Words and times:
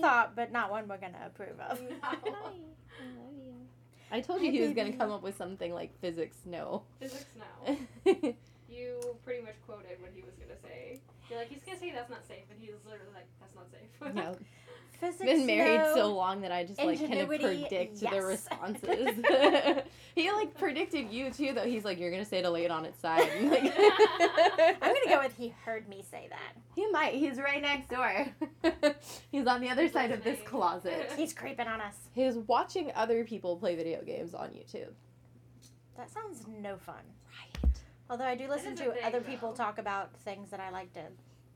That's 0.00 0.12
thought, 0.12 0.36
but 0.36 0.52
not 0.52 0.70
one 0.70 0.88
we're 0.88 0.98
gonna 0.98 1.18
approve 1.26 1.58
of. 1.60 1.80
I 4.10 4.20
told 4.20 4.42
you 4.42 4.50
he 4.50 4.60
was 4.62 4.72
gonna 4.72 4.92
come 4.92 5.12
up 5.12 5.22
with 5.22 5.36
something 5.36 5.72
like 5.74 5.98
physics. 6.00 6.38
No. 6.44 6.82
Physics 7.00 7.26
no. 7.36 7.76
You 8.70 9.16
pretty 9.24 9.42
much 9.42 9.54
quoted 9.66 10.00
what 10.00 10.10
he 10.14 10.20
was 10.22 10.34
gonna 10.34 10.58
say. 10.62 11.00
You're 11.30 11.38
like, 11.38 11.48
he's 11.48 11.62
gonna 11.64 11.78
say 11.78 11.90
that's 11.90 12.10
not 12.10 12.26
safe, 12.28 12.44
and 12.50 12.60
he's 12.60 12.74
literally 12.84 13.12
like, 13.14 13.26
that's 13.40 13.54
not 13.54 13.66
safe. 13.72 14.14
no. 14.14 14.36
Physics. 15.00 15.24
Been 15.24 15.46
married 15.46 15.78
no. 15.78 15.94
so 15.94 16.14
long 16.14 16.40
that 16.40 16.50
I 16.50 16.64
just 16.64 16.82
like 16.82 16.98
kind 16.98 17.14
of 17.14 17.28
predict 17.28 18.02
yes. 18.02 18.12
the 18.12 18.20
responses. 18.20 19.14
he 20.16 20.30
like 20.32 20.58
predicted 20.58 21.10
you 21.10 21.30
too, 21.30 21.52
though. 21.52 21.64
He's 21.64 21.84
like, 21.84 22.00
you're 22.00 22.10
gonna 22.10 22.24
say 22.24 22.42
to 22.42 22.50
lay 22.50 22.64
it 22.64 22.72
on 22.72 22.84
its 22.84 22.98
side. 22.98 23.28
And, 23.36 23.50
like, 23.50 23.72
I'm 23.78 24.94
gonna 24.94 25.08
go 25.08 25.20
with 25.20 25.36
he 25.36 25.54
heard 25.64 25.88
me 25.88 26.04
say 26.10 26.26
that. 26.30 26.60
He 26.74 26.84
might. 26.88 27.14
He's 27.14 27.38
right 27.38 27.62
next 27.62 27.90
door. 27.90 28.26
He's 29.30 29.46
on 29.46 29.60
the 29.60 29.68
other 29.68 29.82
He's 29.82 29.92
side 29.92 30.10
of 30.10 30.24
this 30.24 30.40
closet. 30.44 31.12
He's 31.16 31.32
creeping 31.32 31.68
on 31.68 31.80
us. 31.80 31.94
He's 32.12 32.34
watching 32.34 32.90
other 32.96 33.22
people 33.22 33.56
play 33.56 33.76
video 33.76 34.02
games 34.02 34.34
on 34.34 34.48
YouTube. 34.48 34.90
That 35.96 36.10
sounds 36.10 36.44
no 36.48 36.76
fun. 36.76 36.96
Right. 37.62 37.70
Although 38.10 38.24
I 38.24 38.34
do 38.34 38.48
listen 38.48 38.74
to 38.76 38.90
thing, 38.90 39.04
other 39.04 39.20
people 39.20 39.52
talk 39.52 39.78
about 39.78 40.16
things 40.20 40.50
that 40.50 40.58
I 40.58 40.70
like 40.70 40.92
to. 40.94 41.02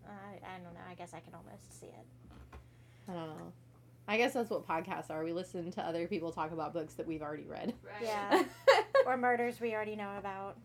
I 0.06 0.38
I 0.46 0.58
don't 0.62 0.74
know. 0.74 0.80
I 0.88 0.94
guess 0.94 1.12
I 1.12 1.18
can 1.18 1.34
almost 1.34 1.80
see 1.80 1.86
it. 1.86 2.06
I 3.08 3.12
don't 3.12 3.28
know. 3.38 3.52
I 4.08 4.16
guess 4.16 4.32
that's 4.32 4.50
what 4.50 4.66
podcasts 4.66 5.10
are. 5.10 5.22
We 5.24 5.32
listen 5.32 5.70
to 5.72 5.82
other 5.82 6.06
people 6.08 6.32
talk 6.32 6.50
about 6.52 6.72
books 6.72 6.94
that 6.94 7.06
we've 7.06 7.22
already 7.22 7.46
read. 7.46 7.72
Right. 7.84 8.02
Yeah. 8.02 8.42
or 9.06 9.16
murders 9.16 9.60
we 9.60 9.74
already 9.74 9.96
know 9.96 10.10
about. 10.18 10.56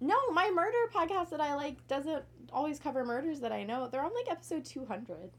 no, 0.00 0.16
my 0.32 0.50
murder 0.50 0.76
podcast 0.94 1.30
that 1.30 1.40
I 1.40 1.54
like 1.54 1.86
doesn't 1.88 2.22
always 2.52 2.78
cover 2.78 3.04
murders 3.04 3.40
that 3.40 3.50
I 3.52 3.64
know. 3.64 3.88
They're 3.90 4.02
on 4.04 4.14
like 4.14 4.30
episode 4.30 4.64
200. 4.64 5.30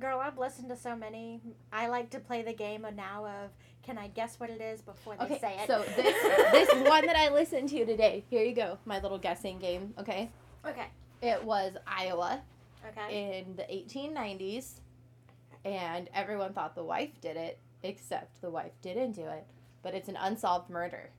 Girl, 0.00 0.18
I've 0.18 0.38
listened 0.38 0.70
to 0.70 0.76
so 0.76 0.96
many. 0.96 1.40
I 1.72 1.88
like 1.88 2.10
to 2.10 2.18
play 2.18 2.42
the 2.42 2.54
game 2.54 2.84
of 2.86 2.94
now 2.96 3.26
of 3.26 3.50
can 3.82 3.98
I 3.98 4.08
guess 4.08 4.40
what 4.40 4.48
it 4.48 4.60
is 4.60 4.80
before 4.80 5.16
they 5.16 5.24
Okay, 5.26 5.38
say 5.40 5.56
it. 5.60 5.66
so 5.66 5.82
this 5.96 6.16
this 6.52 6.88
one 6.88 7.04
that 7.06 7.16
I 7.16 7.28
listened 7.28 7.68
to 7.68 7.84
today. 7.84 8.24
Here 8.30 8.42
you 8.44 8.54
go, 8.54 8.78
my 8.86 9.00
little 9.00 9.18
guessing 9.18 9.58
game. 9.58 9.92
Okay, 9.98 10.30
okay. 10.66 10.86
it 11.20 11.44
was 11.44 11.74
Iowa 11.86 12.40
Okay. 12.88 13.38
in 13.38 13.54
the 13.56 13.62
1890s, 13.64 14.80
and 15.64 16.08
everyone 16.14 16.52
thought 16.52 16.74
the 16.74 16.84
wife 16.84 17.20
did 17.20 17.36
it, 17.36 17.58
except 17.82 18.40
the 18.40 18.50
wife 18.50 18.72
didn't 18.82 19.12
do 19.12 19.24
it. 19.24 19.46
But 19.82 19.94
it's 19.94 20.08
an 20.08 20.16
unsolved 20.16 20.70
murder. 20.70 21.10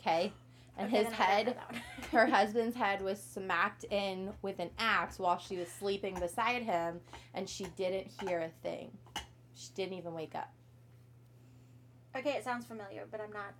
Okay, 0.00 0.32
and 0.76 0.88
Okay, 0.88 0.96
his 0.98 1.06
then 1.06 1.14
I 1.14 1.16
don't 1.18 1.26
head 1.26 1.46
know 1.46 1.52
that 1.52 1.72
one. 1.72 1.82
her 2.12 2.26
husband's 2.26 2.76
head 2.76 3.02
was 3.02 3.20
smacked 3.22 3.84
in 3.84 4.32
with 4.42 4.58
an 4.58 4.70
axe 4.78 5.18
while 5.18 5.38
she 5.38 5.56
was 5.56 5.68
sleeping 5.68 6.14
beside 6.18 6.62
him, 6.62 7.00
and 7.34 7.48
she 7.48 7.64
didn't 7.76 8.08
hear 8.20 8.40
a 8.40 8.50
thing. 8.66 8.90
She 9.54 9.68
didn't 9.74 9.94
even 9.94 10.12
wake 10.14 10.34
up. 10.34 10.52
Okay, 12.16 12.32
it 12.32 12.44
sounds 12.44 12.66
familiar, 12.66 13.06
but 13.10 13.20
I'm 13.20 13.32
not. 13.32 13.54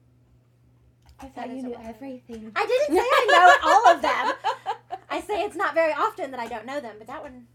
I 1.20 1.26
thought 1.28 1.48
you 1.50 1.62
knew 1.62 1.76
everything. 1.84 2.50
I 2.56 2.66
didn't 2.66 2.96
say 2.96 3.02
I 3.02 3.26
know 3.30 3.70
all 3.70 3.94
of 3.94 4.02
them. 4.02 4.32
I 5.08 5.20
say 5.20 5.42
it's 5.44 5.54
not 5.56 5.74
very 5.74 5.92
often 5.92 6.30
that 6.32 6.40
I 6.40 6.46
don't 6.48 6.66
know 6.66 6.80
them, 6.80 6.96
but 6.98 7.06
that 7.06 7.22
one. 7.22 7.46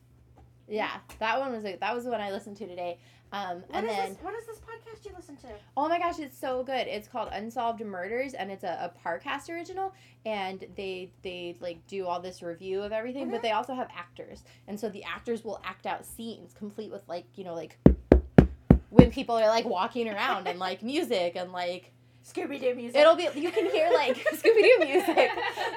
Yeah, 0.69 0.91
that 1.19 1.39
one 1.39 1.51
was 1.53 1.66
a, 1.66 1.78
that 1.78 1.95
was 1.95 2.03
the 2.03 2.09
one 2.11 2.19
I 2.22 2.31
listened 2.31 2.57
to 2.57 2.67
today. 2.67 3.00
Um, 3.31 3.57
What 3.67 3.78
and 3.78 3.85
is 3.88 3.91
then 3.95 4.09
this? 4.13 4.17
What 4.22 4.33
is 4.35 4.45
this 4.45 4.59
podcast 4.59 5.05
you 5.05 5.11
listen 5.16 5.35
to? 5.38 5.47
oh 5.75 5.88
my 5.89 5.97
gosh, 6.00 6.19
it's 6.19 6.38
so 6.38 6.63
good. 6.63 6.88
It's 6.88 7.07
called 7.07 7.29
Unsolved 7.31 7.81
Murders, 7.81 8.33
and 8.33 8.50
it's 8.51 8.63
a, 8.63 8.91
a 8.94 9.07
Parcast 9.07 9.50
original. 9.50 9.94
And 10.25 10.66
they 10.75 11.11
they 11.23 11.57
like 11.59 11.85
do 11.88 12.06
all 12.06 12.19
this 12.22 12.41
review 12.41 12.81
of 12.81 12.91
everything, 12.91 13.29
but 13.29 13.39
Mhm. 13.39 13.44
they 13.44 13.51
also 13.51 13.73
have 13.73 13.89
actors, 13.95 14.44
and 14.67 14.79
so 14.79 14.89
the 14.89 15.03
actors 15.03 15.44
will 15.44 15.61
act 15.66 15.85
out 15.85 16.06
scenes 16.06 16.53
complete 16.53 16.91
with 16.91 17.07
like 17.07 17.25
you 17.35 17.44
know 17.44 17.53
like 17.53 17.77
when 18.89 19.11
people 19.11 19.35
are 19.35 19.47
like 19.47 19.66
walking 19.66 20.07
around 20.07 20.47
and 20.47 20.59
like 20.59 20.81
music 20.81 21.35
and 21.35 21.51
like 21.51 21.91
Scooby 22.33 22.59
Doo 22.59 22.75
music. 22.75 22.99
It'll 22.99 23.15
be 23.15 23.29
you 23.35 23.51
can 23.51 23.69
hear 23.69 23.89
like 23.93 24.17
Scooby 24.33 24.61
Doo 24.61 24.85
music 24.85 25.29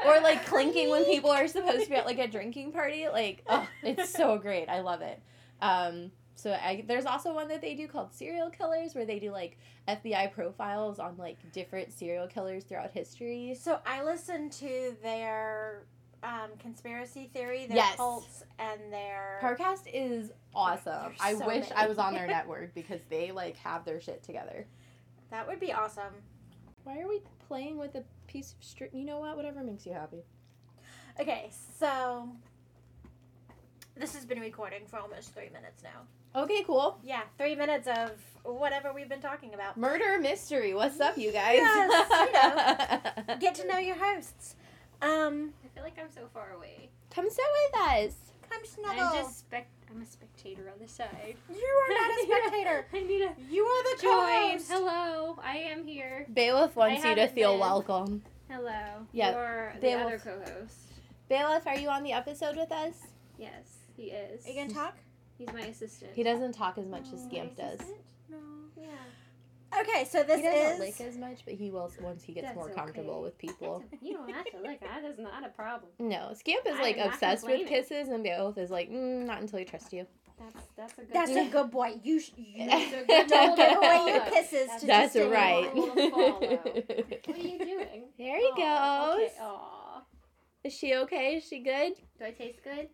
or 0.06 0.20
like 0.20 0.44
clinking 0.46 0.90
when 0.90 1.04
people 1.04 1.30
are 1.30 1.46
supposed 1.46 1.84
to 1.84 1.90
be 1.90 1.96
at 1.96 2.06
like 2.06 2.18
a 2.18 2.26
drinking 2.28 2.72
party. 2.72 3.06
Like 3.08 3.42
oh, 3.48 3.66
it's 3.82 4.10
so 4.10 4.38
great. 4.38 4.68
I 4.68 4.80
love 4.80 5.00
it. 5.02 5.20
Um, 5.62 6.10
so 6.34 6.52
I, 6.52 6.84
there's 6.88 7.04
also 7.04 7.34
one 7.34 7.48
that 7.48 7.60
they 7.60 7.74
do 7.74 7.86
called 7.86 8.14
Serial 8.14 8.48
Killers, 8.48 8.94
where 8.94 9.04
they 9.04 9.18
do 9.18 9.30
like 9.30 9.58
FBI 9.86 10.32
profiles 10.32 10.98
on 10.98 11.16
like 11.18 11.36
different 11.52 11.92
serial 11.92 12.26
killers 12.26 12.64
throughout 12.64 12.90
history. 12.92 13.54
So 13.60 13.78
I 13.86 14.02
listened 14.02 14.52
to 14.52 14.96
their 15.02 15.82
um, 16.22 16.50
conspiracy 16.58 17.30
theory, 17.34 17.66
their 17.66 17.76
Yes. 17.76 17.96
cults, 17.96 18.44
and 18.58 18.80
their. 18.90 19.38
Parcast 19.42 19.82
is 19.92 20.32
awesome. 20.54 21.08
There's 21.08 21.20
I 21.20 21.34
so 21.34 21.46
wish 21.46 21.66
I 21.76 21.86
was 21.86 21.98
on 21.98 22.14
their 22.14 22.26
network 22.38 22.74
because 22.74 23.00
they 23.10 23.32
like 23.32 23.56
have 23.58 23.84
their 23.84 24.00
shit 24.00 24.22
together. 24.22 24.66
that 25.30 25.46
would 25.46 25.60
be 25.60 25.72
awesome. 25.74 26.14
Why 26.84 27.00
are 27.00 27.08
we 27.08 27.20
playing 27.48 27.78
with 27.78 27.94
a 27.94 28.04
piece 28.26 28.54
of 28.58 28.64
string? 28.64 28.90
You 28.92 29.04
know 29.04 29.18
what? 29.20 29.36
Whatever 29.36 29.62
makes 29.62 29.86
you 29.86 29.92
happy. 29.92 30.22
Okay, 31.20 31.50
so 31.78 32.28
this 33.96 34.14
has 34.14 34.24
been 34.24 34.40
recording 34.40 34.86
for 34.86 34.98
almost 34.98 35.34
three 35.34 35.50
minutes 35.52 35.82
now. 35.82 36.40
Okay, 36.42 36.62
cool. 36.64 36.98
Yeah, 37.02 37.22
three 37.36 37.54
minutes 37.54 37.88
of 37.88 38.12
whatever 38.44 38.92
we've 38.92 39.08
been 39.08 39.20
talking 39.20 39.52
about. 39.52 39.76
Murder 39.76 40.18
mystery. 40.20 40.72
What's 40.72 41.00
up, 41.00 41.18
you 41.18 41.32
guys? 41.32 41.58
Yes, 41.58 43.18
you 43.28 43.34
Get 43.40 43.54
to 43.56 43.66
know 43.66 43.78
your 43.78 43.96
hosts. 43.96 44.56
Um, 45.02 45.52
I 45.64 45.68
feel 45.74 45.82
like 45.82 45.98
I'm 45.98 46.10
so 46.10 46.28
far 46.32 46.52
away. 46.56 46.90
Come 47.10 47.28
sit 47.28 47.44
with 47.72 47.80
us. 47.82 48.14
Come 48.50 48.62
snuggle. 48.64 49.00
I'm 49.04 49.14
just 49.24 49.38
spec. 49.40 49.68
I'm 49.90 50.02
a 50.02 50.06
spectator 50.06 50.62
on 50.72 50.78
the 50.80 50.88
side. 50.88 51.36
You 51.48 51.56
are 51.56 51.94
not 51.94 52.10
a 52.18 52.22
spectator. 52.26 52.86
I 52.92 53.00
need 53.00 53.22
a 53.22 53.34
You 53.50 53.64
are 53.64 53.96
the 53.96 54.02
join. 54.02 54.10
co-host. 54.12 54.70
Hello, 54.70 55.38
I 55.42 55.56
am 55.58 55.84
here. 55.86 56.26
Bailiff 56.32 56.76
wants 56.76 57.04
I 57.04 57.08
you 57.10 57.14
to 57.16 57.20
haven't 57.22 57.34
feel 57.34 57.52
been. 57.52 57.60
welcome. 57.60 58.22
Hello. 58.48 59.06
Yeah, 59.12 59.32
You're 59.32 59.72
the 59.80 59.92
other 59.94 60.18
co-host. 60.18 60.76
Bailiff, 61.28 61.66
are 61.66 61.76
you 61.78 61.88
on 61.88 62.02
the 62.02 62.12
episode 62.12 62.56
with 62.56 62.70
us? 62.72 62.94
Yes, 63.38 63.78
he 63.96 64.04
is. 64.10 64.44
Are 64.46 64.50
you 64.50 64.60
gonna 64.62 64.74
talk? 64.74 64.96
He's 65.38 65.52
my 65.52 65.60
assistant. 65.62 66.10
He 66.14 66.22
doesn't 66.22 66.52
talk 66.52 66.76
as 66.78 66.86
much 66.86 67.06
as 67.14 67.22
Oh, 67.24 67.28
Scamp 67.28 67.56
my 67.58 67.64
does. 67.64 67.74
assistant? 67.80 67.98
No. 69.72 69.78
Yeah. 69.78 69.82
Okay, 69.82 70.04
so 70.04 70.22
this 70.22 70.36
he 70.38 70.42
doesn't 70.42 70.72
is 70.74 70.78
lick 70.80 71.00
as 71.00 71.16
much, 71.16 71.44
but 71.44 71.54
he 71.54 71.70
will 71.70 71.90
once 72.00 72.22
he 72.22 72.32
gets 72.32 72.46
That's 72.48 72.56
more 72.56 72.70
comfortable 72.70 73.14
okay. 73.14 73.22
with 73.24 73.38
people. 73.38 73.84
A- 73.92 74.04
you 74.04 74.14
don't 74.14 74.30
have 74.32 74.44
to 74.46 74.58
lick. 74.60 74.80
That 74.80 75.04
is 75.04 75.18
not 75.18 75.44
a 75.44 75.48
problem. 75.50 75.90
No, 75.98 76.32
Scamp 76.34 76.66
is 76.66 76.76
I 76.76 76.82
like 76.82 76.98
obsessed 76.98 77.46
with 77.46 77.66
kisses, 77.68 78.08
and 78.08 78.22
Bailiff 78.24 78.58
is 78.58 78.70
like, 78.70 78.90
mm, 78.90 79.24
not 79.26 79.40
until 79.40 79.58
he 79.58 79.64
trusts 79.64 79.92
you. 79.92 80.06
That's 80.38 80.66
that's 80.76 80.92
a 80.94 81.02
good. 81.02 81.12
that's 81.12 81.30
a 81.32 81.48
good 81.50 81.70
boy. 81.70 82.00
You 82.02 82.18
sh- 82.18 82.30
you 82.36 82.66
That's 82.66 82.92
a 82.94 83.28
don't 83.28 83.56
give 83.56 83.76
away 83.76 84.04
your 84.06 84.20
kisses 84.22 84.70
to 84.80 84.86
That's 84.86 85.12
just 85.14 85.30
right. 85.30 85.68
anyone. 85.70 85.96
Rule 85.96 86.06
of 86.06 86.10
follow. 86.12 86.32
What 86.40 87.36
are 87.36 87.38
you 87.38 87.58
doing? 87.58 88.04
There 88.18 88.38
he 88.38 88.50
Aw, 88.56 89.06
goes. 89.16 89.20
Okay. 89.26 89.32
Aw. 89.42 90.02
Is 90.64 90.72
she 90.74 90.94
okay? 90.94 91.36
Is 91.36 91.44
she 91.46 91.58
good? 91.60 91.92
Do 92.18 92.24
I 92.24 92.30
taste 92.30 92.60
good? 92.64 92.88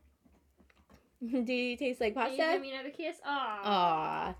Do 1.46 1.52
you 1.52 1.76
taste 1.76 2.00
like 2.00 2.14
Can 2.14 2.32
you 2.32 2.36
pasta? 2.38 2.52
give 2.54 2.60
me 2.62 2.72
another 2.74 2.90
kiss? 2.90 3.16
Aw. 3.24 3.60
Aw. 3.64 4.34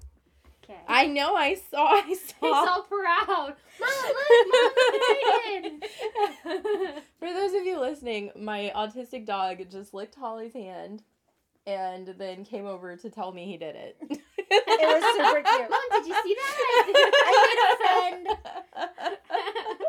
Okay. 0.68 0.80
I 0.88 1.06
know. 1.06 1.36
I 1.36 1.54
saw. 1.54 1.86
I 1.86 2.00
saw. 2.00 2.06
He's 2.06 2.14
saw. 2.14 2.80
proud. 2.82 3.54
Mama, 3.80 4.14
look. 4.14 4.72
In. 5.52 5.80
For 7.20 7.32
those 7.32 7.54
of 7.54 7.64
you 7.64 7.78
listening, 7.78 8.32
my 8.36 8.72
autistic 8.74 9.26
dog 9.26 9.58
just 9.70 9.94
licked 9.94 10.16
Holly's 10.16 10.54
hand 10.54 11.02
and 11.66 12.08
then 12.18 12.44
came 12.44 12.66
over 12.66 12.96
to 12.96 13.10
tell 13.10 13.32
me 13.32 13.46
he 13.46 13.56
did 13.56 13.76
it. 13.76 13.96
It 14.00 14.20
was 14.48 15.02
super 15.16 15.42
cute. 15.42 15.70
Mom, 15.70 15.80
did 15.92 16.06
you 16.06 16.14
see 16.22 16.34
that? 16.34 16.92
I 17.26 17.30
made 17.48 18.26
a 18.26 18.34
friend. 18.34 19.88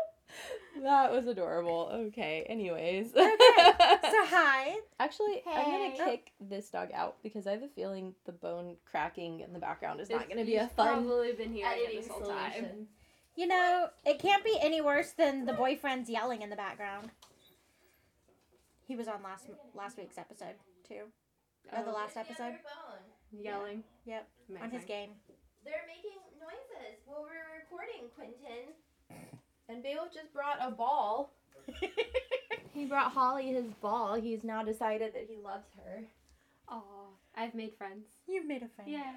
That 0.82 1.12
was 1.12 1.26
adorable. 1.26 1.90
Okay. 1.92 2.44
Anyways. 2.48 3.12
Okay, 3.14 3.34
So 4.02 4.24
hi. 4.26 4.76
Actually, 5.00 5.42
I'm 5.46 5.64
gonna 5.96 6.10
kick 6.10 6.32
this 6.40 6.70
dog 6.70 6.90
out 6.94 7.16
because 7.22 7.46
I 7.46 7.52
have 7.52 7.62
a 7.62 7.68
feeling 7.68 8.14
the 8.26 8.32
bone 8.32 8.76
cracking 8.90 9.40
in 9.40 9.52
the 9.52 9.58
background 9.58 10.00
is 10.00 10.10
not 10.10 10.28
gonna 10.28 10.44
be 10.44 10.56
a 10.56 10.68
fun 10.68 11.04
Probably 11.04 11.32
been 11.32 11.52
hearing 11.52 11.72
it 11.78 11.82
editing 11.84 12.00
this 12.02 12.08
whole 12.08 12.28
time. 12.28 12.88
You 13.36 13.46
know, 13.46 13.88
it 14.04 14.18
can't 14.18 14.44
be 14.44 14.58
any 14.60 14.80
worse 14.80 15.12
than 15.12 15.44
the 15.46 15.52
boyfriend's 15.52 16.10
yelling 16.10 16.42
in 16.42 16.50
the 16.50 16.56
background. 16.56 17.10
He 18.86 18.96
was 18.96 19.06
on 19.06 19.22
last 19.22 19.46
last 19.74 19.96
week's 19.98 20.18
episode 20.18 20.56
too, 20.86 21.04
or 21.72 21.84
the 21.84 21.90
Oh, 21.90 21.94
last 21.94 22.16
episode 22.16 22.54
Yelling. 23.30 23.84
Yep, 24.06 24.26
on 24.62 24.70
his 24.70 24.84
game. 24.84 25.10
They're 25.64 25.84
making 25.86 26.18
noises 26.40 26.96
while 27.04 27.22
we're 27.22 27.44
recording, 27.60 28.08
Quentin. 28.16 28.72
And 29.68 29.82
Bale 29.82 30.08
just 30.12 30.32
brought 30.32 30.58
a 30.60 30.70
ball. 30.70 31.32
He 32.74 32.84
brought 32.84 33.10
Holly 33.10 33.48
his 33.48 33.72
ball. 33.82 34.14
He's 34.14 34.44
now 34.44 34.62
decided 34.62 35.12
that 35.14 35.26
he 35.28 35.36
loves 35.42 35.66
her. 35.84 36.04
Oh, 36.70 37.08
I've 37.36 37.52
made 37.52 37.74
friends. 37.76 38.06
You've 38.28 38.46
made 38.46 38.62
a 38.62 38.68
friend. 38.68 38.88
Yeah. 38.88 39.14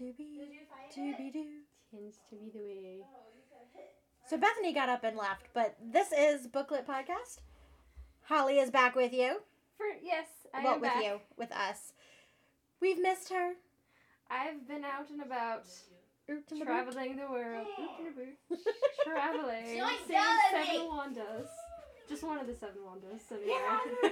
Doobie, 0.00 0.38
Did 0.38 0.52
you 0.52 0.60
find 0.70 1.16
doobie 1.16 1.28
it? 1.28 1.32
doo. 1.32 1.46
Tends 1.90 2.18
to 2.30 2.36
be 2.36 2.50
the 2.54 2.60
way. 2.64 2.98
So 4.28 4.36
Bethany 4.38 4.72
got 4.72 4.88
up 4.88 5.02
and 5.02 5.16
left, 5.16 5.46
but 5.52 5.76
this 5.92 6.12
is 6.16 6.46
Booklet 6.46 6.86
Podcast. 6.86 7.38
Holly 8.22 8.60
is 8.60 8.70
back 8.70 8.94
with 8.94 9.12
you. 9.12 9.40
For 9.76 9.86
yes, 10.00 10.26
I 10.54 10.62
well, 10.62 10.74
am 10.74 10.80
with 10.80 10.90
back. 10.92 11.02
you, 11.02 11.20
with 11.36 11.50
us. 11.50 11.92
We've 12.80 13.00
missed 13.00 13.30
her. 13.30 13.54
I've 14.30 14.68
been 14.68 14.84
out 14.84 15.10
and 15.10 15.22
about, 15.22 15.64
Oot 16.32 16.44
and 16.50 16.62
a 16.62 16.64
boot. 16.64 16.66
traveling 16.66 17.16
the 17.16 17.26
world, 17.30 17.66
traveling, 19.04 19.64
She 19.66 19.80
seeing 20.06 20.20
seven. 20.50 20.88
Wandas. 20.88 21.46
Just 22.08 22.22
one 22.24 22.38
of 22.38 22.46
the 22.46 22.54
seven 22.54 22.76
Wandas. 22.86 23.20
So 23.28 23.36
Yeah. 23.46 23.78
yeah. 24.02 24.10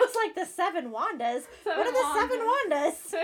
it's 0.00 0.14
like 0.24 0.34
the 0.34 0.44
seven 0.46 0.90
Wandas. 0.90 1.42
what 1.64 1.86
are 1.86 1.92
the 1.92 2.20
seven 2.20 2.40
Wandas? 2.40 3.14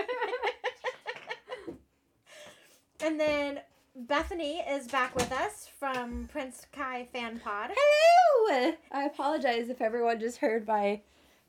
And 3.01 3.19
then 3.19 3.59
Bethany 3.95 4.59
is 4.59 4.87
back 4.87 5.15
with 5.15 5.31
us 5.31 5.69
from 5.79 6.27
Prince 6.31 6.65
Kai 6.71 7.07
Fan 7.13 7.39
Pod. 7.39 7.71
Hello! 7.75 8.73
I 8.91 9.05
apologize 9.05 9.69
if 9.69 9.81
everyone 9.81 10.19
just 10.19 10.37
heard 10.39 10.67
my 10.67 11.01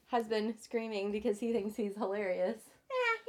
husband 0.09 0.55
screaming 0.61 1.11
because 1.13 1.41
he 1.41 1.53
thinks 1.53 1.77
he's 1.77 1.97
hilarious. 1.97 2.59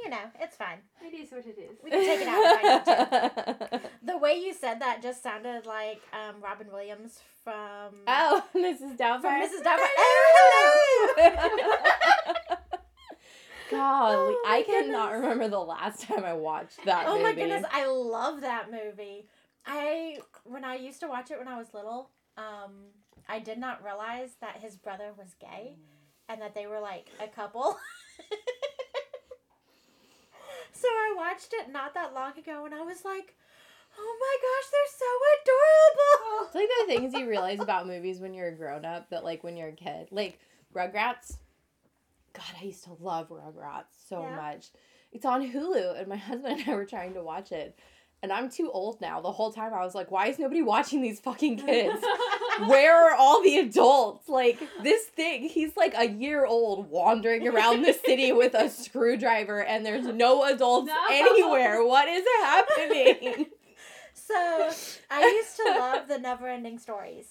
You 0.02 0.10
know, 0.10 0.24
it's 0.40 0.56
fine. 0.56 0.78
it 1.00 1.14
is 1.14 1.30
what 1.30 1.46
it 1.46 1.56
is. 1.58 1.78
We 1.82 1.90
can 1.90 2.00
take 2.04 2.20
it 2.22 2.28
out 2.28 2.42
if 2.42 2.64
I 2.64 3.70
need 3.70 3.80
to. 3.80 3.90
The 4.04 4.18
way 4.18 4.34
you 4.34 4.52
said 4.52 4.80
that 4.80 5.00
just 5.00 5.22
sounded 5.22 5.64
like 5.64 6.02
um, 6.12 6.42
Robin 6.42 6.66
Williams 6.72 7.20
from 7.44 7.94
oh, 8.08 8.44
Mrs. 8.54 8.96
Doubtfire. 8.96 9.20
from 9.20 9.42
Mrs. 9.42 9.62
Doubtfire. 9.62 9.86
Oh, 9.98 11.14
hello! 11.16 12.56
God, 13.70 14.14
Oh 14.14 14.42
I 14.46 14.62
cannot 14.64 15.12
goodness. 15.12 15.22
remember 15.22 15.48
the 15.48 15.58
last 15.60 16.02
time 16.02 16.24
I 16.24 16.34
watched 16.34 16.84
that 16.84 17.04
oh 17.06 17.12
movie. 17.12 17.22
my 17.22 17.32
goodness, 17.34 17.64
I 17.72 17.86
love 17.86 18.40
that 18.42 18.70
movie. 18.70 19.26
I 19.64 20.18
when 20.44 20.64
I 20.64 20.74
used 20.76 21.00
to 21.00 21.08
watch 21.08 21.30
it 21.30 21.38
when 21.38 21.48
I 21.48 21.56
was 21.56 21.72
little, 21.72 22.10
um, 22.36 22.72
I 23.28 23.38
did 23.38 23.58
not 23.58 23.82
realize 23.84 24.30
that 24.40 24.56
his 24.60 24.76
brother 24.76 25.12
was 25.16 25.34
gay 25.40 25.76
and 26.28 26.40
that 26.42 26.54
they 26.54 26.66
were 26.66 26.80
like 26.80 27.06
a 27.20 27.28
couple. 27.28 27.76
So 30.82 30.88
I 30.88 31.14
watched 31.16 31.52
it 31.54 31.72
not 31.72 31.94
that 31.94 32.12
long 32.14 32.36
ago 32.38 32.64
and 32.66 32.74
I 32.74 32.82
was 32.82 33.04
like, 33.04 33.34
"Oh 33.98 34.16
my 34.20 34.36
gosh, 34.42 34.70
they're 34.72 34.98
so 34.98 35.06
adorable." 35.40 36.46
It's 36.46 36.54
like 36.54 36.68
the 36.80 36.94
things 36.94 37.14
you 37.14 37.28
realize 37.28 37.60
about 37.60 37.86
movies 37.86 38.20
when 38.20 38.34
you're 38.34 38.48
a 38.48 38.56
grown 38.56 38.84
up 38.84 39.10
that 39.10 39.24
like 39.24 39.42
when 39.44 39.56
you're 39.56 39.68
a 39.68 39.72
kid. 39.72 40.08
Like 40.10 40.38
Rugrats. 40.74 41.36
God, 42.34 42.44
I 42.60 42.64
used 42.64 42.84
to 42.84 42.94
love 43.00 43.28
Rugrats 43.28 43.92
so 44.08 44.22
Yeah. 44.22 44.36
much. 44.36 44.68
It's 45.12 45.26
on 45.26 45.46
Hulu 45.52 45.98
and 45.98 46.08
my 46.08 46.16
husband 46.30 46.60
and 46.60 46.68
I 46.70 46.74
were 46.74 46.86
trying 46.86 47.14
to 47.14 47.22
watch 47.22 47.52
it. 47.52 47.78
And 48.22 48.32
I'm 48.32 48.48
too 48.50 48.70
old 48.72 49.00
now. 49.00 49.20
The 49.20 49.32
whole 49.32 49.52
time 49.52 49.74
I 49.74 49.84
was 49.84 49.94
like, 49.94 50.10
why 50.10 50.28
is 50.28 50.38
nobody 50.38 50.62
watching 50.62 51.02
these 51.02 51.18
fucking 51.20 51.58
kids? 51.58 52.00
Where 52.60 53.10
are 53.10 53.14
all 53.14 53.42
the 53.42 53.58
adults? 53.58 54.28
Like 54.28 54.58
this 54.82 55.04
thing, 55.06 55.48
he's 55.48 55.76
like 55.76 55.94
a 55.96 56.08
year 56.08 56.44
old 56.46 56.90
wandering 56.90 57.46
around 57.48 57.82
the 57.82 57.92
city 57.92 58.32
with 58.42 58.54
a 58.54 58.68
screwdriver 58.68 59.62
and 59.62 59.84
there's 59.84 60.06
no 60.06 60.44
adults 60.44 60.88
No. 60.88 60.96
anywhere. 61.10 61.84
What 61.84 62.08
is 62.08 62.24
happening? 62.42 63.46
So 64.14 64.70
I 65.10 65.20
used 65.24 65.56
to 65.56 65.64
love 65.78 66.06
the 66.06 66.18
never 66.18 66.46
ending 66.46 66.78
stories. 66.78 67.26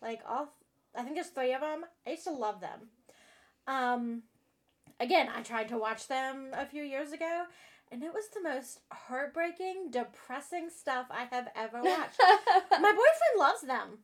Like 0.00 0.20
all 0.28 0.48
I 0.94 1.02
think 1.02 1.14
there's 1.16 1.28
three 1.28 1.52
of 1.54 1.60
them. 1.60 1.84
I 2.06 2.10
used 2.10 2.24
to 2.24 2.30
love 2.32 2.60
them. 2.60 2.88
Um 3.66 4.22
again, 5.00 5.28
I 5.34 5.42
tried 5.42 5.68
to 5.68 5.78
watch 5.78 6.08
them 6.08 6.48
a 6.52 6.66
few 6.66 6.82
years 6.82 7.12
ago 7.12 7.44
and 7.90 8.02
it 8.02 8.12
was 8.12 8.28
the 8.28 8.42
most 8.42 8.80
heartbreaking, 8.92 9.90
depressing 9.90 10.68
stuff 10.70 11.06
I 11.10 11.24
have 11.34 11.48
ever 11.56 11.82
watched. 11.82 12.20
My 12.70 12.92
boyfriend 12.92 13.38
loves 13.38 13.62
them. 13.62 13.98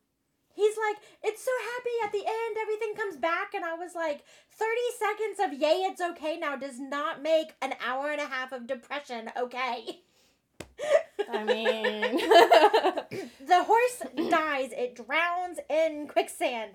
He's 0.55 0.77
like, 0.77 0.97
it's 1.23 1.45
so 1.45 1.51
happy 1.75 1.91
at 2.05 2.13
the 2.13 2.27
end, 2.27 2.57
everything 2.61 2.95
comes 2.95 3.17
back. 3.17 3.55
And 3.55 3.65
I 3.65 3.75
was 3.75 3.95
like, 3.95 4.25
30 4.51 4.71
seconds 4.99 5.39
of 5.41 5.61
yay, 5.61 5.87
it's 5.89 6.01
okay 6.01 6.39
now 6.39 6.57
does 6.57 6.79
not 6.79 7.23
make 7.23 7.55
an 7.63 7.75
hour 7.85 8.11
and 8.11 8.21
a 8.21 8.27
half 8.27 8.53
of 8.53 8.67
depression 8.67 9.31
okay. 9.39 10.01
I 11.31 11.45
mean, 11.45 12.03
the 13.47 13.65
horse 13.65 14.03
dies, 14.31 14.71
it 14.73 14.95
drowns 14.95 15.59
in 15.71 16.09
quicksand. 16.09 16.73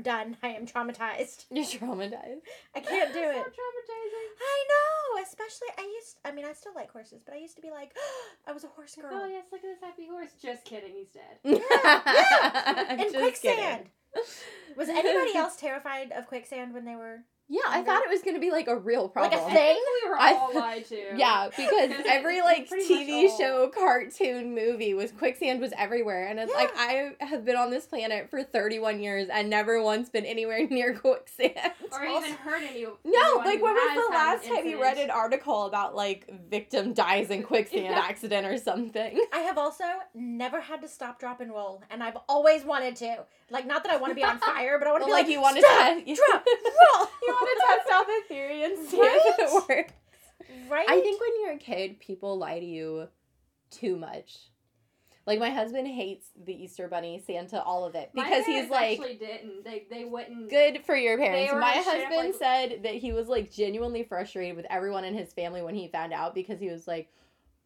Done. 0.00 0.36
I 0.42 0.48
am 0.48 0.66
traumatized. 0.66 1.46
you're 1.50 1.64
traumatized. 1.64 2.42
I 2.76 2.80
can't 2.80 3.12
do 3.12 3.18
it. 3.18 3.34
so 3.34 3.40
it. 3.40 3.54
traumatizing. 3.58 4.28
I 4.40 4.64
know, 4.68 5.22
especially 5.22 5.68
I 5.78 5.82
used 5.82 6.18
I 6.24 6.32
mean 6.32 6.44
I 6.44 6.52
still 6.52 6.72
like 6.74 6.90
horses, 6.92 7.22
but 7.24 7.34
I 7.34 7.38
used 7.38 7.56
to 7.56 7.62
be 7.62 7.70
like 7.70 7.92
I 8.46 8.52
was 8.52 8.64
a 8.64 8.68
horse 8.68 8.94
girl. 8.94 9.10
Oh 9.12 9.26
yes, 9.26 9.46
look 9.50 9.62
at 9.64 9.68
this 9.68 9.80
happy 9.82 10.06
horse. 10.08 10.30
Just 10.40 10.64
kidding, 10.64 10.92
he's 10.94 11.08
dead. 11.08 11.38
yeah. 11.42 12.00
yeah. 12.06 12.92
In 13.04 13.12
quicksand. 13.12 13.58
kidding. 13.58 13.90
Was 14.76 14.88
anybody 14.88 15.34
else 15.36 15.56
terrified 15.56 16.12
of 16.12 16.26
quicksand 16.26 16.72
when 16.74 16.84
they 16.84 16.96
were 16.96 17.20
Yeah, 17.52 17.62
I 17.68 17.82
thought 17.82 18.02
it 18.04 18.08
was 18.08 18.22
gonna 18.22 18.38
be 18.38 18.52
like 18.52 18.68
a 18.68 18.76
real 18.76 19.08
problem. 19.08 19.32
Like 19.32 19.40
problem. 19.40 19.56
a 19.56 19.60
thing? 19.60 19.82
we 20.04 20.08
were 20.08 20.16
I- 20.20 20.34
all 20.34 20.54
lied 20.54 20.84
to. 20.86 20.96
Yeah, 21.16 21.48
because 21.48 21.90
every 22.06 22.40
like 22.42 22.70
TV 22.70 23.36
show, 23.36 23.68
cartoon, 23.76 24.54
movie 24.54 24.94
was 24.94 25.10
quicksand 25.10 25.60
was 25.60 25.72
everywhere, 25.76 26.28
and 26.28 26.38
it's 26.38 26.54
like 26.54 26.70
I 26.76 27.16
have 27.18 27.44
been 27.44 27.56
on 27.56 27.70
this 27.70 27.86
planet 27.86 28.30
for 28.30 28.44
31 28.44 29.00
years 29.02 29.28
and 29.28 29.50
never 29.50 29.82
once 29.82 30.08
been 30.08 30.24
anywhere 30.24 30.64
near 30.68 30.94
quicksand. 30.94 31.52
Or 31.92 32.06
Also- 32.06 32.26
even 32.28 32.38
heard 32.38 32.62
any. 32.62 32.84
No, 33.04 33.42
like 33.44 33.60
when 33.60 33.74
was 33.74 34.06
the 34.08 34.14
last 34.14 34.44
time 34.46 34.66
you 34.68 34.80
read 34.80 34.98
an 34.98 35.10
article 35.10 35.64
about 35.66 35.96
like 35.96 36.30
victim 36.48 36.92
dies 36.94 37.30
in 37.30 37.42
quicksand 37.42 37.84
Yeah. 37.86 37.98
accident 37.98 38.46
or 38.46 38.58
something? 38.58 39.20
I 39.32 39.38
have 39.40 39.58
also 39.58 39.84
never 40.14 40.60
had 40.60 40.82
to 40.82 40.88
stop, 40.88 41.18
drop, 41.18 41.40
and 41.40 41.50
roll, 41.50 41.82
and 41.90 42.00
I've 42.02 42.18
always 42.28 42.64
wanted 42.64 42.94
to. 42.96 43.24
Like, 43.50 43.66
not 43.66 43.82
that 43.84 43.92
I 43.92 43.96
want 43.96 44.10
to 44.12 44.14
be 44.14 44.22
on 44.24 44.38
fire, 44.40 44.78
but 44.78 44.86
I 44.88 44.92
want 44.92 45.02
to 45.04 45.08
Well, 45.10 45.16
be 45.16 45.22
like 45.22 45.24
like, 45.26 45.32
you 45.32 45.40
want 45.42 45.56
to 45.56 45.62
stop, 45.62 45.96
test, 45.96 46.06
drop, 46.06 46.44
roll. 46.46 47.08
you 47.22 47.28
want 47.34 47.48
to 47.48 47.66
test 47.66 47.90
out 47.92 48.06
the 48.06 48.20
theory 48.28 48.64
and 48.64 48.78
see 48.88 48.96
if 49.00 49.38
it 49.38 49.52
works. 49.68 49.92
right? 50.68 50.86
I 50.88 51.00
think 51.00 51.20
when 51.20 51.30
you're 51.42 51.52
a 51.54 51.58
kid, 51.58 51.98
people 52.00 52.38
lie 52.38 52.60
to 52.60 52.64
you 52.66 53.08
too 53.70 53.96
much. 53.96 54.36
Like 55.26 55.38
my 55.38 55.50
husband 55.50 55.86
hates 55.86 56.28
the 56.44 56.52
Easter 56.54 56.88
Bunny, 56.88 57.22
Santa, 57.24 57.62
all 57.62 57.84
of 57.84 57.94
it 57.94 58.10
My 58.14 58.24
because 58.24 58.46
he's 58.46 58.68
like 58.70 58.98
actually 58.98 59.14
didn't. 59.16 59.62
They 59.64 59.84
they 59.90 60.04
wouldn't. 60.04 60.48
good 60.50 60.84
for 60.84 60.96
your 60.96 61.18
parents. 61.18 61.52
My 61.52 61.72
husband 61.72 62.16
like- 62.16 62.34
said 62.34 62.82
that 62.84 62.94
he 62.94 63.12
was 63.12 63.28
like 63.28 63.50
genuinely 63.50 64.02
frustrated 64.02 64.56
with 64.56 64.66
everyone 64.70 65.04
in 65.04 65.14
his 65.14 65.32
family 65.32 65.62
when 65.62 65.74
he 65.74 65.86
found 65.88 66.12
out 66.12 66.34
because 66.34 66.58
he 66.58 66.68
was 66.68 66.88
like, 66.88 67.10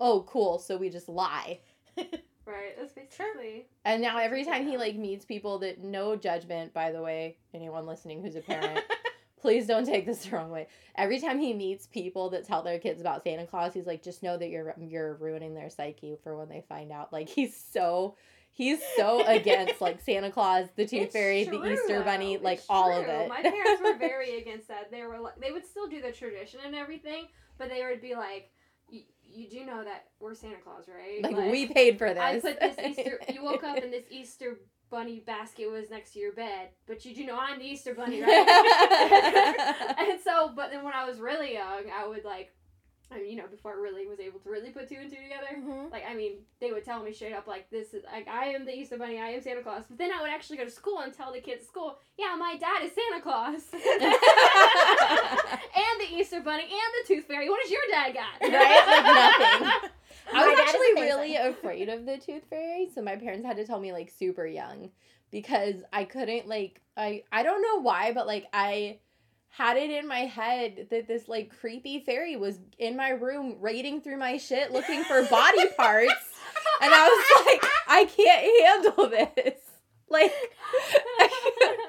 "Oh, 0.01 0.25
cool, 0.29 0.59
so 0.59 0.77
we 0.77 0.91
just 0.91 1.09
lie." 1.09 1.61
Right. 2.47 2.77
That's 2.79 2.93
basically. 2.93 3.67
And 3.85 4.03
now 4.03 4.19
every 4.19 4.45
time 4.45 4.67
he 4.67 4.77
like 4.77 4.97
meets 4.97 5.25
people 5.25 5.59
that 5.61 5.83
no 5.83 6.17
judgment, 6.17 6.73
by 6.75 6.93
the 6.93 7.01
way, 7.03 7.39
anyone 7.53 7.87
listening 7.87 8.23
who's 8.23 8.37
a 8.37 8.41
parent, 8.43 8.81
please 9.41 9.67
don't 9.67 9.85
take 9.87 10.07
this 10.07 10.25
the 10.25 10.37
wrong 10.37 10.51
way. 10.51 10.67
Every 10.97 11.21
time 11.21 11.39
he 11.39 11.55
meets 11.55 11.87
people 11.87 12.31
that 12.31 12.45
tell 12.47 12.63
their 12.63 12.79
kids 12.79 13.01
about 13.01 13.23
Santa 13.25 13.47
Claus, 13.47 13.75
he's 13.75 13.87
like, 13.87 14.03
just 14.03 14.23
know 14.23 14.37
that 14.37 14.49
you're 14.49 14.75
you're 14.79 15.15
ruining 15.15 15.55
their 15.55 15.71
psyche 15.71 16.17
for 16.23 16.37
when 16.37 16.49
they 16.49 16.65
find 16.69 16.93
out. 16.93 17.13
Like 17.13 17.29
he's 17.29 17.57
so 17.57 18.17
he's 18.53 18.81
so 18.97 19.23
against 19.27 19.81
like 19.81 20.01
Santa 20.03 20.31
Claus, 20.31 20.69
the 20.77 20.87
Tooth 20.87 21.13
Fairy, 21.13 21.45
the 21.45 21.51
true, 21.51 21.73
Easter 21.73 22.03
Bunny, 22.03 22.39
like 22.39 22.61
all 22.69 22.93
of 22.93 23.07
it. 23.07 23.29
My 23.29 23.43
parents 23.43 23.83
were 23.83 23.95
very 23.99 24.39
against 24.39 24.69
that. 24.69 24.91
They 24.91 25.03
were 25.03 25.19
like, 25.19 25.41
they 25.41 25.51
would 25.51 25.67
still 25.67 25.89
do 25.89 26.01
the 26.01 26.13
tradition 26.13 26.61
and 26.65 26.75
everything, 26.75 27.27
but 27.59 27.69
they 27.69 27.83
would 27.85 28.01
be 28.01 28.15
like, 28.15 28.51
"Y- 28.53 28.54
"You 29.35 29.49
do 29.49 29.67
know 29.67 29.85
that 29.85 30.05
we're 30.21 30.35
Santa 30.35 30.57
Claus, 30.63 30.85
right? 30.89 31.23
like, 31.23 31.51
we 31.51 31.67
paid 31.67 31.99
for 31.99 32.13
this. 32.13 32.23
I 32.23 32.41
put 32.41 32.61
this 32.61 32.77
Easter. 32.79 33.21
You 33.33 33.43
woke 33.43 33.65
up 33.65 33.79
and 33.79 33.93
this 33.93 34.05
Easter 34.11 34.59
bunny 34.91 35.21
basket 35.21 35.71
was 35.71 35.91
next 35.91 36.13
to 36.13 36.21
your 36.21 36.33
bed, 36.33 36.69
but 36.87 37.05
you 37.05 37.15
do 37.15 37.27
know 37.27 37.37
I'm 37.39 37.59
the 37.59 37.65
Easter 37.65 37.95
bunny, 37.95 38.23
right? 38.23 39.95
and 39.99 40.21
so, 40.21 40.53
but 40.55 40.71
then 40.71 40.85
when 40.85 40.95
I 40.95 41.05
was 41.05 41.19
really 41.19 41.55
young, 41.55 41.85
I 41.93 42.07
would 42.07 42.25
like 42.25 42.53
I 43.11 43.19
mean, 43.19 43.31
you 43.31 43.37
know, 43.37 43.47
before 43.47 43.73
I 43.73 43.77
really 43.77 44.07
was 44.07 44.19
able 44.19 44.41
to 44.41 44.49
really 44.51 44.71
put 44.71 44.89
two 44.89 44.97
and 44.97 45.11
two 45.11 45.17
together. 45.17 45.57
Mhm. 45.57 45.93
Like, 45.93 46.05
I 46.09 46.15
mean, 46.15 46.47
they 46.61 46.73
would 46.73 46.85
tell 46.85 47.03
me 47.03 47.13
straight 47.13 47.35
up, 47.35 47.47
like, 47.47 47.69
this 47.71 47.93
is, 47.95 48.03
like, 48.05 48.27
I 48.29 48.47
am 48.47 48.65
the 48.65 48.75
Easter 48.75 48.97
Bunny, 48.97 49.21
I 49.21 49.29
am 49.29 49.43
Santa 49.43 49.63
Claus. 49.63 49.85
But 49.89 49.99
then 49.99 50.11
I 50.13 50.23
would 50.23 50.31
actually 50.31 50.57
go 50.57 50.65
to 50.65 50.71
school 50.71 51.01
and 51.01 51.13
tell 51.13 51.31
the 51.33 51.41
kids 51.41 51.63
at 51.63 51.69
school, 51.69 51.99
yeah, 52.19 52.35
my 52.39 52.57
dad 52.57 52.83
is 52.83 52.93
Santa 52.93 53.21
Claus. 53.23 53.63
and 53.73 53.83
the 56.01 56.07
Easter 56.17 56.41
Bunny 56.41 56.65
and 56.65 56.71
the 56.71 57.05
Tooth 57.07 57.27
Fairy. 57.27 57.49
What 57.51 57.61
does 57.63 57.71
your 57.71 57.83
dad 57.91 58.15
got? 58.15 58.41
Right? 58.41 58.87
Like 58.87 59.05
nothing. 59.05 59.91
I 60.33 60.49
was 60.49 60.59
actually 60.59 60.95
really 61.03 61.37
afraid 61.37 61.89
of 61.89 62.07
the 62.07 62.17
tooth 62.17 62.45
fairy, 62.49 62.89
so 62.95 63.03
my 63.03 63.17
parents 63.17 63.45
had 63.45 63.57
to 63.57 63.67
tell 63.67 63.79
me 63.79 63.93
like 63.93 64.11
super 64.11 64.47
young 64.47 64.91
because 65.31 65.77
I 65.93 66.05
couldn't 66.05 66.49
like 66.49 66.81
I 66.97 67.25
I 67.31 67.43
don't 67.43 67.61
know 67.63 67.83
why, 67.83 68.13
but 68.13 68.27
like 68.27 68.47
I 68.53 68.99
had 69.57 69.77
it 69.77 69.89
in 69.89 70.09
my 70.09 70.21
head 70.21 70.89
that 70.91 71.07
this 71.07 71.29
like 71.29 71.57
creepy 71.61 72.01
fairy 72.01 72.35
was 72.35 72.59
in 72.77 72.97
my 72.97 73.11
room 73.11 73.57
raiding 73.61 74.01
through 74.01 74.17
my 74.17 74.37
shit 74.37 74.73
looking 74.73 75.05
for 75.05 75.23
body 75.27 75.69
parts 75.77 76.13
and 76.83 76.93
I 76.93 77.09
was 77.09 77.47
like 77.47 77.71
I 77.87 78.05
can't 78.05 78.85
handle 78.85 79.09
this. 79.11 79.59
Like 80.07 80.31
oh, 81.23 81.81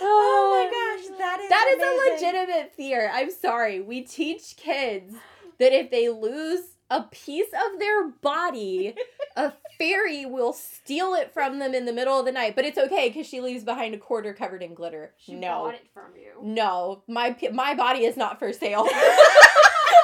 oh 0.00 0.50
my 0.52 0.64
gosh, 0.70 1.18
that 1.18 1.40
is 1.40 1.48
that 1.50 1.66
is 1.68 1.82
amazing. 1.82 1.98
a 1.98 2.14
legitimate 2.14 2.74
fear. 2.74 3.10
I'm 3.12 3.30
sorry. 3.30 3.80
We 3.80 4.02
teach 4.02 4.56
kids 4.56 5.12
that 5.58 5.72
if 5.72 5.90
they 5.90 6.08
lose 6.08 6.60
a 6.92 7.02
piece 7.10 7.48
of 7.48 7.80
their 7.80 8.08
body, 8.08 8.94
a 9.36 9.52
fairy 9.78 10.26
will 10.26 10.52
steal 10.52 11.14
it 11.14 11.32
from 11.32 11.58
them 11.58 11.74
in 11.74 11.86
the 11.86 11.92
middle 11.92 12.18
of 12.18 12.26
the 12.26 12.32
night. 12.32 12.54
But 12.54 12.66
it's 12.66 12.78
okay 12.78 13.08
because 13.08 13.26
she 13.26 13.40
leaves 13.40 13.64
behind 13.64 13.94
a 13.94 13.98
quarter 13.98 14.34
covered 14.34 14.62
in 14.62 14.74
glitter. 14.74 15.14
she 15.16 15.34
no, 15.34 15.64
bought 15.64 15.74
it 15.74 15.88
from 15.94 16.12
you. 16.14 16.32
no, 16.42 17.02
my 17.08 17.34
my 17.52 17.74
body 17.74 18.04
is 18.04 18.16
not 18.16 18.38
for 18.38 18.52
sale. 18.52 18.86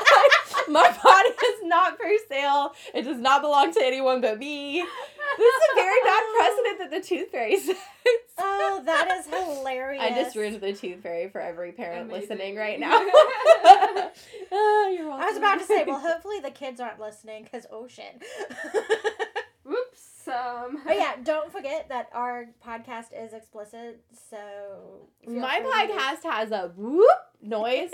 my 0.70 0.90
body 1.02 1.28
is 1.30 1.60
not 1.64 1.96
for 1.98 2.06
sale. 2.28 2.72
It 2.94 3.02
does 3.02 3.18
not 3.18 3.42
belong 3.42 3.72
to 3.72 3.80
anyone 3.82 4.20
but 4.20 4.38
me. 4.38 4.80
This 5.38 5.54
is 5.54 5.62
a 5.72 5.74
very 5.76 6.00
bad 6.04 6.22
precedent 6.36 6.78
that 6.78 6.90
the 6.90 7.00
tooth 7.00 7.30
fairy 7.30 7.56
sets. 7.60 7.78
Oh, 8.38 8.82
that 8.84 9.10
is 9.18 9.26
hilarious. 9.26 10.02
I 10.02 10.10
just 10.10 10.34
ruined 10.36 10.60
the 10.60 10.72
tooth 10.72 11.02
fairy 11.02 11.28
for 11.28 11.40
every 11.40 11.72
parent 11.72 12.10
Amazing. 12.10 12.20
listening 12.28 12.56
right 12.56 12.78
now. 12.80 12.90
Ah, 14.52 14.88
you're 14.88 15.08
welcome. 15.08 15.22
I 15.22 15.26
was 15.28 15.36
about 15.36 15.58
to 15.58 15.64
say, 15.64 15.84
well, 15.86 15.98
hopefully 16.00 16.40
the 16.40 16.50
kids 16.50 16.80
aren't 16.80 17.00
listening 17.00 17.44
because 17.44 17.66
oh 17.70 17.86
shit. 17.88 18.22
Whoops. 19.64 20.28
Um, 20.28 20.78
but 20.84 20.96
yeah, 20.96 21.14
don't 21.22 21.50
forget 21.52 21.88
that 21.88 22.08
our 22.12 22.46
podcast 22.66 23.06
is 23.18 23.32
explicit, 23.32 24.00
so 24.30 25.08
my 25.26 25.60
free 25.60 25.86
to 25.88 25.92
use- 25.94 26.02
podcast 26.02 26.30
has 26.30 26.50
a 26.52 26.70
whoop 26.76 27.06
noise. 27.42 27.90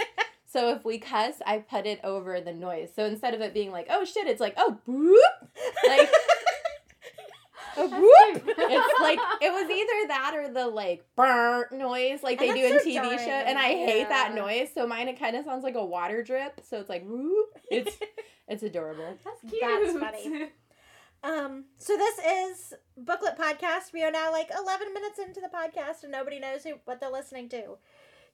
So 0.54 0.70
if 0.70 0.84
we 0.84 0.98
cuss, 0.98 1.34
I 1.44 1.58
put 1.58 1.84
it 1.84 1.98
over 2.04 2.40
the 2.40 2.52
noise. 2.52 2.90
So 2.94 3.04
instead 3.04 3.34
of 3.34 3.40
it 3.40 3.52
being 3.52 3.72
like, 3.72 3.88
oh 3.90 4.04
shit, 4.04 4.28
it's 4.28 4.40
like, 4.40 4.54
oh 4.56 4.78
whoop. 4.86 5.18
Like 5.84 6.08
a 7.76 7.76
That's 7.76 7.92
whoop. 7.92 8.44
It's 8.46 9.00
like 9.00 9.18
it 9.42 9.50
was 9.50 9.68
either 9.68 10.08
that 10.08 10.32
or 10.36 10.52
the 10.52 10.68
like 10.68 11.04
burr 11.16 11.66
noise 11.72 12.22
like 12.22 12.38
they 12.38 12.52
do 12.52 12.66
in 12.66 12.78
so 12.78 12.86
TV 12.86 12.94
jarring. 12.94 13.18
show, 13.18 13.30
and 13.30 13.58
I 13.58 13.70
hate 13.70 14.08
that 14.08 14.32
noise. 14.32 14.68
So 14.72 14.86
mine 14.86 15.08
it 15.08 15.18
kind 15.18 15.34
of 15.34 15.44
sounds 15.44 15.64
like 15.64 15.74
a 15.74 15.84
water 15.84 16.22
drip. 16.22 16.60
So 16.62 16.78
it's 16.78 16.88
like 16.88 17.04
whoop. 17.04 17.58
It's 17.68 17.96
it's 18.48 18.62
adorable. 18.62 19.18
That's 19.24 19.40
cute. 19.50 19.60
That's 19.60 19.98
funny. 19.98 20.50
Um, 21.24 21.64
so 21.78 21.96
this 21.96 22.18
is 22.18 22.74
Booklet 22.98 23.36
Podcast. 23.36 23.92
We 23.92 24.04
are 24.04 24.10
now 24.10 24.30
like 24.30 24.50
11 24.56 24.92
minutes 24.92 25.18
into 25.18 25.40
the 25.40 25.48
podcast 25.48 26.02
and 26.02 26.12
nobody 26.12 26.38
knows 26.38 26.64
who, 26.64 26.74
what 26.84 27.00
they're 27.00 27.10
listening 27.10 27.48
to. 27.48 27.78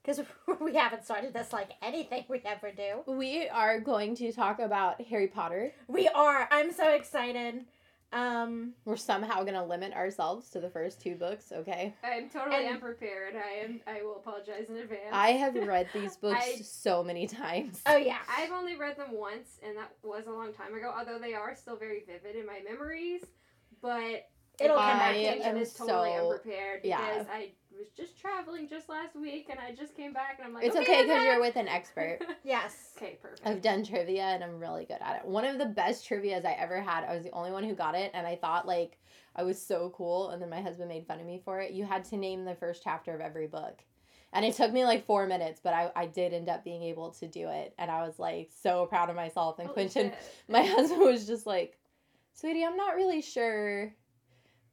Because 0.03 0.21
we 0.61 0.75
haven't 0.75 1.05
started 1.05 1.33
this 1.33 1.53
like 1.53 1.71
anything 1.81 2.25
we 2.27 2.41
ever 2.45 2.71
do. 2.71 3.03
We 3.11 3.47
are 3.49 3.79
going 3.79 4.15
to 4.15 4.31
talk 4.31 4.59
about 4.59 5.01
Harry 5.01 5.27
Potter. 5.27 5.71
We 5.87 6.07
are. 6.07 6.47
I'm 6.51 6.71
so 6.71 6.93
excited. 6.93 7.65
Um, 8.13 8.73
We're 8.83 8.97
somehow 8.97 9.41
going 9.43 9.53
to 9.53 9.63
limit 9.63 9.93
ourselves 9.93 10.49
to 10.49 10.59
the 10.59 10.69
first 10.69 10.99
two 10.99 11.15
books, 11.15 11.53
okay? 11.55 11.95
I'm 12.03 12.29
totally 12.29 12.65
And- 12.65 12.75
unprepared. 12.75 13.35
I 13.37 13.63
am. 13.63 13.79
I 13.87 14.01
will 14.01 14.17
apologize 14.17 14.65
in 14.69 14.75
advance. 14.77 15.01
I 15.13 15.29
have 15.31 15.55
read 15.55 15.87
these 15.93 16.17
books 16.21 16.41
I- 16.43 16.55
so 16.61 17.03
many 17.05 17.25
times. 17.25 17.81
oh 17.85 17.95
yeah. 17.95 18.17
I've 18.27 18.51
only 18.51 18.75
read 18.75 18.97
them 18.97 19.13
once, 19.13 19.59
and 19.65 19.77
that 19.77 19.91
was 20.03 20.25
a 20.27 20.31
long 20.31 20.51
time 20.51 20.75
ago. 20.75 20.93
Although 20.97 21.19
they 21.19 21.33
are 21.35 21.55
still 21.55 21.77
very 21.77 22.03
vivid 22.05 22.35
in 22.35 22.45
my 22.45 22.59
memories, 22.69 23.21
but 23.81 24.27
It'll 24.59 24.75
come 24.75 24.97
back 24.97 25.13
to 25.13 25.17
I 25.17 25.21
you. 25.21 25.27
am 25.43 25.53
totally 25.55 25.65
so- 25.65 26.31
unprepared 26.31 26.81
yeah. 26.83 26.97
because 27.13 27.27
I 27.31 27.51
was 27.77 27.89
just 27.95 28.19
traveling 28.19 28.67
just 28.67 28.89
last 28.89 29.15
week, 29.15 29.47
and 29.49 29.59
I 29.59 29.73
just 29.73 29.95
came 29.95 30.13
back, 30.13 30.37
and 30.37 30.47
I'm 30.47 30.53
like, 30.53 30.65
It's 30.65 30.75
okay 30.75 30.83
okay 30.83 31.01
because 31.03 31.17
I'm 31.17 31.25
you're 31.25 31.41
with 31.41 31.55
an 31.55 31.67
expert. 31.67 32.19
Yes. 32.43 32.93
okay, 32.97 33.17
perfect. 33.21 33.41
I've 33.45 33.61
done 33.61 33.83
trivia 33.85 34.23
and 34.23 34.43
I'm 34.43 34.59
really 34.59 34.85
good 34.85 34.97
at 34.99 35.17
it. 35.17 35.25
One 35.25 35.45
of 35.45 35.57
the 35.57 35.65
best 35.65 36.07
trivias 36.09 36.43
I 36.45 36.53
ever 36.53 36.81
had, 36.81 37.03
I 37.03 37.13
was 37.13 37.23
the 37.23 37.31
only 37.31 37.51
one 37.51 37.63
who 37.63 37.75
got 37.75 37.95
it, 37.95 38.11
and 38.13 38.25
I 38.25 38.35
thought 38.35 38.65
like 38.67 38.97
I 39.35 39.43
was 39.43 39.61
so 39.61 39.91
cool. 39.95 40.29
And 40.31 40.41
then 40.41 40.49
my 40.49 40.61
husband 40.61 40.89
made 40.89 41.05
fun 41.07 41.19
of 41.19 41.25
me 41.25 41.41
for 41.43 41.59
it. 41.61 41.71
You 41.71 41.85
had 41.85 42.03
to 42.05 42.17
name 42.17 42.45
the 42.45 42.55
first 42.55 42.83
chapter 42.83 43.13
of 43.13 43.21
every 43.21 43.47
book. 43.47 43.79
And 44.33 44.45
it 44.45 44.55
took 44.55 44.71
me 44.71 44.85
like 44.85 45.05
four 45.05 45.27
minutes, 45.27 45.59
but 45.61 45.73
I, 45.73 45.91
I 45.95 46.05
did 46.05 46.33
end 46.33 46.47
up 46.47 46.63
being 46.63 46.83
able 46.83 47.11
to 47.11 47.27
do 47.27 47.49
it. 47.49 47.73
And 47.77 47.91
I 47.91 48.05
was 48.05 48.17
like 48.17 48.49
so 48.61 48.85
proud 48.85 49.09
of 49.09 49.15
myself. 49.15 49.59
And 49.59 49.67
Holy 49.67 49.87
Quentin, 49.89 50.11
shit. 50.11 50.19
my 50.47 50.61
husband 50.65 51.01
was 51.01 51.27
just 51.27 51.45
like, 51.45 51.77
Sweetie, 52.33 52.63
I'm 52.63 52.77
not 52.77 52.95
really 52.95 53.21
sure 53.21 53.93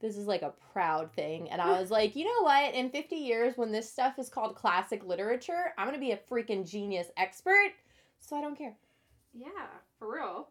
this 0.01 0.17
is 0.17 0.27
like 0.27 0.43
a 0.43 0.55
proud 0.73 1.13
thing. 1.13 1.51
And 1.51 1.61
I 1.61 1.81
was 1.81 1.91
like, 1.91 2.17
you 2.17 2.25
know 2.25 2.43
what? 2.43 2.75
In 2.75 2.91
50 2.91 3.17
years, 3.17 3.57
when 3.57 3.73
this 3.73 3.91
stuff 3.91 4.19
is 4.19 4.29
called 4.29 4.55
classic 4.57 5.05
literature, 5.05 5.73
I'm 5.77 5.87
going 5.87 5.99
to 5.99 6.01
be 6.01 6.13
a 6.13 6.21
freaking 6.31 6.69
genius 6.69 7.09
expert. 7.17 7.73
So 8.21 8.37
I 8.37 8.41
don't 8.41 8.57
care. 8.57 8.75
Yeah, 9.33 9.49
for 9.99 10.15
real. 10.15 10.49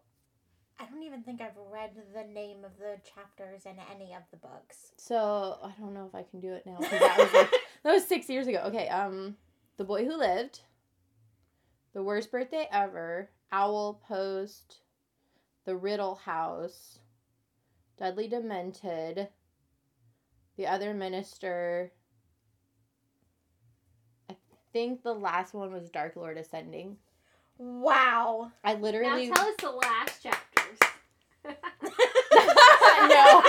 I 0.80 0.86
don't 0.86 1.02
even 1.02 1.24
think 1.24 1.42
I've 1.42 1.58
read 1.72 1.92
the 2.14 2.24
name 2.32 2.64
of 2.64 2.78
the 2.78 2.98
chapters 3.04 3.66
in 3.66 3.76
any 3.94 4.14
of 4.14 4.22
the 4.30 4.38
books. 4.38 4.92
So 4.98 5.58
I 5.64 5.72
don't 5.80 5.94
know 5.94 6.06
if 6.06 6.14
I 6.14 6.24
can 6.24 6.40
do 6.40 6.54
it 6.54 6.66
now. 6.66 6.78
That 6.80 7.18
was, 7.18 7.34
like, 7.34 7.52
that 7.84 7.94
was 7.94 8.06
six 8.06 8.30
years 8.30 8.48
ago. 8.48 8.62
Okay, 8.68 8.88
um, 8.90 9.36
The 9.78 9.84
Boy 9.84 10.06
Who 10.06 10.16
Lived, 10.16 10.62
The 11.94 12.04
Worst 12.04 12.32
Birthday 12.32 12.68
Ever, 12.72 13.30
Owl 13.52 14.02
Post, 14.08 14.82
The 15.66 15.76
Riddle 15.76 16.16
House, 16.16 17.00
Dudley 17.98 18.28
Demented, 18.28 19.30
The 20.58 20.68
Other 20.68 20.94
Minister. 20.94 21.92
I 24.30 24.36
think 24.74 25.04
the 25.04 25.14
last 25.14 25.54
one 25.54 25.72
was 25.72 25.90
Dark 25.90 26.16
Lord 26.16 26.38
Ascending. 26.38 26.98
Wow. 27.58 28.52
I 28.64 28.76
literally 28.76 29.30
Now 29.30 29.36
tell 29.36 29.48
us 29.48 29.56
the 29.60 29.72
last 29.72 30.24
chapters. 30.24 30.78
no, 31.46 31.54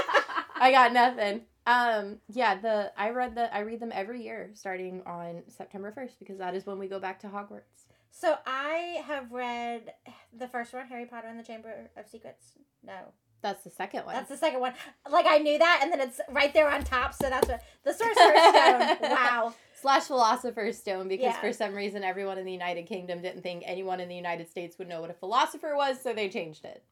I 0.56 0.70
got 0.70 0.92
nothing. 0.92 1.42
Um, 1.66 2.18
yeah, 2.32 2.54
the 2.58 2.92
I 2.96 3.10
read 3.10 3.34
the 3.34 3.54
I 3.54 3.60
read 3.60 3.80
them 3.80 3.92
every 3.92 4.22
year 4.22 4.50
starting 4.54 5.02
on 5.04 5.42
September 5.48 5.92
first 5.92 6.18
because 6.18 6.38
that 6.38 6.54
is 6.54 6.64
when 6.64 6.78
we 6.78 6.88
go 6.88 6.98
back 6.98 7.20
to 7.20 7.26
Hogwarts. 7.26 7.86
So 8.10 8.36
I 8.46 9.02
have 9.06 9.32
read 9.32 9.92
the 10.36 10.48
first 10.48 10.72
one, 10.72 10.86
Harry 10.86 11.04
Potter 11.04 11.28
and 11.28 11.38
the 11.38 11.44
Chamber 11.44 11.90
of 11.96 12.08
Secrets. 12.08 12.52
No, 12.82 13.12
That's 13.42 13.62
the 13.64 13.70
second 13.70 14.04
one. 14.04 14.14
that's 14.14 14.28
the 14.28 14.36
second 14.36 14.60
one. 14.60 14.72
Like 15.10 15.26
I 15.28 15.38
knew 15.38 15.58
that, 15.58 15.80
and 15.82 15.92
then 15.92 16.00
it's 16.00 16.20
right 16.30 16.52
there 16.52 16.68
on 16.70 16.82
top. 16.84 17.14
So 17.14 17.28
that's 17.30 17.48
what 17.48 17.62
the 17.84 17.92
Sorcerer's 17.92 18.98
Stone. 18.98 19.10
Wow. 19.10 19.54
Slash 19.80 20.04
Philosopher's 20.04 20.76
Stone 20.76 21.06
because 21.06 21.26
Yeah. 21.26 21.40
for 21.40 21.52
some 21.52 21.72
reason 21.74 22.02
everyone 22.02 22.36
in 22.38 22.44
the 22.44 22.50
United 22.52 22.86
Kingdom 22.86 23.22
didn't 23.22 23.42
think 23.42 23.62
anyone 23.64 24.00
in 24.00 24.08
the 24.08 24.16
United 24.16 24.48
States 24.50 24.76
would 24.78 24.88
know 24.88 25.00
what 25.00 25.10
a 25.10 25.14
philosopher 25.14 25.76
was, 25.76 26.02
so 26.02 26.12
they 26.12 26.28
changed 26.28 26.64
it. 26.64 26.82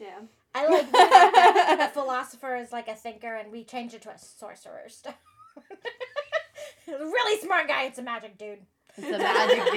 yeah. 0.00 0.18
I 0.54 0.66
like 0.66 0.90
that 0.92 1.88
a 1.88 1.94
philosopher 1.94 2.56
is 2.56 2.72
like 2.72 2.88
a 2.88 2.94
thinker, 2.94 3.34
and 3.36 3.50
we 3.52 3.62
changed 3.64 3.94
it 3.94 4.02
to 4.02 4.10
a 4.10 4.18
sorcerer's 4.18 4.96
stone. 4.96 5.14
really 6.88 7.40
smart 7.40 7.68
guy. 7.68 7.84
It's 7.84 7.98
a 7.98 8.02
magic 8.02 8.36
dude. 8.36 8.58
It's 8.98 9.06
a 9.08 9.18
magic 9.18 9.72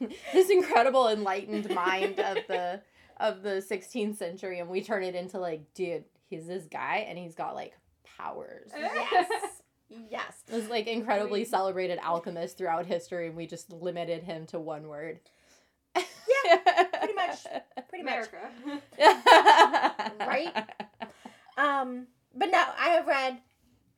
dude. 0.00 0.10
this 0.32 0.50
incredible 0.50 1.08
enlightened 1.08 1.68
mind 1.74 2.20
of 2.20 2.38
the 2.48 2.80
of 3.18 3.42
the 3.42 3.64
16th 3.70 4.16
century 4.16 4.58
and 4.60 4.68
we 4.68 4.82
turn 4.82 5.02
it 5.02 5.14
into 5.14 5.38
like 5.38 5.62
dude 5.74 6.04
he's 6.28 6.46
this 6.46 6.64
guy 6.64 7.06
and 7.08 7.18
he's 7.18 7.34
got 7.34 7.54
like 7.54 7.72
powers 8.18 8.70
Yes. 8.76 9.30
Yes. 10.10 10.42
This 10.48 10.68
like 10.68 10.86
incredibly 10.86 11.40
mean- 11.40 11.48
celebrated 11.48 11.98
alchemist 12.02 12.58
throughout 12.58 12.86
history 12.86 13.28
and 13.28 13.36
we 13.36 13.46
just 13.46 13.72
limited 13.72 14.22
him 14.24 14.46
to 14.46 14.58
one 14.60 14.88
word 14.88 15.20
Yeah, 15.94 16.56
pretty 16.98 17.14
much. 17.14 17.38
Pretty 17.88 18.04
much. 18.04 18.26
Right? 20.20 20.52
Um, 21.56 22.06
but 22.34 22.46
no, 22.50 22.62
I 22.78 22.88
have 22.90 23.06
read 23.06 23.38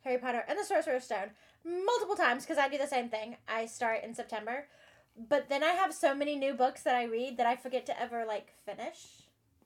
Harry 0.05 0.19
Potter 0.19 0.45
and 0.49 0.59
the 0.59 0.65
Sorcerer's 0.65 1.05
Stone 1.05 1.31
multiple 1.65 2.15
times 2.15 2.45
because 2.45 2.59
I 2.59 2.69
do 2.69 2.79
the 2.79 2.87
same 2.87 3.09
thing. 3.09 3.37
I 3.49 3.67
start 3.67 4.05
in 4.05 4.15
September, 4.15 4.67
but 5.29 5.49
then 5.49 5.63
I 5.65 5.71
have 5.73 5.93
so 5.93 6.15
many 6.15 6.37
new 6.37 6.55
books 6.55 6.83
that 6.83 6.95
I 6.95 7.05
read 7.05 7.37
that 7.39 7.47
I 7.47 7.57
forget 7.57 7.87
to 7.87 8.01
ever 8.01 8.25
like 8.27 8.53
finish. 8.65 9.07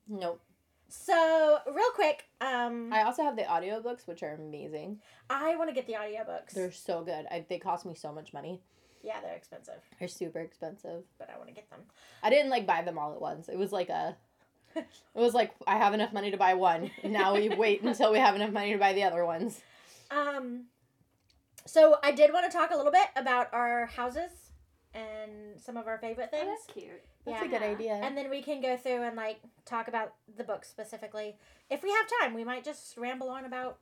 nope 0.09 0.41
So 0.89 1.59
real 1.67 1.91
quick, 1.95 2.25
um, 2.41 2.93
I, 2.93 3.03
also 3.03 3.23
have 3.23 3.37
the 3.37 3.43
audiobooks 3.43 4.07
which 4.07 4.23
are 4.23 4.35
amazing 4.35 5.01
I 5.31 5.57
want 5.57 5.69
to 5.71 5.75
get 5.75 5.87
the 5.87 5.95
audiobooks. 5.95 6.51
they're 6.55 6.73
so 6.73 7.03
good 7.03 7.27
I, 7.31 7.45
they 7.49 7.59
cost 7.59 7.85
me 7.87 7.95
so 7.95 8.13
much 8.13 8.33
money 8.33 8.61
Yeah, 9.03 9.21
they're 9.23 9.35
expensive, 9.37 9.81
They're 9.99 10.09
super 10.09 10.41
expensive. 10.41 11.03
but 11.19 11.29
I 11.33 11.37
want 11.37 11.49
to 11.49 11.55
get 11.55 11.69
them. 11.71 11.81
I 12.23 12.31
didn't 12.31 12.51
like 12.51 12.67
buy 12.67 12.83
them 12.83 12.99
all 12.99 13.13
at 13.15 13.21
once. 13.21 13.49
It 13.49 13.59
was 13.59 13.73
like 13.73 13.89
a 13.89 14.17
it 14.75 14.87
was 15.15 15.35
like 15.35 15.53
I 15.67 15.77
have 15.77 15.93
enough 15.93 16.13
money 16.15 16.31
to 16.31 16.37
buy 16.39 16.55
one. 16.55 16.91
Now 17.05 17.35
we 17.35 17.49
wait 17.65 17.83
until 17.83 18.11
we 18.13 18.19
have 18.19 18.35
enough 18.35 18.53
money 18.53 18.73
to 18.73 18.79
buy 18.79 18.93
the 18.95 19.03
other 19.05 19.25
ones. 19.27 19.61
Um, 20.11 20.65
so 21.67 21.97
I 22.03 22.13
did 22.13 22.33
want 22.33 22.51
to 22.51 22.57
talk 22.57 22.71
a 22.71 22.77
little 22.77 22.93
bit 22.93 23.09
about 23.17 23.53
our 23.53 23.87
houses 23.87 24.31
and 24.95 25.59
some 25.61 25.77
of 25.77 25.87
our 25.87 25.99
favorite 25.99 26.29
Oh, 26.33 26.37
things. 26.37 26.49
that's 26.49 26.67
cute. 26.79 27.03
That's 27.25 27.41
Yeah. 27.41 27.47
a 27.47 27.49
good 27.49 27.63
idea. 27.63 27.93
And 27.95 28.17
then 28.17 28.29
we 28.31 28.43
can 28.43 28.61
go 28.61 28.77
through 28.77 29.03
and 29.03 29.17
like 29.17 29.41
talk 29.65 29.89
about 29.89 30.15
the 30.37 30.45
book 30.45 30.65
specifically. 30.65 31.37
If 31.71 31.83
we 31.83 31.91
have 31.91 32.07
time, 32.21 32.35
we 32.35 32.45
might 32.45 32.65
just 32.65 32.97
ramble 32.97 33.29
on 33.31 33.45
about 33.45 33.79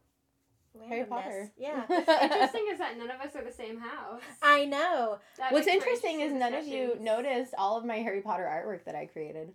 Harry 0.89 1.03
randomness. 1.03 1.09
Potter. 1.09 1.53
Yeah. 1.57 1.85
Interesting 2.23 2.67
is 2.71 2.79
that 2.79 2.97
none 2.97 3.11
of 3.11 3.21
us 3.21 3.35
are 3.35 3.43
the 3.43 3.53
same 3.53 3.79
house. 3.79 4.21
I 4.43 4.67
know. 4.67 5.19
That 5.39 5.53
What's 5.53 5.67
interesting 5.67 6.21
is 6.21 6.33
none 6.33 6.55
of 6.55 6.67
you 6.67 6.97
noticed 7.01 7.55
all 7.59 7.77
of 7.77 7.85
my 7.85 7.97
Harry 7.97 8.21
Potter 8.21 8.45
artwork 8.45 8.85
that 8.85 8.95
I 8.95 9.07
created. 9.07 9.53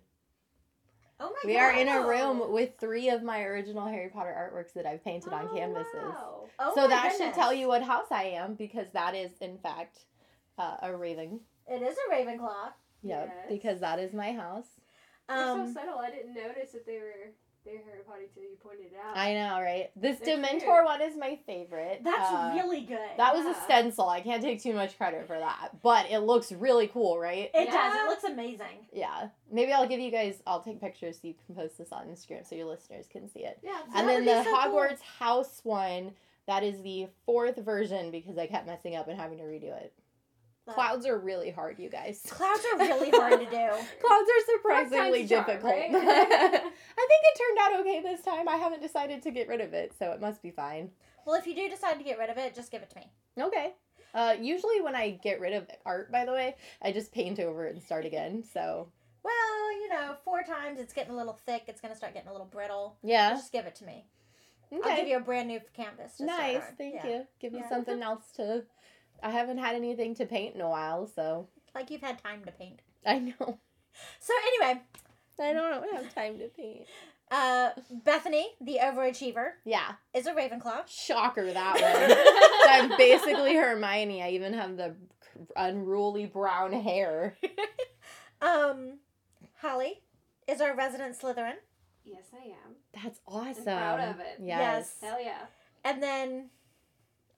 Oh 1.18 1.28
my 1.30 1.30
god. 1.30 1.46
We 1.46 1.54
god. 1.54 1.60
are 1.60 1.72
in 1.72 1.88
a 1.88 2.06
room 2.06 2.52
with 2.52 2.72
three 2.78 3.08
of 3.08 3.22
my 3.22 3.40
original 3.44 3.86
Harry 3.86 4.10
Potter 4.10 4.34
artworks 4.36 4.74
that 4.74 4.84
I've 4.84 5.02
painted 5.02 5.32
on 5.32 5.48
Oh, 5.50 5.54
canvases. 5.56 5.94
wow. 5.94 6.48
Oh 6.58 6.72
so 6.74 6.82
my 6.82 6.88
that 6.88 7.14
should 7.16 7.32
tell 7.32 7.54
you 7.54 7.68
what 7.68 7.82
house 7.82 8.08
I 8.10 8.24
am 8.24 8.52
because 8.54 8.90
that 8.90 9.14
is 9.14 9.30
in 9.40 9.56
fact 9.56 10.00
uh, 10.58 10.76
a 10.82 10.96
Raven. 10.96 11.40
It 11.68 11.82
is 11.82 11.96
a 12.08 12.12
Ravenclaw. 12.14 12.72
Yeah, 13.02 13.24
Yes. 13.26 13.32
because 13.48 13.80
that 13.80 13.98
is 13.98 14.12
my 14.12 14.32
house. 14.32 14.66
They're 15.28 15.36
Um, 15.38 15.66
so 15.66 15.80
subtle. 15.80 15.98
I 15.98 16.10
didn't 16.10 16.34
notice 16.34 16.72
that 16.72 16.86
they 16.86 16.98
were 16.98 17.32
they're 17.64 17.82
Harry 17.84 17.98
Potter 18.06 18.22
till 18.32 18.44
you 18.44 18.56
pointed 18.62 18.92
it 18.92 18.98
out. 19.04 19.16
I 19.16 19.34
know, 19.34 19.60
right? 19.60 19.90
This 19.96 20.20
They're 20.20 20.36
Dementor 20.38 20.60
cute. 20.60 20.84
one 20.84 21.02
is 21.02 21.16
my 21.16 21.36
favorite. 21.46 22.00
that's 22.04 22.30
Uh, 22.30 22.52
really 22.54 22.82
good. 22.82 23.10
That 23.16 23.34
was 23.34 23.44
a 23.44 23.54
stencil. 23.62 24.08
I 24.08 24.20
can't 24.20 24.40
take 24.40 24.62
too 24.62 24.72
much 24.72 24.96
credit 24.96 25.26
for 25.26 25.36
that, 25.36 25.70
but 25.82 26.08
it 26.08 26.20
looks 26.20 26.52
really 26.52 26.86
cool, 26.86 27.18
right? 27.18 27.50
it 27.52 27.66
does. 27.72 27.94
It 27.96 28.06
looks 28.06 28.22
amazing. 28.22 28.86
Yeah. 28.92 29.30
Maybe 29.50 29.72
I'll 29.72 29.88
give 29.88 29.98
you 29.98 30.12
guys. 30.12 30.40
I'll 30.46 30.62
take 30.62 30.80
pictures 30.80 31.16
so 31.20 31.26
you 31.26 31.34
can 31.44 31.56
post 31.56 31.76
this 31.76 31.90
on 31.90 32.06
Instagram 32.06 32.46
so 32.48 32.54
your 32.54 32.66
listeners 32.66 33.08
can 33.10 33.28
see 33.28 33.40
it. 33.44 33.58
Yeah. 33.64 33.80
and 33.96 34.08
then 34.08 34.24
the 34.24 34.32
be 34.32 34.44
so 34.44 34.44
cool. 34.44 34.54
Hogwarts 34.78 35.00
house 35.00 35.60
one. 35.64 36.12
That 36.46 36.62
is 36.62 36.80
the 36.82 37.08
fourth 37.24 37.56
version 37.56 38.12
because 38.12 38.38
I 38.38 38.46
kept 38.46 38.68
messing 38.68 38.94
up 38.94 39.08
and 39.08 39.18
having 39.18 39.38
to 39.38 39.44
redo 39.44 39.76
it. 39.76 39.92
Clouds 40.74 41.06
are 41.06 41.18
really 41.18 41.50
hard, 41.50 41.78
you 41.78 41.88
guys. 41.88 42.22
Clouds 42.28 42.62
are 42.72 42.78
really 42.78 43.10
hard 43.10 43.38
to 43.40 43.46
do. 43.46 43.50
Clouds 43.50 44.28
are 44.30 44.52
surprisingly 44.54 45.20
time's 45.20 45.30
a 45.30 45.34
charm, 45.34 45.46
difficult. 45.46 45.72
right? 45.72 45.90
I 45.94 46.58
think 46.58 47.22
it 47.22 47.38
turned 47.38 47.58
out 47.60 47.80
okay 47.80 48.02
this 48.02 48.22
time. 48.22 48.48
I 48.48 48.56
haven't 48.56 48.82
decided 48.82 49.22
to 49.22 49.30
get 49.30 49.48
rid 49.48 49.60
of 49.60 49.74
it, 49.74 49.92
so 49.98 50.10
it 50.12 50.20
must 50.20 50.42
be 50.42 50.50
fine. 50.50 50.90
Well, 51.24 51.36
if 51.36 51.46
you 51.46 51.54
do 51.54 51.68
decide 51.68 51.98
to 51.98 52.04
get 52.04 52.18
rid 52.18 52.30
of 52.30 52.38
it, 52.38 52.54
just 52.54 52.70
give 52.72 52.82
it 52.82 52.90
to 52.90 52.96
me. 52.96 53.10
Okay. 53.40 53.74
Uh, 54.14 54.34
usually 54.40 54.80
when 54.80 54.94
I 54.96 55.10
get 55.22 55.40
rid 55.40 55.52
of 55.52 55.66
art, 55.84 56.10
by 56.10 56.24
the 56.24 56.32
way, 56.32 56.56
I 56.82 56.90
just 56.92 57.12
paint 57.12 57.38
over 57.38 57.66
it 57.66 57.74
and 57.74 57.82
start 57.82 58.06
again. 58.06 58.42
So 58.52 58.88
Well, 59.22 59.72
you 59.80 59.88
know, 59.88 60.14
four 60.24 60.42
times 60.42 60.80
it's 60.80 60.92
getting 60.94 61.12
a 61.12 61.16
little 61.16 61.38
thick. 61.46 61.64
It's 61.68 61.80
gonna 61.80 61.96
start 61.96 62.14
getting 62.14 62.28
a 62.28 62.32
little 62.32 62.46
brittle. 62.46 62.96
yeah. 63.02 63.30
Just 63.30 63.52
give 63.52 63.66
it 63.66 63.74
to 63.76 63.84
me. 63.84 64.06
Okay. 64.72 64.90
I'll 64.90 64.96
give 64.96 65.06
you 65.08 65.16
a 65.18 65.20
brand 65.20 65.48
new 65.48 65.60
canvas. 65.74 66.18
Nice. 66.18 66.62
Thank 66.78 66.94
Yeah. 66.96 67.06
you. 67.06 67.26
Give 67.40 67.52
me 67.52 67.60
Yeah. 67.60 67.68
something 67.68 68.02
else 68.02 68.32
to. 68.36 68.64
I 69.22 69.30
haven't 69.30 69.58
had 69.58 69.74
anything 69.74 70.14
to 70.16 70.26
paint 70.26 70.54
in 70.54 70.60
a 70.60 70.68
while, 70.68 71.06
so 71.06 71.48
Like 71.74 71.90
you've 71.90 72.00
had 72.02 72.22
time 72.22 72.44
to 72.44 72.52
paint. 72.52 72.80
I 73.04 73.18
know. 73.18 73.58
So 74.20 74.32
anyway, 74.48 74.82
I 75.40 75.52
don't 75.52 75.94
have 75.94 76.14
time 76.14 76.38
to 76.38 76.48
paint. 76.48 76.86
uh, 77.30 77.70
Bethany, 78.04 78.48
the 78.60 78.78
overachiever, 78.82 79.52
Yeah. 79.64 79.92
is 80.14 80.26
a 80.26 80.32
Ravenclaw. 80.34 80.86
Shocker 80.86 81.52
that 81.52 81.74
one. 82.80 82.90
I'm 82.90 82.98
basically 82.98 83.54
Hermione. 83.56 84.22
I 84.22 84.30
even 84.30 84.52
have 84.52 84.76
the 84.76 84.94
unruly 85.56 86.26
brown 86.26 86.72
hair. 86.72 87.36
Um, 88.42 88.98
Holly 89.60 90.02
is 90.46 90.60
our 90.60 90.76
resident 90.76 91.18
Slytherin, 91.18 91.54
Yes, 92.04 92.24
I 92.34 92.48
am. 92.48 92.76
That's 93.02 93.18
awesome. 93.26 93.64
proud 93.64 93.98
of 94.00 94.20
it. 94.20 94.38
Yes. 94.42 94.94
Hell 95.00 95.18
yeah. 95.22 95.46
and 95.84 96.02
then 96.02 96.50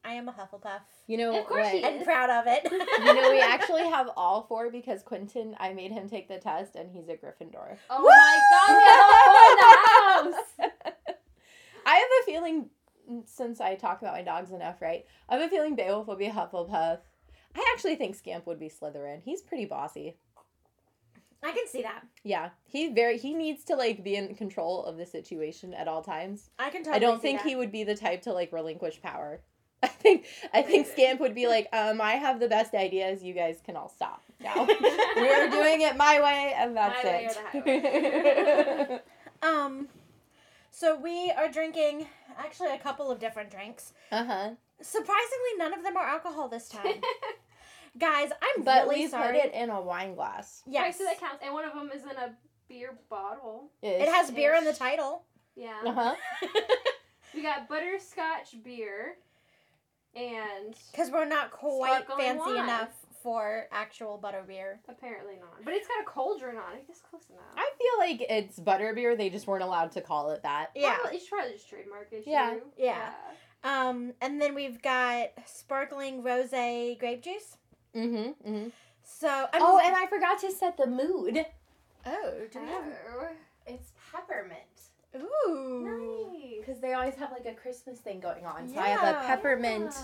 I 0.05 0.13
am 0.15 0.29
a 0.29 0.33
Hufflepuff, 0.33 0.81
You 1.07 1.19
know 1.19 1.39
Of 1.39 1.47
course 1.47 1.65
what? 1.65 1.73
she 1.73 1.83
and 1.85 2.05
proud 2.05 2.31
of 2.31 2.45
it. 2.47 2.67
You 2.71 3.15
know 3.15 3.31
we 3.31 3.41
actually 3.43 3.85
have 3.85 4.09
all 4.17 4.43
four 4.49 4.71
because 4.71 5.03
Quentin. 5.03 5.55
I 5.59 5.73
made 5.73 5.91
him 5.93 6.09
take 6.09 6.29
the 6.29 6.39
test, 6.39 6.77
and 6.77 6.91
he's 6.91 7.09
a 7.09 7.17
Gryffindor. 7.17 7.77
Oh 7.91 8.03
my 8.03 8.39
god, 8.51 8.77
we 8.77 10.31
have 10.31 10.31
a 10.31 10.31
four 10.31 10.33
in 10.33 10.33
the 10.33 10.37
house. 10.69 11.17
I 11.87 11.95
have 11.95 12.09
a 12.23 12.25
feeling, 12.27 12.71
mm, 13.11 13.29
since 13.29 13.61
I 13.61 13.75
talk 13.75 14.01
about 14.03 14.15
my 14.15 14.23
dogs 14.23 14.51
enough, 14.53 14.81
right? 14.81 15.05
I 15.29 15.37
have 15.37 15.47
a 15.47 15.49
feeling 15.51 15.75
Beowulf 15.75 16.07
will 16.07 16.17
be 16.17 16.27
a 16.27 16.33
Hufflepuff. 16.33 16.99
I 17.55 17.73
actually 17.75 17.97
think 17.97 18.15
Scamp 18.15 18.47
would 18.47 18.61
be 18.61 18.69
Slytherin. 18.71 19.23
He's 19.25 19.43
pretty 19.43 19.65
bossy. 19.65 20.17
I 21.43 21.53
can 21.53 21.67
see 21.69 21.83
that. 21.83 22.03
Yeah, 22.25 22.51
he 22.65 22.89
very 22.89 23.17
he 23.19 23.35
needs 23.35 23.65
to 23.65 23.77
like 23.77 24.03
be 24.03 24.17
in 24.17 24.35
control 24.35 24.85
of 24.85 24.97
the 24.97 25.07
situation 25.07 25.73
at 25.75 25.87
all 25.89 26.03
times. 26.03 26.51
I 26.59 26.71
can 26.71 26.83
totally. 26.83 26.97
I 26.97 26.99
don't 26.99 27.19
see 27.21 27.29
think 27.29 27.41
that. 27.43 27.49
he 27.49 27.57
would 27.57 27.73
be 27.73 27.85
the 27.85 27.95
type 27.97 28.23
to 28.23 28.33
like 28.33 28.53
relinquish 28.53 29.01
power. 29.03 29.41
I 29.83 29.87
think 29.89 30.27
I 30.53 30.63
think 30.63 30.87
Scamp 30.89 31.21
would 31.21 31.35
be 31.35 31.47
like, 31.47 31.69
um, 31.73 32.01
I 32.01 32.13
have 32.15 32.41
the 32.41 32.49
best 32.49 32.75
ideas. 32.75 33.23
You 33.23 33.33
guys 33.35 33.61
can 33.65 33.77
all 33.77 33.89
stop 33.89 34.23
now. 34.41 34.67
We're 35.17 35.51
doing 35.51 35.83
it 35.83 35.97
my 35.97 36.21
way, 36.21 36.53
and 36.57 36.77
that's 36.77 37.05
My 37.05 37.11
way 37.11 37.29
it. 37.67 39.05
Um, 39.41 39.87
so 40.73 40.99
we 40.99 41.31
are 41.31 41.49
drinking 41.49 42.07
actually 42.37 42.73
a 42.75 42.79
couple 42.79 43.09
of 43.11 43.21
different 43.21 43.51
drinks. 43.53 43.93
uh 44.11 44.25
huh. 44.25 44.51
Surprisingly, 44.81 45.53
none 45.59 45.73
of 45.75 45.85
them 45.85 45.97
are 45.97 46.05
alcohol 46.07 46.49
this 46.49 46.69
time. 46.69 47.01
Guys, 47.99 48.31
I'm 48.43 48.65
But 48.65 48.85
really 48.89 49.03
we 49.05 49.09
sorry. 49.09 49.39
put 49.41 49.47
it 49.47 49.55
in 49.55 49.71
a 49.71 49.81
wine 49.81 50.15
glass. 50.15 50.63
Yeah, 50.67 50.87
yes, 50.87 50.99
so 50.99 51.05
that 51.05 51.19
counts. 51.21 51.43
And 51.45 51.53
one 51.55 51.65
of 51.65 51.73
them 51.75 51.91
is 51.95 52.03
in 52.03 52.11
a 52.17 52.35
beer 52.69 52.99
bottle. 53.09 53.71
it 53.83 54.09
has 54.09 54.31
beer 54.33 54.55
in 54.55 54.65
the 54.65 54.73
title. 54.73 55.25
Yeah. 55.57 55.75
Uh 55.87 55.93
huh. 55.93 56.15
We 57.35 57.43
got 57.43 57.69
butterscotch 57.69 58.63
beer 58.65 59.17
and 60.19 60.75
Because 60.91 61.11
we're 61.11 61.25
not 61.25 61.51
quite 61.51 62.07
fancy 62.19 62.39
wine. 62.41 62.65
enough 62.65 62.91
for 63.23 63.67
actual 63.73 64.19
butterbeer. 64.23 64.77
apparently 64.89 65.35
not. 65.37 65.65
But 65.65 65.75
it's 65.75 65.87
got 65.89 66.01
a 66.01 66.05
cauldron 66.05 66.57
on 66.57 66.75
it. 66.75 66.85
That's 66.87 67.01
close 67.01 67.23
enough. 67.31 67.43
I 67.57 67.71
feel 67.79 67.99
like 67.99 68.27
it's 68.29 68.59
butterbeer. 68.61 69.17
They 69.17 69.29
just 69.31 69.47
weren't 69.47 69.65
allowed 69.65 69.93
to 69.93 70.01
call 70.01 70.31
it 70.31 70.43
that. 70.43 70.71
Yeah. 70.75 70.95
Probably, 70.97 71.15
you 71.15 71.21
should 71.21 71.31
probably 71.31 71.53
just 71.53 71.69
trademark 71.69 72.09
issue. 72.13 72.31
Yeah. 72.31 72.57
Yeah. 72.77 73.11
Um, 73.65 74.13
and 74.21 74.41
then 74.41 74.55
we've 74.55 74.81
got 74.83 75.31
sparkling 75.47 76.23
rosé 76.23 76.99
grape 76.99 77.23
juice. 77.23 77.57
Mm-hmm. 77.95 78.51
mm-hmm. 78.51 78.69
So 79.03 79.29
I'm 79.29 79.63
Oh, 79.63 79.81
and 79.83 79.97
I 79.97 80.07
forgot 80.07 80.39
to 80.41 80.53
set 80.53 80.77
the 80.77 80.87
mood. 80.87 81.45
oh, 82.07 82.33
do 82.53 82.61
we 82.61 82.67
have? 82.67 82.85
Oh. 83.11 83.29
It's 83.67 83.93
peppermint. 84.13 84.61
Ooh, 85.21 85.85
Nice. 85.85 86.59
Because 86.61 86.81
they 86.81 86.93
always 86.93 87.15
have 87.15 87.31
like 87.33 87.47
a 87.47 87.55
Christmas 87.55 87.99
thing 87.99 88.21
going 88.21 88.45
on. 88.45 88.69
So 88.69 88.79
I 88.79 88.89
have 88.89 89.03
a 89.03 89.11
Yeah. 89.23 89.27
peppermint, 89.27 89.95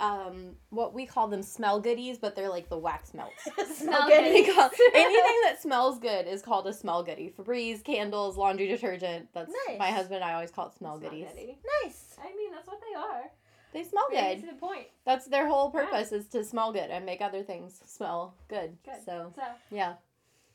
um, 0.00 0.56
what 0.70 0.92
we 0.94 1.06
call 1.06 1.28
them 1.28 1.42
smell 1.42 1.78
goodies, 1.80 2.18
but 2.18 2.34
they're 2.34 2.48
like 2.48 2.68
the 2.68 2.78
wax 2.78 3.14
melts. 3.14 3.44
smell 3.78 4.06
good. 4.08 4.46
good. 4.46 4.54
Call- 4.54 4.70
anything 4.94 5.40
that 5.44 5.56
smells 5.60 5.98
good 6.00 6.26
is 6.26 6.42
called 6.42 6.66
a 6.66 6.72
smell 6.72 7.02
goodie. 7.04 7.32
Febreze, 7.38 7.84
candles, 7.84 8.36
laundry 8.36 8.66
detergent. 8.66 9.28
That's 9.32 9.52
Nice. 9.68 9.78
my 9.78 9.90
husband 9.90 10.16
and 10.16 10.24
I 10.24 10.34
always 10.34 10.50
call 10.50 10.66
it 10.68 10.74
smell 10.74 10.98
not 10.98 11.10
goodies. 11.10 11.28
goody. 11.32 11.58
Nice. 11.84 12.16
I 12.20 12.34
mean, 12.36 12.50
that's 12.52 12.66
what 12.66 12.80
they 12.80 12.96
are. 12.98 13.30
They 13.72 13.84
smell 13.84 14.06
it 14.10 14.40
good. 14.40 14.48
to 14.48 14.54
the 14.54 14.58
point. 14.58 14.86
That's 15.04 15.26
their 15.26 15.46
whole 15.46 15.70
purpose 15.70 16.10
is 16.10 16.26
to 16.28 16.42
smell 16.42 16.72
good 16.72 16.90
and 16.90 17.04
make 17.06 17.20
other 17.20 17.42
things 17.42 17.80
smell 17.86 18.34
good. 18.48 18.76
Good. 18.84 19.04
So 19.04 19.32
So, 19.36 19.42
yeah, 19.70 19.94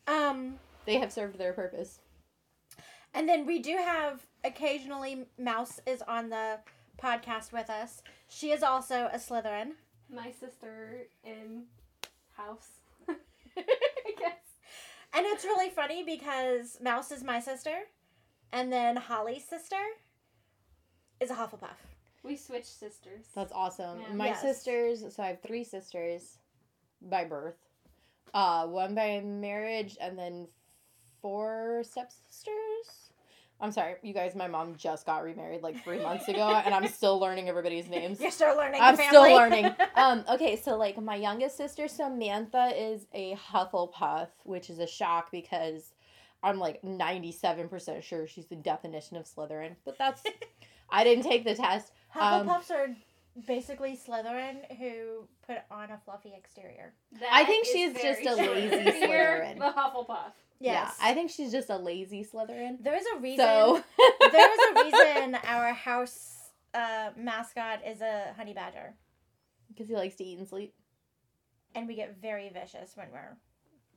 Um, 0.07 0.59
they 0.85 0.97
have 0.97 1.13
served 1.13 1.37
their 1.37 1.53
purpose. 1.53 1.99
And 3.13 3.27
then 3.29 3.45
we 3.45 3.59
do 3.59 3.77
have 3.77 4.21
occasionally 4.43 5.25
Mouse 5.37 5.79
is 5.85 6.01
on 6.07 6.29
the 6.29 6.59
podcast 7.01 7.51
with 7.51 7.69
us. 7.69 8.01
She 8.27 8.51
is 8.51 8.63
also 8.63 9.09
a 9.13 9.17
Slytherin. 9.17 9.71
my 10.09 10.31
sister 10.31 11.07
in 11.23 11.63
house. 12.35 12.69
I 13.07 13.13
guess. 14.17 14.37
And 15.13 15.25
it's 15.27 15.43
really 15.43 15.69
funny 15.69 16.03
because 16.03 16.77
Mouse 16.81 17.11
is 17.11 17.23
my 17.23 17.39
sister, 17.39 17.75
and 18.51 18.71
then 18.71 18.95
Holly's 18.95 19.43
sister 19.45 19.75
is 21.19 21.29
a 21.29 21.35
Hufflepuff. 21.35 21.77
We 22.23 22.35
switched 22.37 22.65
sisters. 22.79 23.25
That's 23.35 23.51
awesome. 23.51 23.99
Yeah. 24.01 24.13
My 24.15 24.25
Yes. 24.27 24.41
sisters, 24.41 25.03
so 25.13 25.21
I 25.23 25.27
have 25.27 25.41
three 25.41 25.63
sisters 25.63 26.37
by 27.01 27.25
birth. 27.25 27.57
Uh, 28.33 28.65
one 28.65 28.95
by 28.95 29.19
marriage 29.19 29.97
and 30.01 30.17
then 30.17 30.47
four 31.21 31.83
stepsisters. 31.83 33.02
I'm 33.59 33.71
sorry, 33.71 33.95
you 34.01 34.13
guys, 34.13 34.35
my 34.35 34.47
mom 34.47 34.75
just 34.75 35.05
got 35.05 35.23
remarried 35.23 35.61
like 35.61 35.81
three 35.83 36.01
months 36.01 36.27
ago 36.27 36.61
and 36.65 36.73
I'm 36.73 36.87
still 36.99 37.19
learning 37.19 37.47
everybody's 37.47 37.87
names. 37.87 38.19
You're 38.19 38.31
still 38.31 38.57
learning. 38.57 38.81
I'm 38.81 38.95
the 38.95 39.03
still 39.07 39.23
learning. 39.23 39.73
Um, 39.95 40.25
okay, 40.27 40.55
so 40.55 40.75
like 40.75 41.01
my 41.01 41.15
youngest 41.15 41.55
sister 41.55 41.87
Samantha 41.87 42.71
is 42.75 43.05
a 43.13 43.35
Hufflepuff, 43.35 44.29
which 44.43 44.69
is 44.69 44.79
a 44.79 44.87
shock 44.87 45.31
because 45.31 45.93
I'm 46.41 46.59
like 46.59 46.81
97% 46.81 48.03
sure 48.03 48.27
she's 48.27 48.47
the 48.47 48.55
definition 48.55 49.17
of 49.17 49.25
Slytherin. 49.25 49.75
But 49.85 49.97
that's 49.97 50.23
I 50.89 51.03
didn't 51.03 51.23
take 51.23 51.45
the 51.45 51.55
test. 51.55 51.91
Um, 52.19 52.47
Hufflepuffs 52.47 52.71
are 52.71 52.95
basically 53.47 53.97
Slytherin 53.97 54.77
who 54.77 55.27
put 55.47 55.59
on 55.71 55.91
a 55.91 55.99
fluffy 56.03 56.33
exterior. 56.37 56.93
I 57.31 57.45
think 57.45 57.65
she's 57.65 57.93
very 57.93 58.23
just 58.25 58.39
a 58.39 58.41
lazy 58.41 58.75
Slytherin. 58.75 59.57
The 59.57 59.71
Hufflepuff. 59.71 60.33
Yes. 60.63 60.95
Yeah, 60.97 61.07
I 61.09 61.13
think 61.13 61.29
she's 61.29 61.51
just 61.51 61.69
a 61.69 61.77
lazy 61.77 62.23
Slytherin. 62.23 62.81
There's 62.81 63.03
a 63.15 63.19
reason. 63.19 63.45
So 63.45 63.83
there's 64.31 64.59
a 64.71 64.83
reason 64.83 65.37
our 65.43 65.73
house 65.73 66.37
uh, 66.73 67.09
mascot 67.17 67.81
is 67.85 68.01
a 68.01 68.33
honey 68.37 68.53
badger, 68.53 68.93
because 69.67 69.89
he 69.89 69.95
likes 69.95 70.15
to 70.15 70.23
eat 70.23 70.37
and 70.37 70.47
sleep, 70.47 70.73
and 71.75 71.85
we 71.85 71.95
get 71.95 72.15
very 72.21 72.49
vicious 72.49 72.95
when 72.95 73.07
we're 73.11 73.35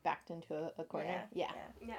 backed 0.02 0.30
into 0.30 0.54
a, 0.54 0.72
a 0.78 0.84
corner. 0.84 1.22
Yeah. 1.32 1.52
Yeah. 1.80 1.94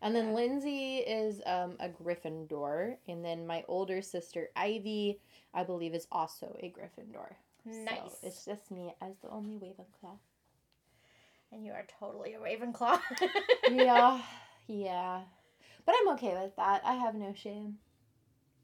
And 0.00 0.14
then 0.14 0.32
Lindsay 0.32 0.98
is 0.98 1.42
um, 1.44 1.76
a 1.80 1.88
Gryffindor, 1.88 2.96
and 3.08 3.24
then 3.24 3.46
my 3.46 3.64
older 3.68 4.00
sister 4.00 4.48
Ivy, 4.56 5.18
I 5.52 5.64
believe, 5.64 5.92
is 5.92 6.06
also 6.10 6.56
a 6.60 6.70
Gryffindor. 6.70 7.34
Nice. 7.66 7.98
So 8.20 8.26
it's 8.28 8.44
just 8.44 8.70
me 8.70 8.94
as 9.02 9.16
the 9.22 9.28
only 9.30 9.56
Ravenclaw. 9.56 10.16
And 11.52 11.64
you 11.64 11.72
are 11.72 11.86
totally 11.98 12.34
a 12.34 12.38
Ravenclaw. 12.38 13.00
yeah, 13.70 14.20
yeah, 14.66 15.20
but 15.86 15.94
I'm 16.00 16.12
okay 16.14 16.34
with 16.34 16.54
that. 16.56 16.82
I 16.84 16.94
have 16.94 17.14
no 17.14 17.32
shame. 17.34 17.78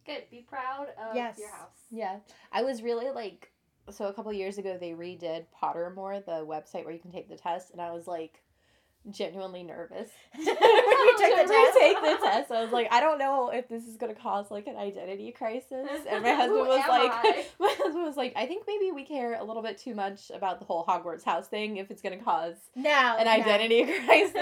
Good. 0.05 0.25
Be 0.31 0.41
proud 0.43 0.89
of 1.03 1.15
Yes. 1.17 1.39
your 1.39 1.51
house. 1.51 1.79
Yeah, 1.91 2.19
I 2.53 2.63
was 2.63 2.83
really 2.83 3.11
like, 3.11 3.51
so 3.91 4.07
a 4.07 4.13
couple 4.13 4.33
years 4.35 4.59
ago 4.59 4.77
they 4.79 4.91
redid 4.91 5.47
Pottermore, 5.59 6.25
the 6.25 6.45
website 6.45 6.85
where 6.85 6.93
you 6.93 7.01
can 7.01 7.11
take 7.11 7.29
the 7.29 7.37
test, 7.37 7.71
and 7.71 7.81
I 7.81 7.91
was 7.93 8.07
like, 8.07 8.43
genuinely 9.11 9.63
nervous 9.63 10.09
when 10.35 10.47
you 10.47 11.15
took 11.19 11.37
the 11.37 11.53
test. 11.53 11.75
retake 11.77 11.97
the 12.01 12.19
test. 12.23 12.51
I 12.51 12.63
was 12.63 12.73
like, 12.73 12.89
I 12.91 13.01
don't 13.01 13.19
know 13.19 13.51
if 13.51 13.69
this 13.69 13.85
is 13.87 13.97
gonna 13.97 14.15
cause 14.15 14.51
like 14.51 14.67
an 14.67 14.77
identity 14.77 15.31
crisis. 15.31 15.89
And 16.09 16.23
my 16.23 16.31
husband 16.35 16.67
was 16.67 16.85
like, 16.89 17.11
I? 17.13 17.45
my 17.61 17.75
husband 17.79 18.05
was 18.05 18.17
like, 18.17 18.33
I 18.37 18.47
think 18.47 18.65
maybe 18.67 18.93
we 18.93 19.05
care 19.05 19.35
a 19.39 19.45
little 19.45 19.63
bit 19.63 19.77
too 19.79 19.95
much 19.95 20.31
about 20.35 20.59
the 20.59 20.65
whole 20.65 20.85
Hogwarts 20.87 21.23
house 21.25 21.47
thing 21.49 21.77
if 21.77 21.91
it's 21.91 22.01
gonna 22.03 22.17
cause 22.19 22.55
No. 22.75 22.91
an 22.91 23.27
no. 23.27 23.31
identity 23.31 23.85
crisis. 24.07 24.33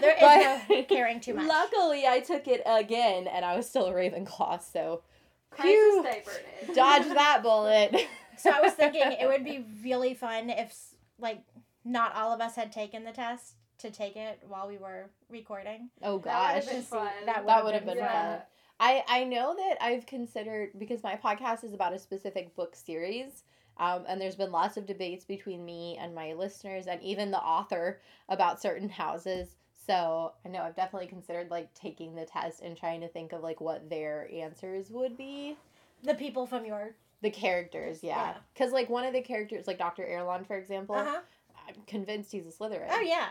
There 0.00 0.14
is 0.14 0.20
But- 0.20 0.68
no 0.68 0.82
caring 0.84 1.20
too 1.20 1.34
much. 1.34 1.46
Luckily, 1.46 2.06
I 2.06 2.20
took 2.20 2.48
it 2.48 2.62
again, 2.66 3.26
and 3.28 3.44
I 3.44 3.56
was 3.56 3.68
still 3.68 3.86
a 3.86 3.92
Ravenclaw, 3.92 4.62
so 4.62 5.02
Crisis 5.50 6.24
Phew. 6.66 6.74
dodge 6.74 7.06
that 7.08 7.40
bullet. 7.42 7.94
So 8.36 8.50
I 8.50 8.60
was 8.60 8.72
thinking 8.72 9.02
it 9.02 9.26
would 9.26 9.44
be 9.44 9.64
really 9.82 10.14
fun 10.14 10.50
if 10.50 10.72
like 11.18 11.40
not 11.84 12.14
all 12.14 12.32
of 12.32 12.40
us 12.40 12.54
had 12.54 12.70
taken 12.70 13.04
the 13.04 13.12
test 13.12 13.54
to 13.78 13.90
take 13.90 14.16
it 14.16 14.40
while 14.48 14.68
we 14.68 14.78
were 14.78 15.10
recording. 15.30 15.90
Oh 16.02 16.18
That 16.18 16.24
gosh, 16.24 16.54
would've 16.54 16.70
been 16.70 16.82
fun. 16.82 17.08
That, 17.26 17.46
That 17.46 17.64
would 17.64 17.74
have 17.74 17.84
been, 17.84 17.96
been 17.96 18.04
fun. 18.06 18.12
fun. 18.38 18.40
I 18.80 19.04
I 19.08 19.24
know 19.24 19.54
that 19.56 19.76
I've 19.80 20.06
considered 20.06 20.70
because 20.78 21.02
my 21.02 21.16
podcast 21.16 21.64
is 21.64 21.72
about 21.72 21.92
a 21.92 21.98
specific 21.98 22.54
book 22.56 22.74
series. 22.76 23.44
Um, 23.80 24.04
and 24.08 24.20
there's 24.20 24.34
been 24.34 24.50
lots 24.50 24.76
of 24.76 24.86
debates 24.86 25.24
between 25.24 25.64
me 25.64 25.96
and 26.00 26.12
my 26.12 26.32
listeners 26.32 26.88
and 26.88 27.00
even 27.00 27.30
the 27.30 27.38
author 27.38 28.00
about 28.28 28.60
certain 28.60 28.88
houses. 28.88 29.50
So 29.86 30.32
I 30.44 30.48
know 30.48 30.62
I've 30.62 30.74
definitely 30.74 31.06
considered 31.06 31.48
like 31.50 31.72
taking 31.74 32.14
the 32.16 32.24
test 32.24 32.60
and 32.60 32.76
trying 32.76 33.00
to 33.02 33.08
think 33.08 33.32
of 33.32 33.42
like 33.42 33.60
what 33.60 33.88
their 33.88 34.28
answers 34.34 34.90
would 34.90 35.16
be. 35.16 35.56
The 36.02 36.14
people 36.14 36.44
from 36.46 36.64
your 36.66 36.96
The 37.22 37.30
characters, 37.30 38.02
yeah. 38.02 38.16
Yeah. 38.16 38.34
Because 38.52 38.72
like 38.72 38.90
one 38.90 39.04
of 39.04 39.12
the 39.12 39.22
characters, 39.22 39.66
like 39.68 39.78
Dr. 39.78 40.04
Erland, 40.04 40.46
for 40.48 40.56
example, 40.56 40.96
uh 40.96 41.04
huh. 41.04 41.20
I'm 41.68 41.74
convinced 41.86 42.32
he's 42.32 42.46
a 42.46 42.50
Slytherin. 42.50 42.88
Oh 42.90 43.00
yeah. 43.00 43.28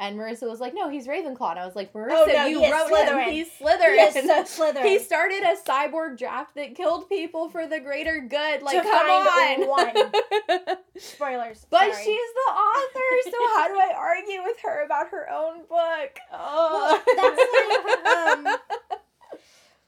And 0.00 0.16
Marissa 0.16 0.48
was 0.48 0.60
like, 0.60 0.74
"No, 0.74 0.88
he's 0.88 1.08
Ravenclaw." 1.08 1.50
And 1.50 1.58
I 1.58 1.66
was 1.66 1.74
like, 1.74 1.92
"Marissa, 1.92 2.10
Oh, 2.12 2.24
no, 2.26 2.46
you 2.46 2.62
wrote 2.72 2.88
Slytherin. 2.88 3.24
him. 3.24 3.32
He's 3.32 3.48
Slytherin. 3.60 4.12
He 4.12 4.20
so 4.28 4.42
Slytherin. 4.44 4.84
He 4.84 4.98
started 5.00 5.42
a 5.42 5.56
cyborg 5.68 6.16
draft 6.18 6.54
that 6.54 6.76
killed 6.76 7.08
people 7.08 7.48
for 7.50 7.66
the 7.66 7.80
greater 7.80 8.20
good. 8.20 8.62
Like, 8.62 8.80
To 8.80 8.88
come 8.88 9.10
on. 9.10 9.66
one. 9.68 10.76
Spoilers. 10.98 11.66
but 11.68 11.80
sorry. 11.92 12.04
she's 12.04 12.30
the 12.34 12.52
author, 12.52 13.22
so 13.24 13.38
how 13.56 13.66
do 13.68 13.74
I 13.74 13.92
argue 13.96 14.42
with 14.44 14.56
her 14.62 14.84
about 14.84 15.08
her 15.08 15.28
own 15.32 15.62
book? 15.68 16.18
Oh. 16.32 17.02
Well, 17.04 17.16
that's 17.16 18.46
like, 18.46 18.48
um, 18.48 18.56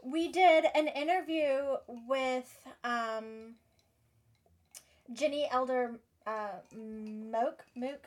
we 0.13 0.27
did 0.29 0.65
an 0.75 0.89
interview 0.89 1.77
with 2.09 2.53
um, 2.83 3.55
Jenny 5.13 5.49
Elder 5.51 6.01
uh, 6.27 6.49
Moke. 6.77 7.65
Mook. 7.77 8.07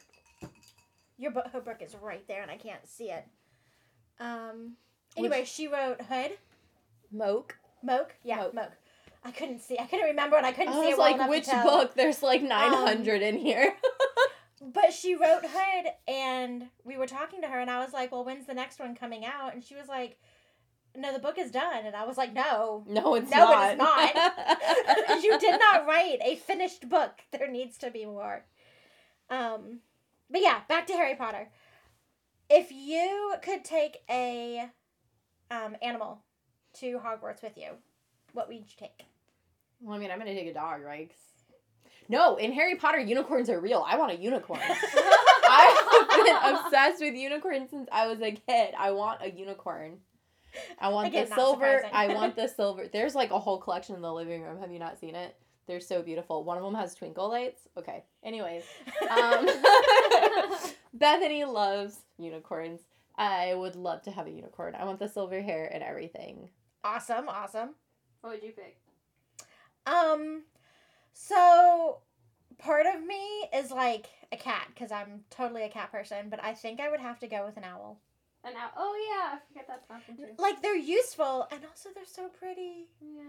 Your 1.17 1.31
book, 1.31 1.47
her 1.53 1.61
book 1.61 1.81
is 1.81 1.95
right 2.01 2.27
there, 2.27 2.41
and 2.41 2.51
I 2.51 2.57
can't 2.57 2.85
see 2.87 3.09
it. 3.11 3.25
Um. 4.19 4.77
Anyway, 5.15 5.41
Which- 5.41 5.49
she 5.49 5.67
wrote 5.67 6.01
Hood. 6.01 6.31
Moke. 7.11 7.57
Moak. 7.83 8.15
Yeah, 8.23 8.37
Moke. 8.37 8.53
Moke. 8.55 8.71
I 9.25 9.31
couldn't 9.31 9.59
see. 9.61 9.77
I 9.79 9.85
couldn't 9.85 10.07
remember, 10.07 10.35
and 10.37 10.45
I 10.45 10.51
couldn't 10.51 10.73
I 10.73 10.81
see 10.81 10.89
it 10.89 10.97
well 10.97 11.17
like, 11.17 11.29
which 11.29 11.45
book? 11.45 11.93
There's 11.95 12.21
like 12.23 12.41
900 12.41 13.21
in 13.21 13.37
here. 13.37 13.73
But 14.65 14.93
she 14.93 15.13
wrote 15.15 15.41
Hood, 15.43 15.91
and 16.07 16.69
we 16.85 16.95
were 16.95 17.05
talking 17.05 17.41
to 17.41 17.47
her, 17.49 17.59
and 17.59 17.69
I 17.69 17.83
was 17.83 17.91
like, 17.91 18.13
"Well, 18.13 18.23
when's 18.23 18.45
the 18.45 18.53
next 18.53 18.79
one 18.79 18.95
coming 18.95 19.25
out?" 19.25 19.53
And 19.53 19.61
she 19.61 19.75
was 19.75 19.89
like, 19.89 20.17
"No, 20.95 21.11
the 21.11 21.19
book 21.19 21.37
is 21.37 21.51
done." 21.51 21.85
And 21.85 21.97
I 21.97 22.05
was 22.05 22.17
like, 22.17 22.31
"No, 22.33 22.85
no, 22.87 23.15
it's 23.15 23.29
No, 23.29 23.37
not. 23.39 23.67
it 23.67 23.71
is 23.73 23.77
not. 23.77 25.23
you 25.23 25.37
did 25.37 25.59
not 25.59 25.85
write 25.85 26.19
a 26.23 26.37
finished 26.37 26.87
book. 26.87 27.11
There 27.33 27.51
needs 27.51 27.77
to 27.79 27.91
be 27.91 28.05
more." 28.05 28.45
Um, 29.29 29.79
but 30.29 30.41
yeah, 30.41 30.61
back 30.67 30.87
to 30.87 30.93
Harry 30.93 31.15
Potter. 31.15 31.49
If 32.49 32.71
you 32.71 33.35
could 33.41 33.63
take 33.63 33.97
a 34.09 34.69
um 35.51 35.75
animal 35.81 36.23
to 36.79 36.99
Hogwarts 36.99 37.43
with 37.43 37.57
you, 37.57 37.71
what 38.33 38.47
would 38.47 38.57
you 38.57 38.63
take? 38.77 39.05
Well, 39.81 39.95
I 39.95 39.99
mean, 39.99 40.11
I'm 40.11 40.19
gonna 40.19 40.33
take 40.33 40.47
a 40.47 40.53
dog, 40.53 40.81
right? 40.81 41.11
No, 42.09 42.35
in 42.35 42.51
Harry 42.51 42.75
Potter, 42.75 42.99
unicorns 42.99 43.49
are 43.49 43.59
real. 43.59 43.85
I 43.87 43.97
want 43.97 44.11
a 44.11 44.15
unicorn. 44.15 44.59
I've 45.49 46.25
been 46.25 46.55
obsessed 46.55 47.01
with 47.01 47.15
unicorns 47.15 47.69
since 47.69 47.87
I 47.91 48.07
was 48.07 48.21
a 48.21 48.31
kid. 48.31 48.73
I 48.77 48.91
want 48.91 49.21
a 49.21 49.29
unicorn. 49.29 49.99
I 50.79 50.89
want 50.89 51.07
Again, 51.07 51.29
the 51.29 51.35
silver. 51.35 51.83
I 51.91 52.13
want 52.13 52.35
the 52.35 52.47
silver. 52.55 52.87
There's 52.91 53.15
like 53.15 53.31
a 53.31 53.39
whole 53.39 53.59
collection 53.59 53.95
in 53.95 54.01
the 54.01 54.13
living 54.13 54.43
room. 54.43 54.59
Have 54.59 54.71
you 54.71 54.79
not 54.79 54.99
seen 54.99 55.15
it? 55.15 55.35
They're 55.67 55.79
so 55.79 56.01
beautiful. 56.01 56.43
One 56.43 56.57
of 56.57 56.63
them 56.63 56.75
has 56.75 56.93
twinkle 56.93 57.29
lights. 57.29 57.61
Okay. 57.77 58.03
Anyways, 58.23 58.63
um, 59.09 59.47
Bethany 60.93 61.45
loves 61.45 61.99
unicorns. 62.17 62.81
I 63.15 63.53
would 63.53 63.75
love 63.75 64.01
to 64.03 64.11
have 64.11 64.27
a 64.27 64.31
unicorn. 64.31 64.75
I 64.75 64.85
want 64.85 64.99
the 64.99 65.07
silver 65.07 65.41
hair 65.41 65.69
and 65.71 65.83
everything. 65.83 66.49
awesome, 66.83 67.29
awesome. 67.29 67.75
what 68.21 68.33
would 68.33 68.43
you 68.43 68.51
pick? 68.51 68.77
Um, 69.85 70.43
so 71.13 71.99
part 72.57 72.85
of 72.85 73.05
me 73.05 73.47
is 73.53 73.71
like 73.71 74.07
a 74.31 74.37
cat 74.37 74.67
because 74.73 74.91
I'm 74.91 75.23
totally 75.29 75.63
a 75.63 75.69
cat 75.69 75.91
person, 75.91 76.29
but 76.29 76.43
I 76.43 76.53
think 76.53 76.79
I 76.79 76.89
would 76.89 76.99
have 77.01 77.19
to 77.19 77.27
go 77.27 77.45
with 77.45 77.57
an 77.57 77.63
owl. 77.65 77.99
An 78.43 78.53
owl. 78.55 78.71
Oh 78.77 78.95
yeah, 79.09 79.35
I 79.35 79.39
forget 79.47 79.67
that's 79.67 79.85
an 79.89 79.95
option 79.95 80.17
too. 80.17 80.25
Like 80.37 80.61
they're 80.61 80.75
useful 80.75 81.47
and 81.51 81.61
also 81.65 81.89
they're 81.93 82.05
so 82.05 82.27
pretty 82.29 82.87
Yeah. 83.01 83.21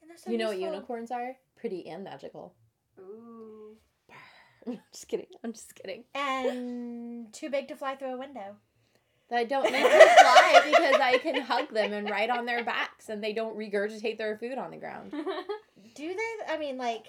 and 0.00 0.10
they're 0.10 0.16
so 0.16 0.30
you 0.30 0.38
know 0.38 0.48
what 0.48 0.58
unicorns 0.60 1.10
are? 1.10 1.36
Pretty 1.56 1.86
and 1.88 2.04
magical. 2.04 2.54
Ooh. 2.98 3.76
I'm 4.66 4.78
just 4.92 5.08
kidding. 5.08 5.26
I'm 5.44 5.52
just 5.52 5.74
kidding. 5.74 6.04
and 6.14 7.32
too 7.32 7.50
big 7.50 7.68
to 7.68 7.76
fly 7.76 7.96
through 7.96 8.14
a 8.14 8.18
window. 8.18 8.56
That 9.28 9.38
I 9.38 9.44
don't 9.44 9.64
make 9.72 9.82
to 9.82 9.88
fly 9.88 10.62
because 10.64 11.00
I 11.00 11.18
can 11.18 11.40
hug 11.40 11.72
them 11.72 11.92
and 11.92 12.08
ride 12.08 12.30
on 12.30 12.46
their 12.46 12.64
backs 12.64 13.08
and 13.08 13.22
they 13.22 13.32
don't 13.32 13.56
regurgitate 13.56 14.18
their 14.18 14.36
food 14.38 14.56
on 14.58 14.70
the 14.70 14.76
ground. 14.76 15.12
Do 15.94 16.14
they? 16.14 16.52
I 16.52 16.58
mean, 16.58 16.78
like 16.78 17.06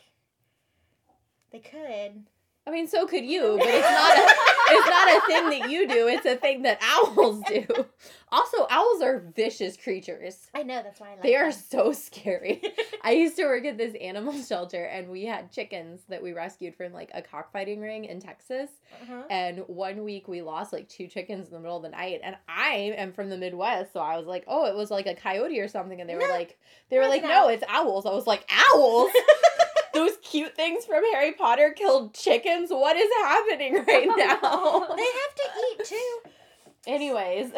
they 1.52 1.60
could. 1.60 2.26
I 2.66 2.72
mean, 2.72 2.88
so 2.88 3.06
could 3.08 3.24
you, 3.24 3.58
but 3.58 3.68
it's 3.68 3.90
not 3.90 4.18
a 4.18 4.57
it's 4.70 4.90
not 4.90 5.18
a 5.18 5.28
thing 5.28 5.60
that 5.62 5.70
you 5.70 5.88
do. 5.88 6.08
It's 6.08 6.26
a 6.26 6.36
thing 6.36 6.64
that 6.64 6.80
owls 6.82 7.42
do. 7.48 7.66
Also, 8.30 8.68
owls 8.70 9.02
are 9.02 9.24
vicious 9.36 9.78
creatures. 9.78 10.50
I 10.54 10.64
know 10.64 10.84
that's 10.84 11.00
why 11.00 11.08
I 11.08 11.12
like. 11.12 11.24
They 11.24 11.36
are 11.36 11.50
them. 11.52 11.62
so 11.70 11.94
scary. 11.94 12.62
I 13.02 13.12
used 13.12 13.38
to 13.38 13.46
work 13.46 13.64
at 13.64 13.78
this 13.78 13.96
animal 14.02 14.34
shelter 14.44 14.84
and 14.84 15.08
we 15.08 15.24
had 15.26 15.50
chickens 15.52 16.02
that 16.10 16.22
we 16.22 16.34
rescued 16.34 16.76
from 16.76 16.92
like 16.92 17.10
a 17.14 17.22
cockfighting 17.22 17.80
ring 17.80 18.04
in 18.06 18.20
Texas. 18.20 18.70
Uh-huh. 19.04 19.24
And 19.30 19.60
one 19.68 20.04
week 20.04 20.28
we 20.28 20.42
lost 20.42 20.74
like 20.74 20.90
two 20.90 21.08
chickens 21.08 21.48
in 21.48 21.54
the 21.54 21.60
middle 21.62 21.78
of 21.78 21.84
the 21.84 21.90
night. 21.90 22.20
And 22.22 22.36
I 22.50 22.94
am 22.98 23.14
from 23.14 23.30
the 23.30 23.38
Midwest, 23.38 23.94
so 23.94 24.02
I 24.02 24.18
was 24.18 24.28
like, 24.28 24.44
oh, 24.48 24.66
it 24.66 24.76
was 24.76 24.92
like 24.92 25.06
a 25.08 25.16
coyote 25.16 25.60
or 25.60 25.70
something. 25.70 26.02
And 26.02 26.10
they 26.10 26.16
were 26.16 26.22
No, 26.22 26.28
like, 26.30 26.58
they 26.90 26.98
were 26.98 27.08
like, 27.08 27.24
no, 27.24 27.44
owl." 27.44 27.48
it's 27.50 27.64
owls. 27.70 28.06
I 28.06 28.12
was 28.14 28.28
like, 28.28 28.44
owls? 28.74 29.12
Those 29.98 30.18
cute 30.22 30.56
things 30.56 30.86
from 30.86 31.04
Harry 31.14 31.32
Potter 31.32 31.74
killed 31.76 32.14
chickens. 32.14 32.70
What 32.70 32.96
is 32.96 33.10
happening 33.24 33.74
right 33.74 34.08
oh, 34.08 34.86
now? 34.88 34.96
they 34.96 35.04
have 35.04 35.36
to 35.36 35.50
eat 35.72 35.86
too. 35.86 36.20
Anyways. 36.86 37.52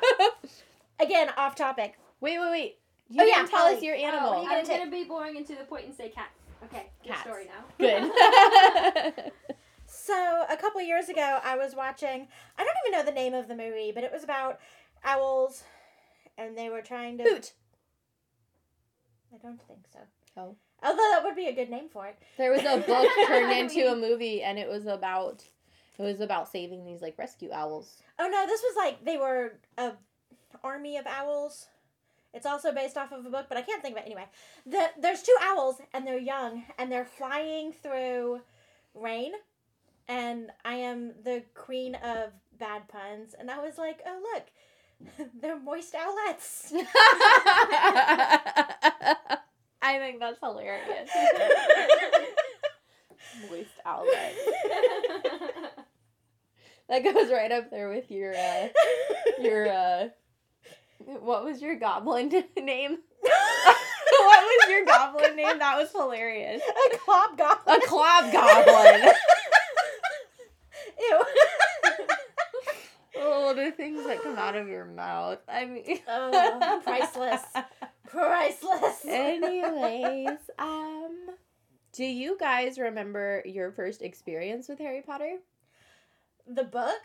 Again, 1.00 1.30
off 1.38 1.54
topic. 1.54 1.98
wait, 2.20 2.38
wait, 2.38 2.50
wait. 2.50 2.78
You 3.08 3.22
Oh, 3.22 3.24
yeah, 3.24 3.46
tell 3.46 3.66
us 3.66 3.74
Holly. 3.76 3.86
your 3.86 3.96
Oh, 3.96 3.98
animal. 3.98 4.30
what 4.30 4.38
are 4.38 4.42
you 4.42 4.48
I'm 4.48 4.54
gonna 4.56 4.66
take? 4.66 4.78
gonna 4.78 4.90
be 4.90 5.04
boring 5.04 5.38
and 5.38 5.46
to 5.46 5.54
the 5.54 5.64
point 5.64 5.86
and 5.86 5.94
say 5.94 6.10
cat. 6.10 6.28
Okay, 6.64 6.90
good 7.02 7.12
Cats. 7.12 7.22
story 7.22 7.46
now. 7.46 7.64
Good. 7.78 9.32
So 9.90 10.44
a 10.50 10.56
couple 10.58 10.82
years 10.82 11.08
ago, 11.08 11.38
I 11.42 11.56
was 11.56 11.74
watching. 11.74 12.28
I 12.58 12.62
don't 12.64 12.76
even 12.86 12.98
know 12.98 13.04
the 13.06 13.14
name 13.14 13.32
of 13.32 13.48
the 13.48 13.56
movie, 13.56 13.90
but 13.94 14.04
it 14.04 14.12
was 14.12 14.22
about 14.22 14.60
owls, 15.02 15.64
and 16.36 16.58
they 16.58 16.68
were 16.68 16.82
trying 16.82 17.16
to. 17.18 17.24
Hoot. 17.24 17.52
I 19.32 19.38
don't 19.38 19.60
think 19.66 19.86
so. 19.90 20.00
Oh. 20.38 20.56
Although 20.82 21.10
that 21.10 21.24
would 21.24 21.34
be 21.34 21.48
a 21.48 21.54
good 21.54 21.70
name 21.70 21.88
for 21.88 22.06
it. 22.06 22.16
There 22.36 22.52
was 22.52 22.62
a 22.62 22.78
book 22.78 23.08
turned 23.26 23.52
into 23.52 23.90
a 23.90 23.96
movie, 23.96 24.42
and 24.42 24.58
it 24.58 24.68
was 24.68 24.86
about 24.86 25.42
it 25.98 26.02
was 26.02 26.20
about 26.20 26.48
saving 26.48 26.84
these 26.84 27.02
like 27.02 27.18
rescue 27.18 27.50
owls. 27.52 27.96
Oh 28.18 28.28
no, 28.28 28.46
this 28.46 28.62
was 28.62 28.76
like 28.76 29.04
they 29.04 29.16
were 29.16 29.54
a 29.76 29.92
army 30.62 30.96
of 30.96 31.06
owls. 31.06 31.66
It's 32.32 32.46
also 32.46 32.72
based 32.72 32.96
off 32.96 33.10
of 33.10 33.26
a 33.26 33.30
book, 33.30 33.46
but 33.48 33.58
I 33.58 33.62
can't 33.62 33.82
think 33.82 33.96
of 33.96 34.02
it 34.02 34.06
anyway. 34.06 34.26
The, 34.66 34.90
there's 35.00 35.22
two 35.22 35.34
owls 35.40 35.80
and 35.94 36.06
they're 36.06 36.18
young 36.18 36.64
and 36.78 36.92
they're 36.92 37.06
flying 37.06 37.72
through 37.72 38.42
rain, 38.94 39.32
and 40.06 40.50
I 40.64 40.74
am 40.74 41.14
the 41.24 41.42
queen 41.54 41.96
of 41.96 42.30
bad 42.58 42.86
puns, 42.88 43.34
and 43.38 43.50
I 43.50 43.58
was 43.58 43.78
like, 43.78 44.00
oh 44.06 44.20
look, 44.34 45.28
they're 45.40 45.58
moist 45.58 45.94
owlets. 45.94 46.72
I 49.88 49.98
think 49.98 50.20
that's 50.20 50.38
hilarious. 50.40 51.10
Moist 53.50 53.70
owlet. 53.86 54.10
That 56.88 57.04
goes 57.04 57.30
right 57.30 57.52
up 57.52 57.70
there 57.70 57.90
with 57.90 58.10
your 58.10 58.34
uh, 58.34 58.68
your 59.38 59.68
uh, 59.70 60.08
what 61.20 61.44
was 61.44 61.60
your 61.60 61.76
goblin 61.76 62.30
name? 62.56 62.96
what 63.20 64.42
was 64.42 64.70
your 64.70 64.86
goblin 64.86 65.36
name? 65.36 65.58
That 65.58 65.76
was 65.76 65.90
hilarious. 65.92 66.62
a 66.62 66.96
clob 66.96 67.36
goblin. 67.36 67.76
A 67.82 67.86
clob 67.86 68.32
goblin. 68.32 69.10
Ew. 70.98 71.22
oh, 73.18 73.52
the 73.54 73.70
things 73.72 74.06
that 74.06 74.22
come 74.22 74.38
out 74.38 74.56
of 74.56 74.66
your 74.68 74.86
mouth. 74.86 75.40
I 75.46 75.66
mean, 75.66 75.98
Oh, 76.08 76.80
priceless. 76.84 77.42
Priceless. 78.10 79.04
Anyways, 79.08 80.38
um, 80.58 81.16
do 81.92 82.04
you 82.04 82.36
guys 82.38 82.78
remember 82.78 83.42
your 83.44 83.70
first 83.72 84.02
experience 84.02 84.68
with 84.68 84.78
Harry 84.78 85.02
Potter, 85.02 85.36
the 86.46 86.64
book? 86.64 87.00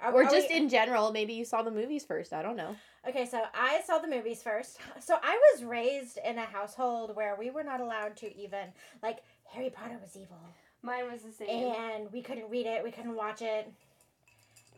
Are- 0.00 0.12
or 0.12 0.22
are 0.24 0.30
just 0.30 0.48
we- 0.48 0.56
in 0.56 0.68
general? 0.68 1.12
Maybe 1.12 1.34
you 1.34 1.44
saw 1.44 1.62
the 1.62 1.70
movies 1.70 2.04
first. 2.04 2.32
I 2.32 2.42
don't 2.42 2.56
know. 2.56 2.76
Okay, 3.08 3.26
so 3.26 3.42
I 3.54 3.80
saw 3.86 3.98
the 3.98 4.08
movies 4.08 4.42
first. 4.42 4.78
So 5.00 5.16
I 5.22 5.38
was 5.54 5.64
raised 5.64 6.18
in 6.24 6.36
a 6.38 6.42
household 6.44 7.16
where 7.16 7.36
we 7.38 7.50
were 7.50 7.62
not 7.64 7.80
allowed 7.80 8.16
to 8.18 8.36
even 8.36 8.68
like 9.02 9.18
Harry 9.50 9.70
Potter 9.70 9.98
was 10.02 10.14
evil, 10.16 10.36
Mine 10.82 11.10
was 11.10 11.22
the 11.22 11.32
same. 11.32 11.72
and 11.74 12.12
we 12.12 12.20
couldn't 12.22 12.50
read 12.50 12.66
it, 12.66 12.84
we 12.84 12.90
couldn't 12.90 13.14
watch 13.16 13.40
it. 13.42 13.72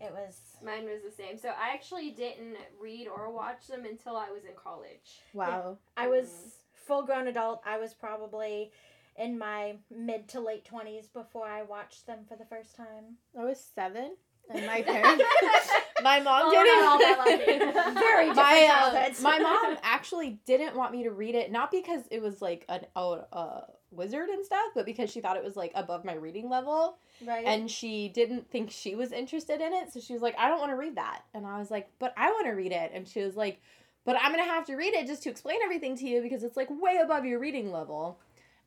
It 0.01 0.13
was 0.13 0.41
Mine 0.65 0.85
was 0.87 1.03
the 1.03 1.11
same. 1.11 1.39
So 1.39 1.49
I 1.49 1.73
actually 1.75 2.11
didn't 2.11 2.57
read 2.81 3.07
or 3.09 3.31
watch 3.33 3.67
them 3.67 3.85
until 3.85 4.17
I 4.17 4.31
was 4.31 4.45
in 4.45 4.55
college. 4.57 5.21
Wow. 5.33 5.79
I 5.97 6.09
was 6.09 6.27
Mhm. 6.29 6.51
full 6.87 7.03
grown 7.03 7.27
adult. 7.29 7.63
I 7.65 7.79
was 7.79 7.95
probably 7.95 8.73
in 9.17 9.39
my 9.39 9.77
mid 9.91 10.29
to 10.31 10.41
late 10.41 10.65
twenties 10.65 11.09
before 11.09 11.47
I 11.47 11.63
watched 11.63 12.07
them 12.07 12.25
for 12.29 12.37
the 12.37 12.45
first 12.47 12.77
time. 12.77 13.19
I 13.39 13.45
was 13.45 13.61
seven, 13.61 14.17
and 14.49 14.65
my 14.67 14.83
parents, 14.83 15.25
my 16.01 16.21
mom 16.21 16.47
Well, 16.47 16.51
didn't. 16.65 16.81
not 16.81 16.89
all 16.89 16.99
that. 16.99 17.95
Very 17.99 18.31
my 18.33 18.67
uh, 18.67 19.13
my 19.21 19.39
mom 19.39 19.79
actually 19.83 20.41
didn't 20.47 20.77
want 20.77 20.93
me 20.93 21.03
to 21.05 21.11
read 21.11 21.35
it, 21.35 21.51
not 21.53 21.71
because 21.71 22.03
it 22.11 22.23
was 22.23 22.41
like 22.41 22.65
an 22.69 22.87
uh, 22.97 23.63
wizard 23.91 24.29
and 24.31 24.45
stuff, 24.45 24.67
but 24.75 24.87
because 24.87 25.11
she 25.11 25.21
thought 25.21 25.37
it 25.37 25.45
was 25.45 25.57
like 25.57 25.73
above 25.75 26.05
my 26.05 26.15
reading 26.15 26.49
level, 26.49 26.99
right? 27.27 27.45
and 27.47 27.71
she 27.71 28.09
didn't 28.09 28.51
think 28.51 28.71
she 28.71 28.95
was 28.95 29.13
interested 29.13 29.61
in 29.61 29.73
it. 29.73 29.93
So 29.93 30.01
she 30.01 30.13
was 30.13 30.23
like, 30.23 30.39
"I 30.39 30.49
don't 30.49 30.61
want 30.61 30.71
to 30.73 30.77
read 30.77 30.97
that," 30.97 31.23
and 31.35 31.47
I 31.47 31.59
was 31.59 31.71
like, 31.71 31.91
"But 31.99 32.15
I 32.17 32.31
want 32.31 32.47
to 32.47 32.53
read 32.53 32.73
it," 32.73 32.93
and 32.95 33.07
she 33.07 33.23
was 33.23 33.37
like. 33.37 33.61
But 34.07 34.17
I'm 34.19 34.33
gonna 34.33 34.45
have 34.45 34.65
to 34.65 34.77
read 34.77 34.95
it 34.95 35.07
just 35.07 35.23
to 35.25 35.31
explain 35.31 35.59
everything 35.63 35.95
to 35.99 36.07
you 36.07 36.23
because 36.23 36.43
it's 36.43 36.57
like 36.57 36.69
way 36.71 37.01
above 37.05 37.27
your 37.27 37.39
reading 37.39 37.71
level. 37.71 38.19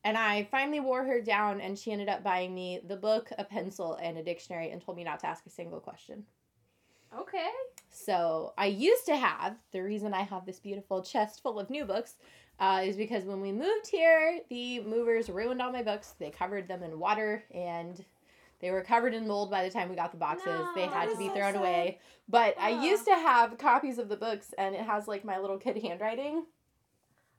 And 0.03 0.15
I 0.15 0.47
finally 0.51 0.79
wore 0.79 1.03
her 1.03 1.21
down, 1.21 1.59
and 1.59 1.77
she 1.77 1.91
ended 1.91 2.07
up 2.07 2.23
buying 2.23 2.53
me 2.53 2.81
the 2.87 2.95
book, 2.95 3.31
a 3.37 3.43
pencil, 3.43 3.95
and 3.95 4.15
a 4.15 4.23
dictionary, 4.23 4.69
and 4.69 4.79
told 4.79 4.95
me 4.95 5.03
not 5.03 5.19
to 5.21 5.25
ask 5.25 5.43
a 5.47 5.49
single 5.49 5.79
question. 5.79 6.23
Okay. 7.19 7.49
So 7.89 8.53
I 8.57 8.65
used 8.67 9.05
to 9.05 9.15
have 9.15 9.55
the 9.71 9.81
reason 9.81 10.13
I 10.13 10.23
have 10.23 10.45
this 10.45 10.59
beautiful 10.59 11.01
chest 11.03 11.41
full 11.41 11.59
of 11.59 11.69
new 11.69 11.85
books 11.85 12.15
uh, 12.59 12.81
is 12.83 12.97
because 12.97 13.23
when 13.23 13.39
we 13.39 13.51
moved 13.51 13.87
here, 13.89 14.39
the 14.49 14.81
movers 14.81 15.29
ruined 15.29 15.61
all 15.61 15.71
my 15.71 15.83
books. 15.83 16.15
They 16.19 16.31
covered 16.31 16.67
them 16.67 16.83
in 16.83 16.99
water 16.99 17.43
and 17.53 18.03
they 18.63 18.71
were 18.71 18.81
covered 18.81 19.13
in 19.13 19.27
mold 19.27 19.51
by 19.51 19.63
the 19.63 19.69
time 19.69 19.89
we 19.89 19.95
got 19.95 20.11
the 20.11 20.17
boxes. 20.17 20.65
they 20.73 20.85
had 20.85 21.09
to 21.09 21.17
be 21.17 21.27
so 21.27 21.33
thrown 21.33 21.53
sad. 21.53 21.59
away. 21.59 21.99
But 22.29 22.55
I 22.57 22.69
used 22.83 23.03
to 23.05 23.13
have 23.13 23.57
copies 23.57 23.97
of 23.97 24.07
the 24.07 24.15
books 24.15 24.53
and 24.57 24.73
it 24.73 24.81
has 24.81 25.05
like 25.05 25.25
my 25.25 25.37
little 25.37 25.57
kid 25.57 25.77
handwriting. 25.83 26.45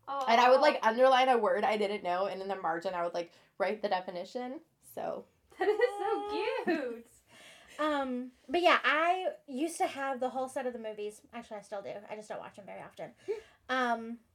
Oh. 0.06 0.26
And 0.28 0.38
I 0.38 0.50
would 0.50 0.60
like 0.60 0.78
underline 0.82 1.30
a 1.30 1.38
word 1.38 1.64
I 1.64 1.78
didn't 1.78 2.04
know 2.04 2.26
and 2.26 2.42
in 2.42 2.48
the 2.48 2.56
margin 2.56 2.92
I 2.92 3.02
would 3.02 3.14
like 3.14 3.32
write 3.56 3.80
the 3.80 3.88
definition. 3.88 4.60
So 4.94 5.24
That 5.58 5.68
is 5.68 5.78
so 5.98 6.64
cute. 6.64 7.06
Um, 7.76 8.30
but 8.48 8.62
yeah, 8.62 8.78
I 8.84 9.30
used 9.48 9.78
to 9.78 9.86
have 9.88 10.20
the 10.20 10.28
whole 10.28 10.48
set 10.48 10.64
of 10.64 10.72
the 10.72 10.78
movies. 10.78 11.20
Actually, 11.32 11.56
I 11.56 11.62
still 11.62 11.82
do. 11.82 11.90
I 12.08 12.14
just 12.14 12.28
don't 12.28 12.38
watch 12.38 12.54
them 12.54 12.66
very 12.66 12.80
often. 12.80 13.10
Um, 13.68 14.18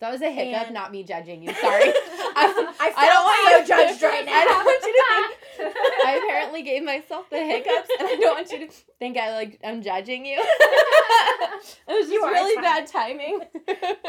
that 0.00 0.10
was 0.12 0.20
a 0.22 0.30
hiccup, 0.30 0.66
And- 0.66 0.74
not 0.74 0.92
me 0.92 1.02
judging 1.04 1.42
you. 1.42 1.52
Sorry. 1.54 1.84
I, 2.38 2.74
I 2.78 2.92
I 2.96 3.06
don't 3.06 3.24
want 3.24 3.60
you 3.68 3.74
judged 3.74 4.02
right 4.02 4.26
now. 4.26 4.32
I 4.32 4.44
don't 4.44 4.64
want 4.64 4.84
you 4.84 4.92
to 4.92 5.64
think 5.64 5.76
I 6.06 6.20
apparently 6.22 6.62
gave 6.62 6.82
myself 6.84 7.30
the 7.30 7.38
hiccups, 7.38 7.88
and 7.98 8.08
I 8.08 8.16
don't 8.20 8.34
want 8.36 8.50
you 8.52 8.66
to 8.66 8.72
think 8.98 9.16
I 9.16 9.32
like 9.32 9.58
I'm 9.64 9.80
judging 9.82 10.26
you. 10.26 10.38
it 10.40 11.70
was 11.88 12.02
just 12.06 12.12
You 12.12 12.26
really 12.26 12.60
bad 12.60 12.86
timing. 12.86 13.40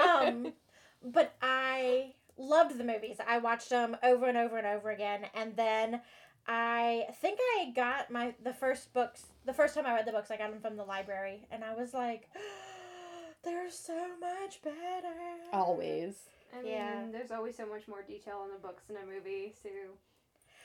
um, 0.03 0.53
but 1.03 1.35
I 1.41 2.13
loved 2.37 2.77
the 2.77 2.83
movies. 2.83 3.17
I 3.25 3.37
watched 3.37 3.69
them 3.69 3.95
over 4.03 4.25
and 4.25 4.37
over 4.37 4.57
and 4.57 4.67
over 4.67 4.89
again, 4.91 5.21
and 5.33 5.55
then 5.55 6.01
I 6.45 7.05
think 7.21 7.39
I 7.59 7.71
got 7.73 8.11
my 8.11 8.35
the 8.43 8.53
first 8.53 8.93
books. 8.93 9.25
The 9.45 9.53
first 9.53 9.73
time 9.73 9.85
I 9.85 9.93
read 9.93 10.05
the 10.05 10.11
books, 10.11 10.31
I 10.31 10.37
got 10.37 10.51
them 10.51 10.59
from 10.59 10.75
the 10.75 10.83
library, 10.83 11.47
and 11.49 11.63
I 11.63 11.75
was 11.75 11.93
like, 11.93 12.27
"They're 13.47 13.71
so 13.71 14.17
much 14.17 14.61
better." 14.61 15.13
Always. 15.53 16.27
I 16.51 16.57
mean, 16.57 16.65
Yeah. 16.65 17.05
there's 17.11 17.31
always 17.31 17.55
so 17.55 17.65
much 17.65 17.87
more 17.87 18.01
detail 18.01 18.43
in 18.43 18.51
the 18.51 18.57
books 18.59 18.83
than 18.85 18.97
a 18.97 19.05
movie, 19.05 19.53
so 19.63 19.69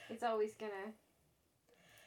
it's 0.09 0.25
always 0.25 0.55
gonna 0.55 0.92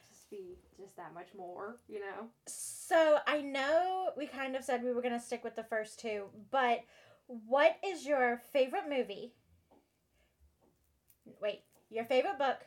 just 0.06 0.28
be 0.28 0.58
just 0.78 0.96
that 0.96 1.14
much 1.14 1.32
more, 1.34 1.78
you 1.88 2.00
know. 2.00 2.30
So 2.46 3.20
I 3.26 3.40
know 3.40 4.10
we 4.18 4.26
kind 4.26 4.54
of 4.54 4.64
said 4.64 4.84
we 4.84 4.92
were 4.92 5.00
gonna 5.02 5.18
stick 5.18 5.42
with 5.42 5.56
the 5.56 5.64
first 5.64 5.98
two, 5.98 6.28
but 6.50 6.84
what 7.26 7.78
is 7.82 8.06
your 8.06 8.42
favorite 8.52 8.88
movie? 8.88 9.34
Wait, 11.40 11.64
your 11.88 12.04
favorite 12.04 12.38
book, 12.38 12.66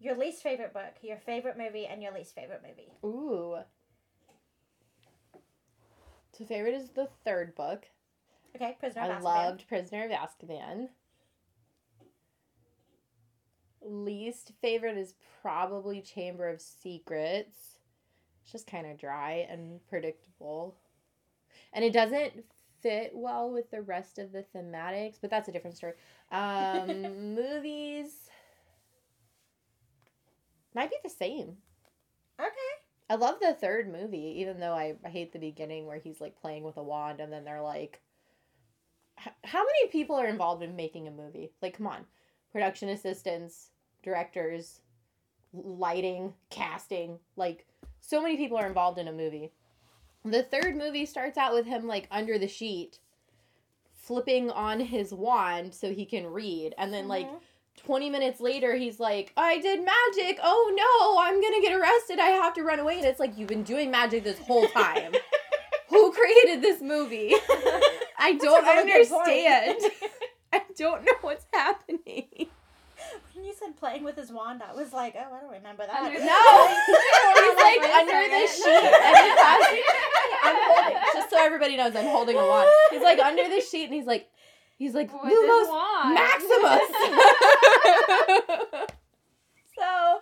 your 0.00 0.16
least 0.16 0.42
favorite 0.42 0.72
book, 0.72 0.94
your 1.02 1.18
favorite 1.18 1.56
movie, 1.56 1.86
and 1.86 2.02
your 2.02 2.12
least 2.12 2.34
favorite 2.34 2.62
movie. 2.66 2.92
Ooh. 3.04 3.58
So 6.40 6.46
favorite 6.46 6.74
is 6.74 6.88
the 6.88 7.06
third 7.22 7.54
book. 7.54 7.84
Okay, 8.56 8.74
Prisoner 8.80 9.02
of 9.02 9.10
Azkaban. 9.10 9.12
I 9.12 9.20
Azkaban. 9.20 9.22
loved 9.24 9.68
Prisoner 9.68 10.04
of 10.06 10.10
Azkaban. 10.10 10.88
Least 13.82 14.52
favorite 14.62 14.96
is 14.96 15.14
probably 15.42 16.00
Chamber 16.00 16.48
of 16.48 16.62
Secrets. 16.62 17.78
It's 18.42 18.52
just 18.52 18.66
kind 18.66 18.86
of 18.86 18.96
dry 18.96 19.46
and 19.50 19.86
predictable. 19.88 20.76
And 21.74 21.84
it 21.84 21.92
doesn't 21.92 22.32
fit 22.80 23.10
well 23.14 23.50
with 23.50 23.70
the 23.70 23.82
rest 23.82 24.18
of 24.18 24.32
the 24.32 24.42
thematics, 24.54 25.16
but 25.20 25.28
that's 25.28 25.48
a 25.48 25.52
different 25.52 25.76
story. 25.76 25.92
Um, 26.32 27.34
movies 27.34 28.30
might 30.74 30.88
be 30.88 30.96
the 31.04 31.10
same. 31.10 31.58
Okay. 32.40 32.69
I 33.10 33.16
love 33.16 33.40
the 33.40 33.54
third 33.54 33.92
movie, 33.92 34.36
even 34.38 34.60
though 34.60 34.72
I, 34.72 34.94
hate 35.08 35.32
the 35.32 35.40
beginning 35.40 35.84
where 35.86 35.98
he's 35.98 36.20
like 36.20 36.40
playing 36.40 36.62
with 36.62 36.76
a 36.76 36.82
wand 36.82 37.18
and 37.18 37.32
then 37.32 37.44
they're 37.44 37.60
like, 37.60 38.00
how 39.44 39.58
many 39.58 39.90
people 39.90 40.14
are 40.14 40.28
involved 40.28 40.62
in 40.62 40.76
making 40.76 41.08
a 41.08 41.10
movie? 41.10 41.50
Like, 41.60 41.76
come 41.76 41.88
on, 41.88 42.06
production 42.52 42.88
assistants, 42.88 43.70
directors, 44.04 44.80
lighting, 45.52 46.32
casting, 46.50 47.18
like, 47.34 47.66
so 48.00 48.22
many 48.22 48.36
people 48.36 48.56
are 48.56 48.68
involved 48.68 48.98
in 48.98 49.08
a 49.08 49.12
movie. 49.12 49.50
The 50.24 50.44
third 50.44 50.76
movie 50.76 51.04
starts 51.04 51.36
out 51.36 51.52
with 51.52 51.66
him 51.66 51.88
like 51.88 52.06
under 52.12 52.38
the 52.38 52.46
sheet, 52.46 53.00
flipping 53.92 54.50
on 54.50 54.78
his 54.78 55.12
wand 55.12 55.74
so 55.74 55.92
he 55.92 56.06
can 56.06 56.26
read, 56.28 56.74
and 56.78 56.94
then 56.94 57.08
like 57.08 57.26
Mhm. 57.26 57.40
20 57.76 58.10
minutes 58.10 58.40
later 58.40 58.74
he's 58.76 59.00
like 59.00 59.32
i 59.36 59.58
did 59.58 59.78
magic. 59.80 60.38
Oh 60.42 60.72
no 60.74 61.20
i'm 61.22 61.40
gonna 61.40 61.60
get 61.60 61.72
arrested. 61.78 62.18
I 62.18 62.28
have 62.28 62.54
to 62.54 62.62
run 62.62 62.78
away. 62.78 62.98
And 62.98 63.06
it's 63.06 63.20
like 63.20 63.36
you've 63.38 63.48
been 63.48 63.62
doing 63.62 63.90
magic 63.90 64.24
this 64.24 64.38
whole 64.38 64.66
time. 64.68 65.12
Who 65.88 66.12
created 66.12 66.62
this 66.62 66.80
movie? 66.80 67.34
I 68.18 68.34
don't 68.34 68.64
a 68.64 68.66
really 68.66 68.92
good 68.92 69.08
point. 69.08 69.28
understand. 69.28 69.92
I 70.52 70.62
don't 70.76 71.04
know 71.04 71.14
what's 71.22 71.46
happening. 71.52 72.48
When 73.34 73.44
you 73.44 73.54
said 73.58 73.76
playing 73.76 74.04
with 74.04 74.14
his 74.16 74.30
wand, 74.30 74.62
I 74.62 74.72
was 74.74 74.92
like, 74.92 75.16
oh, 75.16 75.34
I 75.34 75.40
don't 75.40 75.50
remember 75.50 75.86
that. 75.86 76.02
Under- 76.02 76.18
no. 76.20 76.68
He's 77.40 77.56
like 77.56 77.82
under 77.90 78.28
the 78.28 78.46
sheet. 78.46 78.92
And 79.02 79.16
he 79.16 79.30
has 79.34 79.84
i'm 80.42 80.56
holding 80.56 81.02
just 81.14 81.30
so 81.30 81.36
everybody 81.38 81.76
knows 81.76 81.94
i'm 81.96 82.06
holding 82.06 82.36
a 82.36 82.46
wand. 82.46 82.68
He's 82.90 83.02
like 83.02 83.18
under 83.18 83.48
the 83.48 83.60
sheet. 83.60 83.84
And 83.84 83.94
he's 83.94 84.06
like 84.06 84.30
He's 84.80 84.94
like 84.94 85.12
With 85.12 85.30
his 85.30 85.38
Lumos. 85.38 86.14
Maximus. 86.14 86.80
so, 89.78 90.20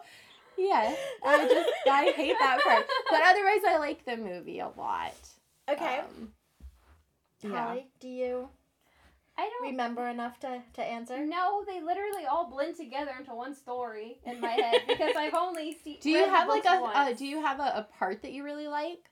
yeah, 0.58 0.94
I 1.24 1.46
just 1.48 1.70
I 1.88 2.12
hate 2.16 2.34
that 2.40 2.58
part, 2.64 2.84
but 3.08 3.20
otherwise 3.24 3.60
I 3.68 3.78
like 3.78 4.04
the 4.04 4.16
movie 4.16 4.58
a 4.58 4.70
lot. 4.76 5.14
Okay. 5.70 6.00
Um, 6.00 6.32
yeah. 7.40 7.76
Do 8.00 8.08
you 8.08 8.48
I 9.38 9.48
don't 9.48 9.70
remember 9.70 10.08
enough 10.08 10.40
to, 10.40 10.60
to 10.74 10.82
answer? 10.82 11.24
No, 11.24 11.62
they 11.64 11.80
literally 11.80 12.26
all 12.28 12.50
blend 12.50 12.76
together 12.76 13.12
into 13.16 13.32
one 13.36 13.54
story 13.54 14.18
in 14.24 14.40
my 14.40 14.50
head 14.50 14.82
because 14.88 15.14
I've 15.16 15.34
only 15.34 15.76
seen. 15.84 15.98
Do 16.00 16.10
you 16.10 16.24
have 16.24 16.48
like 16.48 16.64
books 16.64 16.96
a 16.96 16.98
uh, 16.98 17.12
do 17.12 17.26
you 17.26 17.40
have 17.42 17.60
a, 17.60 17.62
a 17.62 17.86
part 17.96 18.22
that 18.22 18.32
you 18.32 18.42
really 18.42 18.66
like? 18.66 19.08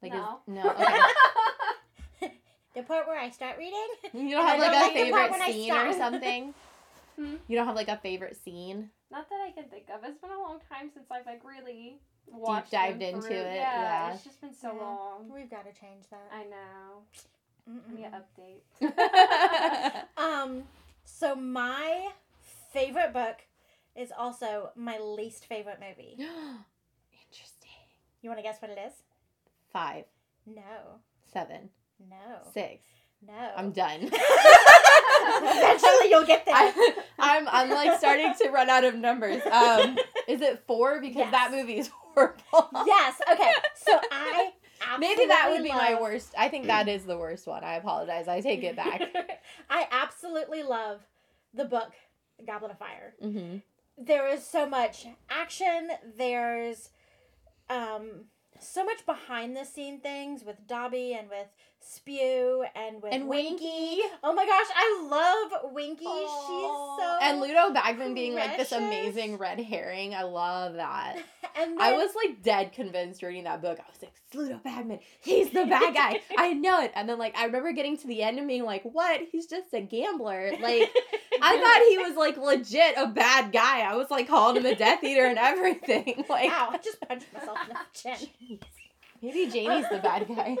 Like 0.00 0.14
is- 0.14 0.20
No. 0.20 0.38
no. 0.46 0.70
Okay. 0.70 0.84
The 2.76 2.82
part 2.82 3.08
where 3.08 3.18
I 3.18 3.30
start 3.30 3.58
reading? 3.58 3.86
You 4.12 4.30
don't 4.36 4.46
have 4.46 4.58
like 4.60 4.70
don't 4.70 4.80
a 4.80 4.84
like 4.84 4.92
favorite 5.34 5.52
scene 5.54 5.72
or 5.72 5.92
something. 5.98 6.54
Hmm? 7.18 7.34
You 7.48 7.56
don't 7.56 7.66
have 7.66 7.74
like 7.74 7.88
a 7.88 7.96
favorite 7.96 8.36
scene. 8.44 8.90
Not 9.10 9.28
that 9.30 9.40
I 9.46 9.50
can 9.50 9.64
think 9.70 9.84
of. 9.92 10.04
It's 10.04 10.18
been 10.20 10.30
a 10.30 10.38
long 10.38 10.58
time 10.70 10.90
since 10.92 11.06
I've 11.10 11.26
like 11.26 11.42
really 11.44 11.98
watched 12.30 12.70
dived 12.72 13.00
them 13.00 13.14
into 13.16 13.32
it, 13.34 13.56
Yeah, 13.56 13.80
yeah. 13.82 14.12
it's 14.14 14.24
just 14.24 14.40
been 14.40 14.54
so 14.54 14.74
Yeah. 14.74 14.82
long. 14.82 15.30
We've 15.32 15.50
got 15.50 15.64
to 15.64 15.72
change 15.80 16.04
that. 16.10 16.30
I 16.32 16.44
know. 16.44 17.02
I 17.66 17.70
Mm-mm. 17.70 17.96
need 17.96 18.04
an 18.04 18.22
update. 18.22 20.04
Um, 20.18 20.62
so 21.04 21.34
my 21.34 22.08
favorite 22.72 23.12
book 23.12 23.36
is 23.94 24.12
also 24.16 24.70
my 24.76 24.98
least 24.98 25.46
favorite 25.46 25.78
movie. 25.80 26.16
Interesting. 27.28 27.70
You 28.22 28.28
want 28.30 28.38
to 28.38 28.42
guess 28.42 28.60
what 28.60 28.70
it 28.70 28.78
is? 28.86 28.92
Five, 29.72 30.04
No. 30.46 31.00
seven, 31.32 31.70
No. 32.00 32.16
six. 32.52 32.84
No. 33.26 33.50
I'm 33.56 33.70
done. 33.72 34.02
Eventually 35.28 36.10
you'll 36.10 36.26
get 36.26 36.44
there. 36.44 36.54
I, 36.54 36.94
I'm 37.18 37.48
I'm 37.48 37.70
like 37.70 37.98
starting 37.98 38.32
to 38.42 38.50
run 38.50 38.68
out 38.70 38.84
of 38.84 38.94
numbers. 38.94 39.42
Um, 39.50 39.96
is 40.28 40.40
it 40.40 40.62
four? 40.66 41.00
Because 41.00 41.16
Yes. 41.16 41.30
that 41.32 41.50
movie 41.52 41.78
is 41.78 41.88
horrible. 41.88 42.68
yes. 42.86 43.20
Okay. 43.32 43.50
So 43.74 43.92
I 44.10 44.52
Maybe 45.00 45.24
that 45.26 45.48
would 45.50 45.62
be 45.62 45.70
my 45.70 45.98
worst. 46.00 46.34
I 46.38 46.48
think 46.48 46.66
that 46.66 46.86
is 46.88 47.04
the 47.04 47.16
worst 47.16 47.46
one. 47.46 47.64
I 47.64 47.74
apologize. 47.76 48.28
I 48.28 48.40
take 48.42 48.62
it 48.62 48.76
back. 48.76 49.02
I 49.70 49.86
absolutely 49.90 50.62
love 50.62 51.00
the 51.54 51.64
book 51.64 51.92
Goblet 52.46 52.72
of 52.72 52.78
Fire. 52.78 53.14
hmm 53.20 53.56
There 53.98 54.28
is 54.28 54.46
so 54.46 54.68
much 54.68 55.06
action. 55.30 55.88
There's 56.16 56.90
um 57.70 58.26
so 58.60 58.84
much 58.84 59.04
behind 59.06 59.56
the 59.56 59.64
scene 59.64 60.00
things 60.00 60.44
with 60.44 60.66
Dobby 60.66 61.14
and 61.14 61.28
with 61.28 61.48
Spew 61.80 62.64
and 62.74 63.02
with 63.02 63.12
And 63.12 63.28
Winky. 63.28 64.00
Oh 64.22 64.32
my 64.34 64.44
gosh, 64.44 64.66
I 64.74 65.08
love 65.08 65.72
Winky. 65.72 66.04
Aw. 66.04 66.46
She's 66.46 67.04
so 67.04 67.18
And 67.22 67.40
Ludo 67.40 67.72
Bagman 67.72 68.14
being 68.14 68.34
like 68.34 68.56
this 68.56 68.72
amazing 68.72 69.38
red 69.38 69.60
herring. 69.60 70.14
I 70.14 70.22
love 70.22 70.74
that. 70.74 71.16
and 71.56 71.80
I 71.80 71.92
was 71.92 72.10
like 72.14 72.42
dead 72.42 72.72
convinced 72.72 73.22
reading 73.22 73.44
that 73.44 73.62
book. 73.62 73.78
I 73.78 73.90
was 73.90 74.02
like, 74.02 74.12
"It's 74.26 74.34
Ludo 74.34 74.60
Bagman. 74.62 75.00
He's 75.20 75.50
the 75.50 75.64
bad 75.64 75.94
guy. 75.94 76.20
I 76.38 76.52
know 76.52 76.82
it. 76.82 76.92
And 76.94 77.08
then 77.08 77.18
like 77.18 77.36
I 77.36 77.46
remember 77.46 77.72
getting 77.72 77.96
to 77.98 78.06
the 78.06 78.22
end 78.22 78.38
and 78.38 78.48
being 78.48 78.64
like, 78.64 78.82
what? 78.82 79.20
He's 79.30 79.46
just 79.46 79.72
a 79.72 79.80
gambler. 79.80 80.52
Like 80.60 80.90
I 81.40 81.58
thought 81.60 81.88
he 81.88 81.98
was 81.98 82.16
like 82.16 82.36
legit 82.36 82.94
a 82.96 83.06
bad 83.06 83.52
guy. 83.52 83.80
I 83.80 83.96
was 83.96 84.10
like 84.10 84.28
calling 84.28 84.56
him 84.56 84.66
a 84.66 84.74
Death 84.74 85.02
Eater 85.04 85.26
and 85.26 85.38
everything. 85.38 86.24
Like 86.28 86.50
Ow, 86.50 86.70
I 86.72 86.78
just 86.78 87.00
punched 87.00 87.32
myself 87.32 87.58
in 87.68 87.74
the 87.74 88.16
chin. 88.16 88.58
Maybe 89.22 89.50
Janie's 89.50 89.88
the 89.88 89.98
bad 89.98 90.28
guy. 90.28 90.56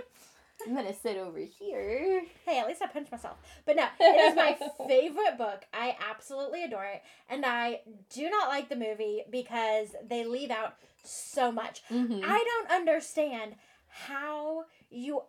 I'm 0.66 0.74
gonna 0.74 0.92
sit 0.94 1.16
over 1.16 1.38
here. 1.38 2.22
Hey, 2.44 2.58
at 2.58 2.66
least 2.66 2.82
I 2.82 2.86
punched 2.86 3.12
myself. 3.12 3.36
But 3.64 3.76
no, 3.76 3.86
it 4.00 4.30
is 4.30 4.34
my 4.36 4.56
favorite 4.88 5.38
book. 5.38 5.64
I 5.72 5.96
absolutely 6.10 6.64
adore 6.64 6.84
it. 6.86 7.02
And 7.30 7.44
I 7.46 7.80
do 8.12 8.28
not 8.28 8.48
like 8.48 8.68
the 8.68 8.76
movie 8.76 9.22
because 9.30 9.88
they 10.08 10.24
leave 10.24 10.50
out 10.50 10.74
so 11.04 11.52
much. 11.52 11.82
Mhm. 11.90 12.20
I 12.24 12.44
don't 12.44 12.70
understand 12.76 13.54
how 13.88 14.64
you 14.90 15.22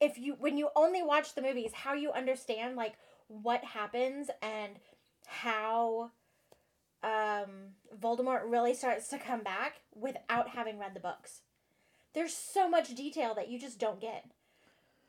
if 0.00 0.18
you 0.18 0.34
when 0.38 0.58
you 0.58 0.70
only 0.76 1.02
watch 1.02 1.34
the 1.34 1.42
movies, 1.42 1.72
how 1.72 1.94
you 1.94 2.10
understand 2.12 2.76
like 2.76 2.94
what 3.28 3.62
happens 3.64 4.28
and 4.42 4.72
how 5.26 6.10
um 7.02 7.74
Voldemort 8.00 8.42
really 8.50 8.74
starts 8.74 9.08
to 9.08 9.18
come 9.18 9.42
back 9.42 9.82
without 9.94 10.48
having 10.50 10.78
read 10.78 10.94
the 10.94 11.00
books. 11.00 11.42
There's 12.14 12.34
so 12.34 12.68
much 12.68 12.94
detail 12.94 13.34
that 13.34 13.48
you 13.48 13.58
just 13.60 13.78
don't 13.78 14.00
get. 14.00 14.24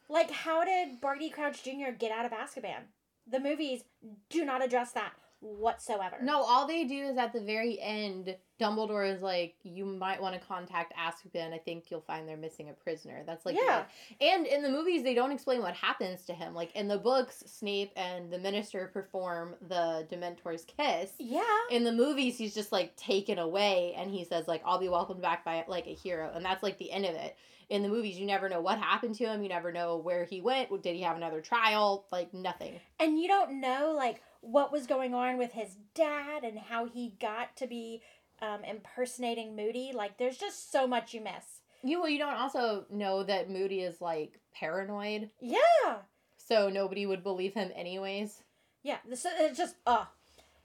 Like 0.09 0.31
how 0.31 0.65
did 0.65 0.99
Barty 0.99 1.29
Crouch 1.29 1.63
Jr. 1.63 1.91
get 1.97 2.11
out 2.11 2.25
of 2.25 2.31
Azkaban? 2.31 2.81
The 3.27 3.39
movies 3.39 3.83
do 4.29 4.43
not 4.43 4.63
address 4.63 4.91
that 4.93 5.13
whatsoever. 5.41 6.17
No, 6.21 6.41
all 6.41 6.67
they 6.67 6.83
do 6.83 7.05
is 7.05 7.17
at 7.17 7.31
the 7.31 7.39
very 7.39 7.79
end, 7.79 8.35
Dumbledore 8.59 9.09
is 9.09 9.21
like, 9.21 9.55
"You 9.63 9.85
might 9.85 10.21
want 10.21 10.39
to 10.39 10.45
contact 10.45 10.93
Azkaban. 10.97 11.53
I 11.53 11.57
think 11.57 11.89
you'll 11.89 12.01
find 12.01 12.27
they're 12.27 12.35
missing 12.35 12.69
a 12.69 12.73
prisoner." 12.73 13.23
That's 13.25 13.45
like, 13.45 13.55
Yeah. 13.55 13.85
And 14.19 14.45
in 14.45 14.63
the 14.63 14.69
movies, 14.69 15.03
they 15.03 15.13
don't 15.13 15.31
explain 15.31 15.61
what 15.61 15.75
happens 15.75 16.25
to 16.25 16.33
him. 16.33 16.53
Like 16.53 16.75
in 16.75 16.87
the 16.87 16.97
books, 16.97 17.43
Snape 17.45 17.93
and 17.95 18.31
the 18.31 18.37
Minister 18.37 18.89
perform 18.91 19.55
the 19.61 20.05
Dementor's 20.11 20.65
kiss. 20.65 21.13
Yeah. 21.19 21.43
In 21.71 21.85
the 21.85 21.93
movies, 21.93 22.37
he's 22.37 22.53
just 22.53 22.71
like 22.71 22.95
taken 22.97 23.39
away, 23.39 23.93
and 23.95 24.11
he 24.11 24.25
says 24.25 24.47
like, 24.47 24.61
"I'll 24.65 24.79
be 24.79 24.89
welcomed 24.89 25.21
back 25.21 25.45
by 25.45 25.63
like 25.67 25.87
a 25.87 25.93
hero," 25.93 26.31
and 26.33 26.43
that's 26.43 26.63
like 26.63 26.77
the 26.77 26.91
end 26.91 27.05
of 27.05 27.15
it. 27.15 27.37
In 27.69 27.83
the 27.83 27.89
movies, 27.89 28.17
you 28.17 28.25
never 28.25 28.49
know 28.49 28.61
what 28.61 28.79
happened 28.79 29.13
to 29.15 29.25
him. 29.25 29.43
You 29.43 29.49
never 29.49 29.71
know 29.71 29.97
where 29.97 30.25
he 30.25 30.41
went. 30.41 30.69
Did 30.81 30.95
he 30.95 31.01
have 31.03 31.17
another 31.17 31.39
trial? 31.41 32.05
Like 32.11 32.33
nothing. 32.33 32.79
and 32.99 33.19
you 33.19 33.27
don't 33.27 33.61
know 33.61 33.93
like 33.95 34.21
what 34.41 34.71
was 34.71 34.87
going 34.87 35.13
on 35.13 35.37
with 35.37 35.51
his 35.51 35.75
dad 35.93 36.43
and 36.43 36.57
how 36.57 36.85
he 36.85 37.15
got 37.21 37.55
to 37.57 37.67
be 37.67 38.01
um, 38.41 38.63
impersonating 38.63 39.55
Moody. 39.55 39.91
Like, 39.93 40.17
there's 40.17 40.37
just 40.37 40.71
so 40.71 40.87
much 40.87 41.13
you 41.13 41.21
miss. 41.21 41.61
You 41.83 41.99
well, 41.99 42.09
you 42.09 42.17
don't 42.17 42.33
also 42.35 42.85
know 42.89 43.21
that 43.23 43.49
Moody 43.49 43.81
is 43.81 44.01
like 44.01 44.39
paranoid. 44.55 45.29
Yeah, 45.39 45.97
So 46.37 46.69
nobody 46.69 47.05
would 47.05 47.21
believe 47.23 47.53
him 47.53 47.71
anyways. 47.75 48.41
yeah. 48.81 48.97
This 49.07 49.25
it's 49.39 49.57
just 49.57 49.75
oh, 49.85 50.07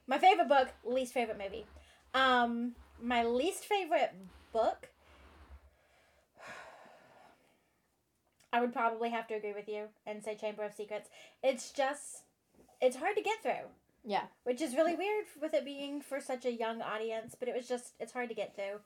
my 0.07 0.17
favorite 0.17 0.47
book, 0.49 0.69
least 0.83 1.13
favorite 1.13 1.37
movie. 1.37 1.65
Um, 2.13 2.75
my 3.01 3.23
least 3.25 3.65
favorite 3.65 4.13
book. 4.53 4.89
I 8.55 8.61
would 8.61 8.71
probably 8.71 9.09
have 9.09 9.27
to 9.27 9.33
agree 9.33 9.51
with 9.53 9.67
you 9.67 9.87
and 10.05 10.23
say 10.23 10.35
Chamber 10.35 10.63
of 10.63 10.73
Secrets. 10.73 11.09
It's 11.43 11.71
just, 11.71 12.23
it's 12.79 12.95
hard 12.95 13.17
to 13.17 13.21
get 13.21 13.43
through. 13.43 13.67
Yeah. 14.07 14.21
which 14.43 14.61
is 14.61 14.75
really 14.75 14.95
weird 14.95 15.25
with 15.41 15.55
it 15.55 15.65
being 15.65 15.99
for 15.99 16.21
such 16.21 16.45
a 16.45 16.51
young 16.51 16.79
audience 16.79 17.35
but 17.39 17.47
it 17.49 17.55
was 17.55 17.67
just 17.67 17.93
it's 17.99 18.13
hard 18.13 18.29
to 18.29 18.35
get 18.35 18.55
through 18.55 18.79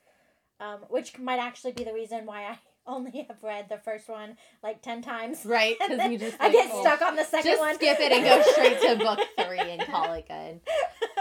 um, 0.66 0.80
which 0.88 1.20
might 1.20 1.40
actually 1.40 1.74
be 1.74 1.84
the 1.84 1.92
reason 1.94 2.26
why 2.26 2.44
i 2.44 2.58
only 2.88 3.26
have 3.28 3.44
read 3.44 3.68
the 3.68 3.80
first 3.80 4.08
one 4.08 4.38
like 4.64 4.82
10 4.82 5.02
times 5.02 5.46
Right, 5.46 5.76
because 5.88 6.10
you 6.10 6.18
just 6.18 6.38
i 6.40 6.50
get 6.50 6.70
oh, 6.72 6.82
stuck 6.82 7.02
on 7.02 7.18
the 7.18 7.26
second 7.26 7.52
Just 7.52 7.60
one 7.60 7.76
skip 7.76 8.00
it 8.00 8.14
and 8.14 8.24
go 8.24 8.42
straight 8.54 8.80
to 8.80 8.96
book 8.96 9.20
three 9.46 9.60
and 9.60 9.82
call 9.82 10.14
it 10.14 10.26
good. 10.26 10.62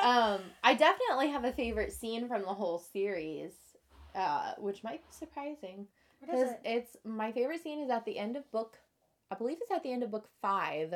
Um, 0.01 0.43
I 0.63 0.75
definitely 0.75 1.31
have 1.31 1.43
a 1.45 1.53
favorite 1.53 1.93
scene 1.93 2.29
from 2.29 2.43
the 2.43 2.55
whole 2.55 2.79
series, 2.79 3.51
uh, 4.15 4.53
which 4.59 4.85
might 4.85 5.01
be 5.03 5.11
surprising 5.11 5.89
because 6.21 6.51
it 6.51 6.61
it's 6.65 6.97
my 7.05 7.33
favorite 7.33 7.63
scene 7.63 7.81
is 7.81 7.91
at 7.91 8.05
the 8.05 8.19
end 8.19 8.37
of 8.37 8.51
book. 8.51 8.79
I 9.31 9.35
believe 9.35 9.59
it's 9.61 9.71
at 9.71 9.83
the 9.83 9.93
end 9.93 10.03
of 10.03 10.11
book 10.11 10.29
five. 10.41 10.95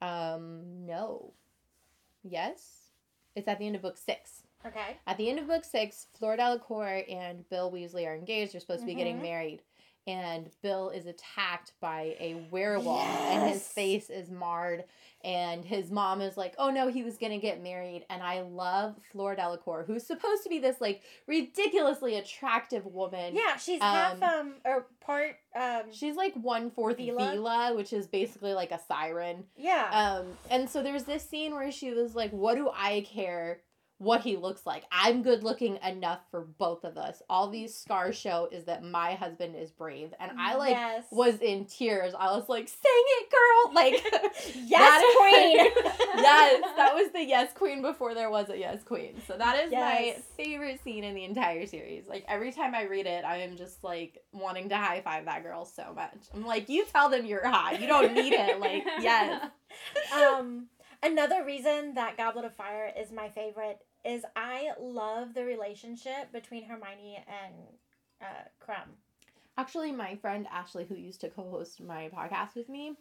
Um, 0.00 0.86
no. 0.86 1.32
Yes, 2.22 2.90
it's 3.34 3.48
at 3.48 3.58
the 3.58 3.66
end 3.66 3.76
of 3.76 3.82
book 3.82 3.96
six. 3.96 4.42
okay 4.66 4.96
At 5.06 5.16
the 5.16 5.28
end 5.30 5.38
of 5.38 5.46
book 5.46 5.64
six, 5.64 6.06
Fleur 6.18 6.36
Delacour 6.36 7.02
and 7.08 7.48
Bill 7.48 7.70
Weasley 7.70 8.06
are 8.06 8.14
engaged. 8.14 8.52
They're 8.52 8.60
supposed 8.60 8.80
to 8.80 8.86
be 8.86 8.94
getting 8.94 9.18
Mhm. 9.18 9.22
married. 9.22 9.62
And 10.08 10.50
Bill 10.62 10.90
is 10.90 11.06
attacked 11.06 11.72
by 11.80 12.16
a 12.20 12.34
werewolf, 12.50 13.02
and 13.04 13.50
his 13.50 13.66
face 13.66 14.08
is 14.08 14.30
marred. 14.30 14.84
And 15.26 15.64
his 15.64 15.90
mom 15.90 16.20
is 16.20 16.36
like, 16.36 16.54
"Oh 16.56 16.70
no, 16.70 16.86
he 16.86 17.02
was 17.02 17.18
gonna 17.18 17.38
get 17.38 17.60
married." 17.60 18.06
And 18.08 18.22
I 18.22 18.42
love 18.42 18.94
Flora 19.10 19.34
Delacour, 19.36 19.84
who's 19.84 20.06
supposed 20.06 20.44
to 20.44 20.48
be 20.48 20.60
this 20.60 20.80
like 20.80 21.02
ridiculously 21.26 22.16
attractive 22.16 22.86
woman. 22.86 23.34
yeah 23.34 23.56
she's 23.56 23.80
half 23.82 24.22
Um, 24.22 24.22
um 24.22 24.54
or 24.64 24.86
part 25.00 25.36
um 25.54 25.82
she's 25.92 26.16
like 26.16 26.32
one 26.34 26.70
fourth 26.70 26.98
Veela? 26.98 27.34
Veela, 27.34 27.76
which 27.76 27.92
is 27.92 28.06
basically 28.06 28.54
like 28.54 28.70
a 28.70 28.80
siren. 28.86 29.44
yeah 29.56 29.88
Um, 30.20 30.26
and 30.50 30.70
so 30.70 30.82
there's 30.82 31.04
this 31.04 31.28
scene 31.28 31.54
where 31.54 31.72
she 31.72 31.90
was 31.92 32.14
like, 32.14 32.30
"What 32.30 32.54
do 32.54 32.70
I 32.72 33.04
care 33.12 33.60
what 33.98 34.20
he 34.20 34.36
looks 34.36 34.66
like. 34.66 34.84
I'm 34.92 35.22
good 35.22 35.42
looking 35.42 35.78
enough 35.82 36.20
for 36.30 36.42
both 36.42 36.84
of 36.84 36.98
us. 36.98 37.22
All 37.30 37.48
these 37.48 37.74
scars 37.74 38.14
show 38.14 38.46
is 38.52 38.64
that 38.64 38.82
my 38.84 39.14
husband 39.14 39.56
is 39.56 39.70
brave. 39.70 40.12
And 40.20 40.32
I 40.38 40.54
like 40.56 40.72
Yes. 40.76 41.04
was 41.10 41.36
in 41.40 41.64
tears. 41.64 42.12
I 42.18 42.36
was 42.36 42.46
like, 42.48 42.68
sing 42.68 42.78
it, 42.84 43.30
girl. 43.30 43.72
Like 43.74 43.94
yes, 44.54 45.02
that- 45.02 45.14
queen. 45.18 46.22
yes, 46.22 46.62
that 46.76 46.94
was 46.94 47.10
the 47.12 47.24
yes 47.24 47.52
queen 47.54 47.80
before 47.82 48.14
there 48.14 48.30
was 48.30 48.48
a 48.50 48.56
yes 48.58 48.82
queen. 48.84 49.14
So 49.26 49.36
that 49.36 49.64
is 49.64 49.72
my 49.72 50.16
favorite 50.36 50.82
scene 50.84 51.02
in 51.04 51.14
the 51.14 51.24
entire 51.24 51.66
series. 51.66 52.06
Like 52.06 52.24
every 52.28 52.52
time 52.52 52.74
I 52.74 52.82
read 52.84 53.06
it, 53.06 53.24
I 53.24 53.38
am 53.38 53.56
just 53.56 53.82
like 53.82 54.18
wanting 54.32 54.68
to 54.70 54.76
high 54.76 55.00
five 55.00 55.24
that 55.24 55.42
girl 55.42 55.64
so 55.64 55.92
much. 55.94 56.16
I'm 56.34 56.44
like, 56.46 56.68
you 56.68 56.84
tell 56.86 57.08
them 57.08 57.24
you're 57.26 57.46
hot. 57.46 57.80
You 57.80 57.86
don't 57.86 58.12
need 58.14 58.32
it. 58.34 58.60
Like, 58.60 58.84
yes. 59.00 59.42
um, 60.14 60.66
another 61.02 61.44
reason 61.44 61.94
that 61.94 62.16
Goblet 62.16 62.44
of 62.44 62.54
Fire 62.54 62.92
is 62.98 63.12
my 63.12 63.28
favorite 63.28 63.78
is 64.04 64.24
I 64.34 64.70
love 64.80 65.34
the 65.34 65.44
relationship 65.44 66.32
between 66.32 66.64
Hermione 66.64 67.24
and 67.26 67.54
uh, 68.20 68.48
Krum. 68.64 68.88
Actually, 69.58 69.92
my 69.92 70.16
friend 70.16 70.46
Ashley, 70.52 70.84
who 70.84 70.94
used 70.94 71.20
to 71.22 71.30
co-host 71.30 71.82
my 71.82 72.10
podcast 72.14 72.54
with 72.54 72.68
me, 72.68 72.94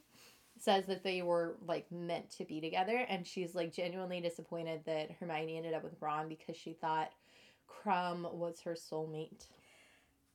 says 0.59 0.85
that 0.85 1.03
they 1.03 1.21
were 1.21 1.57
like 1.67 1.91
meant 1.91 2.29
to 2.31 2.45
be 2.45 2.61
together, 2.61 3.05
and 3.09 3.27
she's 3.27 3.55
like 3.55 3.73
genuinely 3.73 4.21
disappointed 4.21 4.81
that 4.85 5.11
Hermione 5.19 5.57
ended 5.57 5.73
up 5.73 5.83
with 5.83 6.01
Ron 6.01 6.29
because 6.29 6.55
she 6.55 6.73
thought 6.73 7.11
Krum 7.67 8.33
was 8.33 8.61
her 8.61 8.73
soulmate. 8.73 9.47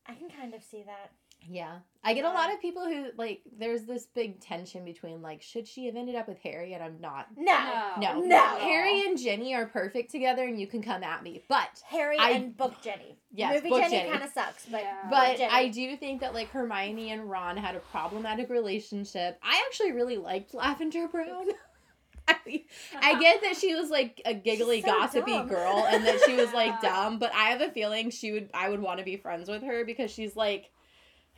I 0.06 0.14
can 0.14 0.28
kind 0.28 0.54
of 0.54 0.62
see 0.62 0.82
that. 0.84 1.10
Yeah. 1.48 1.78
I 2.02 2.14
get 2.14 2.24
a 2.24 2.28
lot 2.28 2.48
um, 2.48 2.54
of 2.54 2.62
people 2.62 2.86
who 2.86 3.08
like 3.18 3.42
there's 3.58 3.82
this 3.84 4.06
big 4.06 4.40
tension 4.40 4.84
between 4.86 5.20
like 5.20 5.42
should 5.42 5.68
she 5.68 5.84
have 5.86 5.96
ended 5.96 6.14
up 6.14 6.28
with 6.28 6.38
Harry 6.38 6.72
and 6.72 6.82
I'm 6.82 6.98
not. 7.00 7.26
No, 7.36 7.58
No. 7.98 8.20
No. 8.20 8.56
Harry 8.58 9.02
and 9.06 9.18
Ginny 9.18 9.54
are 9.54 9.66
perfect 9.66 10.10
together 10.10 10.44
and 10.44 10.58
you 10.58 10.66
can 10.66 10.82
come 10.82 11.02
at 11.02 11.22
me. 11.22 11.42
But 11.48 11.82
Harry 11.86 12.16
I- 12.18 12.30
and 12.30 12.56
Book 12.56 12.74
Ginny. 12.82 13.18
Yes, 13.32 13.54
Movie 13.54 13.68
Book 13.68 13.82
Ginny, 13.82 13.96
Ginny. 13.98 14.10
kind 14.10 14.22
of 14.24 14.30
sucks, 14.30 14.66
but 14.66 14.80
Yeah. 14.82 14.96
but 15.10 15.36
Ginny. 15.36 15.50
I 15.52 15.68
do 15.68 15.96
think 15.96 16.20
that 16.22 16.32
like 16.32 16.48
Hermione 16.50 17.10
and 17.12 17.28
Ron 17.30 17.56
had 17.58 17.74
a 17.76 17.80
problematic 17.80 18.48
relationship. 18.48 19.38
I 19.42 19.62
actually 19.66 19.92
really 19.92 20.16
liked 20.16 20.54
Lavender 20.54 21.06
Brown. 21.08 21.48
I, 22.28 22.64
I 23.02 23.18
get 23.20 23.42
that 23.42 23.56
she 23.56 23.74
was 23.74 23.90
like 23.90 24.22
a 24.24 24.32
giggly 24.34 24.82
so 24.82 24.86
gossipy 24.86 25.32
dumb. 25.32 25.48
girl 25.48 25.84
and 25.88 26.06
that 26.06 26.20
she 26.26 26.36
was 26.36 26.52
like 26.52 26.80
dumb, 26.82 27.18
but 27.18 27.34
I 27.34 27.46
have 27.50 27.60
a 27.60 27.70
feeling 27.70 28.10
she 28.10 28.32
would 28.32 28.50
I 28.54 28.68
would 28.68 28.80
want 28.80 28.98
to 28.98 29.04
be 29.04 29.16
friends 29.16 29.48
with 29.48 29.62
her 29.64 29.84
because 29.84 30.10
she's 30.10 30.36
like 30.36 30.70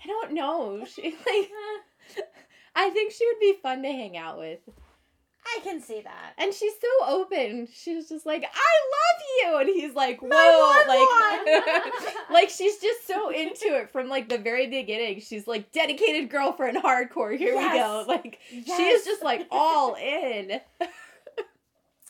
I 0.03 0.07
don't 0.07 0.33
know. 0.33 0.85
She 0.95 1.03
like 1.03 1.51
I 2.75 2.91
think 2.91 3.13
she 3.13 3.27
would 3.27 3.41
be 3.41 3.55
fun 3.63 3.83
to 3.83 3.89
hang 3.89 4.17
out 4.17 4.39
with. 4.39 4.61
I 5.45 5.61
can 5.63 5.81
see 5.81 6.01
that. 6.01 6.35
And 6.39 6.55
she's 6.55 6.73
so 6.81 7.07
open. 7.09 7.67
She's 7.73 8.09
just 8.09 8.25
like, 8.25 8.45
I 8.45 8.73
love 8.95 9.23
you. 9.43 9.61
And 9.61 9.69
he's 9.69 9.95
like, 9.95 10.21
whoa. 10.23 10.83
Like, 10.89 12.05
like 12.31 12.49
she's 12.49 12.79
just 12.79 13.07
so 13.07 13.31
into 13.31 13.77
it 13.77 13.91
from 13.91 14.09
like 14.09 14.29
the 14.29 14.39
very 14.39 14.69
beginning. 14.69 15.21
She's 15.21 15.47
like, 15.47 15.73
dedicated 15.73 16.31
girlfriend, 16.31 16.79
hardcore. 16.79 17.37
Here 17.37 17.57
we 17.57 17.63
go. 17.63 18.05
Yes. 18.07 18.09
Like, 18.09 18.39
she 18.51 18.83
is 18.83 19.05
just 19.05 19.23
like 19.23 19.47
all 19.51 19.95
in. 19.97 20.61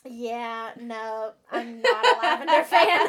Yeah, 0.05 0.71
no, 0.81 1.31
I'm 1.51 1.81
not 1.81 2.05
a 2.05 2.19
Lavender 2.21 2.63
fan. 2.65 3.07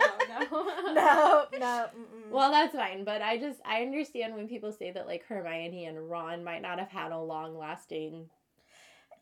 oh 0.00 0.18
no. 0.28 0.92
no, 0.94 1.46
no. 1.58 1.86
Mm-mm. 1.96 2.30
Well, 2.30 2.50
that's 2.52 2.74
fine. 2.74 3.04
But 3.04 3.22
I 3.22 3.38
just, 3.38 3.58
I 3.64 3.82
understand 3.82 4.34
when 4.36 4.46
people 4.48 4.70
say 4.72 4.90
that 4.92 5.06
like 5.06 5.24
Hermione 5.26 5.86
and 5.86 6.08
Ron 6.10 6.44
might 6.44 6.62
not 6.62 6.78
have 6.78 6.90
had 6.90 7.10
a 7.12 7.18
long 7.18 7.58
lasting 7.58 8.28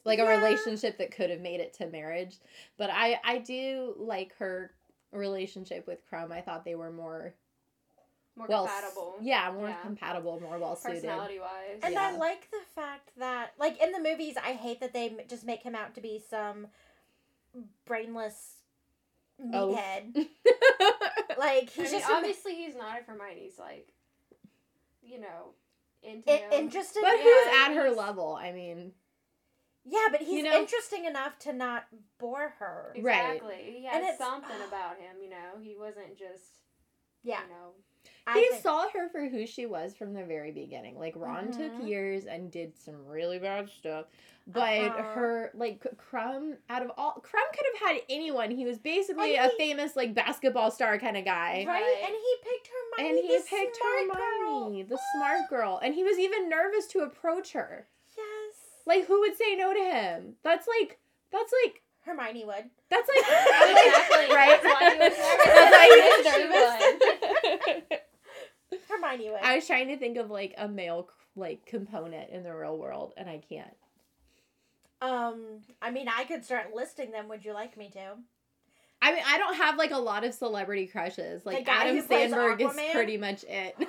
like 0.04 0.18
a 0.20 0.26
relationship 0.26 0.98
that 0.98 1.10
could 1.10 1.30
have 1.30 1.40
made 1.40 1.60
it 1.60 1.72
to 1.74 1.86
marriage. 1.86 2.36
But 2.76 2.90
I 2.92 3.18
I 3.24 3.38
do 3.38 3.94
like 3.98 4.34
her 4.38 4.70
relationship 5.10 5.86
with 5.86 5.98
Krum. 6.10 6.30
I 6.30 6.42
thought 6.42 6.64
they 6.64 6.74
were 6.76 6.92
more 6.92 7.32
More 8.36 8.46
well 8.46 8.66
compatible. 8.66 9.16
Yeah, 9.20 9.50
more 9.52 9.68
Yeah. 9.68 9.80
compatible, 9.82 10.38
more 10.40 10.58
well 10.58 10.76
suited. 10.76 10.96
Personality 11.02 11.38
wise. 11.40 11.80
And 11.82 11.94
Yeah. 11.94 12.12
I 12.12 12.16
like 12.18 12.50
the 12.50 12.60
fact 12.74 13.10
that, 13.18 13.54
like 13.58 13.82
in 13.82 13.90
the 13.92 14.00
movies, 14.00 14.36
I 14.36 14.52
hate 14.52 14.80
that 14.80 14.92
they 14.92 15.24
just 15.28 15.44
make 15.44 15.62
him 15.62 15.74
out 15.74 15.94
to 15.94 16.00
be 16.00 16.22
some 16.30 16.68
brainless 17.86 18.54
Oh. 19.52 19.74
meathead. 19.76 20.28
Like 21.38 21.64
I 21.64 21.82
he's 21.82 21.92
mean, 21.92 22.00
just 22.00 22.08
an- 22.08 22.16
obviously 22.16 22.54
he's 22.54 22.74
not 22.74 22.98
if 22.98 23.06
Hermione's 23.06 23.58
like, 23.58 23.88
you 25.02 25.20
know, 25.20 25.50
into 26.02 26.32
i- 26.32 26.36
him. 26.36 26.52
interested. 26.52 27.02
But 27.02 27.18
Yeah, 27.18 27.22
who's 27.24 27.46
at 27.54 27.74
her 27.74 27.90
level? 27.90 28.34
I 28.40 28.52
mean, 28.52 28.92
yeah, 29.84 30.06
but 30.10 30.20
he's 30.22 30.30
you 30.38 30.42
know- 30.44 30.58
interesting 30.58 31.04
enough 31.04 31.38
to 31.40 31.52
not 31.52 31.84
bore 32.18 32.54
her. 32.58 32.94
Right. 32.98 33.34
Exactly. 33.34 33.64
He 33.80 33.86
And 33.86 33.86
had 33.86 34.02
it's- 34.14 34.18
something 34.18 34.56
about 34.66 34.96
him, 34.98 35.16
you 35.22 35.28
know. 35.28 35.58
He 35.62 35.76
wasn't 35.76 36.16
just, 36.16 36.42
Yeah, 37.22 37.42
you 37.42 37.50
know. 37.50 37.72
I 38.26 38.38
he 38.40 38.48
think- 38.50 38.62
saw 38.62 38.88
her 38.90 39.08
for 39.08 39.26
who 39.28 39.46
she 39.46 39.66
was 39.66 39.94
from 39.94 40.14
the 40.14 40.24
very 40.24 40.52
beginning. 40.52 40.98
Like 40.98 41.14
Ron 41.16 41.48
Mhm. 41.48 41.56
took 41.78 41.86
years 41.88 42.26
and 42.26 42.50
did 42.50 42.76
some 42.78 43.06
really 43.06 43.38
bad 43.38 43.68
stuff. 43.70 44.06
But 44.48 44.78
Uh-huh. 44.78 45.02
her 45.14 45.50
like 45.54 45.80
Krum 45.96 46.56
out 46.70 46.82
of 46.82 46.92
all 46.96 47.14
Krum 47.20 47.52
could 47.52 47.66
have 47.74 47.88
had 47.88 48.02
anyone. 48.08 48.50
He 48.52 48.64
was 48.64 48.78
basically 48.78 49.36
And 49.36 49.46
a 49.46 49.48
he- 49.50 49.56
famous 49.58 49.96
like 49.96 50.14
basketball 50.14 50.70
star 50.70 50.98
kind 50.98 51.16
of 51.16 51.24
guy. 51.24 51.64
right, 51.66 51.82
Right. 51.82 52.02
and 52.04 52.14
he 52.14 52.36
picked 52.42 52.68
Hermione. 52.68 53.18
And 53.18 53.28
he 53.28 53.36
the 53.38 53.42
picked 53.44 53.76
smart 53.76 54.18
Hermione, 54.18 54.82
girl. 54.84 54.96
the 54.96 55.02
smart 55.16 55.48
girl. 55.50 55.78
And 55.82 55.94
he 55.94 56.04
was 56.04 56.18
even 56.18 56.48
nervous 56.48 56.86
to 56.88 57.00
approach 57.00 57.52
her. 57.52 57.88
Yes, 58.16 58.54
Like 58.86 59.06
who 59.06 59.18
would 59.20 59.36
say 59.36 59.56
no 59.56 59.72
to 59.74 59.80
him? 59.84 60.36
That's 60.42 60.68
like 60.68 60.98
that's 61.32 61.52
like 61.64 61.82
Hermione 62.04 62.44
would. 62.44 62.70
that's 62.88 63.08
like 63.08 63.18
Exactly. 63.18 64.26
right? 64.36 64.62
That's 64.62 64.80
why 64.80 64.90
he 64.92 64.98
was 64.98 65.18
nervous. 65.18 65.44
That's 65.44 65.76
why 65.76 65.84
he 65.90 66.22
was 66.22 66.34
She 66.34 66.44
nervous. 66.44 67.15
Hermione 68.88 69.30
would. 69.30 69.40
I 69.42 69.56
was 69.56 69.66
trying 69.66 69.88
to 69.88 69.96
think 69.96 70.16
of 70.16 70.30
like 70.30 70.54
a 70.58 70.68
male 70.68 71.08
like 71.34 71.66
component 71.66 72.30
in 72.30 72.42
the 72.42 72.54
real 72.54 72.76
world, 72.78 73.12
and 73.16 73.28
I 73.28 73.38
can't. 73.48 73.76
um, 75.02 75.60
I 75.82 75.90
mean, 75.90 76.08
I 76.08 76.24
could 76.24 76.44
start 76.44 76.74
listing 76.74 77.10
them. 77.10 77.28
Would 77.28 77.44
you 77.44 77.52
like 77.52 77.76
me 77.76 77.90
to? 77.90 78.14
I 79.02 79.12
mean, 79.12 79.22
I 79.26 79.36
don't 79.38 79.56
have 79.56 79.76
like 79.76 79.90
a 79.90 79.98
lot 79.98 80.24
of 80.24 80.32
celebrity 80.34 80.86
crushes. 80.86 81.44
Like 81.44 81.68
Adam 81.68 82.00
Sandberg 82.06 82.60
is 82.62 82.72
pretty 82.92 83.16
much 83.18 83.44
it. 83.48 83.76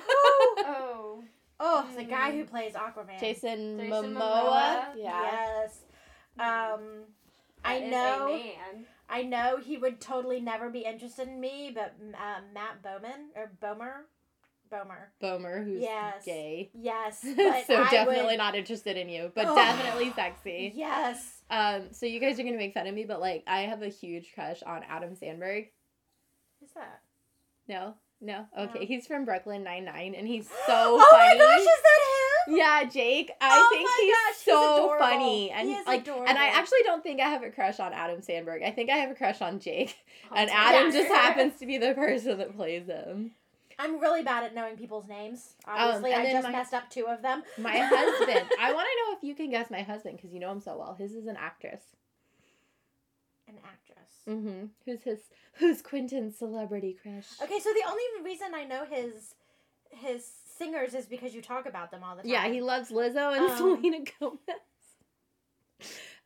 Oh. 0.70 1.22
Oh, 1.60 1.86
the 1.96 2.04
guy 2.04 2.30
who 2.30 2.44
plays 2.44 2.74
Aquaman. 2.74 3.18
Jason, 3.18 3.78
Jason 3.78 4.14
Momoa. 4.14 4.14
Momoa. 4.14 4.84
Yeah. 4.96 5.22
Yes. 5.22 5.80
Um, 6.38 6.80
I 7.64 7.80
That 7.80 7.82
is 7.82 7.88
a 7.88 7.90
know. 7.90 8.40
I 9.08 9.22
know 9.22 9.56
he 9.58 9.76
would 9.78 10.00
totally 10.00 10.40
never 10.40 10.68
be 10.70 10.80
interested 10.80 11.28
in 11.28 11.40
me, 11.40 11.72
but 11.74 11.94
uh, 12.14 12.40
Matt 12.52 12.82
Bowman 12.82 13.30
or 13.34 13.50
Bomer, 13.62 14.02
Bomer. 14.70 15.06
Bomer, 15.22 15.64
who's 15.64 15.80
Yes. 15.80 16.24
gay. 16.24 16.70
Yes, 16.74 17.20
but 17.36 17.66
so 17.66 17.82
I 17.82 17.90
definitely 17.90 18.24
would, 18.32 18.38
not 18.38 18.54
interested 18.54 18.96
in 18.96 19.08
you, 19.08 19.32
but 19.34 19.46
Oh. 19.48 19.54
definitely 19.54 20.12
sexy. 20.12 20.72
Yes. 20.74 21.42
Um, 21.50 21.92
so 21.92 22.04
you 22.06 22.20
guys 22.20 22.38
are 22.38 22.42
gonna 22.42 22.58
make 22.58 22.74
fun 22.74 22.86
of 22.86 22.94
me, 22.94 23.04
but 23.04 23.20
like 23.20 23.44
I 23.46 23.62
have 23.62 23.82
a 23.82 23.88
huge 23.88 24.32
crush 24.34 24.62
on 24.62 24.82
Adam 24.88 25.14
Sandberg. 25.14 25.68
Who's 26.60 26.70
that? 26.72 27.00
No, 27.66 27.94
no, 28.20 28.46
okay, 28.58 28.80
No. 28.80 28.86
he's 28.86 29.06
from 29.06 29.24
Brooklyn 29.24 29.62
Nine 29.62 29.84
Nine, 29.84 30.14
and 30.14 30.26
he's 30.26 30.46
so 30.48 30.54
oh 30.68 31.06
funny. 31.10 31.40
Oh 31.40 31.46
my 31.46 31.56
gosh, 31.56 31.60
is 31.60 31.66
that 31.66 32.00
him? 32.52 32.56
Yeah, 32.56 32.84
Jake. 32.90 33.30
I 33.40 33.48
Oh 33.60 33.68
think 33.70 33.88
my 33.88 33.98
he's 34.00 34.12
gosh, 34.14 34.34
he's 34.36 34.44
so 34.54 34.74
adorable. 34.84 35.04
funny, 35.06 35.50
and 35.50 35.68
He 35.68 35.74
is 35.74 35.86
like, 35.86 36.08
and 36.08 36.38
I 36.38 36.48
actually 36.48 36.78
don't 36.84 37.02
think 37.02 37.20
I 37.20 37.28
have 37.28 37.42
a 37.42 37.50
crush 37.50 37.78
on 37.78 37.92
Adam 37.92 38.22
Sandberg. 38.22 38.62
I 38.62 38.70
think 38.70 38.90
I 38.90 38.96
have 38.96 39.10
a 39.10 39.14
crush 39.14 39.40
on 39.42 39.60
Jake, 39.60 39.96
and 40.34 40.48
Oh, 40.50 40.54
Adam 40.54 40.86
yeah. 40.86 40.92
just 41.00 41.08
happens 41.12 41.56
to 41.60 41.66
be 41.66 41.78
the 41.78 41.94
person 41.94 42.38
that 42.38 42.56
plays 42.56 42.86
him. 42.86 43.32
I'm 43.80 44.00
really 44.00 44.22
bad 44.24 44.42
at 44.42 44.54
knowing 44.56 44.76
people's 44.76 45.06
names. 45.06 45.54
Obviously, 45.64 46.12
Um, 46.12 46.22
I 46.22 46.32
just 46.32 46.42
my- 46.44 46.50
messed 46.52 46.74
up 46.74 46.90
two 46.90 47.06
of 47.06 47.22
them. 47.22 47.44
My 47.58 47.76
husband. 47.78 48.48
I 48.60 48.72
want 48.72 48.88
to 48.88 49.10
know 49.12 49.16
if 49.16 49.22
you 49.22 49.36
can 49.36 49.50
guess 49.50 49.70
my 49.70 49.82
husband 49.82 50.16
because 50.16 50.32
you 50.32 50.40
know 50.40 50.50
him 50.50 50.60
so 50.60 50.76
well. 50.76 50.94
His 50.98 51.12
is 51.12 51.26
an 51.28 51.36
actress. 51.38 51.82
An 53.48 53.54
actress. 53.64 54.12
Mm-hmm. 54.28 54.66
Who's 54.84 55.02
his? 55.02 55.20
Who's 55.54 55.80
Quentin's 55.82 56.36
celebrity 56.38 56.96
crush? 57.00 57.26
Okay, 57.42 57.58
so 57.60 57.70
the 57.72 57.88
only 57.88 58.02
reason 58.22 58.48
I 58.54 58.64
know 58.64 58.84
his 58.84 59.34
his 59.90 60.26
singers 60.58 60.92
is 60.94 61.06
because 61.06 61.34
you 61.34 61.40
talk 61.40 61.66
about 61.66 61.90
them 61.90 62.02
all 62.04 62.14
the 62.14 62.22
time. 62.22 62.30
Yeah, 62.30 62.46
he 62.48 62.60
loves 62.60 62.90
Lizzo 62.90 63.34
and 63.36 63.50
Um, 63.50 63.56
Selena 63.56 64.04
Gomez. 64.20 64.38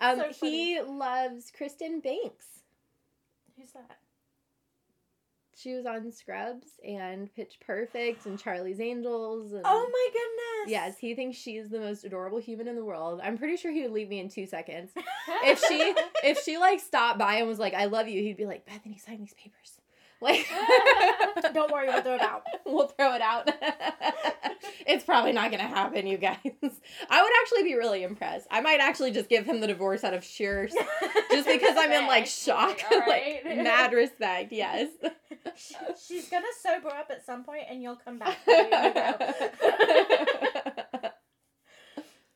Um, 0.01 0.19
So 0.19 0.47
he 0.47 0.81
loves 0.81 1.53
Kristen 1.57 2.01
Banks. 2.01 2.47
Who's 3.57 3.71
that? 3.73 3.99
She 5.63 5.75
was 5.75 5.87
on 5.87 6.11
Scrubs 6.11 6.67
and 6.85 7.33
Pitch 7.35 7.59
Perfect 7.65 8.27
and 8.27 8.39
Charlie's 8.39 8.81
Angels. 8.81 9.53
And 9.53 9.63
Oh 9.65 9.89
my 9.93 10.09
goodness. 10.13 10.73
Yes, 10.73 10.99
he 10.99 11.15
thinks 11.15 11.37
she's 11.39 11.69
the 11.69 11.79
most 11.79 12.05
adorable 12.05 12.39
human 12.39 12.67
in 12.67 12.75
the 12.75 12.85
world. 12.85 13.21
I'm 13.23 13.39
pretty 13.39 13.57
sure 13.57 13.71
he 13.71 13.83
would 13.83 13.93
leave 13.93 14.09
me 14.09 14.19
in 14.19 14.29
two 14.29 14.47
seconds. 14.47 14.91
If 15.45 15.61
she 15.67 15.95
if 16.25 16.43
she 16.43 16.59
like 16.59 16.81
stopped 16.81 17.19
by 17.19 17.37
and 17.37 17.49
was 17.49 17.59
like, 17.59 17.75
I 17.75 17.87
love 17.87 18.09
you, 18.09 18.23
he'd 18.23 18.37
be 18.37 18.47
like, 18.47 18.67
Bethany, 18.67 18.99
sign 18.99 19.21
these 19.21 19.35
papers. 19.35 19.79
Like, 20.23 20.47
Don't 21.53 21.71
worry, 21.73 21.89
we'll 21.89 22.03
throw 22.03 22.15
it 22.15 22.23
out. 22.23 22.45
we'll 22.67 22.87
throw 22.87 23.15
it 23.15 23.21
out. 23.21 23.51
it's 24.87 25.05
probably 25.05 25.33
not 25.33 25.51
gonna 25.51 25.65
happen, 25.67 26.07
you 26.07 26.17
guys. 26.17 26.39
I 26.45 27.23
would 27.23 27.33
actually 27.43 27.65
be 27.65 27.75
really 27.75 28.05
impressed. 28.05 28.47
I 28.51 28.61
might 28.61 28.79
actually 28.81 29.11
just 29.11 29.29
give 29.29 29.45
him 29.45 29.61
the 29.61 29.67
divorce 29.67 30.05
out 30.05 30.15
of 30.15 30.23
sheer, 30.25 30.69
just 30.69 31.49
because 31.49 31.77
I'm 31.77 31.91
in 31.91 32.07
like 32.07 32.27
shock, 32.27 32.79
All 32.91 33.01
like 33.09 33.45
mad 33.45 33.93
respect. 33.93 34.53
Yes. 34.53 34.89
She- 35.57 35.75
She's 36.07 36.29
gonna 36.29 36.47
sober 36.61 36.89
up 36.91 37.09
at 37.11 37.27
some 37.27 37.43
point, 37.45 37.65
and 37.69 37.83
you'll 37.83 37.97
come 37.97 38.19
back. 38.19 38.39
You 38.47 38.71
go. 38.71 39.17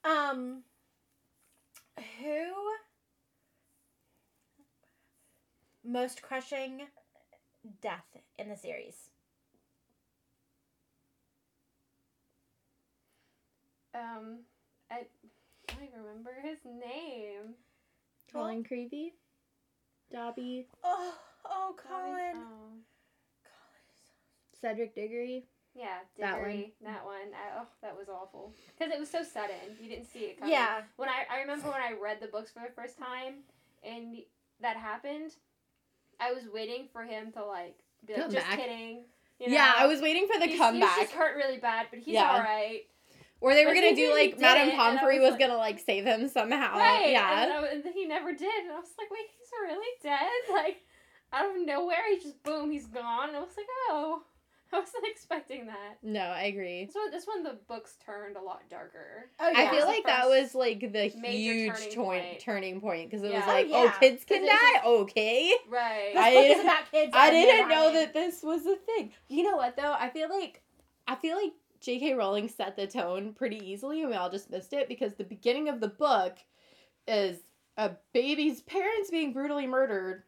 Um, 0.05 0.63
who 2.21 2.53
most 5.85 6.23
crushing 6.23 6.83
death 7.83 8.07
in 8.39 8.49
the 8.49 8.57
series? 8.57 9.11
Um, 13.95 14.41
I 14.91 15.07
don't 15.69 15.83
even 15.83 16.01
remember 16.01 16.31
his 16.43 16.59
name. 16.65 17.55
Colin 18.33 18.65
Creevey, 18.65 19.13
Dobby, 20.13 20.67
Oh, 20.85 21.15
oh, 21.45 21.75
Colin. 21.89 22.35
Oh. 22.37 22.73
Cedric 24.61 24.95
Diggory. 24.95 25.45
Yeah, 25.75 25.99
That 26.19 26.39
one. 26.41 26.49
Diggory, 26.51 26.75
that 26.83 27.05
one. 27.05 27.33
I, 27.35 27.61
oh, 27.61 27.67
that 27.83 27.97
was 27.97 28.09
awful. 28.09 28.53
Because 28.79 28.93
it 28.93 28.99
was 28.99 29.11
so 29.11 29.23
sudden. 29.23 29.77
You 29.81 29.89
didn't 29.91 30.07
see 30.07 30.21
it 30.21 30.39
coming. 30.39 30.53
Yeah. 30.53 30.81
When 30.97 31.09
I, 31.09 31.25
I 31.31 31.41
remember 31.41 31.69
when 31.71 31.81
I 31.81 31.93
read 32.03 32.19
the 32.21 32.29
books 32.29 32.51
for 32.51 32.61
the 32.61 32.73
first 32.75 32.99
time 32.99 33.45
and 33.85 34.17
that 34.61 34.77
happened, 34.79 35.33
I 36.21 36.33
was 36.33 36.45
waiting 36.53 36.89
for 36.93 37.03
him 37.03 37.33
to 37.33 37.45
like 37.45 37.77
be 38.07 38.15
like, 38.15 38.23
Come 38.23 38.31
just 38.33 38.47
back. 38.47 38.59
kidding. 38.59 39.05
You 39.39 39.47
Yeah. 39.53 39.73
I 39.77 39.87
was 39.87 40.01
waiting 40.01 40.27
for 40.33 40.39
the 40.39 40.47
He's- 40.47 40.73
He's 40.75 40.97
just 40.97 41.13
hurt 41.13 41.37
really 41.37 41.59
bad, 41.59 41.87
but 41.91 41.99
he's 41.99 42.15
Yeah. 42.15 42.31
all 42.31 42.41
right. 42.41 42.83
Or 43.41 43.53
they 43.55 43.67
were 43.67 43.73
But 43.75 43.81
gonna 43.83 43.95
do 43.97 44.13
like 44.15 44.39
Madame 44.39 44.67
did, 44.67 44.73
and 44.73 44.81
I 44.81 44.85
Pomfrey 44.97 45.19
was 45.19 45.25
was 45.27 45.31
like- 45.33 45.41
gonna 45.41 45.59
like 45.59 45.79
save 45.79 46.05
him 46.07 46.29
somehow. 46.29 46.79
Right. 46.79 47.11
Yeah. 47.11 47.43
And, 47.43 47.53
I 47.53 47.67
and 47.69 47.85
then 47.85 47.93
he 47.93 48.07
never 48.07 48.33
did. 48.33 48.65
And 48.65 48.73
I 48.73 48.77
was 48.77 48.95
like, 48.99 49.11
wait, 49.11 49.27
he's 49.39 49.49
really 49.63 49.87
dead? 50.03 50.31
Like, 50.51 50.83
out 51.33 51.51
of 51.55 51.61
nowhere, 51.67 51.99
he 52.09 52.19
just 52.19 52.43
boom, 52.45 52.71
he's 52.71 52.87
gone. 52.87 53.29
And 53.29 53.37
I 53.37 53.41
was 53.41 53.57
like, 53.57 53.67
oh, 53.91 54.23
I 54.77 54.81
wasn't 54.81 55.05
expecting 55.07 55.67
that. 55.67 55.99
No, 56.03 56.21
I 56.21 56.43
agree. 56.45 56.85
This 56.87 56.95
one, 56.95 57.11
this 57.11 57.27
one, 57.27 57.43
the 57.43 57.59
books 57.69 57.97
turned 58.05 58.37
a 58.37 58.41
lot 58.43 58.63
darker. 58.69 59.31
Oh, 59.41 59.49
yeah. 59.49 59.59
I 59.59 59.71
feel 59.71 59.87
like 59.87 60.05
that 60.07 60.27
was 60.29 60.55
like 60.55 60.81
the 60.93 61.07
huge 61.09 61.73
turning 61.75 61.91
turning 61.93 62.05
point. 62.05 62.41
turning 62.41 62.81
point 62.81 63.11
because 63.11 63.23
it 63.25 63.33
was 63.33 63.47
like, 63.47 63.69
Oh, 63.71 63.87
oh, 63.93 63.99
kids 64.01 64.25
can 64.25 64.43
Because 64.43 64.59
it 64.61 64.83
die. 64.83 64.87
Okay. 64.87 65.53
Right. 65.69 66.11
This 66.15 66.23
I 66.23 66.31
book 66.35 66.43
is 66.45 66.49
didn't- 66.49 66.65
about 66.67 66.91
kids. 66.91 67.13
I 67.15 67.31
didn't 67.31 67.69
know 67.69 67.93
that 67.95 68.15
this 68.15 68.43
was 68.43 68.67
a 68.67 68.77
thing. 68.77 69.13
You 69.29 69.45
know 69.45 69.57
what 69.57 69.77
though? 69.77 69.95
I 69.99 70.11
feel 70.11 70.29
like 70.29 70.63
I 71.09 71.15
feel 71.15 71.37
like 71.37 71.53
J.K. 71.81 72.15
Rowling 72.15 72.49
set 72.49 72.75
the 72.77 72.87
tone 72.87 73.33
pretty 73.35 73.59
easily, 73.59 74.01
and 74.03 74.11
we 74.11 74.17
all 74.17 74.31
just 74.31 74.51
missed 74.51 74.73
it 74.73 74.89
because 74.89 75.15
the 75.15 75.25
beginning 75.25 75.69
of 75.69 75.79
the 75.81 75.89
book 75.89 76.37
is 77.07 77.39
a 77.77 77.93
baby's 78.13 78.63
parents 78.63 79.11
being 79.11 79.33
brutally 79.33 79.67
murdered, 79.67 80.25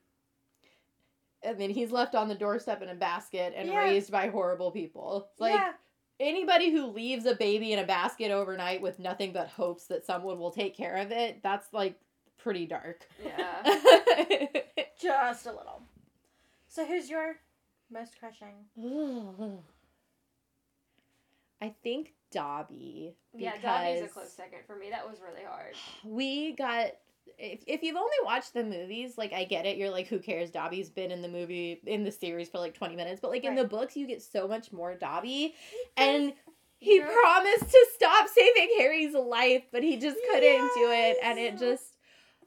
and 1.42 1.58
then 1.60 1.70
he's 1.70 1.90
left 1.92 2.14
on 2.14 2.28
the 2.28 2.34
doorstep 2.34 2.82
in 2.82 2.88
a 2.88 2.94
basket 2.94 3.52
and 3.56 3.68
Yeah. 3.68 3.78
raised 3.78 4.10
by 4.10 4.28
horrible 4.28 4.70
people. 4.70 5.28
Like 5.38 5.54
yeah. 5.54 5.72
anybody 6.20 6.70
who 6.70 6.86
leaves 6.86 7.26
a 7.26 7.34
baby 7.34 7.72
in 7.72 7.78
a 7.78 7.86
basket 7.86 8.30
overnight 8.30 8.82
with 8.82 8.98
nothing 8.98 9.32
but 9.32 9.48
hopes 9.48 9.86
that 9.86 10.04
someone 10.04 10.38
will 10.38 10.50
take 10.50 10.76
care 10.76 10.96
of 10.96 11.10
it, 11.12 11.42
that's 11.42 11.72
like 11.72 11.98
pretty 12.38 12.66
dark. 12.66 13.06
Yeah. 13.24 13.62
Just 15.00 15.46
a 15.46 15.50
little. 15.50 15.82
So 16.68 16.84
who's 16.84 17.08
your 17.08 17.36
most 17.90 18.18
crushing? 18.18 18.54
I 21.60 21.74
think 21.82 22.14
Dobby. 22.30 23.16
yeah, 23.34 23.54
Dobby's 23.60 24.02
a 24.02 24.08
close 24.08 24.32
second 24.32 24.60
for 24.66 24.76
me. 24.76 24.90
That 24.90 25.08
was 25.08 25.18
really 25.20 25.44
hard. 25.44 25.74
We 26.04 26.52
got. 26.52 26.92
If, 27.38 27.60
if 27.66 27.82
you've 27.82 27.96
only 27.96 28.16
watched 28.24 28.54
the 28.54 28.64
movies, 28.64 29.18
like 29.18 29.32
I 29.32 29.44
get 29.44 29.66
it, 29.66 29.76
you're 29.76 29.90
like, 29.90 30.06
who 30.08 30.18
cares? 30.18 30.50
Dobby's 30.50 30.88
been 30.90 31.10
in 31.10 31.22
the 31.22 31.28
movie 31.28 31.80
in 31.86 32.04
the 32.04 32.12
series 32.12 32.48
for 32.48 32.58
like 32.58 32.74
20 32.74 32.96
minutes, 32.96 33.20
but 33.20 33.30
like 33.30 33.44
in 33.44 33.54
the 33.54 33.64
books, 33.64 33.96
you 33.96 34.06
get 34.06 34.22
so 34.22 34.46
much 34.48 34.72
more 34.72 34.94
Dobby, 34.94 35.54
and 35.96 36.32
he 36.78 37.00
Right. 37.00 37.12
promised 37.22 37.70
to 37.70 37.86
stop 37.94 38.28
saving 38.28 38.70
Harry's 38.78 39.14
life, 39.14 39.64
but 39.72 39.82
he 39.82 39.96
just 39.98 40.18
couldn't 40.30 40.70
do 40.74 40.90
it, 40.90 41.16
and 41.22 41.38
it 41.38 41.58
just, 41.58 41.96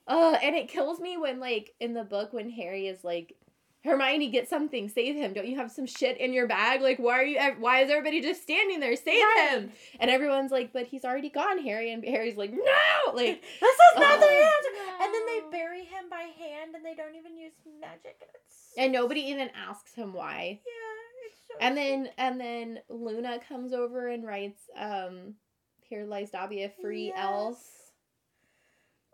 uh, 0.07 0.38
and 0.41 0.55
it 0.55 0.67
kills 0.69 0.99
me 0.99 1.17
when 1.17 1.39
like 1.39 1.73
in 1.79 1.93
the 1.93 2.03
book 2.03 2.34
when 2.34 2.49
Harry 2.49 2.88
is 2.88 3.03
like. 3.03 3.36
Hermione, 3.84 4.29
get 4.29 4.47
something, 4.47 4.88
save 4.89 5.15
him. 5.15 5.34
Don't 5.34 5.47
you 5.47 5.57
have 5.57 5.71
some 5.71 5.88
shit 5.88 6.17
in 6.19 6.34
your 6.34 6.47
bag? 6.47 6.82
Like, 6.82 6.99
why 6.99 7.13
are 7.19 7.23
you? 7.23 7.39
Why 7.59 7.82
is 7.82 7.89
everybody 7.89 8.21
just 8.21 8.43
standing 8.43 8.79
there? 8.79 8.95
Save 8.95 9.23
Right. 9.36 9.49
him! 9.51 9.71
And 9.99 10.11
everyone's 10.11 10.51
like, 10.51 10.71
but 10.71 10.86
he's 10.86 11.03
already 11.03 11.29
gone, 11.29 11.57
Harry. 11.63 11.91
And 11.91 12.03
Harry's 12.05 12.38
like, 12.38 12.51
no! 12.51 13.11
Like, 13.13 13.41
This 13.59 13.73
is 13.75 13.99
not 13.99 14.19
the 14.19 14.25
Oh. 14.27 14.51
answer. 14.53 15.03
And 15.03 15.13
then 15.13 15.25
they 15.25 15.57
bury 15.57 15.79
him 15.86 16.09
by 16.11 16.29
hand, 16.38 16.75
and 16.75 16.86
they 16.86 16.93
don't 16.93 17.15
even 17.15 17.36
use 17.38 17.53
magic. 17.79 18.17
And 18.21 18.29
it's 18.36 18.73
and 18.77 18.93
nobody 18.93 19.21
even 19.21 19.49
asks 19.55 19.95
him 19.95 20.13
why. 20.13 20.59
yeah, 20.63 21.27
it's 21.32 21.41
so 21.47 21.53
And 21.59 21.75
then 21.75 22.09
and 22.19 22.39
then 22.39 22.79
Luna 22.88 23.39
comes 23.49 23.73
over 23.73 24.09
and 24.09 24.23
writes, 24.25 24.61
um, 24.77 25.34
here 25.82 26.05
lies 26.05 26.29
Dobby, 26.29 26.61
a 26.63 26.69
free 26.69 27.11
elf. 27.15 27.57
Yes. 27.59 27.67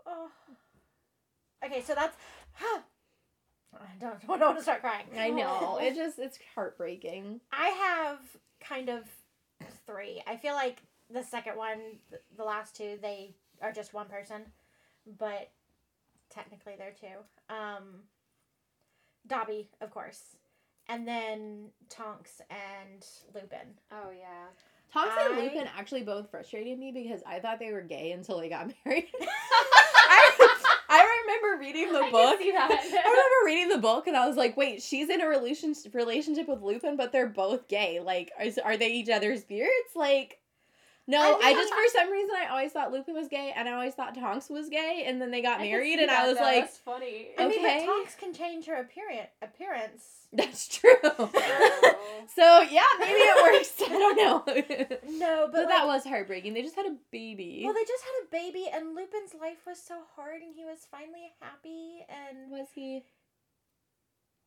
Oh. 0.05 0.29
Okay, 1.65 1.81
so 1.81 1.95
that's. 1.95 2.15
I 3.73 3.99
don't, 3.99 4.19
don't 4.27 4.39
want 4.39 4.57
to 4.57 4.63
start 4.63 4.81
crying. 4.81 5.05
I 5.17 5.29
know. 5.29 5.79
It 5.81 5.95
just 5.95 6.19
it's 6.19 6.39
heartbreaking. 6.55 7.41
I 7.51 7.67
have 7.67 8.19
kind 8.59 8.89
of 8.89 9.03
three. 9.85 10.21
I 10.27 10.37
feel 10.37 10.53
like 10.53 10.81
the 11.09 11.23
second 11.23 11.55
one, 11.55 11.79
the 12.37 12.43
last 12.43 12.75
two, 12.75 12.97
they 13.01 13.35
are 13.61 13.71
just 13.71 13.93
one 13.93 14.07
person, 14.07 14.41
but 15.19 15.49
technically 16.29 16.73
they're 16.77 16.93
two. 16.99 17.53
Um, 17.53 18.03
Dobby, 19.27 19.69
of 19.81 19.91
course, 19.91 20.35
and 20.89 21.07
then 21.07 21.69
Tonks 21.89 22.41
and 22.49 23.05
Lupin. 23.33 23.75
Oh 23.91 24.09
yeah. 24.17 24.47
Tonks 24.93 25.15
and 25.19 25.37
Lupin 25.37 25.67
actually 25.77 26.03
both 26.03 26.29
frustrated 26.31 26.79
me 26.79 26.91
because 26.91 27.21
I 27.27 27.39
thought 27.39 27.59
they 27.59 27.73
were 27.73 27.81
gay 27.81 28.11
until 28.11 28.39
they 28.39 28.49
got 28.49 28.71
married. 28.85 29.07
I, 29.21 29.25
I 30.09 30.16
remember 31.41 31.61
reading 31.61 31.93
the 31.93 31.99
I 31.99 32.11
book. 32.11 32.39
that. 32.39 32.71
I 33.05 33.09
remember 33.09 33.45
reading 33.45 33.69
the 33.69 33.77
book 33.77 34.07
and 34.07 34.17
I 34.17 34.27
was 34.27 34.37
like, 34.37 34.57
wait, 34.57 34.81
she's 34.81 35.09
in 35.09 35.21
a 35.21 35.27
relationship 35.27 35.93
relationship 35.93 36.47
with 36.47 36.61
Lupin, 36.61 36.97
but 36.97 37.11
they're 37.11 37.29
both 37.29 37.67
gay. 37.67 37.99
Like, 37.99 38.31
are, 38.39 38.71
are 38.71 38.77
they 38.77 38.89
each 38.89 39.09
other's 39.09 39.43
beards? 39.43 39.71
Like, 39.95 40.39
no, 41.07 41.39
I 41.41 41.47
I, 41.49 41.53
just 41.53 41.73
for 41.73 41.97
some 41.97 42.11
reason 42.11 42.35
I 42.37 42.47
always 42.47 42.71
thought 42.71 42.91
Lupin 42.91 43.13
was 43.15 43.27
gay, 43.27 43.53
and 43.55 43.67
I 43.67 43.73
always 43.73 43.93
thought 43.93 44.13
Tonks 44.15 44.49
was 44.49 44.69
gay, 44.69 45.03
and 45.07 45.21
then 45.21 45.31
they 45.31 45.41
got 45.41 45.59
I 45.61 45.63
married, 45.63 45.97
see 45.97 46.03
and 46.03 46.11
I 46.11 46.27
was 46.27 46.37
though. 46.37 46.43
like, 46.43 46.61
That's 46.65 46.77
funny. 46.77 47.27
I 47.37 47.47
mean, 47.47 47.59
Okay. 47.59 47.85
but 47.85 47.91
Tonks 47.93 48.15
can 48.15 48.33
change 48.33 48.65
her 48.65 48.75
appearance. 48.75 49.29
Appearance. 49.41 50.03
that's 50.33 50.67
true. 50.67 50.91
Oh. 51.03 52.25
so 52.35 52.61
yeah, 52.69 52.83
maybe 52.99 53.19
it 53.19 53.43
works. 53.53 53.73
I 53.81 53.89
don't 53.89 54.17
know. 54.17 55.17
No, 55.17 55.49
but, 55.51 55.67
that 55.67 55.85
like, 55.85 55.95
was 55.95 56.03
heartbreaking. 56.05 56.53
They 56.53 56.61
just 56.61 56.75
had 56.75 56.85
a 56.85 56.95
baby. 57.11 57.61
well, 57.63 57.73
they 57.73 57.83
just 57.83 58.03
had 58.03 58.27
a 58.27 58.31
baby, 58.43 58.65
and 58.73 58.95
Lupin's 58.95 59.33
life 59.39 59.65
was 59.65 59.81
so 59.81 60.01
hard, 60.15 60.41
and 60.41 60.53
he 60.55 60.63
was 60.65 60.85
finally 60.91 61.31
happy, 61.41 62.05
and 62.09 62.51
was 62.51 62.67
he? 62.75 63.03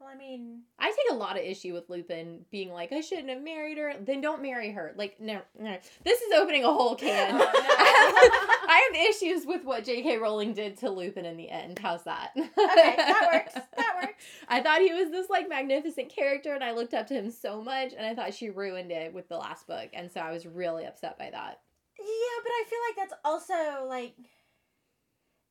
Well, 0.00 0.08
I 0.08 0.16
mean, 0.16 0.62
I 0.78 0.86
take 0.86 1.12
a 1.12 1.14
lot 1.14 1.36
of 1.36 1.44
issue 1.44 1.74
with 1.74 1.90
Lupin 1.90 2.46
being 2.50 2.72
like, 2.72 2.90
I 2.90 3.02
shouldn't 3.02 3.28
have 3.28 3.42
married 3.42 3.76
her. 3.76 3.92
Then 4.00 4.22
don't 4.22 4.40
marry 4.40 4.70
her. 4.72 4.94
Like, 4.96 5.20
no, 5.20 5.42
no. 5.58 5.76
This 6.04 6.20
is 6.22 6.32
opening 6.32 6.64
a 6.64 6.72
whole 6.72 6.94
can. 6.94 7.34
Oh, 7.34 7.38
no. 7.38 7.44
I 7.44 8.88
have 8.88 9.08
issues 9.08 9.44
with 9.44 9.64
what 9.64 9.84
J.K. 9.84 10.16
Rowling 10.16 10.54
did 10.54 10.78
to 10.78 10.88
Lupin 10.90 11.26
in 11.26 11.36
the 11.36 11.50
end. 11.50 11.78
How's 11.78 12.04
that? 12.04 12.30
okay, 12.34 12.94
that 12.96 13.28
works. 13.32 13.66
That 13.76 13.96
works. 14.02 14.24
I 14.48 14.62
thought 14.62 14.80
he 14.80 14.92
was 14.92 15.10
this 15.10 15.28
like 15.28 15.50
magnificent 15.50 16.08
character, 16.08 16.54
and 16.54 16.64
I 16.64 16.72
looked 16.72 16.94
up 16.94 17.06
to 17.08 17.14
him 17.14 17.30
so 17.30 17.60
much, 17.60 17.92
and 17.92 18.06
I 18.06 18.14
thought 18.14 18.32
she 18.32 18.48
ruined 18.48 18.90
it 18.90 19.12
with 19.12 19.28
the 19.28 19.36
last 19.36 19.66
book, 19.66 19.90
and 19.92 20.10
so 20.10 20.20
I 20.20 20.32
was 20.32 20.46
really 20.46 20.86
upset 20.86 21.18
by 21.18 21.28
that. 21.30 21.60
Yeah, 21.98 22.42
but 22.42 22.50
I 22.50 22.64
feel 22.70 22.78
like 22.88 22.96
that's 22.96 23.20
also 23.22 23.86
like 23.86 24.14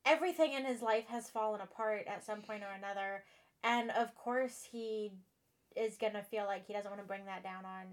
everything 0.04 0.54
in 0.54 0.64
his 0.64 0.82
life 0.82 1.06
has 1.08 1.30
fallen 1.30 1.60
apart 1.60 2.06
at 2.08 2.24
some 2.24 2.40
point 2.40 2.62
or 2.62 2.74
another. 2.76 3.22
And 3.62 3.90
of 3.90 4.14
course, 4.14 4.66
he 4.70 5.12
is 5.76 5.96
going 5.96 6.14
to 6.14 6.22
feel 6.22 6.44
like 6.46 6.66
he 6.66 6.72
doesn't 6.72 6.90
want 6.90 7.00
to 7.02 7.06
bring 7.06 7.26
that 7.26 7.42
down 7.42 7.64
on 7.64 7.86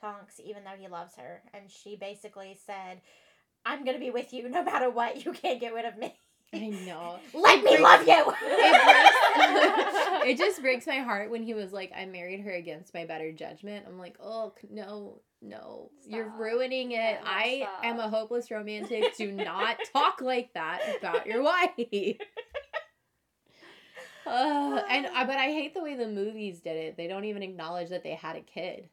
Tonks, 0.00 0.40
even 0.44 0.64
though 0.64 0.76
he 0.80 0.88
loves 0.88 1.14
her. 1.16 1.42
And 1.54 1.70
she 1.70 1.96
basically 1.96 2.56
said, 2.66 3.00
I'm 3.64 3.84
going 3.84 3.96
to 3.96 4.00
be 4.04 4.10
with 4.10 4.32
you 4.32 4.48
no 4.48 4.62
matter 4.62 4.90
what. 4.90 5.24
You 5.24 5.32
can't 5.32 5.60
get 5.60 5.74
rid 5.74 5.84
of 5.84 5.96
me. 5.98 6.14
I 6.54 6.68
know. 6.86 7.18
Let 7.34 7.58
It 7.58 7.64
me 7.64 7.70
breaks- 7.70 7.82
love 7.82 8.06
you. 8.06 8.34
It, 8.50 8.84
breaks, 8.84 10.24
it 10.26 10.38
just 10.38 10.60
breaks 10.62 10.86
my 10.86 10.98
heart 10.98 11.30
when 11.30 11.42
he 11.42 11.52
was 11.54 11.72
like, 11.72 11.92
"I 11.96 12.06
married 12.06 12.40
her 12.40 12.50
against 12.52 12.92
my 12.94 13.04
better 13.04 13.30
judgment." 13.32 13.84
I'm 13.86 13.98
like, 13.98 14.16
"Oh 14.20 14.52
no, 14.70 15.20
no, 15.42 15.90
you're 16.06 16.32
ruining 16.38 16.92
it. 16.92 16.96
Yeah, 16.96 17.20
I 17.24 17.60
stop. 17.62 17.84
am 17.84 18.00
a 18.00 18.08
hopeless 18.08 18.50
romantic. 18.50 19.14
Do 19.16 19.30
not 19.30 19.76
talk 19.92 20.20
like 20.22 20.52
that 20.54 20.80
about 20.98 21.26
your 21.26 21.42
wife." 21.42 22.16
Uh, 24.28 24.82
and 24.88 25.06
but 25.26 25.36
I 25.36 25.46
hate 25.46 25.74
the 25.74 25.82
way 25.82 25.94
the 25.96 26.08
movies 26.08 26.60
did 26.60 26.76
it. 26.76 26.96
They 26.96 27.06
don't 27.08 27.24
even 27.24 27.42
acknowledge 27.42 27.90
that 27.90 28.02
they 28.02 28.14
had 28.14 28.36
a 28.36 28.40
kid. 28.40 28.88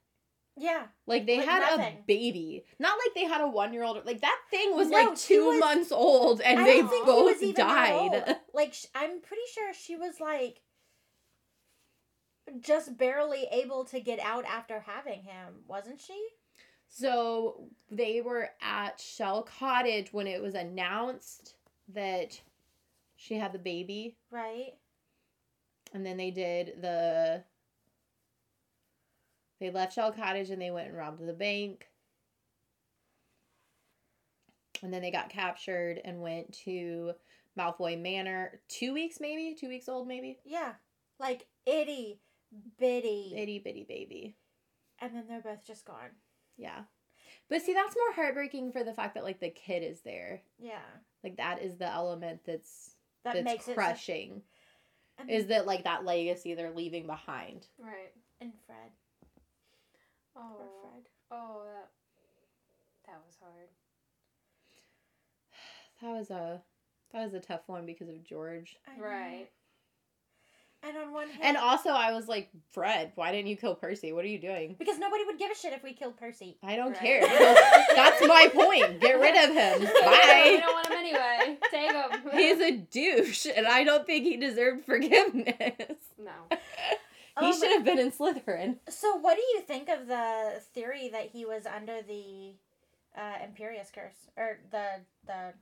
Yeah. 0.58 0.84
Like 1.06 1.26
they 1.26 1.38
Like 1.40 1.48
had 1.48 1.60
nothing. 1.78 1.98
a 1.98 2.04
baby, 2.08 2.64
not 2.80 2.98
like 2.98 3.14
they 3.14 3.26
had 3.26 3.42
a 3.42 3.48
one 3.48 3.74
year 3.74 3.84
old. 3.84 4.06
Like 4.06 4.22
that 4.22 4.40
thing 4.50 4.74
was 4.76 4.90
No, 4.90 4.98
like 4.98 5.18
two 5.18 5.48
was- 5.48 5.60
months 5.60 5.92
old, 5.92 6.40
and 6.42 6.60
I 6.60 6.64
they 6.64 6.82
both 6.82 7.56
died. 7.56 8.38
Like 8.54 8.74
sh- 8.74 8.86
I'm 8.96 9.20
pretty 9.22 9.42
sure 9.54 9.74
she 9.74 9.98
was 9.98 10.20
like 10.22 10.62
just 12.62 12.98
barely 12.98 13.48
able 13.52 13.86
to 13.86 14.00
get 14.00 14.20
out 14.20 14.46
after 14.46 14.80
having 14.80 15.24
him, 15.24 15.56
wasn't 15.68 16.00
she? 16.00 16.28
So 16.88 17.66
they 17.92 18.22
were 18.22 18.50
at 18.62 19.02
Shell 19.02 19.50
Cottage 19.60 20.14
when 20.14 20.28
it 20.28 20.42
was 20.42 20.54
announced 20.54 21.56
that 21.94 22.40
she 23.18 23.36
had 23.36 23.52
the 23.52 23.60
baby, 23.60 24.16
Right. 24.32 24.74
And 25.96 26.06
then 26.06 26.18
they 26.18 26.30
did 26.30 26.82
the. 26.82 27.44
They 29.62 29.72
left 29.72 29.94
Shell 29.94 30.12
Cottage 30.12 30.50
and 30.50 30.62
they 30.62 30.70
went 30.70 30.90
and 30.90 30.98
robbed 30.98 31.26
the 31.26 31.34
bank. 31.34 31.88
And 34.84 34.94
then 34.94 35.02
they 35.02 35.12
got 35.12 35.30
captured 35.30 36.02
and 36.04 36.22
went 36.22 36.52
to 36.66 37.14
Malfoy 37.58 38.00
Manor. 38.00 38.60
Two 38.68 38.94
weeks, 38.94 39.20
maybe? 39.22 39.56
Two 39.58 39.70
weeks 39.70 39.88
old, 39.88 40.10
maybe? 40.10 40.38
Yeah. 40.44 40.74
Like 41.20 41.48
itty 41.66 42.20
bitty. 42.78 43.34
Itty 43.38 43.60
bitty 43.60 43.86
baby. 43.88 44.36
And 45.00 45.16
then 45.16 45.24
they're 45.30 45.42
both 45.42 45.66
just 45.66 45.86
gone. 45.86 46.12
Yeah. 46.58 46.82
But 47.50 47.62
see, 47.62 47.74
that's 47.74 47.96
more 47.96 48.14
heartbreaking 48.16 48.74
for 48.74 48.84
the 48.84 48.94
fact 48.94 49.14
that, 49.14 49.24
like, 49.24 49.40
the 49.40 49.50
kid 49.50 49.84
is 49.84 50.02
there. 50.02 50.42
Yeah. 50.60 50.80
Like, 51.24 51.38
that 51.38 51.62
is 51.62 51.78
the 51.78 51.92
element 51.92 52.42
that's, 52.46 52.96
That 53.24 53.36
that's 53.36 53.46
makes 53.46 53.68
it. 53.68 53.76
Crushing. 55.16 55.34
and, 55.34 55.42
is 55.42 55.48
that, 55.48 55.66
like, 55.66 55.84
that 55.84 56.06
legacy 56.06 56.54
they're 56.54 56.72
leaving 56.72 57.06
behind. 57.08 57.68
Right. 57.80 58.12
and 58.42 58.52
Fred. 58.66 58.92
Oh. 60.36 60.56
Poor 60.58 60.68
Fred. 60.82 61.04
Oh, 61.32 61.62
that. 61.66 61.90
That 63.08 63.22
was 63.26 63.36
hard. 63.42 63.70
That 66.02 66.12
was 66.18 66.30
a. 66.30 66.62
That 67.14 67.24
was 67.24 67.34
a 67.34 67.40
tough 67.40 67.62
one 67.68 67.86
because 67.86 68.10
of 68.10 68.24
George. 68.24 68.76
I 68.88 68.98
know. 68.98 69.06
Right. 69.06 69.48
And 70.88 70.98
on 70.98 71.12
one 71.14 71.28
hand, 71.30 71.40
And 71.44 71.58
also, 71.58 71.90
I 71.90 72.12
was 72.12 72.28
like, 72.28 72.50
Fred, 72.72 73.12
why 73.16 73.32
didn't 73.32 73.48
you 73.48 73.58
kill 73.58 73.76
Percy? 73.76 74.14
What 74.14 74.24
are 74.26 74.28
you 74.28 74.40
doing? 74.40 74.76
because 74.78 75.00
nobody 75.00 75.24
would 75.26 75.40
give 75.40 75.50
a 75.52 75.56
shit 75.56 75.74
if 75.74 75.84
we 75.84 75.94
killed 75.94 76.18
Percy. 76.18 76.58
I 76.64 76.76
don't 76.76 76.92
Right. 76.92 77.00
care. 77.00 77.22
That's 77.96 78.26
my 78.28 78.50
point. 78.54 79.00
Get 79.02 79.20
rid 79.20 79.36
of 79.36 79.56
him. 79.56 79.86
Bye. 80.04 80.42
We 80.56 80.58
don't 80.62 80.74
want 80.74 80.88
him 80.88 80.94
anyway. 80.98 81.58
Take 81.72 81.92
him. 81.92 82.30
He's 82.34 82.60
a 82.60 82.72
douche, 82.78 83.48
and 83.56 83.66
I 83.68 83.84
don't 83.84 84.06
think 84.06 84.24
he 84.26 84.38
deserved 84.38 84.86
forgiveness. 84.86 85.98
no. 86.20 86.32
He 87.40 87.48
Um, 87.48 87.54
should 87.60 87.72
have 87.72 87.84
been 87.84 88.00
in 88.00 88.12
Slytherin. 88.12 88.78
So, 88.88 89.16
what 89.18 89.36
do 89.36 89.42
you 89.42 89.62
think 89.62 89.90
of 89.90 90.08
the 90.08 90.62
theory 90.74 91.10
that 91.10 91.28
he 91.34 91.46
was 91.46 91.66
under 91.66 92.02
the 92.02 92.54
uh, 93.18 93.38
Imperius 93.46 93.92
curse 93.94 94.28
or 94.38 94.60
the 94.72 95.02
the? 95.26 95.54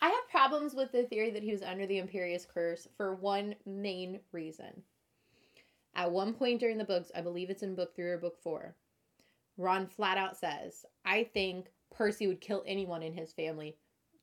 I 0.00 0.08
have 0.08 0.28
problems 0.30 0.74
with 0.74 0.92
the 0.92 1.04
theory 1.04 1.30
that 1.30 1.42
he 1.42 1.52
was 1.52 1.62
under 1.62 1.86
the 1.86 2.00
Imperius 2.00 2.46
curse 2.46 2.88
for 2.96 3.14
one 3.14 3.54
main 3.64 4.20
reason. 4.32 4.82
At 5.94 6.10
one 6.10 6.34
point 6.34 6.60
during 6.60 6.78
the 6.78 6.84
books, 6.84 7.12
I 7.14 7.20
believe 7.20 7.50
it's 7.50 7.62
in 7.62 7.74
book 7.74 7.94
three 7.94 8.10
or 8.10 8.18
book 8.18 8.36
four, 8.42 8.74
Ron 9.56 9.86
flat 9.86 10.18
out 10.18 10.36
says, 10.36 10.84
I 11.04 11.24
think 11.32 11.66
Percy 11.90 12.26
would 12.26 12.40
kill 12.40 12.64
anyone 12.66 13.02
in 13.02 13.14
his 13.14 13.32
family 13.32 13.76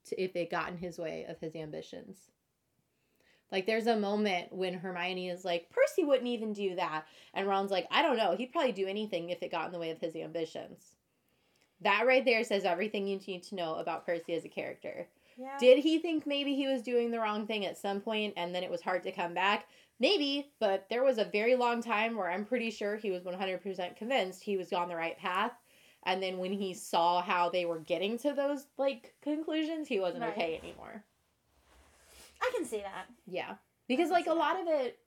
to, 0.05 0.21
if 0.21 0.35
it 0.35 0.51
got 0.51 0.69
in 0.69 0.77
his 0.77 0.97
way 0.97 1.25
of 1.27 1.39
his 1.39 1.55
ambitions. 1.55 2.29
Like, 3.51 3.65
there's 3.65 3.87
a 3.87 3.97
moment 3.97 4.53
when 4.53 4.73
Hermione 4.73 5.29
is 5.29 5.43
like, 5.43 5.69
Percy 5.69 6.05
wouldn't 6.05 6.27
even 6.27 6.53
do 6.53 6.75
that. 6.75 7.05
And 7.33 7.47
Ron's 7.47 7.71
like, 7.71 7.87
I 7.91 8.01
don't 8.01 8.17
know. 8.17 8.35
He'd 8.35 8.51
probably 8.51 8.71
do 8.71 8.87
anything 8.87 9.29
if 9.29 9.43
it 9.43 9.51
got 9.51 9.65
in 9.65 9.73
the 9.73 9.79
way 9.79 9.89
of 9.89 9.99
his 9.99 10.15
ambitions. 10.15 10.95
That 11.81 12.05
right 12.05 12.23
there 12.23 12.43
says 12.43 12.63
everything 12.63 13.07
you 13.07 13.19
need 13.27 13.43
to 13.43 13.55
know 13.55 13.75
about 13.75 14.05
Percy 14.05 14.33
as 14.35 14.45
a 14.45 14.49
character. 14.49 15.07
Yeah. 15.37 15.57
Did 15.59 15.79
he 15.79 15.99
think 15.99 16.25
maybe 16.27 16.55
he 16.55 16.67
was 16.67 16.81
doing 16.81 17.11
the 17.11 17.19
wrong 17.19 17.47
thing 17.47 17.65
at 17.65 17.77
some 17.77 18.01
point 18.01 18.33
and 18.37 18.53
then 18.53 18.63
it 18.63 18.69
was 18.71 18.81
hard 18.81 19.03
to 19.03 19.11
come 19.11 19.33
back? 19.33 19.67
Maybe, 19.99 20.51
but 20.59 20.87
there 20.89 21.03
was 21.03 21.17
a 21.19 21.25
very 21.25 21.55
long 21.55 21.81
time 21.81 22.15
where 22.15 22.31
I'm 22.31 22.45
pretty 22.45 22.71
sure 22.71 22.95
he 22.97 23.11
was 23.11 23.23
100% 23.23 23.95
convinced 23.95 24.43
he 24.43 24.57
was 24.57 24.73
on 24.73 24.89
the 24.89 24.95
right 24.95 25.17
path. 25.17 25.51
And 26.03 26.21
then 26.23 26.39
when 26.39 26.51
he 26.53 26.73
saw 26.73 27.21
how 27.21 27.49
they 27.49 27.65
were 27.65 27.79
getting 27.79 28.17
to 28.19 28.33
those 28.33 28.65
like 28.77 29.13
conclusions, 29.21 29.87
he 29.87 29.99
wasn't 29.99 30.23
Right. 30.23 30.31
okay 30.31 30.59
anymore. 30.63 31.03
I 32.41 32.51
can 32.55 32.65
see 32.65 32.79
that. 32.81 33.05
Yeah. 33.27 33.55
Because 33.87 34.09
like 34.09 34.25
a 34.25 34.29
that. 34.29 34.35
lot 34.35 34.59
of 34.59 34.67
it 34.67 34.97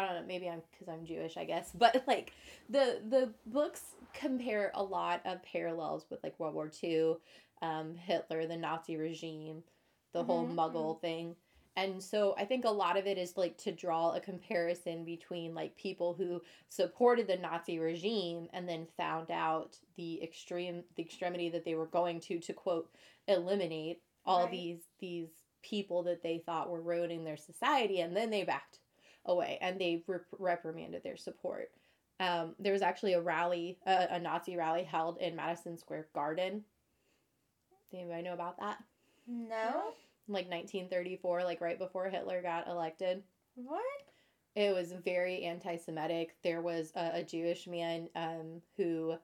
I 0.00 0.06
don't 0.06 0.22
know, 0.22 0.26
maybe 0.26 0.48
I'm 0.48 0.62
cuz 0.78 0.88
I'm 0.88 1.04
Jewish, 1.04 1.36
I 1.36 1.44
guess, 1.44 1.70
but 1.74 2.04
like 2.06 2.32
the 2.68 3.02
the 3.08 3.34
books 3.46 3.96
compare 4.12 4.72
a 4.74 4.82
lot 4.82 5.22
of 5.24 5.42
parallels 5.42 6.06
with 6.10 6.22
like 6.22 6.38
World 6.38 6.54
War 6.54 6.68
II, 6.68 7.16
um 7.62 7.94
Hitler, 7.94 8.46
the 8.46 8.56
Nazi 8.56 8.96
regime, 8.96 9.64
the 10.12 10.24
whole 10.24 10.46
Mhm, 10.46 10.48
muggle 10.48 11.00
thing. 11.00 11.36
And 11.76 12.02
so 12.02 12.34
I 12.36 12.44
think 12.44 12.64
a 12.64 12.70
lot 12.70 12.96
of 12.98 13.06
it 13.06 13.16
is 13.18 13.36
like 13.36 13.56
to 13.58 13.72
draw 13.72 14.12
a 14.12 14.20
comparison 14.20 15.04
between 15.04 15.54
like 15.54 15.76
people 15.76 16.14
who 16.14 16.42
supported 16.68 17.26
the 17.28 17.36
Nazi 17.36 17.78
regime 17.78 18.48
and 18.52 18.68
then 18.68 18.86
found 18.96 19.30
out 19.30 19.78
the 19.96 20.22
extreme 20.22 20.84
the 20.96 21.02
extremity 21.02 21.48
that 21.50 21.64
they 21.64 21.76
were 21.76 21.86
going 21.86 22.20
to 22.22 22.38
to 22.40 22.52
quote 22.52 22.90
eliminate 23.28 24.02
all 24.26 24.48
Right. 24.48 24.48
these 24.48 24.90
these 24.98 25.28
people 25.62 26.02
that 26.04 26.22
they 26.22 26.38
thought 26.38 26.70
were 26.70 26.82
ruining 26.82 27.24
their 27.24 27.36
society 27.36 28.00
and 28.00 28.16
then 28.16 28.30
they 28.30 28.42
backed 28.44 28.79
away 29.26 29.58
and 29.60 29.80
they 29.80 30.02
rep- 30.06 30.24
reprimanded 30.38 31.02
their 31.02 31.16
support. 31.16 31.70
Um, 32.18 32.54
there 32.58 32.72
was 32.72 32.82
actually 32.82 33.14
a 33.14 33.20
rally, 33.20 33.78
a, 33.86 34.08
a 34.10 34.18
Nazi 34.20 34.56
rally 34.56 34.84
held 34.84 35.18
in 35.18 35.36
Madison 35.36 35.78
Square 35.78 36.08
Garden. 36.14 36.64
Does 37.90 38.00
anybody 38.00 38.22
know 38.22 38.34
about 38.34 38.58
that? 38.58 38.78
No. 39.26 39.94
Like 40.28 40.48
1934, 40.48 41.44
like 41.44 41.60
right 41.60 41.78
before 41.78 42.08
Hitler 42.08 42.42
got 42.42 42.68
elected. 42.68 43.22
What? 43.54 43.82
It 44.54 44.74
was 44.74 44.92
very 45.04 45.44
anti-Semitic. 45.44 46.36
There 46.42 46.60
was 46.60 46.92
a, 46.94 47.20
a 47.20 47.22
Jewish 47.22 47.66
man 47.66 48.08
um, 48.16 48.60
who, 48.76 49.14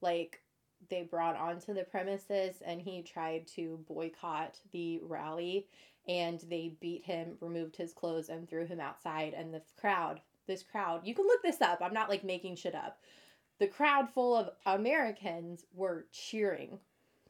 like, 0.00 0.40
they 0.88 1.02
brought 1.02 1.36
onto 1.36 1.74
the 1.74 1.84
premises, 1.84 2.62
and 2.64 2.80
he 2.80 3.02
tried 3.02 3.46
to 3.48 3.80
boycott 3.88 4.58
the 4.72 5.00
rally, 5.02 5.66
and 6.10 6.40
they 6.50 6.74
beat 6.80 7.04
him, 7.04 7.36
removed 7.40 7.76
his 7.76 7.92
clothes, 7.92 8.28
and 8.28 8.48
threw 8.48 8.66
him 8.66 8.80
outside. 8.80 9.32
And 9.32 9.54
the 9.54 9.62
crowd, 9.80 10.20
this 10.48 10.62
crowd, 10.64 11.06
you 11.06 11.14
can 11.14 11.24
look 11.26 11.40
this 11.42 11.60
up. 11.60 11.78
I'm 11.80 11.94
not 11.94 12.08
like 12.08 12.24
making 12.24 12.56
shit 12.56 12.74
up. 12.74 12.98
The 13.60 13.68
crowd 13.68 14.10
full 14.10 14.34
of 14.34 14.50
Americans 14.66 15.64
were 15.72 16.06
cheering 16.12 16.78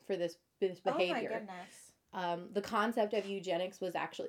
for 0.06 0.16
this 0.16 0.36
this 0.60 0.80
behavior 0.80 1.10
Oh 1.12 1.12
my 1.12 1.22
goodness. 1.22 1.92
um, 2.14 2.48
the 2.54 2.60
concept 2.62 3.12
of 3.14 3.26
eugenics 3.26 3.80
was 3.80 3.94
actually 3.94 4.28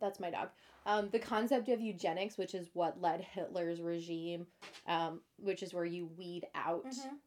that's 0.00 0.20
my 0.20 0.30
dog 0.30 0.48
um, 0.86 1.08
the 1.10 1.18
concept 1.18 1.68
of 1.68 1.80
eugenics 1.80 2.36
which 2.38 2.54
is 2.54 2.68
what 2.72 3.00
led 3.00 3.20
hitler's 3.20 3.80
regime 3.80 4.46
um, 4.86 5.20
which 5.38 5.62
is 5.62 5.72
where 5.74 5.84
you 5.84 6.06
weed 6.16 6.46
out 6.54 6.86
Mhm. 6.86 7.18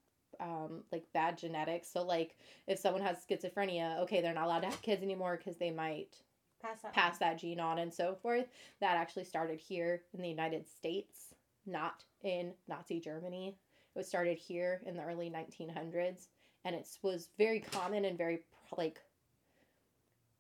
um, 0.46 0.84
like 0.92 1.06
bad 1.14 1.38
genetics 1.38 1.88
so 1.88 2.02
like 2.04 2.36
if 2.68 2.78
someone 2.80 3.02
has 3.04 3.18
schizophrenia 3.26 4.00
okay 4.00 4.22
they're 4.22 4.34
not 4.34 4.46
allowed 4.48 4.62
to 4.62 4.70
have 4.70 4.82
kids 4.82 5.02
anymore 5.04 5.38
because 5.38 5.58
they 5.58 5.72
might 5.72 6.18
Pass 6.62 6.82
that. 6.82 6.94
pass 6.94 7.18
that 7.20 7.38
gene 7.40 7.60
on 7.60 7.80
and 7.80 7.94
so 7.94 8.16
forth 8.22 8.46
that 8.80 8.98
actually 8.98 9.24
started 9.26 9.60
here 9.60 10.02
in 10.14 10.22
the 10.22 10.30
united 10.30 10.68
states 10.68 11.34
not 11.66 12.04
in 12.24 12.52
nazi 12.68 13.00
germany 13.00 13.56
it 13.94 13.98
was 13.98 14.08
started 14.08 14.38
here 14.38 14.82
in 14.86 14.96
the 14.96 15.04
early 15.04 15.30
1900s 15.30 16.28
and 16.66 16.76
it 16.76 16.88
was 17.02 17.30
very 17.38 17.60
common 17.60 18.06
and 18.06 18.18
very 18.18 18.42
like 18.78 19.02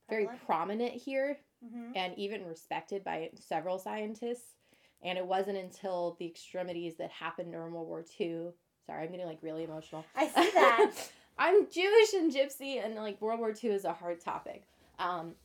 very 0.09 0.27
prominent 0.45 0.93
here 0.93 1.37
Mhm. 1.65 1.93
and 1.95 2.17
even 2.17 2.45
respected 2.45 3.03
by 3.03 3.29
several 3.35 3.77
scientists. 3.77 4.55
And 5.03 5.15
it 5.17 5.25
wasn't 5.25 5.57
until 5.59 6.15
the 6.19 6.25
extremities 6.25 6.95
that 6.97 7.11
happened 7.11 7.51
during 7.51 7.71
World 7.71 7.87
War 7.87 8.03
II. 8.19 8.51
Sorry, 8.85 9.03
I'm 9.05 9.11
getting 9.11 9.25
like 9.27 9.37
really 9.43 9.63
emotional. 9.63 10.03
I 10.15 10.27
see 10.27 10.49
that. 10.51 10.91
I'm 11.37 11.69
Jewish 11.69 12.13
and 12.13 12.31
gypsy, 12.31 12.83
and 12.83 12.95
like 12.95 13.21
World 13.21 13.39
War 13.39 13.53
II 13.63 13.69
is 13.71 13.85
a 13.85 13.93
hard 13.93 14.19
topic. 14.21 14.63
Um, 14.99 15.35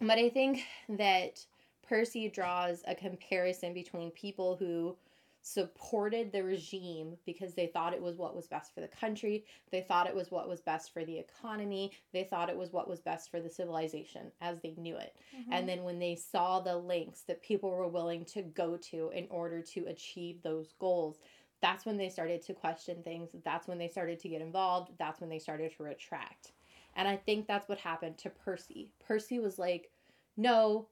but 0.00 0.18
I 0.18 0.28
think 0.28 0.62
that 0.88 1.44
Percy 1.86 2.28
draws 2.28 2.82
a 2.86 2.94
comparison 2.94 3.72
between 3.72 4.10
people 4.10 4.56
who 4.56 4.96
supported 5.40 6.30
the 6.30 6.42
regime 6.42 7.16
because 7.24 7.54
they 7.54 7.66
thought 7.68 7.94
it 7.94 8.02
was 8.02 8.16
what 8.16 8.36
was 8.36 8.46
best 8.46 8.74
for 8.74 8.80
the 8.80 8.88
country, 8.88 9.44
they 9.70 9.80
thought 9.80 10.06
it 10.06 10.14
was 10.14 10.30
what 10.30 10.48
was 10.48 10.60
best 10.60 10.92
for 10.92 11.04
the 11.04 11.18
economy, 11.18 11.92
they 12.12 12.24
thought 12.24 12.50
it 12.50 12.56
was 12.56 12.72
what 12.72 12.88
was 12.88 13.00
best 13.00 13.30
for 13.30 13.40
the 13.40 13.48
civilization 13.48 14.30
as 14.40 14.60
they 14.60 14.74
knew 14.76 14.96
it. 14.96 15.16
Mhm. 15.34 15.46
And 15.52 15.68
then 15.68 15.84
when 15.84 15.98
they 15.98 16.16
saw 16.16 16.60
the 16.60 16.76
lengths 16.76 17.22
that 17.22 17.42
people 17.42 17.70
were 17.70 17.88
willing 17.88 18.24
to 18.26 18.42
go 18.42 18.76
to 18.76 19.10
in 19.10 19.26
order 19.30 19.62
to 19.62 19.86
achieve 19.86 20.42
those 20.42 20.72
goals, 20.74 21.18
that's 21.60 21.86
when 21.86 21.96
they 21.96 22.10
started 22.10 22.42
to 22.42 22.54
question 22.54 23.02
things. 23.02 23.30
That's 23.44 23.66
when 23.66 23.78
they 23.78 23.88
started 23.88 24.20
to 24.20 24.28
get 24.28 24.42
involved. 24.42 24.92
That's 24.98 25.20
when 25.20 25.30
they 25.30 25.38
started 25.38 25.72
to 25.76 25.82
retract. 25.82 26.52
And 26.98 27.06
I 27.06 27.16
think 27.16 27.46
that's 27.46 27.68
what 27.68 27.78
happened 27.78 28.18
to 28.18 28.28
Percy. 28.28 28.90
Percy 29.06 29.38
was 29.38 29.56
like, 29.56 29.90
no, 30.36 30.88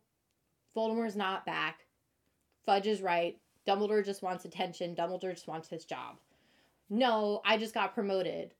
Voldemort's 0.77 1.17
not 1.17 1.45
back. 1.45 1.81
Fudge 2.65 2.87
is 2.87 3.03
right. 3.03 3.37
Dumbledore 3.67 4.05
just 4.05 4.23
wants 4.23 4.45
attention. 4.45 4.95
Dumbledore 4.95 5.35
just 5.35 5.49
wants 5.49 5.69
his 5.69 5.85
job. 5.85 6.17
No, 6.89 7.43
I 7.45 7.57
just 7.57 7.75
got 7.75 7.93
promoted. 7.93 8.55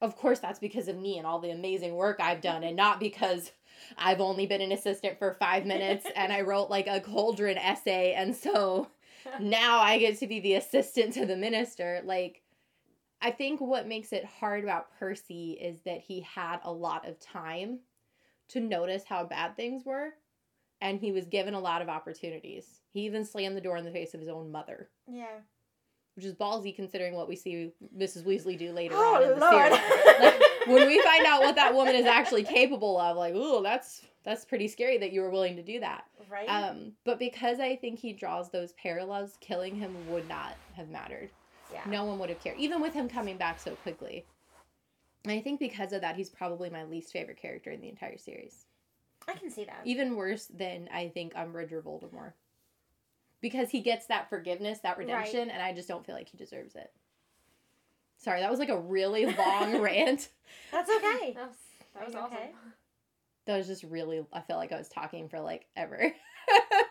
Of 0.00 0.16
course, 0.16 0.38
that's 0.38 0.60
because 0.60 0.86
of 0.86 0.96
me 0.96 1.18
and 1.18 1.26
all 1.26 1.40
the 1.40 1.50
amazing 1.50 1.96
work 1.96 2.20
I've 2.20 2.40
done, 2.40 2.62
and 2.62 2.76
not 2.76 3.00
because 3.00 3.50
I've 3.96 4.20
only 4.20 4.46
been 4.46 4.60
an 4.60 4.70
assistant 4.70 5.18
for 5.18 5.36
five 5.40 5.66
minutes 5.66 6.06
and 6.16 6.32
I 6.32 6.42
wrote 6.42 6.70
like 6.70 6.86
a 6.86 7.00
cauldron 7.00 7.58
essay, 7.58 8.12
and 8.12 8.36
so 8.36 8.86
now 9.40 9.80
I 9.80 9.98
get 9.98 10.20
to 10.20 10.28
be 10.28 10.38
the 10.38 10.54
assistant 10.54 11.12
to 11.14 11.26
the 11.26 11.36
minister. 11.36 12.02
Like, 12.04 12.42
I 13.20 13.30
think 13.32 13.60
what 13.60 13.86
makes 13.88 14.12
it 14.12 14.24
hard 14.24 14.62
about 14.62 14.96
Percy 14.98 15.52
is 15.60 15.80
that 15.82 16.00
he 16.00 16.20
had 16.20 16.58
a 16.62 16.72
lot 16.72 17.06
of 17.08 17.18
time 17.18 17.80
to 18.48 18.60
notice 18.60 19.04
how 19.04 19.24
bad 19.24 19.56
things 19.56 19.84
were, 19.84 20.10
and 20.80 21.00
he 21.00 21.10
was 21.12 21.26
given 21.26 21.54
a 21.54 21.60
lot 21.60 21.82
of 21.82 21.88
opportunities. 21.88 22.80
He 22.92 23.00
even 23.00 23.24
slammed 23.24 23.56
the 23.56 23.60
door 23.60 23.76
in 23.76 23.84
the 23.84 23.90
face 23.90 24.14
of 24.14 24.20
his 24.20 24.28
own 24.28 24.52
mother, 24.52 24.88
Yeah. 25.10 25.40
which 26.14 26.24
is 26.24 26.34
ballsy 26.34 26.74
considering 26.74 27.14
what 27.14 27.28
we 27.28 27.34
see 27.36 27.72
Mrs. 27.96 28.22
Weasley 28.24 28.56
do 28.56 28.72
later 28.72 28.94
Oh, 28.96 29.16
on 29.16 29.22
in 29.24 29.28
the 29.30 29.36
Lord. 29.36 29.72
series. 29.72 30.20
Like, 30.20 30.40
when 30.68 30.86
we 30.86 31.02
find 31.02 31.26
out 31.26 31.40
what 31.40 31.56
that 31.56 31.74
woman 31.74 31.94
is 31.96 32.06
actually 32.06 32.44
capable 32.44 32.98
of, 32.98 33.16
like, 33.16 33.34
ooh, 33.34 33.62
that's 33.62 34.02
that's 34.24 34.44
pretty 34.44 34.68
scary 34.68 34.98
that 34.98 35.10
you 35.12 35.22
were 35.22 35.30
willing 35.30 35.56
to 35.56 35.62
do 35.62 35.80
that. 35.80 36.04
right? 36.28 36.46
Um, 36.48 36.92
but 37.04 37.18
because 37.18 37.60
I 37.60 37.76
think 37.76 37.98
he 37.98 38.12
draws 38.12 38.50
those 38.50 38.72
parallels, 38.74 39.38
killing 39.40 39.74
him 39.74 39.94
would 40.10 40.28
not 40.28 40.54
have 40.74 40.90
mattered. 40.90 41.30
Yeah. 41.84 41.90
No 41.90 42.04
one 42.04 42.18
would 42.18 42.28
have 42.28 42.40
cared, 42.40 42.58
even 42.58 42.80
with 42.80 42.94
him 42.94 43.08
coming 43.08 43.36
back 43.36 43.60
so 43.60 43.72
quickly. 43.76 44.24
And 45.24 45.32
I 45.32 45.40
think 45.40 45.60
because 45.60 45.92
of 45.92 46.00
that, 46.02 46.16
he's 46.16 46.28
probably 46.30 46.70
my 46.70 46.84
least 46.84 47.12
favorite 47.12 47.40
character 47.40 47.70
in 47.70 47.80
the 47.80 47.88
entire 47.88 48.18
series. 48.18 48.66
I 49.26 49.34
can 49.34 49.50
see 49.50 49.64
that. 49.64 49.80
Even 49.84 50.16
worse 50.16 50.46
than 50.46 50.88
I 50.92 51.08
think 51.08 51.34
Umbridge 51.34 51.72
or 51.72 51.82
Voldemort. 51.82 52.32
Because 53.40 53.70
he 53.70 53.80
gets 53.80 54.06
that 54.06 54.28
forgiveness, 54.28 54.80
that 54.80 54.98
redemption, 54.98 55.50
and 55.50 55.62
I 55.62 55.72
just 55.72 55.88
don't 55.88 56.04
feel 56.04 56.14
like 56.14 56.28
he 56.28 56.36
deserves 56.36 56.74
it. 56.74 56.90
Sorry, 58.16 58.40
that 58.40 58.50
was 58.50 58.58
like 58.58 58.68
a 58.68 58.78
really 58.78 59.26
long 59.26 59.78
rant. 59.80 60.28
That's 60.72 60.90
okay. 60.90 61.34
That 61.34 61.48
was, 61.48 61.56
that 61.94 62.06
was 62.06 62.14
awesome. 62.14 62.36
okay? 62.36 62.50
That 63.46 63.58
was 63.58 63.66
just 63.66 63.84
really, 63.84 64.24
I 64.32 64.40
felt 64.40 64.58
like 64.58 64.72
I 64.72 64.78
was 64.78 64.88
talking 64.88 65.28
for 65.28 65.40
like 65.40 65.66
ever. 65.76 66.12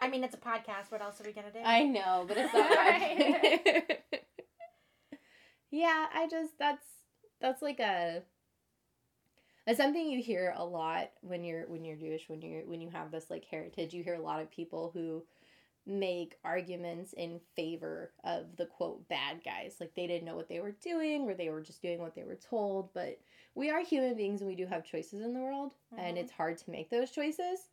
I 0.02 0.08
mean, 0.10 0.24
it's 0.24 0.36
a 0.36 0.38
podcast. 0.38 0.90
What 0.90 1.02
else 1.02 1.20
are 1.20 1.26
we 1.26 1.34
gonna 1.34 1.52
do? 1.52 1.60
I 1.64 1.84
know, 1.84 2.26
but 2.28 2.38
it's 2.38 2.54
not 2.54 2.70
right. 2.76 4.00
yeah, 5.72 6.08
I 6.14 6.28
just 6.30 6.54
that's 6.60 6.86
that's 7.42 7.62
like 7.62 7.80
a 7.80 8.24
that's 9.66 9.78
something 9.78 10.10
you 10.10 10.22
hear 10.22 10.54
a 10.56 10.64
lot 10.66 11.12
when 11.22 11.44
you're 11.44 11.68
when 11.68 11.84
you're 11.84 11.98
Jewish 11.98 12.30
when 12.30 12.42
you're 12.42 12.62
when 12.66 12.82
you 12.82 12.90
have 12.90 13.12
this 13.12 13.30
like 13.30 13.46
heritage. 13.46 13.94
You 13.94 14.04
hear 14.04 14.16
a 14.16 14.22
lot 14.22 14.42
of 14.42 14.50
people 14.50 14.92
who 14.94 15.24
make 15.86 16.36
arguments 16.44 17.14
in 17.14 17.40
favor 17.56 18.14
of 18.24 18.56
the 18.58 18.66
quote 18.66 19.08
bad 19.10 19.44
guys. 19.44 19.78
Like 19.80 19.94
they 19.96 20.08
didn't 20.08 20.26
know 20.26 20.36
what 20.36 20.50
they 20.50 20.60
were 20.60 20.76
doing 20.84 21.24
or 21.24 21.34
they 21.34 21.50
were 21.50 21.62
just 21.62 21.82
doing 21.82 22.00
what 22.00 22.16
they 22.16 22.24
were 22.24 22.36
told, 22.50 22.94
but 22.94 23.20
we 23.56 23.70
are 23.70 23.82
human 23.84 24.16
beings 24.16 24.42
and 24.42 24.50
we 24.50 24.56
do 24.56 24.66
have 24.68 24.86
choices 24.86 25.22
in 25.22 25.34
the 25.34 25.40
world 25.42 25.74
and 25.98 26.18
Mhm. 26.18 26.22
it's 26.22 26.32
hard 26.32 26.58
to 26.60 26.72
make 26.72 26.90
those 26.90 27.12
choices. 27.12 27.70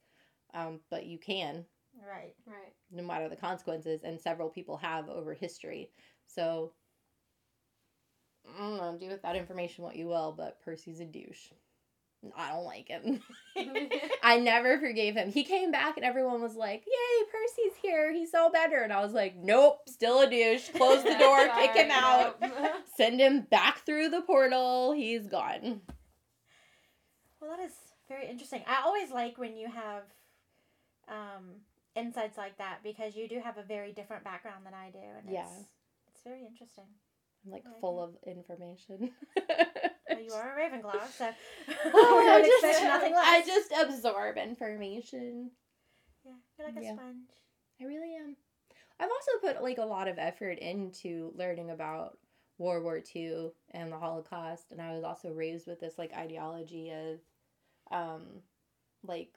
Um, 0.55 0.81
but 0.91 1.07
you 1.07 1.19
can 1.19 1.67
Right. 1.95 2.35
Right. 2.47 2.75
no 2.91 3.03
matter 3.03 3.29
the 3.29 3.37
consequences, 3.37 4.03
and 4.05 4.21
several 4.21 4.49
people 4.49 4.77
have 4.77 5.09
over 5.09 5.35
history. 5.35 5.91
So, 6.27 6.73
I 8.47 8.59
don't 8.61 8.77
know, 8.77 8.97
do 8.99 9.09
with 9.09 9.23
that 9.23 9.37
information 9.37 9.85
what 9.85 9.97
you 9.97 10.07
will, 10.07 10.33
but 10.37 10.61
Percy's 10.65 11.01
a 11.01 11.05
douche. 11.05 11.51
I 12.37 12.53
don't 12.53 12.65
like 12.65 12.89
him. 12.89 13.21
I 14.23 14.39
never 14.39 14.79
forgave 14.79 15.15
him. 15.15 15.31
He 15.31 15.45
came 15.45 15.71
back 15.71 15.97
and 15.99 16.07
everyone 16.07 16.41
was 16.41 16.55
like, 16.57 16.85
Yay, 16.87 17.27
Percy's 17.31 17.77
here. 17.83 18.13
He's 18.15 18.31
so 18.31 18.49
better. 18.51 18.77
And 18.83 18.93
I 18.95 19.03
was 19.03 19.13
like, 19.13 19.35
Nope, 19.37 19.81
still 19.89 20.21
a 20.23 20.31
douche. 20.31 20.71
Close 20.71 21.03
the 21.03 21.15
door, 21.19 21.49
kick 21.55 21.73
him 21.75 21.91
Sorry, 21.91 21.93
out, 21.93 22.43
send 22.97 23.21
him 23.21 23.43
back 23.43 23.85
through 23.85 24.09
the 24.09 24.23
portal. 24.23 24.93
He's 24.93 25.27
gone. 25.27 25.83
Well, 27.41 27.51
that 27.57 27.61
is 27.63 27.73
very 28.09 28.27
interesting. 28.27 28.63
I 28.67 28.83
always 28.87 29.11
like 29.11 29.37
when 29.37 29.55
you 29.57 29.69
have 29.69 30.05
um, 31.09 31.45
insights 31.95 32.39
like 32.39 32.57
that 32.57 32.79
because 32.83 33.15
you 33.17 33.29
do 33.29 33.39
have 33.45 33.59
a 33.59 33.63
very 33.63 33.93
different 33.93 34.25
background 34.25 34.65
than 34.65 34.73
I 34.73 34.91
do, 34.91 34.99
and 35.19 35.31
Yeah. 35.31 35.43
it's 35.43 35.69
it's 36.15 36.23
very 36.25 36.47
interesting. 36.47 36.85
I'm 37.45 37.53
like 37.53 37.65
Okay. 37.67 37.77
full 37.81 38.03
of 38.03 38.17
information. 38.27 39.11
Well, 40.11 40.23
you 40.23 40.33
are 40.33 40.57
a 40.57 40.61
Ravenclaw, 40.71 41.17
so 41.19 41.31
Oh, 41.95 42.31
I 42.33 42.43
just-. 42.43 42.65
I 43.17 43.43
just 43.47 43.73
absorb 43.73 44.37
information. 44.37 45.51
yeah, 46.25 46.33
you're 46.59 46.69
like 46.69 46.77
a 46.77 46.83
Yeah. 46.85 46.93
sponge. 46.95 47.31
I 47.81 47.85
really 47.85 48.15
am. 48.17 48.37
I've 49.01 49.11
also 49.11 49.33
put 49.55 49.63
like 49.63 49.79
a 49.79 49.85
lot 49.85 50.09
of 50.09 50.19
effort 50.19 50.59
into 50.61 51.33
learning 51.37 51.71
about 51.71 52.19
World 52.59 52.85
War 52.85 53.03
II 53.15 53.49
and 53.73 53.91
the 53.93 53.99
Holocaust, 53.99 54.71
and 54.71 54.81
I 54.81 54.95
was 54.95 55.03
also 55.05 55.31
raised 55.31 55.67
with 55.67 55.81
this 55.81 55.99
like 55.99 56.13
ideology 56.15 56.91
of, 56.91 57.19
um, 57.91 58.23
like 59.03 59.31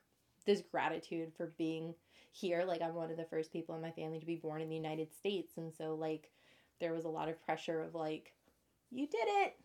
this 0.45 0.61
gratitude 0.71 1.33
for 1.35 1.53
being 1.57 1.95
here. 2.31 2.63
Like 2.65 2.81
I'm 2.81 2.93
one 2.93 3.09
of 3.11 3.17
the 3.17 3.25
first 3.25 3.51
people 3.51 3.75
in 3.75 3.81
my 3.81 3.91
family 3.91 4.19
to 4.19 4.25
be 4.25 4.35
born 4.35 4.61
in 4.61 4.69
the 4.69 4.75
United 4.75 5.13
States, 5.13 5.53
and 5.57 5.73
so 5.73 5.95
like 5.95 6.29
there 6.79 6.93
was 6.93 7.05
a 7.05 7.09
lot 7.09 7.29
of 7.29 7.43
pressure 7.45 7.81
of 7.81 7.95
like, 7.95 8.33
you 8.91 9.07
did 9.07 9.25
it, 9.27 9.55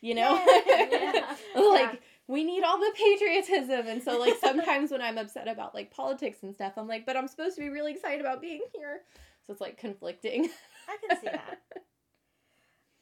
you 0.00 0.14
know, 0.14 0.34
Yeah. 0.44 1.36
like 1.56 1.92
Yeah. 1.92 1.94
we 2.26 2.44
need 2.44 2.62
all 2.64 2.78
the 2.78 2.92
patriotism 2.96 3.86
and 3.86 4.02
so 4.02 4.18
like 4.18 4.36
sometimes 4.40 4.90
when 4.90 5.00
i'm 5.00 5.16
upset 5.18 5.46
about 5.48 5.74
like 5.74 5.90
politics 5.90 6.38
and 6.42 6.54
stuff 6.54 6.72
i'm 6.76 6.88
like 6.88 7.06
but 7.06 7.16
i'm 7.16 7.28
supposed 7.28 7.54
to 7.56 7.62
be 7.62 7.68
really 7.68 7.92
excited 7.92 8.20
about 8.20 8.40
being 8.42 8.60
here 8.74 9.00
so 9.46 9.52
it's 9.52 9.60
like 9.62 9.78
conflicting 9.78 10.48
I 10.88 10.96
can 11.08 11.20
see 11.20 11.28
that. 11.28 11.60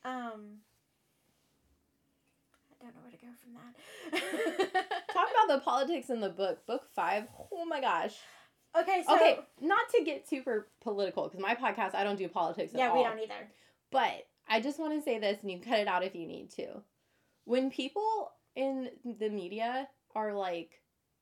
Um, 0.04 0.58
I 2.80 2.84
don't 2.84 2.94
know 2.94 3.00
where 3.02 3.10
to 3.10 3.16
go 3.16 3.32
from 3.42 3.54
that. 3.54 5.12
talk 5.12 5.28
about 5.32 5.48
the 5.58 5.64
politics 5.64 6.10
in 6.10 6.20
the 6.20 6.28
book 6.28 6.64
book 6.66 6.82
five 6.94 7.24
oh 7.52 7.64
my 7.64 7.80
gosh 7.80 8.14
okay, 8.80 9.02
so 9.06 9.14
okay 9.14 9.38
not 9.60 9.88
to 9.94 10.04
get 10.04 10.28
super 10.28 10.68
political 10.80 11.24
because 11.24 11.40
my 11.40 11.54
podcast 11.54 11.94
i 11.94 12.04
don't 12.04 12.16
do 12.16 12.28
politics 12.28 12.72
at 12.74 12.78
yeah, 12.78 12.88
all 12.88 12.96
we 12.96 13.04
don't 13.04 13.18
either. 13.18 13.48
But 13.90 14.26
I 14.48 14.60
just 14.60 14.78
want 14.78 14.94
to 14.94 15.02
say 15.02 15.18
this, 15.18 15.38
and 15.42 15.50
you 15.50 15.58
can 15.58 15.70
cut 15.70 15.80
it 15.80 15.88
out 15.88 16.04
if 16.04 16.14
you 16.14 16.26
need 16.26 16.50
to. 16.52 16.82
When 17.44 17.70
people 17.70 18.32
in 18.54 18.90
the 19.04 19.28
media 19.28 19.88
are 20.14 20.34
like, 20.34 20.80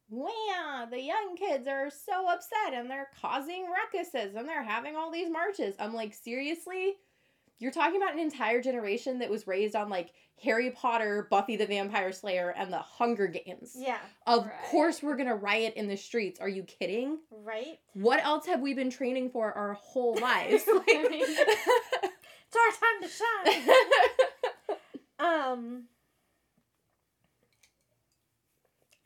wow, 0.08 0.86
the 0.90 1.00
young 1.00 1.36
kids 1.36 1.66
are 1.66 1.90
so 1.90 2.28
upset 2.28 2.74
and 2.74 2.90
they're 2.90 3.08
causing 3.20 3.66
ruckuses 3.66 4.36
and 4.36 4.48
they're 4.48 4.62
having 4.62 4.96
all 4.96 5.10
these 5.10 5.30
marches, 5.30 5.74
I'm 5.78 5.94
like, 5.94 6.14
seriously? 6.14 6.94
You're 7.60 7.70
talking 7.72 7.96
about 8.02 8.12
an 8.14 8.20
entire 8.20 8.60
generation 8.60 9.20
that 9.20 9.30
was 9.30 9.46
raised 9.46 9.74
on 9.76 9.88
like 9.88 10.10
Harry 10.42 10.70
Potter, 10.72 11.26
Buffy 11.30 11.56
the 11.56 11.66
Vampire 11.66 12.12
Slayer, 12.12 12.50
and 12.56 12.72
the 12.72 12.78
Hunger 12.78 13.26
Games. 13.28 13.74
Yeah, 13.76 13.98
Of 14.26 14.46
Right. 14.46 14.52
course, 14.70 15.02
we're 15.02 15.16
gonna 15.16 15.36
riot 15.36 15.74
in 15.76 15.86
the 15.86 15.96
streets. 15.96 16.40
Are 16.40 16.48
you 16.48 16.64
kidding? 16.64 17.18
right. 17.30 17.78
What 17.94 18.22
else 18.24 18.46
have 18.46 18.60
we 18.60 18.74
been 18.74 18.90
training 18.90 19.30
for 19.30 19.52
our 19.52 19.74
whole 19.74 20.14
lives? 20.20 20.64
Like- 20.66 20.84
It's 22.56 22.56
our 22.56 22.70
time 22.80 23.02
to 23.02 23.08
shine. 23.08 23.74
Um, 25.18 25.84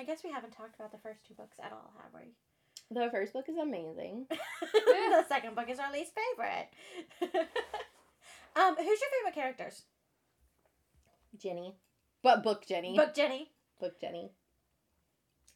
I 0.01 0.05
guess 0.05 0.25
we 0.25 0.31
haven't 0.33 0.51
talked 0.53 0.75
about 0.75 0.91
the 0.91 0.99
first 0.99 1.21
two 1.27 1.35
books 1.35 1.59
at 1.63 1.71
all, 1.73 1.93
have 2.03 2.13
we? 2.15 2.31
the 2.91 3.11
first 3.11 3.33
book 3.35 3.45
is 3.49 3.57
amazing. 3.59 4.27
the 4.31 5.25
second 5.29 5.55
book 5.55 5.69
is 5.69 5.79
our 5.79 5.93
least 5.93 6.13
favorite. 6.15 7.41
Um, 8.59 8.75
who's 8.77 8.87
your 9.01 9.11
favorite 9.23 9.35
characters? 9.35 9.83
Ginny. 11.39 11.77
But 12.23 12.43
book 12.43 12.67
Ginny. 12.67 12.97
Book 12.97 13.15
Ginny. 13.15 13.51
book 13.81 14.01
Ginny. 14.01 14.33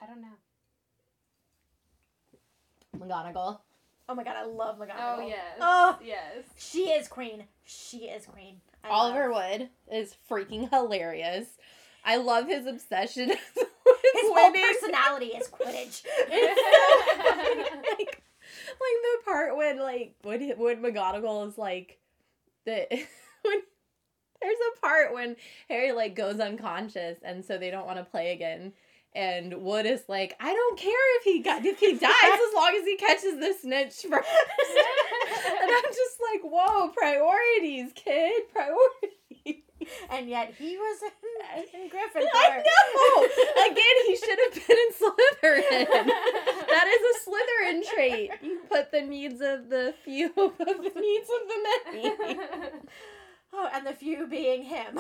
I 0.00 0.07
don't 0.07 0.20
know. 0.20 0.28
McGonagall. 2.96 3.59
Oh 4.09 4.14
my 4.14 4.24
god, 4.24 4.36
I 4.36 4.44
love 4.44 4.78
McGonagall. 4.78 5.18
Oh 5.18 5.26
yes. 5.26 5.57
Oh. 5.61 5.98
yes. 6.05 6.44
She 6.59 6.90
is 6.90 7.09
queen. 7.09 7.44
She 7.64 7.98
is 8.09 8.26
queen. 8.26 8.61
I 8.84 8.88
Oliver 8.90 9.30
love- 9.30 9.59
Wood 9.61 9.68
is 9.92 10.14
freaking 10.30 10.68
hilarious. 10.70 11.46
I 12.05 12.16
love 12.16 12.46
his 12.48 12.66
obsession 12.66 13.28
with 13.28 13.38
His 13.57 14.22
whole 14.24 14.34
winning. 14.34 14.64
personality 14.80 15.26
is 15.26 15.48
Quidditch. 15.48 16.05
like, 17.98 18.22
like 18.80 18.98
the 19.03 19.24
part 19.24 19.57
when 19.57 19.78
like 19.80 20.14
when 20.22 20.40
he- 20.40 20.53
when 20.55 20.82
McGonagall 20.82 21.48
is 21.48 21.57
like 21.59 21.98
the 22.64 22.86
when 23.42 23.62
there's 24.40 24.56
a 24.76 24.80
part 24.80 25.14
when 25.14 25.36
Harry 25.68 25.92
like 25.92 26.16
goes 26.16 26.40
unconscious 26.40 27.18
and 27.22 27.44
so 27.44 27.58
they 27.58 27.70
don't 27.70 27.86
want 27.86 27.98
to 27.98 28.04
play 28.04 28.32
again. 28.32 28.72
And 29.14 29.62
Wood 29.62 29.84
is 29.84 30.04
like, 30.08 30.34
I 30.40 30.54
don't 30.54 30.78
care 30.78 31.18
if 31.18 31.24
he 31.24 31.40
got 31.40 31.64
if 31.64 31.78
he 31.78 31.92
dies 31.98 32.10
as 32.12 32.54
long 32.54 32.74
as 32.78 32.84
he 32.84 32.96
catches 32.96 33.38
the 33.38 33.54
snitch 33.60 33.94
first. 34.10 34.28
and 35.60 35.70
I'm 35.70 35.84
just 35.84 36.18
like, 36.32 36.42
whoa, 36.42 36.88
priorities, 36.88 37.92
kid, 37.94 38.42
priorities. 38.52 39.18
And 40.11 40.28
yet 40.28 40.55
he 40.59 40.76
was 40.76 41.03
in, 41.03 41.80
in 41.80 41.89
Gryffindor. 41.89 42.28
I 42.35 42.62
know. 42.62 43.70
Again, 43.70 43.97
he 44.07 44.16
should 44.16 44.39
have 44.45 44.55
been 44.55 44.76
in 44.76 44.93
Slytherin. 44.93 46.07
That 46.68 46.87
is 46.89 47.03
a 47.11 47.30
Slytherin 47.30 47.95
trait. 47.95 48.30
You 48.43 48.61
put 48.70 48.91
the 48.91 49.03
needs 49.03 49.41
of 49.41 49.68
the 49.68 49.95
few 50.05 50.30
above 50.30 50.57
the 50.59 50.93
needs 51.01 51.28
of 51.30 51.49
the 51.49 51.93
many. 51.93 52.39
Oh, 53.55 53.68
and 53.70 53.87
the 53.87 53.93
few 53.93 54.26
being 54.26 54.62
him. 54.62 54.99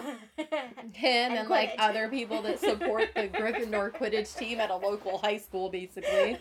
Him 0.92 1.32
and, 1.32 1.48
like 1.48 1.74
other 1.78 2.10
people 2.10 2.42
that 2.42 2.60
support 2.60 3.08
the 3.14 3.28
Gryffindor 3.28 3.92
Quidditch 3.92 4.36
team 4.36 4.60
at 4.60 4.68
a 4.68 4.76
local 4.76 5.16
high 5.16 5.38
school, 5.38 5.70
basically. 5.70 6.36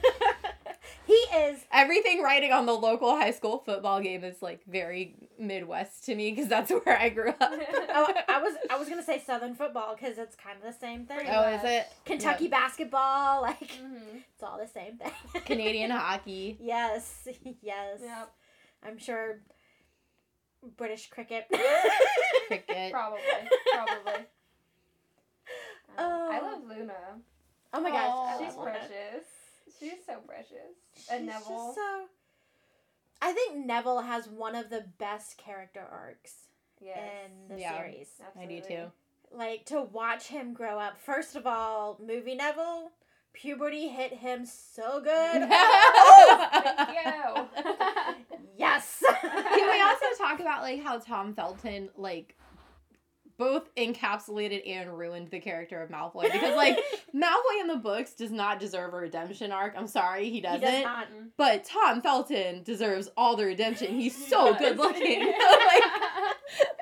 He 1.11 1.37
is. 1.37 1.59
Everything 1.71 2.21
writing 2.21 2.51
on 2.51 2.65
the 2.65 2.73
local 2.73 3.15
high 3.15 3.31
school 3.31 3.59
football 3.65 3.99
game 4.01 4.23
is 4.23 4.41
like 4.41 4.61
very 4.67 5.15
Midwest 5.39 6.05
to 6.05 6.15
me 6.15 6.31
because 6.31 6.47
that's 6.49 6.71
where 6.85 6.97
I 6.97 7.09
grew 7.09 7.29
up. 7.29 7.37
Oh, 7.93 8.13
I 8.29 8.41
was 8.41 8.53
I 8.69 8.77
was 8.79 8.87
gonna 8.89 9.03
say 9.03 9.19
Southern 9.25 9.53
football 9.55 9.95
because 9.95 10.17
it's 10.17 10.35
kind 10.35 10.57
of 10.57 10.63
the 10.63 10.77
same 10.79 11.05
thing. 11.05 11.27
Oh, 11.29 11.47
is 11.49 11.61
it? 11.63 11.87
Kentucky 12.05 12.47
basketball, 12.47 13.41
like 13.41 13.59
Mhm. 13.59 14.23
it's 14.33 14.43
all 14.43 14.57
the 14.57 14.67
same 14.67 14.97
thing. 14.97 15.11
Canadian 15.45 15.91
hockey. 15.91 16.57
Yes, 16.61 17.27
yes. 17.61 17.99
Yep. 18.01 18.31
I'm 18.83 18.97
sure 18.97 19.41
British 20.77 21.09
cricket. 21.09 21.45
Cricket. 22.47 22.91
Probably. 22.91 23.19
Probably. 23.73 24.25
Um, 25.97 26.05
I 26.05 26.39
Oh. 26.41 26.45
love 26.45 26.63
Luna. 26.77 26.93
oh 27.73 27.81
my 27.81 27.89
gosh, 27.89 28.09
Aw. 28.09 28.37
She's 28.39 28.55
precious. 28.55 29.25
She's 29.81 30.05
so 30.05 30.19
precious. 30.25 30.75
She's 30.95 31.07
and 31.09 31.27
just 31.27 31.49
Neville. 31.49 31.73
so. 31.75 32.05
I 33.21 33.33
think 33.33 33.65
Neville 33.65 34.01
has 34.01 34.27
one 34.27 34.55
of 34.55 34.69
the 34.69 34.85
best 34.97 35.37
character 35.37 35.85
arcs 35.91 36.33
yes. 36.79 36.97
in 37.25 37.55
the 37.55 37.61
Yeah. 37.61 37.77
series. 37.77 38.07
I 38.39 38.45
do 38.45 38.61
too. 38.61 38.91
Like 39.31 39.65
to 39.65 39.81
watch 39.81 40.27
him 40.27 40.53
grow 40.53 40.79
up. 40.79 40.99
First 40.99 41.35
of 41.35 41.45
all, 41.47 41.99
movie 42.05 42.35
Neville, 42.35 42.91
puberty 43.33 43.87
hit 43.87 44.13
him 44.13 44.45
so 44.45 44.99
good. 45.01 45.49
Thank 45.49 46.89
you. 46.89 47.47
yes. 48.57 49.03
Can 49.21 49.69
we 49.69 49.81
also 49.81 50.05
talk 50.17 50.39
about 50.39 50.61
like 50.63 50.83
how 50.83 50.99
Tom 50.99 51.33
Felton 51.33 51.89
like 51.95 52.35
both 53.37 53.73
encapsulated 53.75 54.67
and 54.69 54.97
ruined 54.97 55.29
the 55.29 55.39
character 55.39 55.81
of 55.81 55.89
Malfoy 55.89 56.31
because 56.31 56.55
like 56.55 56.77
Malfoy 57.15 57.61
in 57.61 57.67
the 57.67 57.77
books 57.77 58.13
does 58.13 58.31
not 58.31 58.59
deserve 58.59 58.93
a 58.93 58.97
redemption 58.97 59.51
arc. 59.51 59.73
I'm 59.77 59.87
sorry, 59.87 60.25
he 60.25 60.31
He 60.35 60.41
doesn't. 60.41 60.61
does 60.61 60.83
not. 60.83 61.07
But 61.37 61.63
Tom 61.63 62.01
Felton 62.01 62.63
deserves 62.63 63.09
all 63.15 63.35
the 63.35 63.45
redemption. 63.45 63.99
He's 63.99 64.27
so 64.27 64.55
good 64.55 64.77
looking. 64.77 65.19
like, 65.67 65.83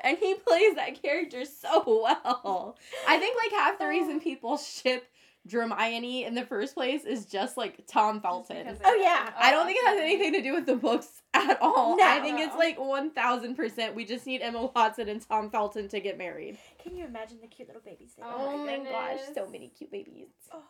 and 0.02 0.18
he 0.18 0.34
plays 0.34 0.74
that 0.76 1.00
character 1.00 1.44
so 1.44 1.84
well. 1.86 2.76
I 3.06 3.18
think 3.18 3.36
like 3.42 3.52
half 3.60 3.78
the 3.78 3.86
reason 3.86 4.16
oh. 4.16 4.20
people 4.20 4.56
ship 4.56 5.04
Hermione 5.50 6.24
in 6.24 6.34
the 6.34 6.44
first 6.44 6.74
place 6.74 7.04
is 7.04 7.24
just 7.26 7.56
like 7.56 7.86
Tom 7.86 8.20
Felton. 8.20 8.66
Oh, 8.84 8.94
of- 8.94 9.00
yeah. 9.00 9.30
I 9.38 9.50
don't 9.50 9.66
think 9.66 9.78
it 9.82 9.86
has 9.86 9.98
anything 10.00 10.32
to 10.34 10.42
do 10.42 10.52
with 10.54 10.66
the 10.66 10.76
books 10.76 11.22
at 11.34 11.60
all. 11.62 11.96
No. 11.96 12.04
I 12.06 12.20
think 12.20 12.38
it's 12.40 12.52
No. 12.52 12.58
like 12.58 12.78
1000%. 12.78 13.94
We 13.94 14.04
just 14.04 14.26
need 14.26 14.42
Emma 14.42 14.66
Watson 14.74 15.08
and 15.08 15.26
Tom 15.26 15.50
Felton 15.50 15.88
to 15.88 16.00
get 16.00 16.18
married. 16.18 16.58
Can 16.82 16.96
you 16.96 17.04
imagine 17.04 17.38
the 17.40 17.46
cute 17.46 17.68
little 17.68 17.82
babies 17.82 18.12
they 18.16 18.22
Oh 18.22 18.50
are? 18.60 18.66
my 18.66 18.78
gosh, 18.78 19.20
so 19.34 19.46
many 19.48 19.68
cute 19.68 19.90
babies. 19.90 20.28
Oh. 20.52 20.62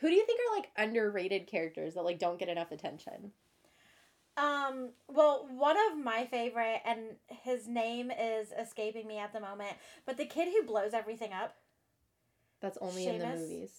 Who 0.00 0.08
do 0.08 0.14
you 0.14 0.24
think 0.26 0.40
are 0.40 0.56
like 0.56 0.70
underrated 0.76 1.46
characters 1.46 1.94
that 1.94 2.02
like 2.02 2.18
don't 2.18 2.38
get 2.38 2.48
enough 2.48 2.70
attention? 2.72 3.32
Um, 4.36 4.90
well, 5.08 5.48
one 5.50 5.76
of 5.90 5.98
my 5.98 6.26
favorite, 6.26 6.80
and 6.84 7.16
his 7.42 7.66
name 7.66 8.12
is 8.12 8.52
escaping 8.56 9.08
me 9.08 9.18
at 9.18 9.32
the 9.32 9.40
moment, 9.40 9.72
but 10.06 10.16
the 10.16 10.24
kid 10.26 10.48
who 10.52 10.62
blows 10.64 10.94
everything 10.94 11.32
up. 11.32 11.56
That's 12.60 12.78
only 12.80 13.06
in 13.06 13.18
the 13.18 13.26
movies. 13.26 13.72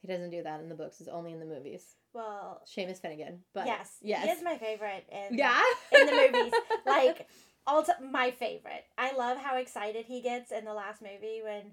He 0.00 0.08
doesn't 0.08 0.30
do 0.30 0.42
that 0.42 0.60
in 0.60 0.68
the 0.68 0.74
books. 0.74 1.00
It's 1.00 1.08
only 1.08 1.32
in 1.32 1.40
the 1.40 1.46
movies. 1.46 1.82
Well, 2.12 2.62
Seamus 2.66 3.00
Finnigan. 3.00 3.40
But 3.54 3.66
yes, 3.66 3.96
yes. 4.02 4.24
he 4.24 4.30
is 4.30 4.42
my 4.42 4.56
favorite 4.58 5.04
in 5.10 5.38
yeah. 5.38 5.62
in 5.92 6.06
the 6.06 6.12
movies. 6.12 6.52
like 6.86 7.26
all 7.66 7.82
t- 7.82 7.92
my 8.02 8.30
favorite. 8.30 8.84
I 8.98 9.16
love 9.16 9.38
how 9.38 9.56
excited 9.56 10.04
he 10.06 10.20
gets 10.20 10.52
in 10.52 10.64
the 10.64 10.74
last 10.74 11.02
movie 11.02 11.40
when 11.42 11.72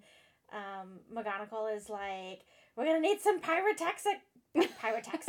um, 0.51 0.99
McGonagall 1.14 1.76
is 1.76 1.89
like, 1.89 2.45
"We're 2.76 2.86
gonna 2.86 2.99
need 2.99 3.20
some 3.20 3.39
pyrotechnic 3.39 4.22
pyrotechnics, 4.82 5.28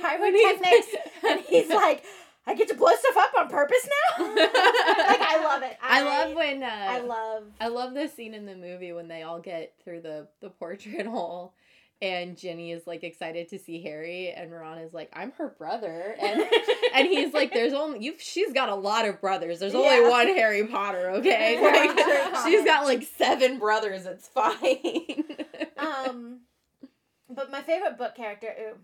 pyrotechnics," 0.00 0.86
and 1.26 1.40
he's 1.40 1.68
like, 1.68 2.04
"I 2.46 2.54
get 2.54 2.68
to 2.68 2.74
blow 2.74 2.92
stuff 2.98 3.16
up 3.16 3.32
on 3.38 3.48
purpose 3.48 3.88
now." 4.18 4.24
like 4.34 5.20
I 5.20 5.40
love 5.44 5.62
it. 5.62 5.76
I 5.82 6.02
love 6.02 6.34
when 6.34 6.62
uh, 6.62 6.66
I 6.66 7.00
love. 7.00 7.44
I 7.60 7.68
love 7.68 7.94
this 7.94 8.14
scene 8.14 8.34
in 8.34 8.46
the 8.46 8.56
movie 8.56 8.92
when 8.92 9.08
they 9.08 9.22
all 9.22 9.40
get 9.40 9.74
through 9.84 10.00
the 10.02 10.28
the 10.40 10.50
portrait 10.50 11.06
hole 11.06 11.54
and 12.02 12.36
Ginny 12.36 12.72
is 12.72 12.84
like 12.84 13.04
excited 13.04 13.48
to 13.50 13.60
see 13.60 13.80
Harry 13.82 14.32
and 14.32 14.50
Ron 14.50 14.78
is 14.78 14.92
like 14.92 15.08
I'm 15.12 15.30
her 15.38 15.54
brother 15.56 16.16
and 16.20 16.42
and 16.94 17.06
he's 17.06 17.32
like 17.32 17.54
there's 17.54 17.72
only 17.72 18.04
you 18.04 18.14
she's 18.18 18.52
got 18.52 18.68
a 18.68 18.74
lot 18.74 19.06
of 19.06 19.20
brothers. 19.20 19.60
There's 19.60 19.74
only 19.74 20.00
Yeah. 20.02 20.10
one 20.10 20.26
Harry 20.26 20.66
Potter, 20.66 21.10
okay? 21.12 21.60
Like, 21.62 22.44
she's 22.44 22.64
got 22.64 22.86
like 22.86 23.04
seven 23.04 23.60
brothers. 23.60 24.04
It's 24.04 24.26
fine. 24.26 25.24
um, 25.78 26.40
but 27.30 27.52
my 27.52 27.62
favorite 27.62 27.96
book 27.96 28.16
character, 28.16 28.52
ooh, 28.60 28.78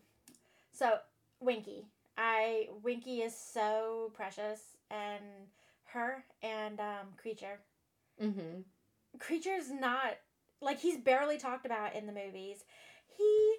so 0.73 0.99
Winky. 1.41 1.87
I 2.19 2.69
Winky 2.83 3.23
is 3.23 3.37
so 3.37 4.13
precious, 4.15 4.61
and 4.91 5.25
her 5.87 6.25
and 6.43 6.81
um 6.81 7.15
Kreacher. 7.25 7.59
mhm. 8.21 8.65
Kreacher's 9.19 9.71
not 9.71 10.19
like 10.61 10.81
he's 10.81 10.99
barely 10.99 11.39
talked 11.39 11.67
about 11.67 11.95
in 11.95 12.07
the 12.07 12.13
movies. 12.13 12.65
He. 13.17 13.57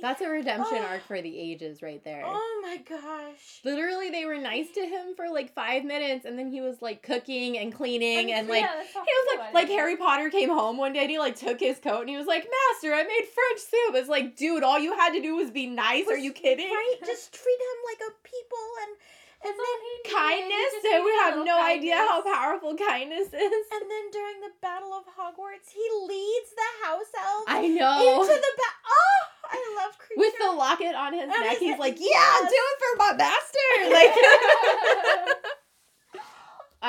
That's 0.00 0.20
a 0.20 0.28
redemption 0.28 0.78
Oh. 0.80 0.86
arc 0.86 1.02
for 1.06 1.22
the 1.22 1.38
ages 1.38 1.80
right 1.82 2.02
there. 2.04 2.24
Oh 2.26 2.60
my 2.62 2.78
gosh. 2.78 3.60
Literally, 3.64 4.10
they 4.10 4.24
were 4.24 4.36
nice 4.38 4.70
to 4.72 4.80
him 4.80 5.14
for 5.16 5.28
like 5.30 5.54
five 5.54 5.84
minutes, 5.84 6.24
and 6.24 6.38
then 6.38 6.50
he 6.50 6.60
was 6.60 6.82
like 6.82 7.02
cooking 7.02 7.56
and 7.58 7.72
cleaning, 7.72 8.32
and 8.32 8.48
like 8.48 8.62
Yeah, 8.62 8.82
he 8.82 8.88
was 8.94 9.38
like 9.38 9.54
like. 9.54 9.68
Harry 9.68 9.96
Potter 9.96 10.30
came 10.30 10.48
home 10.50 10.76
one 10.76 10.92
day 10.92 11.00
and 11.02 11.10
he 11.10 11.18
like 11.18 11.36
took 11.36 11.60
his 11.60 11.78
coat 11.78 12.00
and 12.00 12.08
he 12.10 12.16
was 12.16 12.26
like, 12.26 12.44
Master, 12.72 12.92
I 12.94 13.02
made 13.02 13.26
French 13.32 13.60
soup. 13.60 13.94
It's 13.94 14.08
like, 14.08 14.36
dude, 14.36 14.62
all 14.62 14.78
you 14.78 14.92
had 14.94 15.12
to 15.12 15.20
do 15.22 15.36
was 15.36 15.50
be 15.50 15.66
nice. 15.66 16.06
Are 16.08 16.18
you 16.18 16.32
kidding? 16.32 16.70
Right? 16.70 16.96
Just 17.04 17.32
treat 17.32 17.58
him 17.60 17.78
like 17.90 18.08
a 18.08 18.12
people 18.28 18.58
and 18.86 18.96
and 19.44 19.54
oh, 19.54 19.60
then 19.60 19.78
he 19.84 19.94
Kindness. 20.10 20.70
just 20.72 20.82
They 20.82 20.90
needed 20.90 21.04
would 21.04 21.14
a 21.20 21.22
have 21.24 21.38
no 21.44 21.56
idea 21.62 21.96
how 21.96 22.22
powerful 22.22 22.74
kindness 22.76 23.28
is. 23.28 23.64
and 23.72 23.84
then 23.90 24.04
during 24.12 24.40
the 24.40 24.52
Battle 24.60 24.92
of 24.92 25.04
Hogwarts, 25.12 25.68
he 25.72 25.84
leads 26.08 26.50
the 26.56 26.70
house 26.88 27.10
elves 27.14 27.44
I 27.48 27.68
know. 27.68 28.00
into 28.20 28.32
the 28.32 28.52
ba- 28.56 28.80
Oh, 28.88 29.20
I 29.52 29.58
love 29.84 29.92
Kreacher. 29.98 30.18
With 30.18 30.34
the 30.40 30.52
locket 30.52 30.94
on 30.94 31.12
his 31.12 31.24
On 31.24 31.40
neck, 31.40 31.58
he's 31.58 31.78
like, 31.78 31.96
"Yeah, 32.00 32.08
yes. 32.08 32.50
do 32.50 32.56
it 32.56 32.78
for 32.80 32.92
my 32.98 33.12
master!" 33.16 33.68
Like, 33.94 34.14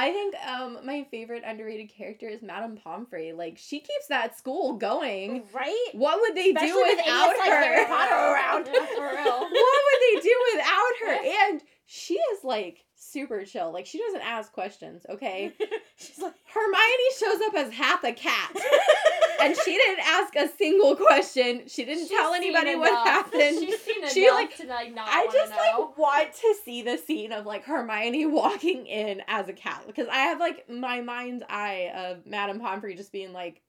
I 0.05 0.11
think 0.11 0.35
um 0.47 0.79
my 0.85 1.05
favorite 1.09 1.43
underrated 1.45 1.89
character 1.89 2.27
is 2.27 2.41
Madame 2.41 2.77
Pomfrey. 2.77 3.33
Like, 3.33 3.57
she 3.57 3.79
keeps 3.79 4.07
that 4.09 4.37
school 4.37 4.73
going. 4.73 5.43
right? 5.53 5.87
What 5.93 6.19
would 6.21 6.35
they 6.35 6.49
Especially 6.51 6.67
do 6.69 6.75
with 6.77 6.97
without 6.97 7.29
idiots 7.31 7.39
like 7.39 7.49
her? 7.49 7.63
Harry 7.63 7.85
Potter 7.85 8.13
around. 8.13 8.65
For 8.95 9.09
real. 9.23 9.39
what 9.39 9.49
would 9.85 10.01
they 10.07 10.21
do 10.21 10.35
without 10.53 10.93
her? 11.05 11.17
And 11.51 11.61
she 11.87 12.15
is 12.15 12.43
like 12.43 12.83
super 12.95 13.45
chill. 13.45 13.71
Like 13.71 13.85
she 13.85 13.99
doesn't 13.99 14.21
ask 14.21 14.51
questions, 14.51 15.05
okay? 15.09 15.53
She's 15.97 16.19
like, 16.19 16.33
Hermione 16.45 17.11
shows 17.19 17.41
up 17.47 17.53
as 17.55 17.71
half 17.73 18.03
a 18.03 18.11
cat. 18.13 18.51
And 19.41 19.55
she 19.63 19.71
didn't 19.71 20.05
ask 20.05 20.35
a 20.35 20.47
single 20.57 20.95
question. 20.95 21.63
She 21.67 21.85
didn't 21.85 22.07
She's 22.07 22.09
tell 22.09 22.33
seen 22.33 22.43
anybody 22.43 22.75
what 22.75 22.91
happened. 23.07 23.59
She's 23.59 23.81
seen 23.81 24.07
She, 24.09 24.29
like- 24.29 24.55
to 24.57 24.67
like 24.67 24.93
not 24.93 25.07
I 25.09 25.27
just 25.31 25.51
know. 25.51 25.57
like 25.87 25.97
want 25.97 26.33
to 26.33 26.55
see 26.63 26.81
the 26.81 26.97
scene 26.97 27.31
of 27.31 27.45
like 27.45 27.63
Hermione 27.65 28.25
walking 28.27 28.85
in 28.87 29.21
as 29.27 29.47
a 29.49 29.53
cat 29.53 29.83
because 29.87 30.07
I 30.07 30.17
have 30.19 30.39
like 30.39 30.69
my 30.69 31.01
mind's 31.01 31.43
eye 31.49 31.91
of 31.95 32.25
Madame 32.25 32.59
Pomfrey 32.59 32.95
just 32.95 33.11
being 33.11 33.33
like, 33.33 33.61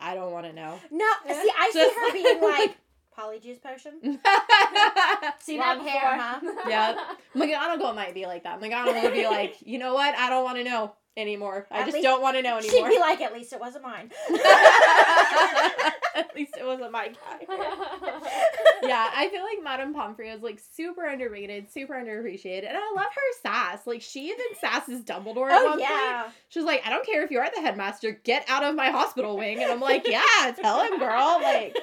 I 0.00 0.14
don't 0.14 0.32
want 0.32 0.46
to 0.46 0.52
know. 0.52 0.78
no. 0.90 1.06
See, 1.26 1.50
I 1.58 1.70
see 1.72 1.90
her 1.90 2.12
being 2.12 2.40
like, 2.42 2.76
polyjuice 3.18 3.60
potion. 3.60 3.94
See 5.40 5.58
Long 5.58 5.78
that 5.78 5.86
hair, 5.88 6.18
huh? 6.20 6.40
Yeah. 6.68 6.96
McGonagall 7.34 7.94
might 7.94 8.14
be 8.14 8.26
like 8.26 8.44
that. 8.44 8.60
McGonagall 8.60 9.02
would 9.02 9.12
be 9.12 9.26
like, 9.26 9.56
you 9.60 9.78
know 9.78 9.94
what? 9.94 10.14
I 10.16 10.30
don't 10.30 10.44
want 10.44 10.58
to 10.58 10.64
know 10.64 10.94
anymore. 11.16 11.66
I 11.70 11.88
just 11.90 12.02
don't 12.02 12.22
want 12.22 12.36
to 12.36 12.42
know 12.42 12.58
anymore. 12.58 12.88
She'd 12.88 12.94
be 12.94 13.00
like, 13.00 13.20
at 13.20 13.32
least 13.32 13.52
it 13.52 13.60
wasn't 13.60 13.84
mine. 13.84 14.10
At 16.14 16.34
least 16.34 16.56
it 16.58 16.66
wasn't 16.66 16.90
my 16.90 17.08
guy. 17.08 17.46
yeah, 18.82 19.08
I 19.14 19.28
feel 19.28 19.42
like 19.44 19.62
Madame 19.62 19.94
Pomfrey 19.94 20.30
is 20.30 20.42
like 20.42 20.60
super 20.74 21.06
underrated, 21.06 21.70
super 21.70 21.94
underappreciated, 21.94 22.66
and 22.68 22.76
I 22.76 22.92
love 22.96 23.06
her 23.14 23.40
sass. 23.40 23.86
Like 23.86 24.02
she 24.02 24.30
even 24.30 24.46
sasses 24.60 25.04
Dumbledore 25.04 25.48
at 25.50 25.60
oh 25.60 25.64
one 25.64 25.70
point. 25.78 25.82
yeah. 25.82 26.30
She's 26.48 26.64
like, 26.64 26.82
I 26.84 26.90
don't 26.90 27.06
care 27.06 27.22
if 27.22 27.30
you 27.30 27.38
are 27.38 27.48
the 27.54 27.60
headmaster, 27.60 28.12
get 28.24 28.44
out 28.48 28.64
of 28.64 28.74
my 28.74 28.90
hospital 28.90 29.36
wing. 29.36 29.62
And 29.62 29.70
I'm 29.70 29.80
like, 29.80 30.08
yeah, 30.08 30.52
tell 30.60 30.82
him, 30.82 30.98
girl. 30.98 31.38
Like, 31.40 31.76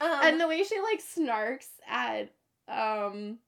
Um, 0.00 0.10
and 0.22 0.40
the 0.40 0.48
way 0.48 0.62
she 0.62 0.78
like 0.80 1.02
snarks 1.02 1.66
at 1.88 2.30
um 2.68 3.38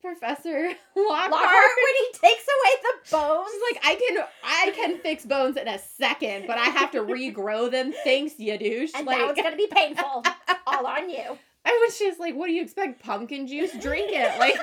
Professor 0.00 0.68
Lockhart. 0.96 1.30
Lockhart 1.30 1.70
when 1.84 1.94
he 1.96 2.12
takes 2.12 2.44
away 2.44 2.72
the 2.82 3.10
bones. 3.10 3.48
She's 3.52 3.62
like, 3.74 3.84
I 3.84 3.94
can 3.96 4.24
I 4.44 4.70
can 4.74 4.98
fix 4.98 5.24
bones 5.26 5.56
in 5.56 5.68
a 5.68 5.78
second, 5.78 6.46
but 6.46 6.58
I 6.58 6.64
have 6.66 6.90
to 6.92 6.98
regrow 7.00 7.70
them. 7.70 7.92
Thanks, 8.04 8.38
you 8.38 8.56
douche. 8.58 8.92
and 8.94 9.06
like, 9.06 9.18
now 9.18 9.28
it's 9.30 9.40
gonna 9.40 9.56
be 9.56 9.66
painful. 9.70 10.24
All 10.66 10.86
on 10.86 11.10
you. 11.10 11.38
I 11.64 11.84
was 11.86 11.98
just 11.98 12.18
like, 12.18 12.34
what 12.34 12.46
do 12.46 12.52
you 12.52 12.62
expect? 12.62 13.02
Pumpkin 13.02 13.46
juice? 13.46 13.72
Drink 13.72 14.10
it. 14.10 14.38
Like 14.38 14.56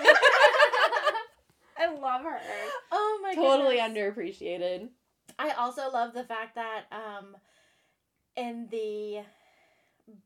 I 1.77 1.93
love 1.93 2.23
her. 2.23 2.39
Oh 2.91 3.19
my 3.21 3.35
god. 3.35 3.41
Totally 3.41 3.75
goodness. 3.77 4.15
underappreciated. 4.15 4.89
I 5.38 5.51
also 5.51 5.91
love 5.91 6.13
the 6.13 6.23
fact 6.23 6.55
that 6.55 6.85
um, 6.91 7.35
in 8.35 8.67
the 8.71 9.19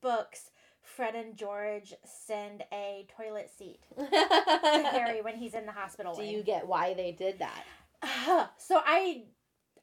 books, 0.01 0.50
Fred 0.95 1.15
and 1.15 1.35
George 1.35 1.93
send 2.05 2.63
a 2.73 3.07
toilet 3.17 3.49
seat 3.57 3.79
to 3.97 4.05
Harry 4.91 5.21
when 5.21 5.35
he's 5.37 5.53
in 5.53 5.65
the 5.65 5.71
hospital. 5.71 6.13
Do 6.13 6.21
wing. 6.21 6.31
you 6.31 6.43
get 6.43 6.67
why 6.67 6.93
they 6.93 7.11
did 7.11 7.39
that? 7.39 7.63
Uh, 8.01 8.47
so 8.57 8.79
I, 8.85 9.23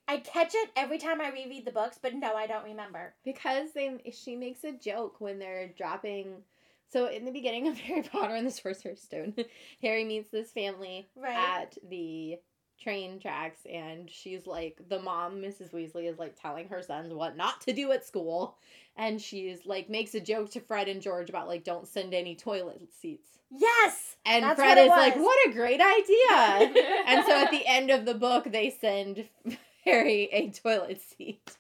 I 0.06 0.18
catch 0.18 0.54
it 0.54 0.70
every 0.76 0.98
time 0.98 1.20
I 1.20 1.30
reread 1.30 1.64
the 1.64 1.72
books, 1.72 1.98
but 2.00 2.14
no, 2.14 2.34
I 2.34 2.46
don't 2.46 2.64
remember. 2.64 3.14
Because 3.24 3.72
they 3.74 4.12
she 4.12 4.36
makes 4.36 4.64
a 4.64 4.72
joke 4.72 5.20
when 5.20 5.38
they're 5.38 5.68
dropping 5.76 6.42
so 6.90 7.06
in 7.06 7.24
the 7.26 7.32
beginning 7.32 7.68
of 7.68 7.78
Harry 7.80 8.02
Potter 8.02 8.34
and 8.34 8.46
the 8.46 8.50
Sorcerer's 8.50 9.02
Stone, 9.02 9.34
Harry 9.82 10.04
meets 10.04 10.30
this 10.30 10.50
family 10.50 11.06
Right. 11.16 11.36
at 11.36 11.76
the 11.88 12.38
train 12.80 13.18
tracks 13.18 13.60
and 13.70 14.08
she's 14.10 14.46
like 14.46 14.78
the 14.88 15.00
mom 15.00 15.36
mrs 15.42 15.72
weasley 15.72 16.08
is 16.08 16.18
like 16.18 16.40
telling 16.40 16.68
her 16.68 16.80
sons 16.82 17.12
what 17.12 17.36
not 17.36 17.60
to 17.60 17.72
do 17.72 17.90
at 17.92 18.04
school 18.06 18.56
and 18.96 19.20
she's 19.20 19.66
like 19.66 19.90
makes 19.90 20.14
a 20.14 20.20
joke 20.20 20.48
to 20.50 20.60
fred 20.60 20.86
and 20.88 21.02
george 21.02 21.28
about 21.28 21.48
like 21.48 21.64
don't 21.64 21.88
send 21.88 22.14
any 22.14 22.34
toilet 22.34 22.80
seats 23.00 23.28
Yes. 23.50 24.16
and 24.26 24.44
That's 24.44 24.58
fred 24.60 24.76
what 24.76 24.78
it 24.78 24.82
is 24.84 24.88
like 24.90 25.16
what 25.16 25.38
a 25.48 25.52
great 25.52 25.80
idea 25.80 26.82
and 27.06 27.24
so 27.26 27.32
at 27.42 27.50
the 27.50 27.66
end 27.66 27.90
of 27.90 28.04
the 28.04 28.14
book 28.14 28.44
they 28.52 28.70
send 28.70 29.28
harry 29.84 30.28
a 30.32 30.50
toilet 30.50 31.00
seat 31.00 31.56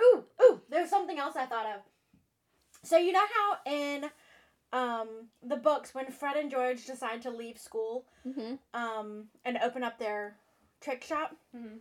Ooh, 0.00 0.24
ooh, 0.42 0.60
there's 0.68 0.90
something 0.90 1.18
else 1.18 1.36
I 1.36 1.46
thought 1.46 1.66
of. 1.66 1.80
So 2.82 2.96
you 2.96 3.12
know 3.12 3.20
how 3.20 3.72
in 3.72 4.06
um 4.72 5.08
the 5.42 5.56
books 5.56 5.94
when 5.94 6.10
Fred 6.10 6.36
and 6.36 6.50
George 6.50 6.86
decide 6.86 7.22
to 7.22 7.30
leave 7.30 7.58
school 7.58 8.04
mm-hmm. 8.26 8.54
um 8.74 9.24
and 9.44 9.58
open 9.62 9.82
up 9.84 9.98
their 9.98 10.36
trick 10.80 11.02
shop, 11.04 11.36
Mhm. 11.54 11.78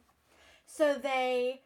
so 0.66 0.96
they 0.96 1.62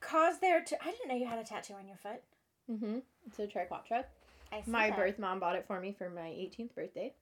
cause 0.00 0.38
their 0.40 0.62
t- 0.62 0.76
I 0.80 0.90
didn't 0.90 1.08
know 1.08 1.14
you 1.16 1.26
had 1.26 1.38
a 1.38 1.44
tattoo 1.44 1.74
on 1.74 1.86
your 1.88 1.96
foot. 1.96 2.22
Mm-hmm. 2.70 2.98
It's 3.26 3.38
a 3.38 3.46
triquetra. 3.46 4.04
I 4.52 4.62
see 4.62 4.70
My 4.70 4.88
that. 4.90 4.96
birth 4.98 5.18
mom 5.18 5.40
bought 5.40 5.56
it 5.56 5.66
for 5.66 5.80
me 5.80 5.92
for 5.96 6.08
my 6.10 6.28
18th 6.28 6.74
birthday. 6.74 7.12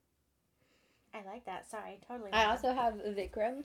I 1.13 1.23
like 1.25 1.45
that. 1.45 1.69
Sorry, 1.69 1.99
totally. 2.07 2.31
I 2.31 2.45
also 2.45 2.73
have 2.73 2.95
Vikram. 2.95 3.63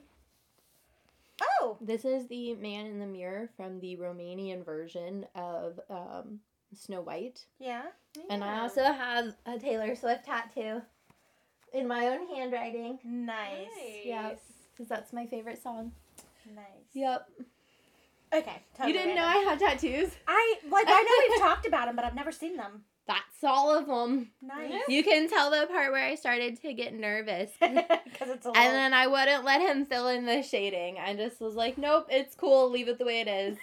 Oh, 1.41 1.77
This 1.81 2.05
is 2.05 2.27
the 2.27 2.53
man 2.55 2.85
in 2.85 2.99
the 2.99 3.05
mirror 3.05 3.49
from 3.57 3.79
the 3.79 3.97
Romanian 3.97 4.63
version 4.63 5.25
of 5.35 5.79
um, 5.89 6.39
Snow 6.75 7.01
White. 7.01 7.45
yeah. 7.59 7.83
And 8.29 8.43
I 8.43 8.59
also 8.59 8.83
have 8.83 9.35
a 9.47 9.57
Taylor 9.57 9.95
Swift 9.95 10.25
tattoo 10.25 10.81
in 11.73 11.87
my 11.87 12.07
own 12.09 12.27
handwriting 12.27 12.99
nice. 13.03 13.67
Yeah. 14.05 14.33
because 14.71 14.87
that's 14.87 15.11
my 15.11 15.25
favorite 15.25 15.61
song. 15.63 15.91
Nice. 16.53 16.65
Yep. 16.93 17.27
Okay. 18.35 18.61
Totally 18.77 18.93
you 18.93 18.99
didn't 18.99 19.15
know. 19.15 19.23
I 19.25 19.37
had 19.37 19.59
tattoos? 19.59 20.11
I 20.27 20.55
like. 20.69 20.85
I 20.87 21.01
know 21.01 21.29
we've 21.29 21.39
talked 21.49 21.65
about 21.65 21.87
them, 21.87 21.95
but 21.95 22.05
I've 22.05 22.15
never 22.15 22.31
seen 22.31 22.57
them. 22.57 22.83
That's 23.07 23.43
all 23.43 23.75
of 23.77 23.87
them. 23.87 24.29
Nice. 24.41 24.81
You 24.87 25.03
can 25.03 25.27
tell 25.29 25.51
the 25.51 25.67
part 25.67 25.91
where 25.91 26.05
I 26.05 26.15
started 26.15 26.61
to 26.61 26.73
get 26.73 26.93
nervous. 26.93 27.51
Because 27.59 28.29
it's 28.29 28.45
a 28.45 28.49
little. 28.49 28.63
And 28.63 28.73
then 28.75 28.93
I 28.93 29.07
wouldn't 29.07 29.43
let 29.43 29.59
him 29.59 29.87
fill 29.87 30.07
in 30.07 30.25
the 30.27 30.43
shading. 30.43 30.97
I 30.99 31.15
just 31.15 31.41
was 31.41 31.55
like, 31.55 31.79
nope, 31.79 32.05
it's 32.11 32.35
cool. 32.35 32.69
Leave 32.69 32.87
it 32.87 32.99
the 32.99 33.05
way 33.05 33.21
it 33.21 33.27
is. 33.27 33.57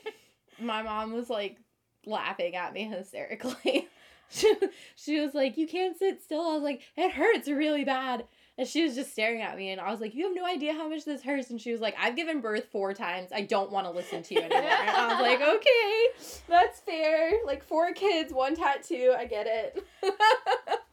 My 0.58 0.82
mom 0.82 1.12
was 1.12 1.28
like 1.28 1.58
laughing 2.06 2.54
at 2.56 2.72
me 2.72 2.84
hysterically. 2.96 3.88
she, 4.30 4.54
she 4.96 5.20
was 5.20 5.34
like, 5.34 5.56
you 5.56 5.66
can't 5.66 5.98
sit 5.98 6.22
still. 6.22 6.42
I 6.42 6.54
was 6.54 6.62
like, 6.62 6.82
it 6.96 7.12
hurts 7.12 7.48
really 7.48 7.84
bad. 7.84 8.24
And 8.58 8.68
she 8.68 8.84
was 8.84 8.94
just 8.94 9.12
staring 9.12 9.40
at 9.40 9.56
me, 9.56 9.70
and 9.70 9.80
I 9.80 9.90
was 9.90 10.00
like, 10.02 10.14
You 10.14 10.26
have 10.26 10.36
no 10.36 10.44
idea 10.44 10.74
how 10.74 10.86
much 10.86 11.06
this 11.06 11.22
hurts. 11.22 11.48
And 11.48 11.58
she 11.58 11.72
was 11.72 11.80
like, 11.80 11.94
I've 11.98 12.16
given 12.16 12.42
birth 12.42 12.66
four 12.70 12.92
times. 12.92 13.30
I 13.34 13.42
don't 13.42 13.72
want 13.72 13.86
to 13.86 13.90
listen 13.90 14.22
to 14.22 14.34
you 14.34 14.40
anymore. 14.42 14.62
And 14.62 14.90
I 14.90 15.08
was 15.08 15.22
like, 15.22 15.40
Okay, 15.56 16.40
that's 16.48 16.80
fair. 16.80 17.32
Like, 17.46 17.64
four 17.64 17.92
kids, 17.92 18.30
one 18.30 18.54
tattoo. 18.54 19.14
I 19.16 19.24
get 19.24 19.46
it. 19.46 19.82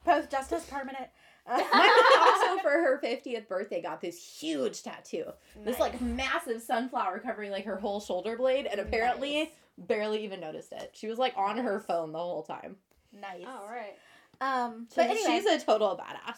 Both 0.06 0.32
just 0.32 0.54
as 0.54 0.64
permanent. 0.68 1.10
My 1.46 1.58
mom 2.48 2.50
also, 2.50 2.62
for 2.62 2.70
her 2.70 3.00
50th 3.04 3.48
birthday, 3.48 3.82
got 3.82 4.00
this 4.00 4.40
huge 4.40 4.84
tattoo. 4.84 5.26
This 5.66 5.80
like 5.80 6.00
massive 6.00 6.62
sunflower 6.62 7.20
covering 7.20 7.52
like 7.52 7.66
her 7.66 7.76
whole 7.76 8.00
shoulder 8.00 8.38
blade, 8.38 8.68
and 8.68 8.80
apparently 8.80 9.40
Nice. 9.40 9.50
Barely 9.88 10.24
even 10.24 10.40
noticed 10.40 10.72
it. 10.74 10.92
She 10.94 11.08
was 11.08 11.18
like 11.18 11.34
on 11.38 11.58
her 11.58 11.80
phone 11.80 12.12
the 12.12 12.20
whole 12.20 12.44
time. 12.44 12.76
nice. 13.14 13.46
All 13.48 13.68
right. 13.68 13.96
Um, 14.42 14.88
So 14.90 15.02
but 15.02 15.10
anyway, 15.10 15.40
she's 15.42 15.46
a 15.46 15.60
total 15.66 15.98
badass. 15.98 16.38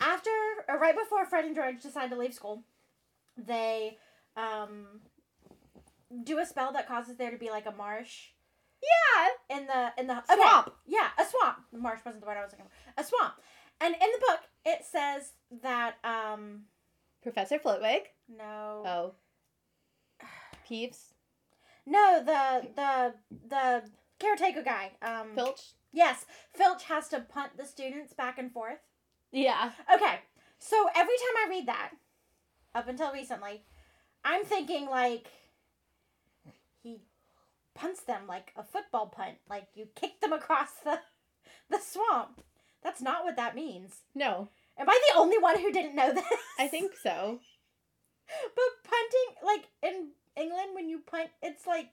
after 0.00 0.30
or 0.68 0.78
right 0.78 0.96
before 0.96 1.24
Fred 1.26 1.44
and 1.44 1.54
George 1.54 1.80
decide 1.82 2.10
to 2.10 2.16
leave 2.16 2.34
school, 2.34 2.62
they 3.36 3.96
um 4.36 5.00
do 6.24 6.38
a 6.38 6.46
spell 6.46 6.72
that 6.72 6.88
causes 6.88 7.16
there 7.16 7.30
to 7.30 7.36
be 7.36 7.50
like 7.50 7.66
a 7.66 7.72
marsh 7.72 8.28
Yeah, 8.82 9.56
in 9.58 9.66
the 9.66 9.92
in 9.98 10.06
the 10.06 10.18
okay, 10.18 10.34
swamp. 10.34 10.72
Yeah, 10.86 11.08
a 11.18 11.24
swamp. 11.24 11.58
The 11.72 11.78
marsh 11.78 12.00
wasn't 12.04 12.22
the 12.22 12.26
word 12.26 12.38
I 12.38 12.42
was 12.42 12.52
looking 12.52 12.66
for. 12.66 13.00
A 13.00 13.04
swamp. 13.04 13.34
And 13.80 13.94
in 13.94 14.00
the 14.00 14.18
book, 14.26 14.40
it 14.64 14.84
says 14.84 15.32
that 15.62 15.96
um 16.04 16.62
Professor 17.22 17.58
Flitwick. 17.58 18.14
no 18.28 18.82
Oh, 18.86 19.14
Peeves. 20.68 21.12
No 21.88 22.22
the 22.24 22.68
the 22.76 23.14
the 23.48 23.82
caretaker 24.18 24.62
guy 24.62 24.92
um 25.02 25.34
Filch. 25.34 25.72
yes 25.92 26.26
Filch 26.54 26.84
has 26.84 27.08
to 27.08 27.20
punt 27.20 27.52
the 27.56 27.64
students 27.64 28.12
back 28.12 28.38
and 28.38 28.52
forth. 28.52 28.78
Yeah. 29.30 29.72
Okay, 29.94 30.20
so 30.58 30.88
every 30.96 31.14
time 31.14 31.36
I 31.44 31.50
read 31.50 31.66
that, 31.68 31.90
up 32.74 32.88
until 32.88 33.12
recently, 33.12 33.62
I'm 34.24 34.44
thinking 34.44 34.88
like 34.88 35.28
he 36.82 37.02
punts 37.74 38.00
them 38.02 38.22
like 38.26 38.52
a 38.56 38.62
football 38.62 39.06
punt, 39.08 39.36
like 39.48 39.66
you 39.74 39.86
kick 39.94 40.20
them 40.20 40.32
across 40.32 40.70
the 40.84 41.00
the 41.70 41.78
swamp. 41.78 42.42
That's 42.82 43.02
not 43.02 43.24
what 43.24 43.36
that 43.36 43.54
means. 43.56 44.02
No, 44.14 44.48
Am 44.78 44.88
I 44.88 45.00
the 45.12 45.18
only 45.18 45.38
one 45.38 45.58
who 45.58 45.72
didn't 45.72 45.96
know 45.96 46.12
this? 46.14 46.24
I 46.58 46.68
think 46.68 46.92
so. 47.02 47.40
But 48.54 48.90
punting, 48.90 49.42
like 49.42 49.68
in 49.82 50.10
England, 50.40 50.68
when 50.74 50.88
you 50.88 51.00
punt, 51.00 51.28
it's 51.42 51.66
like 51.66 51.88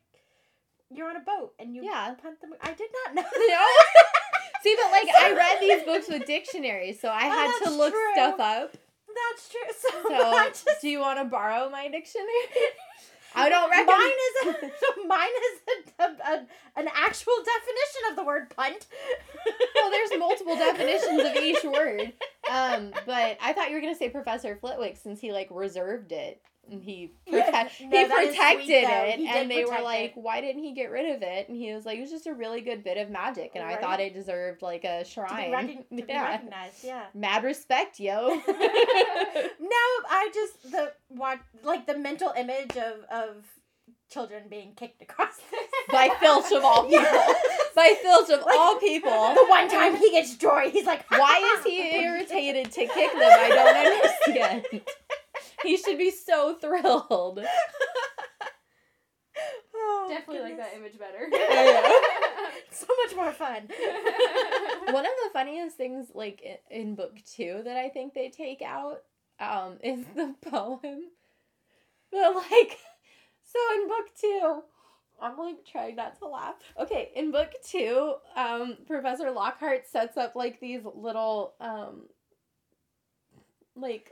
you're 0.92 1.10
on 1.10 1.16
a 1.16 1.20
boat 1.22 1.54
and 1.60 1.76
you 1.76 1.84
Yeah. 1.84 2.14
punt 2.22 2.40
them. 2.42 2.52
I 2.62 2.74
did 2.74 2.90
not 3.06 3.16
know. 3.16 3.22
No. 3.24 3.66
See, 4.64 4.76
but 4.82 4.92
like 4.92 5.08
I 5.20 5.34
read 5.34 5.60
these 5.62 5.84
books 5.86 6.08
with 6.08 6.26
dictionaries, 6.26 7.00
so 7.00 7.10
I 7.10 7.26
Oh, 7.28 7.30
had 7.30 7.66
to 7.66 7.76
look 7.76 7.94
true. 7.94 8.12
stuff 8.14 8.40
up. 8.40 8.74
That's 9.32 9.50
true. 9.50 9.92
So, 9.92 10.10
So, 10.10 10.50
just 10.66 10.82
do 10.82 10.90
you 10.90 11.00
want 11.00 11.20
to 11.20 11.26
borrow 11.26 11.70
my 11.70 11.88
dictionary? 11.88 12.30
I 13.38 13.50
don't 13.50 13.70
recommend. 13.70 14.00
Mine 14.00 14.12
is 14.32 14.72
a, 15.04 15.08
mine 15.08 15.30
is 15.54 15.62
a, 16.00 16.04
a, 16.04 16.34
a- 16.36 16.48
an 16.82 16.88
actual 16.96 17.34
definition 17.44 18.02
of 18.10 18.16
the 18.16 18.24
word 18.24 18.50
punt. 18.56 18.88
well, 19.76 19.92
there's 19.92 20.10
multiple 20.18 20.56
definitions 20.56 21.22
of 21.22 21.36
each 21.44 21.64
word. 21.64 22.14
Um, 22.52 22.94
but 23.06 23.38
I 23.42 23.54
thought 23.54 23.70
you 23.70 23.76
were 23.76 23.82
gonna 23.82 23.96
say 23.96 24.10
Professor 24.10 24.56
Flitwick 24.56 24.98
since 24.98 25.20
he 25.20 25.32
like 25.34 25.48
reserved 25.52 26.12
it 26.12 26.42
and 26.72 26.82
he 26.84 27.12
no, 27.28 27.38
he 27.38 27.38
is 27.38 27.72
sweet, 27.78 28.08
protected 28.10 28.70
it, 28.70 29.20
He 29.20 29.28
and 29.28 29.50
they 29.52 29.66
were 29.66 29.82
like, 29.84 30.12
it. 30.12 30.18
"Why 30.18 30.42
didn't 30.42 30.64
he 30.64 30.74
get 30.74 30.92
rid 30.92 31.16
of 31.16 31.22
it?" 31.22 31.48
And 31.50 31.58
he 31.58 31.74
was 31.74 31.86
like, 31.86 31.98
"It 31.98 32.02
was 32.02 32.12
just 32.12 32.28
a 32.28 32.34
really 32.34 32.62
good 32.62 32.84
bit 32.84 32.98
of 32.98 33.10
magic, 33.10 33.52
and 33.56 33.64
I 33.64 33.76
thought 33.78 34.00
it 34.00 34.14
deserved 34.14 34.62
like 34.62 34.84
a 34.84 35.04
to 35.04 35.10
shrine." 35.10 35.52
be, 35.52 35.56
recog- 35.56 35.90
to 35.90 35.96
be 35.96 36.04
yeah, 36.10 36.24
recognized. 36.32 36.84
Yeah. 36.84 37.06
mad 37.14 37.44
respect, 37.44 38.00
yo. 38.00 38.42
No, 39.60 39.86
I 40.10 40.30
just 40.34 40.72
the 40.72 40.94
what 41.10 41.40
like 41.64 41.86
the 41.88 41.98
mental 41.98 42.32
image 42.38 42.76
of 42.78 43.04
of 43.12 43.46
children 44.12 44.44
being 44.50 44.74
kicked 44.76 45.02
across. 45.02 45.34
By 45.92 46.10
Filch 46.20 46.52
of 46.52 46.64
all 46.64 46.84
people. 46.84 46.92
Yes. 47.02 47.72
By 47.76 47.96
Filch 48.02 48.30
of 48.30 48.46
Like, 48.46 48.58
all 48.58 48.78
people. 48.78 49.12
The 49.12 49.46
one 49.48 49.68
time 49.70 49.96
he 49.96 50.10
gets 50.12 50.36
joy, 50.36 50.70
he's 50.72 50.86
like, 50.86 51.10
Why 51.12 51.58
is 51.60 51.66
he 51.66 51.96
irritated 51.98 52.72
to 52.72 52.80
kick 52.88 53.12
them? 53.12 53.22
I 53.22 53.50
don't 53.50 54.36
understand. 54.38 54.82
He 55.64 55.78
should 55.78 55.98
be 55.98 56.12
so 56.12 56.56
thrilled. 56.60 57.40
Oh, 59.78 60.08
Definitely 60.10 60.44
like 60.52 60.58
that 60.58 60.74
image 60.76 60.98
better. 60.98 61.28
So 62.72 62.88
much 63.06 63.16
more 63.16 63.32
fun. 63.32 63.68
One 64.90 65.06
of 65.06 65.12
the 65.24 65.30
funniest 65.34 65.78
things, 65.78 66.08
like 66.14 66.42
i- 66.46 66.60
in 66.74 66.96
book 66.96 67.14
two, 67.26 67.62
that 67.64 67.78
I 67.78 67.88
think 67.90 68.14
they 68.14 68.30
take 68.30 68.62
out, 68.62 69.04
um, 69.40 69.78
is 69.84 70.06
the 70.16 70.36
poem. 70.50 71.04
But 72.12 72.36
like, 72.36 72.78
so 73.44 73.60
in 73.76 73.88
book 73.88 74.06
two, 74.20 74.62
I'm 75.22 75.38
like 75.38 75.66
trying 75.66 75.96
not 75.96 76.18
to 76.20 76.28
laugh. 76.28 76.56
Okay, 76.80 77.12
in 77.16 77.32
book 77.32 77.52
two, 77.66 78.16
um, 78.36 78.78
Professor 78.88 79.32
Lockhart 79.32 79.88
sets 79.88 80.18
up 80.18 80.36
like 80.36 80.60
these 80.60 80.82
little 80.96 81.54
um 81.62 82.04
like 83.76 84.12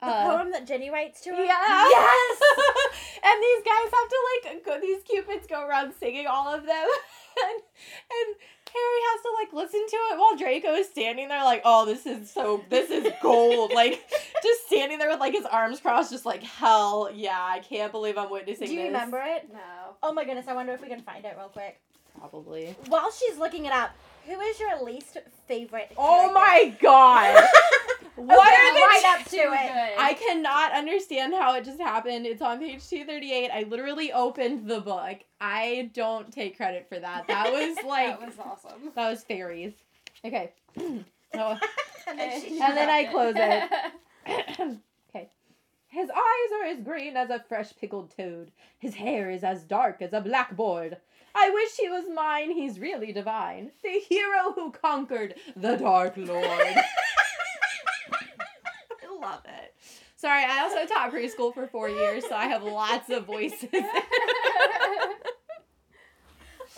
The 0.00 0.06
uh, 0.06 0.36
poem 0.36 0.52
that 0.52 0.66
Ginny 0.66 0.90
writes 0.90 1.20
to 1.22 1.30
him. 1.30 1.44
Yeah. 1.44 1.88
Yes. 1.88 2.40
and 3.24 3.42
these 3.42 3.62
guys 3.64 3.90
have 3.92 4.08
to 4.08 4.18
like 4.44 4.64
go 4.64 4.80
these 4.80 5.02
cupids 5.02 5.46
go 5.48 5.66
around 5.66 5.92
singing 5.98 6.26
all 6.26 6.54
of 6.54 6.64
them. 6.64 6.86
and, 7.44 7.62
and 7.62 8.36
Harry 8.72 9.00
has 9.10 9.22
to 9.22 9.30
like 9.40 9.52
listen 9.52 9.84
to 9.88 9.96
it 9.96 10.18
while 10.18 10.36
Draco 10.36 10.74
is 10.74 10.88
standing 10.88 11.28
there 11.28 11.42
like, 11.42 11.62
"Oh, 11.64 11.84
this 11.84 12.06
is 12.06 12.30
so 12.30 12.64
this 12.70 12.90
is 12.90 13.12
gold." 13.22 13.72
like 13.74 14.08
just 14.42 14.66
standing 14.66 14.98
there 14.98 15.08
with 15.10 15.18
like 15.20 15.32
his 15.34 15.46
arms 15.46 15.80
crossed 15.80 16.12
just 16.12 16.24
like, 16.26 16.42
"Hell, 16.44 17.10
yeah, 17.12 17.38
I 17.40 17.58
can't 17.58 17.90
believe 17.90 18.16
I'm 18.18 18.30
witnessing 18.30 18.68
Do 18.68 18.74
you 18.74 18.82
this." 18.82 18.92
remember 18.92 19.20
it? 19.24 19.48
No. 19.52 19.96
Oh 20.02 20.12
my 20.12 20.24
goodness, 20.24 20.46
I 20.46 20.52
wonder 20.54 20.72
if 20.72 20.80
we 20.80 20.88
can 20.88 21.00
find 21.00 21.24
it 21.24 21.34
real 21.36 21.48
quick. 21.48 21.80
Probably. 22.18 22.76
While 22.88 23.10
she's 23.10 23.36
looking 23.38 23.64
it 23.64 23.72
up, 23.72 23.90
who 24.26 24.38
is 24.40 24.60
your 24.60 24.80
least 24.84 25.18
favorite? 25.48 25.92
Oh 25.96 26.30
character? 26.32 26.34
my 26.34 26.76
god. 26.80 27.48
What 28.26 28.48
Okay, 28.48 28.56
are 28.56 28.74
the 28.74 28.80
right 28.80 29.02
ch- 29.02 29.20
up 29.20 29.26
to 29.30 29.36
it. 29.36 29.94
I 29.98 30.14
cannot 30.14 30.72
understand 30.72 31.34
how 31.34 31.54
it 31.54 31.64
just 31.64 31.80
happened. 31.80 32.26
It's 32.26 32.42
on 32.42 32.58
page 32.58 32.86
238. 32.88 33.50
I 33.50 33.62
literally 33.64 34.12
opened 34.12 34.68
the 34.68 34.80
book. 34.80 35.18
I 35.40 35.90
don't 35.94 36.32
take 36.32 36.56
credit 36.56 36.86
for 36.88 36.98
that. 36.98 37.26
That 37.28 37.52
was 37.52 37.76
like 37.86 38.18
that 38.18 38.26
was 38.26 38.38
awesome. 38.38 38.92
that 38.94 39.10
was 39.10 39.22
fairies. 39.24 39.72
Okay. 40.24 40.52
oh, 40.78 41.02
and 42.08 42.18
then 42.18 42.42
And 42.44 42.76
then 42.76 42.88
I 42.90 43.04
close 43.04 43.34
it. 43.36 43.70
okay. 45.10 45.28
His 45.88 46.10
eyes 46.10 46.52
are 46.60 46.66
as 46.66 46.80
green 46.80 47.16
as 47.16 47.30
a 47.30 47.42
fresh 47.48 47.72
pickled 47.80 48.12
toad. 48.16 48.50
His 48.78 48.94
hair 48.94 49.30
is 49.30 49.42
as 49.44 49.62
dark 49.62 50.02
as 50.02 50.12
a 50.12 50.20
blackboard. 50.20 50.96
I 51.34 51.50
wish 51.50 51.76
he 51.76 51.88
was 51.88 52.04
mine. 52.12 52.50
He's 52.50 52.80
really 52.80 53.12
divine. 53.12 53.70
The 53.84 54.00
hero 54.08 54.52
who 54.54 54.72
conquered 54.72 55.34
the 55.54 55.76
Dark 55.76 56.14
Lord. 56.16 56.74
Love 59.20 59.42
it. 59.46 59.74
Sorry, 60.16 60.44
I 60.44 60.60
also 60.62 60.86
taught 60.86 61.12
preschool 61.12 61.54
for 61.54 61.66
four 61.66 61.88
years, 61.88 62.24
so 62.28 62.34
I 62.34 62.46
have 62.46 62.62
lots 62.62 63.10
of 63.10 63.24
voices. 63.26 63.68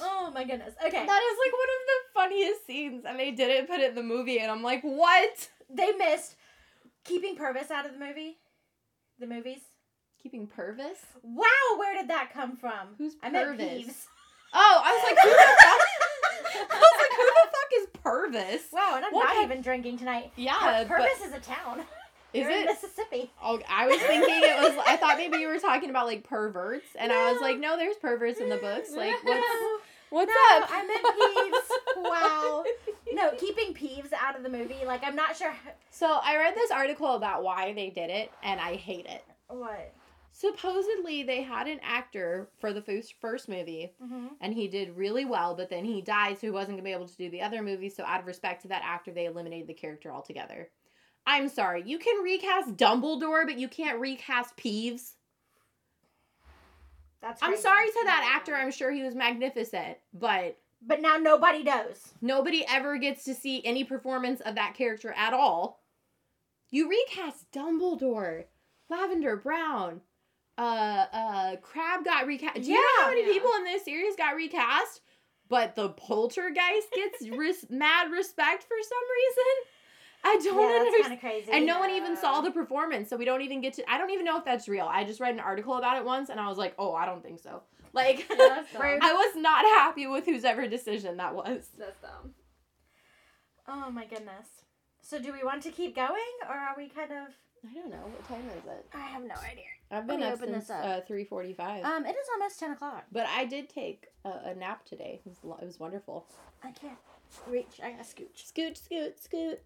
Oh 0.02 0.30
my 0.32 0.44
goodness. 0.44 0.74
Okay. 0.84 1.06
That 1.06 1.22
is 1.22 1.38
like 1.44 1.52
one 1.52 1.68
of 1.68 1.82
the 1.86 2.00
funniest 2.14 2.66
scenes, 2.66 3.04
and 3.06 3.18
they 3.18 3.30
didn't 3.32 3.66
put 3.66 3.80
it 3.80 3.90
in 3.90 3.94
the 3.94 4.02
movie, 4.02 4.38
and 4.38 4.50
I'm 4.50 4.62
like, 4.62 4.82
what? 4.82 5.48
They 5.68 5.92
missed 5.92 6.36
keeping 7.04 7.36
Purvis 7.36 7.70
out 7.70 7.84
of 7.86 7.92
the 7.92 7.98
movie. 7.98 8.38
The 9.18 9.26
movies. 9.26 9.60
Keeping 10.22 10.46
Purvis? 10.46 10.98
Wow, 11.22 11.46
where 11.76 11.94
did 11.96 12.08
that 12.08 12.30
come 12.32 12.56
from? 12.56 12.94
Who's 12.98 13.14
I 13.22 13.30
meant 13.30 13.58
Purvis? 13.58 13.66
Peeves. 13.66 14.06
Oh, 14.52 14.82
I 14.84 14.92
was 14.94 15.02
like, 15.04 15.18
who 15.22 15.30
the 15.30 15.36
fuck? 15.62 16.70
I 16.70 16.78
was 16.78 16.98
like, 16.98 17.16
who 17.16 17.26
the 17.26 17.50
fuck 17.52 17.70
is 17.78 17.88
Purvis? 18.02 18.72
Wow, 18.72 18.92
and 18.96 19.04
I'm 19.04 19.12
What 19.12 19.34
not 19.34 19.44
even 19.44 19.62
drinking 19.62 19.98
tonight. 19.98 20.32
Yeah, 20.36 20.84
Purvis 20.88 21.18
but 21.20 21.26
is 21.28 21.34
a 21.34 21.40
town. 21.40 21.82
Is 22.32 22.40
You're 22.42 22.50
in 22.50 22.58
it? 22.62 22.66
Mississippi. 22.66 23.30
Oh, 23.42 23.60
I 23.68 23.86
was 23.86 24.00
thinking 24.00 24.34
it 24.42 24.58
was. 24.60 24.84
I 24.86 24.96
thought 24.96 25.16
maybe 25.18 25.38
you 25.38 25.48
were 25.48 25.58
talking 25.58 25.90
about 25.90 26.06
like 26.06 26.24
perverts, 26.24 26.86
and 26.98 27.12
I 27.12 27.32
was 27.32 27.40
like, 27.40 27.58
no, 27.58 27.76
there's 27.76 27.96
perverts 27.96 28.40
in 28.40 28.48
the 28.48 28.56
books. 28.56 28.90
Like, 28.92 29.14
what's 29.24 29.40
No, 29.40 29.78
what's 30.10 30.28
no, 30.28 30.56
up? 30.64 30.68
I 30.72 30.86
meant 30.86 31.04
Peeves. 31.04 31.76
Wow. 32.10 32.64
No, 33.12 33.30
keeping 33.36 33.74
Peeves 33.74 34.12
out 34.18 34.36
of 34.36 34.42
the 34.42 34.48
movie. 34.48 34.78
Like, 34.86 35.02
I'm 35.04 35.14
not 35.16 35.36
sure. 35.36 35.54
So 35.90 36.18
I 36.22 36.36
read 36.36 36.54
this 36.54 36.70
article 36.70 37.14
about 37.14 37.42
why 37.42 37.72
they 37.74 37.90
did 37.90 38.08
it, 38.10 38.30
and 38.42 38.58
I 38.60 38.76
hate 38.76 39.06
it. 39.06 39.22
What? 39.48 39.92
Supposedly, 40.32 41.22
they 41.24 41.42
had 41.42 41.66
an 41.68 41.80
actor 41.82 42.48
for 42.60 42.72
the 42.72 42.80
first 42.80 43.14
first 43.20 43.48
movie, 43.48 43.92
Mm-hmm. 44.02 44.26
and 44.40 44.54
he 44.54 44.68
did 44.68 44.96
really 44.96 45.24
well, 45.26 45.54
but 45.54 45.68
then 45.68 45.84
he 45.84 46.00
died, 46.00 46.36
so 46.38 46.46
he 46.46 46.50
wasn't 46.50 46.76
gonna 46.78 46.82
be 46.84 46.92
able 46.92 47.08
to 47.08 47.16
do 47.16 47.28
the 47.30 47.42
other 47.42 47.62
movies. 47.62 47.94
So 47.96 48.04
out 48.04 48.20
of 48.20 48.26
respect 48.26 48.62
to 48.62 48.68
that 48.68 48.82
actor, 48.84 49.10
they 49.12 49.26
eliminated 49.26 49.66
the 49.68 49.74
character 49.74 50.10
altogether. 50.10 50.68
I'm 51.30 51.48
sorry, 51.48 51.82
you 51.86 51.98
can 51.98 52.22
recast 52.22 52.76
Dumbledore, 52.76 53.44
but 53.46 53.58
you 53.58 53.68
can't 53.68 53.98
recast 54.00 54.56
Peeves. 54.56 55.12
That's. 57.22 57.42
I'm 57.42 57.56
sorry 57.56 57.86
to 57.86 58.00
that 58.06 58.32
actor. 58.36 58.54
I'm 58.54 58.70
sure 58.70 58.90
he 58.90 59.02
was 59.02 59.14
magnificent, 59.14 59.98
but 60.14 60.56
But 60.86 61.00
now 61.02 61.16
nobody 61.18 61.62
knows. 61.62 62.14
nobody 62.22 62.64
ever 62.66 62.96
gets 62.96 63.24
to 63.24 63.34
see 63.34 63.64
any 63.64 63.84
performance 63.84 64.40
of 64.40 64.54
that 64.54 64.74
character 64.74 65.12
at 65.16 65.34
all. 65.34 65.82
You 66.70 66.88
recast 66.88 67.50
Dumbledore, 67.52 68.44
Lavender 68.88 69.36
Brown, 69.36 70.00
uh, 70.56 71.06
uh, 71.12 71.56
Crabbe 71.56 72.04
got 72.04 72.26
recast. 72.26 72.54
Do 72.62 72.70
you 72.70 72.74
know 72.80 73.02
how 73.02 73.08
many 73.10 73.26
Yeah. 73.26 73.32
people 73.32 73.52
in 73.58 73.64
this 73.64 73.84
series 73.84 74.16
got 74.16 74.34
recast? 74.36 75.02
But 75.48 75.74
the 75.74 75.90
Poltergeist 75.90 76.90
gets 76.94 77.28
res- 77.36 77.68
mad 77.68 78.10
respect 78.12 78.62
for 78.62 78.76
some 78.82 79.04
reason. 79.16 79.54
I 80.22 80.38
don't 80.42 80.60
yeah, 80.60 80.68
that's 80.68 80.80
understand. 80.86 81.02
kind 81.02 81.14
of 81.14 81.20
crazy. 81.20 81.52
And 81.52 81.66
no 81.66 81.78
one 81.78 81.90
even 81.90 82.16
saw 82.16 82.40
the 82.42 82.50
performance, 82.50 83.08
so 83.08 83.16
we 83.16 83.24
don't 83.24 83.40
even 83.42 83.60
get 83.60 83.72
to. 83.74 83.90
I 83.90 83.96
don't 83.98 84.10
even 84.10 84.24
know 84.24 84.36
if 84.38 84.44
that's 84.44 84.68
real. 84.68 84.86
I 84.86 85.04
just 85.04 85.18
read 85.20 85.34
an 85.34 85.40
article 85.40 85.74
about 85.76 85.96
it 85.96 86.04
once, 86.04 86.28
and 86.28 86.38
I 86.38 86.48
was 86.48 86.58
like, 86.58 86.74
"Oh, 86.78 86.94
I 86.94 87.06
don't 87.06 87.22
think 87.22 87.38
so." 87.40 87.62
Like, 87.92 88.24
Yeah, 88.30 88.36
that's. 88.38 88.68
I 88.78 89.12
was 89.12 89.34
not 89.34 89.64
happy 89.64 90.06
with 90.06 90.24
whosever 90.24 90.68
decision 90.68 91.16
that 91.16 91.34
was. 91.34 91.70
That's 91.76 91.98
dumb. 92.00 92.34
Oh 93.66 93.90
my 93.90 94.04
goodness. 94.04 94.46
So 95.02 95.18
do 95.20 95.32
we 95.32 95.42
want 95.42 95.62
to 95.64 95.70
keep 95.70 95.96
going, 95.96 96.34
or 96.48 96.54
are 96.54 96.74
we 96.76 96.88
kind 96.88 97.10
of? 97.10 97.34
I 97.68 97.74
don't 97.74 97.90
know 97.90 97.96
what 97.98 98.26
time 98.28 98.48
is 98.56 98.64
it. 98.64 98.86
I 98.94 99.00
have 99.00 99.22
no 99.22 99.34
idea. 99.44 99.64
I've 99.90 100.06
been 100.06 100.22
up 100.22 100.34
open 100.34 100.50
since 100.52 100.68
this 100.68 100.70
up. 100.70 100.84
uh, 100.84 101.00
three 101.06 101.24
forty-five. 101.24 101.84
Um, 101.84 102.06
it 102.06 102.10
is 102.10 102.26
almost 102.34 102.60
ten 102.60 102.70
o'clock. 102.70 103.04
but 103.10 103.26
I 103.26 103.44
did 103.44 103.68
take 103.68 104.06
a, 104.24 104.50
a 104.50 104.54
nap 104.54 104.84
today. 104.86 105.20
It 105.26 105.28
was, 105.42 105.58
it 105.60 105.66
was 105.66 105.80
wonderful. 105.80 106.26
I 106.62 106.70
can't 106.70 106.96
reach. 107.48 107.80
I 107.82 107.90
gotta 107.90 108.04
scooch. 108.04 108.46
Scoot, 108.46 108.78
scoot, 108.78 109.20
scoot. 109.22 109.58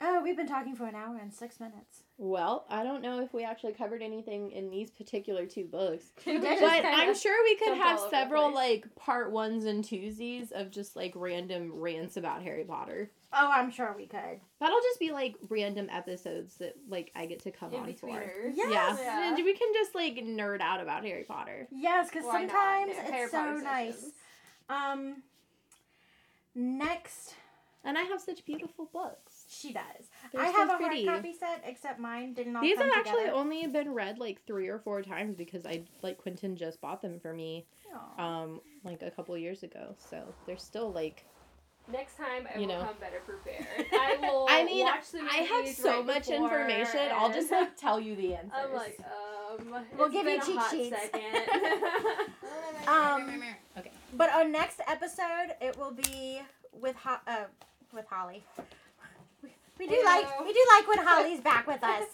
Oh, 0.00 0.20
we've 0.22 0.36
been 0.36 0.46
talking 0.46 0.74
for 0.76 0.86
an 0.86 0.94
hour 0.94 1.16
and 1.20 1.32
six 1.32 1.58
minutes. 1.58 2.02
Well, 2.18 2.66
I 2.68 2.82
don't 2.82 3.02
know 3.02 3.20
if 3.20 3.32
we 3.32 3.44
actually 3.44 3.72
covered 3.72 4.02
anything 4.02 4.50
in 4.52 4.70
these 4.70 4.90
particular 4.90 5.46
two 5.46 5.64
books, 5.64 6.12
We 6.26 6.32
did 6.34 6.42
just 6.42 6.60
but 6.60 6.84
I'm 6.84 7.14
sure 7.14 7.42
we 7.44 7.56
could 7.56 7.76
have 7.76 7.98
all 7.98 8.04
over 8.04 8.10
the 8.10 8.16
several 8.16 8.54
like 8.54 8.94
part 8.96 9.30
ones 9.30 9.64
and 9.64 9.84
twosies 9.84 10.52
of 10.52 10.70
just 10.70 10.96
like 10.96 11.12
random 11.14 11.70
rants 11.74 12.16
about 12.16 12.42
Harry 12.42 12.64
Potter. 12.64 13.10
Oh, 13.32 13.50
I'm 13.52 13.70
sure 13.70 13.94
we 13.96 14.06
could. 14.06 14.40
That'll 14.60 14.80
just 14.80 14.98
be 15.00 15.12
like 15.12 15.36
random 15.48 15.88
episodes 15.90 16.56
that 16.56 16.74
like 16.88 17.10
I 17.14 17.26
get 17.26 17.40
to 17.42 17.50
come 17.50 17.72
in 17.72 17.80
on 17.80 17.94
for. 17.94 18.08
Yes. 18.54 18.98
Yeah. 19.02 19.28
And 19.28 19.44
we 19.44 19.52
can 19.54 19.68
just 19.74 19.94
like 19.94 20.16
nerd 20.16 20.60
out 20.60 20.80
about 20.80 21.04
Harry 21.04 21.24
Potter. 21.24 21.68
Yes, 21.70 22.08
because 22.08 22.24
Why 22.24 22.42
not? 22.42 22.50
sometimes 22.50 22.92
it's 22.98 23.10
Harry 23.10 23.28
so 23.28 23.56
nice. 23.56 23.94
sessions. 23.94 24.12
Um, 24.68 25.22
next 26.54 27.34
And 27.84 27.96
I 27.98 28.02
have 28.02 28.20
such 28.20 28.44
beautiful 28.44 28.88
books. 28.92 29.25
She 29.56 29.72
does. 29.72 29.82
They're 30.32 30.42
I 30.42 30.46
so 30.52 30.52
have 30.58 30.70
a 30.70 30.76
pretty. 30.76 31.04
hard 31.06 31.22
copy 31.22 31.32
set, 31.34 31.62
except 31.66 31.98
mine 31.98 32.34
did 32.34 32.46
not. 32.46 32.62
These 32.62 32.78
come 32.78 32.88
have 32.90 33.06
actually 33.06 33.28
only 33.30 33.66
been 33.66 33.92
read 33.94 34.18
like 34.18 34.44
three 34.46 34.68
or 34.68 34.78
four 34.78 35.02
times 35.02 35.36
because 35.36 35.64
I 35.66 35.82
like 36.02 36.18
Quentin 36.18 36.56
just 36.56 36.80
bought 36.80 37.00
them 37.02 37.18
for 37.20 37.32
me 37.32 37.66
Aw. 38.18 38.42
um 38.42 38.60
like 38.84 39.02
a 39.02 39.10
couple 39.10 39.36
years 39.38 39.62
ago. 39.62 39.94
So 40.10 40.22
they're 40.46 40.58
still 40.58 40.92
like 40.92 41.24
Next 41.88 42.16
time 42.16 42.48
I 42.52 42.58
You 42.58 42.66
will 42.66 42.74
know. 42.78 42.84
come 42.84 42.96
better 43.00 43.20
prepared. 43.24 43.64
I 43.92 44.16
will. 44.20 44.46
I 44.50 44.64
mean 44.64 44.84
watch 44.84 45.08
the 45.12 45.20
I 45.20 45.36
have 45.36 45.68
so 45.68 45.98
right 45.98 46.06
much 46.06 46.26
before 46.28 46.46
information. 46.46 47.00
I'll 47.14 47.32
just 47.32 47.50
like 47.52 47.76
tell 47.76 48.00
you 48.00 48.16
the 48.16 48.34
answers. 48.34 48.52
I'm 48.56 48.72
like, 48.74 48.98
um. 49.00 49.84
We'll 49.96 50.08
give 50.08 50.26
you 50.26 50.36
a 50.38 50.44
cheat 50.44 50.56
hot 50.58 50.70
sheets. 50.70 50.96
Um, 52.88 53.42
Okay. 53.78 53.90
but 54.16 54.30
our 54.30 54.46
next 54.46 54.80
episode 54.88 55.54
it 55.60 55.76
will 55.78 55.90
be 55.92 56.40
with 56.72 56.94
Ho- 56.96 57.18
uh, 57.26 57.44
with 57.92 58.06
Holly. 58.08 58.44
We, 59.78 59.86
we 59.86 59.96
do 59.96 60.02
like 60.04 60.40
we 60.44 60.52
do 60.52 60.64
like 60.76 60.88
when 60.88 60.98
Holly's 61.06 61.40
back 61.40 61.66
with 61.66 61.82
us. 61.82 62.04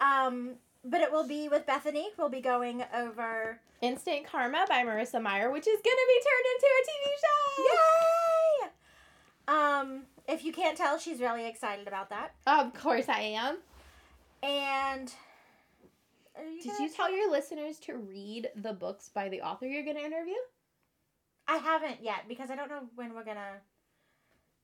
Um, 0.00 0.54
but 0.84 1.00
it 1.00 1.12
will 1.12 1.26
be 1.26 1.48
with 1.48 1.66
Bethany. 1.66 2.08
We'll 2.16 2.28
be 2.28 2.40
going 2.40 2.84
over. 2.94 3.60
Instant 3.82 4.26
Karma 4.26 4.66
by 4.68 4.84
Marissa 4.84 5.22
Meyer, 5.22 5.50
which 5.50 5.66
is 5.66 5.80
gonna 5.82 5.96
be 6.08 6.20
turned 6.28 6.46
into 6.54 6.66
a 6.76 6.82
TV 6.90 7.04
show. 7.20 8.66
Yay! 8.66 8.70
Um, 9.48 10.02
if 10.28 10.44
you 10.44 10.52
can't 10.52 10.76
tell, 10.76 10.98
she's 10.98 11.20
really 11.20 11.46
excited 11.46 11.88
about 11.88 12.10
that. 12.10 12.34
Of 12.46 12.74
course 12.74 13.08
I 13.08 13.20
am. 13.20 13.58
And 14.42 15.12
are 16.36 16.44
Did 16.44 16.66
gonna 16.66 16.84
you 16.84 16.90
tell 16.90 17.10
your 17.10 17.30
listeners 17.30 17.78
to 17.80 17.96
read 17.96 18.48
the 18.54 18.72
books 18.72 19.08
by 19.08 19.28
the 19.28 19.40
author 19.42 19.66
you're 19.66 19.84
gonna 19.84 20.00
interview? 20.00 20.34
I 21.48 21.56
haven't 21.56 22.02
yet 22.02 22.26
because 22.28 22.50
I 22.50 22.56
don't 22.56 22.68
know 22.68 22.82
when 22.94 23.14
we're 23.14 23.24
gonna 23.24 23.60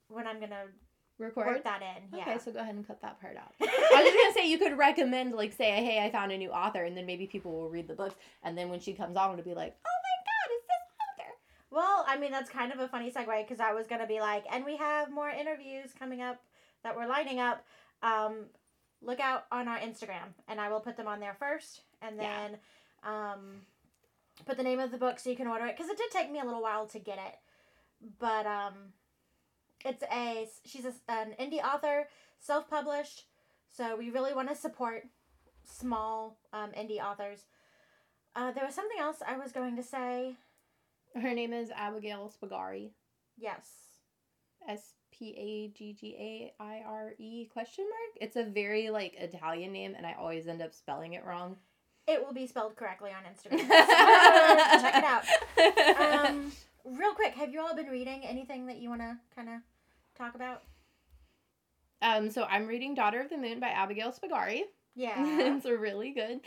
when 0.09 0.27
I'm 0.27 0.39
gonna 0.41 0.67
Record. 1.19 1.63
that 1.65 1.83
in. 1.83 2.19
Okay, 2.21 2.33
Yeah. 2.33 2.39
so 2.39 2.53
go 2.53 2.59
ahead 2.61 2.75
and 2.75 2.87
cut 2.87 3.01
that 3.03 3.21
part 3.21 3.37
out. 3.37 3.55
I 3.61 3.65
was 4.03 4.13
just 4.13 4.17
gonna 4.23 4.35
say 4.35 4.51
you 4.51 4.59
could 4.59 4.77
recommend, 4.77 5.35
like, 5.35 5.53
say, 5.53 5.71
hey, 5.85 6.05
I 6.05 6.11
found 6.11 6.31
a 6.33 6.37
new 6.39 6.51
author, 6.51 6.85
and 6.85 6.97
then 6.97 7.07
maybe 7.07 7.27
people 7.27 7.53
will 7.53 7.71
read 7.71 7.89
the 7.89 7.95
books, 7.95 8.15
and 8.43 8.57
then 8.57 8.69
when 8.69 8.81
she 8.81 8.93
comes 8.93 9.17
on, 9.17 9.33
it'll 9.33 9.45
be 9.45 9.55
like, 9.55 9.77
oh 9.87 9.99
my 10.03 10.25
god, 10.25 10.55
it's 10.57 10.67
this 10.67 11.25
author. 11.25 11.33
Well, 11.71 12.05
I 12.07 12.19
mean 12.19 12.31
that's 12.33 12.51
kind 12.51 12.73
of 12.73 12.81
a 12.81 12.89
funny 12.89 13.11
segue 13.11 13.43
because 13.47 13.61
I 13.61 13.73
was 13.73 13.87
gonna 13.87 14.07
be 14.07 14.21
like, 14.21 14.45
and 14.53 14.65
we 14.65 14.77
have 14.77 15.11
more 15.11 15.31
interviews 15.31 15.91
coming 15.99 16.21
up 16.23 16.43
that 16.83 16.95
we're 16.97 17.07
lining 17.07 17.41
up. 17.41 17.65
Um, 18.03 18.47
look 19.03 19.21
out 19.21 19.47
on 19.51 19.69
our 19.69 19.79
Instagram, 19.79 20.35
and 20.49 20.61
I 20.61 20.69
will 20.69 20.81
put 20.81 20.97
them 20.97 21.07
on 21.07 21.21
there 21.21 21.35
first, 21.39 21.81
and 22.03 22.17
Yeah. 22.17 22.49
then 22.49 22.59
um, 23.05 23.61
put 24.45 24.57
the 24.59 24.63
name 24.63 24.81
of 24.81 24.91
the 24.91 24.99
book 24.99 25.19
so 25.19 25.31
you 25.31 25.37
can 25.37 25.47
order 25.47 25.65
it 25.67 25.77
because 25.77 25.91
it 25.91 25.97
did 25.97 26.11
take 26.11 26.31
me 26.31 26.41
a 26.41 26.45
little 26.45 26.63
while 26.63 26.87
to 26.89 26.99
get 26.99 27.17
it, 27.19 27.37
but 28.19 28.47
um, 28.47 28.75
it's 29.85 30.03
a 30.13 30.49
she's 30.65 30.85
a, 30.85 30.93
an 31.09 31.35
indie 31.41 31.63
author, 31.63 32.09
self 32.41 32.69
published. 32.69 33.25
So 33.71 33.97
we 33.97 34.11
really 34.11 34.33
want 34.33 34.49
to 34.49 34.57
support 34.57 35.05
small 35.65 36.39
um, 36.53 36.71
indie 36.71 37.03
authors. 37.03 37.47
Uh, 38.35 38.53
there 38.53 38.65
was 38.65 38.75
something 38.75 38.99
else 39.01 39.19
I 39.27 39.37
was 39.37 39.53
going 39.53 39.77
to 39.77 39.83
say. 39.83 40.35
Her 41.15 41.33
name 41.35 41.53
is 41.53 41.71
Abigail 41.71 42.31
Spagari. 42.31 42.91
Yes. 43.39 43.67
S 44.69 44.95
P 45.13 45.35
A 45.39 45.77
G 45.77 45.95
G 45.99 46.17
A 46.19 46.63
I 46.63 46.83
R 46.87 47.13
E 47.19 47.47
question 47.53 47.85
mark. 47.85 48.17
It's 48.21 48.37
a 48.37 48.45
very 48.45 48.91
like 48.91 49.15
Italian 49.19 49.73
name, 49.73 49.95
and 49.97 50.07
I 50.07 50.15
always 50.19 50.47
end 50.47 50.63
up 50.63 50.75
spelling 50.75 51.15
it 51.15 51.25
wrong. 51.25 51.57
It 52.07 52.25
will 52.25 52.35
be 52.35 52.47
spelled 52.47 52.77
correctly 52.77 53.11
on 53.11 53.25
Instagram. 53.25 53.67
So 54.77 54.81
check 54.81 54.95
it 54.97 55.05
out. 55.05 56.29
Um, 56.29 56.53
real 56.87 57.15
quick, 57.15 57.35
have 57.35 57.53
you 57.53 57.61
all 57.61 57.75
been 57.75 57.89
reading 57.89 58.25
anything 58.25 58.67
that 58.67 58.79
you 58.79 58.89
want 58.89 59.01
to 59.01 59.19
kind 59.35 59.49
of 59.49 59.55
talk 60.17 60.35
about? 60.35 60.63
Um, 62.03 62.31
so 62.31 62.45
I'm 62.45 62.67
reading 62.67 62.95
Daughter 62.95 63.21
of 63.21 63.31
the 63.31 63.37
Moon 63.37 63.59
by 63.61 63.69
Abigail 63.69 64.13
Spagari. 64.13 64.63
Yeah. 64.95 65.15
it's 65.57 65.67
really 65.67 66.13
good. 66.13 66.41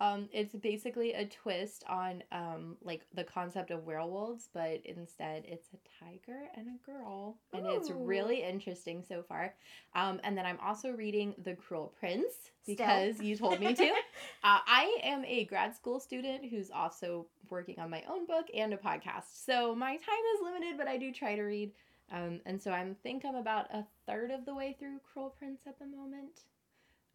Um, 0.00 0.28
it's 0.32 0.54
basically 0.54 1.12
a 1.14 1.26
twist 1.26 1.84
on 1.88 2.22
um 2.32 2.76
like 2.82 3.02
the 3.14 3.24
concept 3.24 3.70
of 3.70 3.84
werewolves, 3.84 4.48
but 4.52 4.80
instead 4.84 5.44
it's 5.46 5.68
a 5.72 6.04
tiger 6.04 6.48
and 6.54 6.66
a 6.68 6.90
girl, 6.90 7.36
and 7.52 7.66
it's 7.66 7.90
really 7.90 8.42
interesting 8.42 9.02
so 9.08 9.22
far. 9.22 9.54
Um, 9.94 10.20
and 10.24 10.36
then 10.36 10.46
I'm 10.46 10.58
also 10.64 10.90
reading 10.90 11.34
The 11.42 11.54
Cruel 11.54 11.94
Prince 11.98 12.34
Still. 12.62 12.76
because 12.76 13.20
you 13.20 13.36
told 13.36 13.60
me 13.60 13.74
to. 13.74 13.84
uh, 14.44 14.60
I 14.66 14.98
am 15.02 15.24
a 15.24 15.44
grad 15.44 15.74
school 15.74 16.00
student 16.00 16.44
who's 16.44 16.70
also 16.70 17.26
working 17.48 17.78
on 17.78 17.90
my 17.90 18.02
own 18.08 18.26
book 18.26 18.46
and 18.54 18.74
a 18.74 18.76
podcast, 18.76 19.44
so 19.44 19.74
my 19.74 19.92
time 19.96 20.24
is 20.34 20.42
limited, 20.42 20.76
but 20.76 20.88
I 20.88 20.98
do 20.98 21.12
try 21.12 21.36
to 21.36 21.42
read. 21.42 21.72
Um, 22.12 22.40
and 22.46 22.62
so 22.62 22.70
I'm 22.70 22.94
think 23.02 23.24
I'm 23.24 23.34
about 23.34 23.66
a 23.74 23.84
third 24.06 24.30
of 24.30 24.44
the 24.44 24.54
way 24.54 24.76
through 24.78 25.00
Cruel 25.12 25.34
Prince 25.38 25.62
at 25.66 25.78
the 25.78 25.86
moment. 25.86 26.42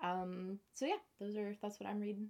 Um, 0.03 0.59
so 0.73 0.85
yeah, 0.85 0.95
those 1.19 1.35
are 1.37 1.55
that's 1.61 1.79
what 1.79 1.87
I'm 1.87 1.99
reading. 1.99 2.29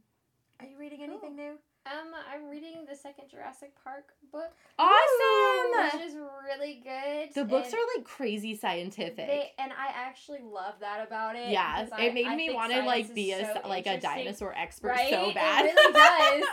Are 0.62 0.68
you 0.68 0.78
reading 0.78 1.02
anything 1.02 1.36
new? 1.36 1.54
Um, 1.88 2.12
I'm 2.32 2.48
reading 2.48 2.86
the 2.88 2.96
second 2.96 3.30
Jurassic 3.32 3.72
Park 3.84 4.10
book, 4.32 4.52
Awesome! 4.78 6.00
which 6.00 6.08
is 6.08 6.16
really 6.16 6.80
good. 6.84 7.34
The 7.34 7.44
books 7.46 7.70
and 7.70 7.76
are 7.76 7.98
like 7.98 8.06
crazy 8.06 8.56
scientific. 8.56 9.16
They, 9.18 9.52
and 9.58 9.72
I 9.72 9.88
actually 9.96 10.42
love 10.44 10.76
that 10.82 11.06
about 11.08 11.36
it. 11.36 11.50
yeah, 11.50 11.82
it 11.84 11.90
I- 11.92 12.10
made 12.10 12.28
I 12.28 12.36
me 12.36 12.54
want 12.54 12.72
to 12.72 12.84
like 12.84 13.14
be 13.16 13.32
a 13.32 13.44
so 13.44 13.68
like 13.68 13.88
a 13.88 14.00
dinosaur 14.00 14.54
expert 14.56 14.90
right? 14.90 15.10
so 15.10 15.34
bad. 15.34 15.66
It 15.66 15.76
really 15.76 15.94
does. 15.94 16.44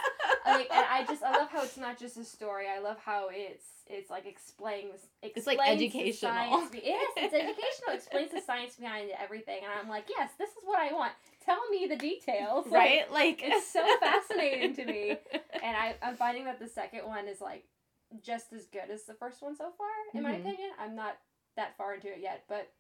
like, 0.47 0.69
and 0.73 0.87
I 0.91 1.05
just 1.07 1.23
I 1.23 1.33
love 1.33 1.51
how 1.51 1.63
it's 1.63 1.77
not 1.77 1.99
just 1.99 2.17
a 2.17 2.25
story. 2.25 2.65
I 2.75 2.81
love 2.81 2.97
how 3.05 3.29
it's 3.31 3.67
it's 3.87 4.11
like 4.11 4.27
explains. 4.27 4.95
It's, 5.23 5.47
like, 5.47 5.59
explains 5.59 5.79
the 5.81 5.87
educational. 5.87 6.33
science 6.33 6.71
yes, 6.75 7.13
it's 7.17 7.35
educational. 7.35 7.91
It 7.91 7.95
explains 7.97 8.31
the 8.33 8.41
science 8.41 8.77
behind 8.77 9.11
everything, 9.23 9.59
and 9.63 9.73
I'm 9.79 9.91
like, 9.91 10.07
yes, 10.09 10.31
this 10.39 10.49
is 10.51 10.63
what 10.65 10.79
I 10.79 10.95
want. 10.95 11.13
Tell 11.49 11.69
me 11.71 11.87
the 11.89 11.97
details. 11.97 12.67
Right? 12.71 13.11
Like 13.11 13.41
it's 13.43 13.67
so 13.73 13.83
fascinating 14.01 14.75
to 14.77 14.85
me. 14.85 15.17
and 15.63 15.77
I, 15.77 15.95
I'm 16.03 16.15
finding 16.17 16.45
that 16.45 16.59
the 16.61 16.69
second 16.69 17.07
one 17.07 17.27
is 17.27 17.41
like 17.41 17.65
just 18.23 18.53
as 18.53 18.67
good 18.67 18.91
as 18.93 19.05
the 19.05 19.15
first 19.15 19.41
one 19.43 19.57
so 19.57 19.71
far, 19.79 19.89
in 20.15 20.23
my 20.23 20.33
Mhm. 20.33 20.41
opinion. 20.41 20.71
I'm 20.79 20.95
not 20.95 21.17
that 21.57 21.77
far 21.79 21.95
into 21.95 22.09
it 22.09 22.19
yet, 22.21 22.45
but 22.49 22.71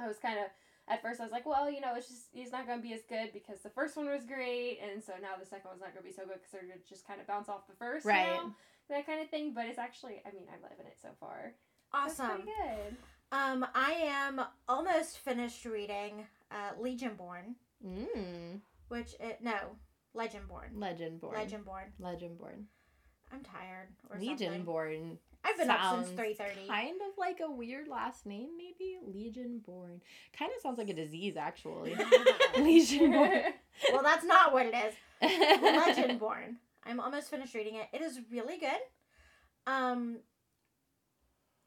I 0.00 0.06
was 0.08 0.18
kind 0.18 0.38
of 0.38 0.46
at 0.88 1.00
first 1.02 1.20
I 1.20 1.22
was 1.24 1.32
like, 1.32 1.46
well, 1.46 1.70
you 1.70 1.80
know, 1.80 1.94
it's 1.96 2.08
just 2.08 2.26
he's 2.32 2.50
not 2.52 2.66
going 2.66 2.78
to 2.78 2.82
be 2.86 2.94
as 2.94 3.02
good 3.08 3.32
because 3.32 3.60
the 3.60 3.70
first 3.70 3.96
one 3.96 4.06
was 4.08 4.24
great, 4.24 4.78
and 4.82 5.02
so 5.02 5.12
now 5.20 5.30
the 5.38 5.46
second 5.46 5.68
one's 5.70 5.80
not 5.82 5.92
going 5.94 6.02
to 6.04 6.08
be 6.08 6.14
so 6.14 6.22
good 6.26 6.36
because 6.40 6.50
they're 6.52 6.76
just 6.88 7.06
kind 7.06 7.20
of 7.20 7.26
bounce 7.26 7.48
off 7.50 7.66
the 7.66 7.74
first, 7.76 8.04
Right. 8.06 8.40
know? 8.42 8.52
that 8.90 9.06
kind 9.06 9.20
of 9.20 9.28
thing. 9.30 9.52
But 9.54 9.66
it's 9.66 9.78
actually, 9.78 10.20
I 10.26 10.30
mean, 10.34 10.44
I'm 10.52 10.60
loving 10.62 10.86
it 10.86 10.98
so 11.00 11.08
far. 11.20 11.52
Awesome. 11.92 12.42
good. 12.44 12.96
Um, 13.32 13.66
I 13.74 13.92
am 13.92 14.40
almost 14.68 15.18
finished 15.18 15.64
reading 15.64 16.26
uh, 16.50 16.72
Legionborn, 16.80 17.54
mm, 17.84 18.60
which 18.88 19.14
it 19.20 19.38
no 19.42 19.76
Legendborn. 20.16 20.74
Legendborn. 20.78 21.34
Legendborn. 21.34 21.90
Legendborn. 22.00 22.64
I'm 23.32 23.42
tired 23.42 23.88
or 24.08 24.16
something. 24.16 24.38
Legionborn. 24.38 25.16
I've 25.44 25.58
been 25.58 25.68
up 25.68 25.94
since 25.94 26.08
three 26.16 26.34
thirty. 26.34 26.66
Kind 26.68 27.00
of 27.06 27.18
like 27.18 27.40
a 27.44 27.50
weird 27.50 27.88
last 27.88 28.24
name, 28.24 28.50
maybe 28.56 28.96
Legionborn. 29.06 30.00
Kind 30.38 30.52
of 30.56 30.62
sounds 30.62 30.78
like 30.78 30.88
a 30.88 30.94
disease, 30.94 31.36
actually. 31.36 31.94
Legionborn. 32.54 33.52
well, 33.92 34.02
that's 34.02 34.24
not 34.24 34.52
what 34.52 34.66
it 34.66 34.74
is. 34.74 34.94
Legendborn. 35.22 36.56
I'm 36.86 37.00
almost 37.00 37.30
finished 37.30 37.54
reading 37.54 37.74
it. 37.74 37.88
It 37.92 38.02
is 38.02 38.20
really 38.30 38.58
good. 38.58 38.80
Um 39.66 40.18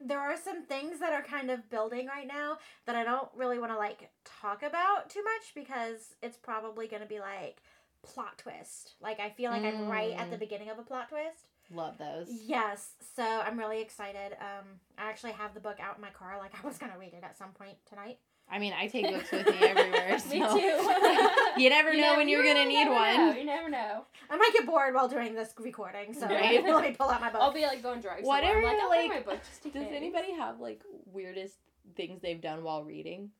there 0.00 0.20
are 0.20 0.36
some 0.36 0.62
things 0.64 1.00
that 1.00 1.12
are 1.12 1.22
kind 1.22 1.50
of 1.50 1.68
building 1.70 2.06
right 2.06 2.26
now 2.26 2.58
that 2.86 2.94
I 2.96 3.04
don't 3.04 3.28
really 3.36 3.58
want 3.58 3.72
to 3.72 3.78
like 3.78 4.10
talk 4.24 4.62
about 4.62 5.10
too 5.10 5.22
much 5.24 5.54
because 5.54 6.14
it's 6.22 6.36
probably 6.36 6.86
going 6.86 7.02
to 7.02 7.08
be 7.08 7.18
like 7.20 7.62
plot 8.02 8.38
twist. 8.38 8.94
Like 9.00 9.18
I 9.20 9.30
feel 9.30 9.50
like 9.50 9.64
I'm 9.64 9.88
right 9.88 10.14
at 10.16 10.30
the 10.30 10.36
Mm. 10.36 10.40
beginning 10.40 10.70
of 10.70 10.78
a 10.78 10.82
plot 10.82 11.08
twist. 11.08 11.48
Love 11.70 11.98
those. 11.98 12.28
Yes, 12.46 12.92
so 13.16 13.22
I'm 13.22 13.58
really 13.58 13.80
excited. 13.80 14.32
Um 14.40 14.80
I 14.96 15.08
actually 15.08 15.32
have 15.32 15.52
the 15.54 15.60
book 15.60 15.78
out 15.80 15.96
in 15.96 16.00
my 16.02 16.10
car 16.10 16.38
like 16.38 16.52
I 16.62 16.66
was 16.66 16.78
going 16.78 16.92
to 16.92 16.98
read 16.98 17.12
it 17.14 17.24
at 17.24 17.36
some 17.36 17.50
point 17.50 17.76
tonight. 17.88 18.18
I 18.50 18.58
mean, 18.58 18.72
I 18.72 18.86
take 18.86 19.06
books 19.12 19.30
with 19.30 19.46
me 19.46 19.58
everywhere. 19.60 20.18
So. 20.18 20.28
Me 20.34 20.40
too. 20.40 21.60
you 21.62 21.68
never 21.70 21.92
know 21.92 21.98
never- 22.00 22.16
when 22.16 22.28
you're 22.28 22.42
you 22.42 22.54
gonna 22.54 22.66
really 22.66 22.84
need 22.84 22.88
one. 22.90 23.16
know. 23.16 23.32
You 23.34 23.44
never 23.44 23.68
know. 23.68 24.04
I 24.30 24.36
might 24.36 24.50
get 24.54 24.66
bored 24.66 24.94
while 24.94 25.08
doing 25.08 25.34
this 25.34 25.52
recording, 25.58 26.14
so 26.14 26.26
Right. 26.26 26.62
let 26.66 26.82
me 26.82 26.94
pull 26.96 27.08
out 27.10 27.20
my 27.20 27.30
book. 27.30 27.40
I'll 27.42 27.52
be 27.52 27.62
like 27.62 27.82
going 27.82 28.00
drive. 28.00 28.24
What 28.24 28.44
are 28.44 28.62
like, 28.62 28.78
I'll 28.80 28.88
like- 28.88 29.08
my 29.10 29.20
book 29.20 29.40
just 29.50 29.64
in 29.66 29.72
Does 29.72 29.82
case. 29.84 29.92
anybody 29.94 30.32
have 30.34 30.60
like 30.60 30.82
weirdest 31.12 31.56
things 31.96 32.20
they've 32.22 32.40
done 32.40 32.62
while 32.64 32.84
reading? 32.84 33.30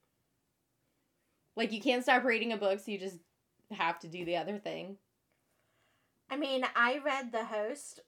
Like 1.57 1.73
you 1.73 1.81
can't 1.81 2.03
stop 2.03 2.25
reading 2.25 2.53
a 2.53 2.57
book, 2.57 2.79
so 2.81 2.91
you 2.91 2.99
just 2.99 3.17
have 3.73 3.99
to 4.01 4.09
do 4.09 4.25
the 4.25 4.37
other 4.37 4.59
thing. 4.59 4.97
I 6.31 6.37
mean, 6.37 6.65
I 6.77 6.99
read 7.05 7.33
The 7.33 7.45
Host 7.47 8.01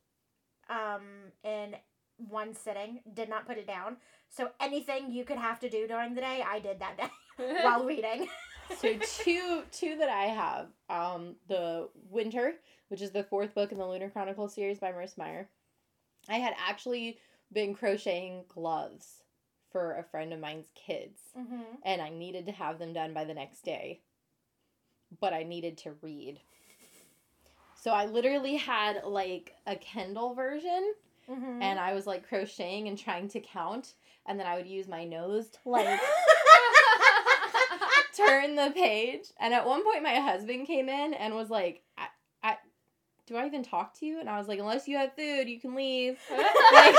um, 0.68 1.02
in 1.42 1.74
one 2.16 2.54
sitting, 2.54 3.00
did 3.12 3.28
not 3.30 3.46
put 3.46 3.56
it 3.58 3.66
down. 3.66 3.96
So 4.30 4.50
anything 4.60 5.10
you 5.10 5.24
could 5.24 5.38
have 5.38 5.58
to 5.60 5.68
do 5.68 5.86
during 5.86 6.14
the 6.14 6.20
day, 6.20 6.42
I 6.46 6.60
did 6.60 6.78
that 6.80 6.96
day 6.96 7.08
while 7.62 7.84
reading. 7.84 8.28
So 8.78 8.94
two 9.02 9.62
two 9.72 9.96
that 9.98 10.08
I 10.08 10.26
have. 10.26 10.68
Um 10.88 11.34
the 11.48 11.88
Winter, 12.08 12.54
which 12.88 13.02
is 13.02 13.10
the 13.10 13.24
fourth 13.24 13.54
book 13.54 13.72
in 13.72 13.78
the 13.78 13.86
Lunar 13.86 14.08
Chronicles 14.10 14.54
series 14.54 14.78
by 14.78 14.92
Marissa 14.92 15.18
Meyer. 15.18 15.48
I 16.28 16.36
had 16.36 16.54
actually 16.68 17.18
been 17.52 17.74
crocheting 17.74 18.44
gloves 18.48 19.24
for 19.72 19.94
a 19.96 20.04
friend 20.04 20.32
of 20.32 20.40
mine's 20.40 20.70
kids. 20.74 21.20
mm-hmm. 21.38 21.62
and 21.84 22.00
I 22.00 22.10
needed 22.10 22.46
to 22.46 22.52
have 22.52 22.78
them 22.78 22.92
done 22.92 23.12
by 23.12 23.24
the 23.24 23.34
next 23.34 23.62
day. 23.64 24.00
But 25.20 25.32
I 25.32 25.42
needed 25.42 25.76
to 25.78 25.94
read. 26.02 26.38
So 27.74 27.90
I 27.92 28.06
literally 28.06 28.56
had 28.56 29.02
like 29.04 29.54
a 29.66 29.74
Kindle 29.74 30.34
version 30.34 30.94
Mm-hmm. 31.30 31.62
and 31.62 31.78
I 31.78 31.92
was 31.94 32.08
like 32.08 32.26
crocheting 32.26 32.88
and 32.88 32.98
trying 32.98 33.28
to 33.28 33.40
count 33.40 33.94
and 34.30 34.38
then 34.38 34.46
I 34.46 34.56
would 34.56 34.68
use 34.68 34.86
my 34.88 35.04
nose 35.04 35.48
to 35.48 35.58
like 35.68 36.00
turn 38.16 38.54
the 38.54 38.70
page. 38.74 39.24
And 39.40 39.52
at 39.52 39.66
one 39.66 39.84
point 39.84 40.02
my 40.02 40.14
husband 40.14 40.66
came 40.66 40.88
in 40.88 41.12
and 41.14 41.34
was 41.34 41.50
like, 41.50 41.82
I, 41.98 42.06
I 42.42 42.56
do 43.26 43.36
I 43.36 43.46
even 43.46 43.62
talk 43.62 43.98
to 43.98 44.06
you? 44.06 44.20
And 44.20 44.28
I 44.30 44.38
was 44.38 44.48
like, 44.48 44.58
unless 44.60 44.88
you 44.88 44.96
have 44.98 45.14
food, 45.14 45.48
you 45.48 45.60
can 45.60 45.74
leave. 45.74 46.18
Like- 46.72 46.94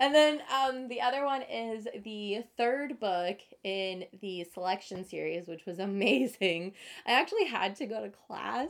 And 0.00 0.14
then 0.14 0.40
um, 0.52 0.88
the 0.88 1.00
other 1.00 1.24
one 1.24 1.42
is 1.42 1.86
the 2.04 2.42
third 2.58 2.98
book 3.00 3.38
in 3.62 4.04
the 4.20 4.44
selection 4.52 5.04
series, 5.04 5.46
which 5.46 5.64
was 5.66 5.78
amazing. 5.78 6.72
I 7.06 7.12
actually 7.12 7.46
had 7.46 7.76
to 7.76 7.86
go 7.86 8.02
to 8.02 8.10
class, 8.10 8.68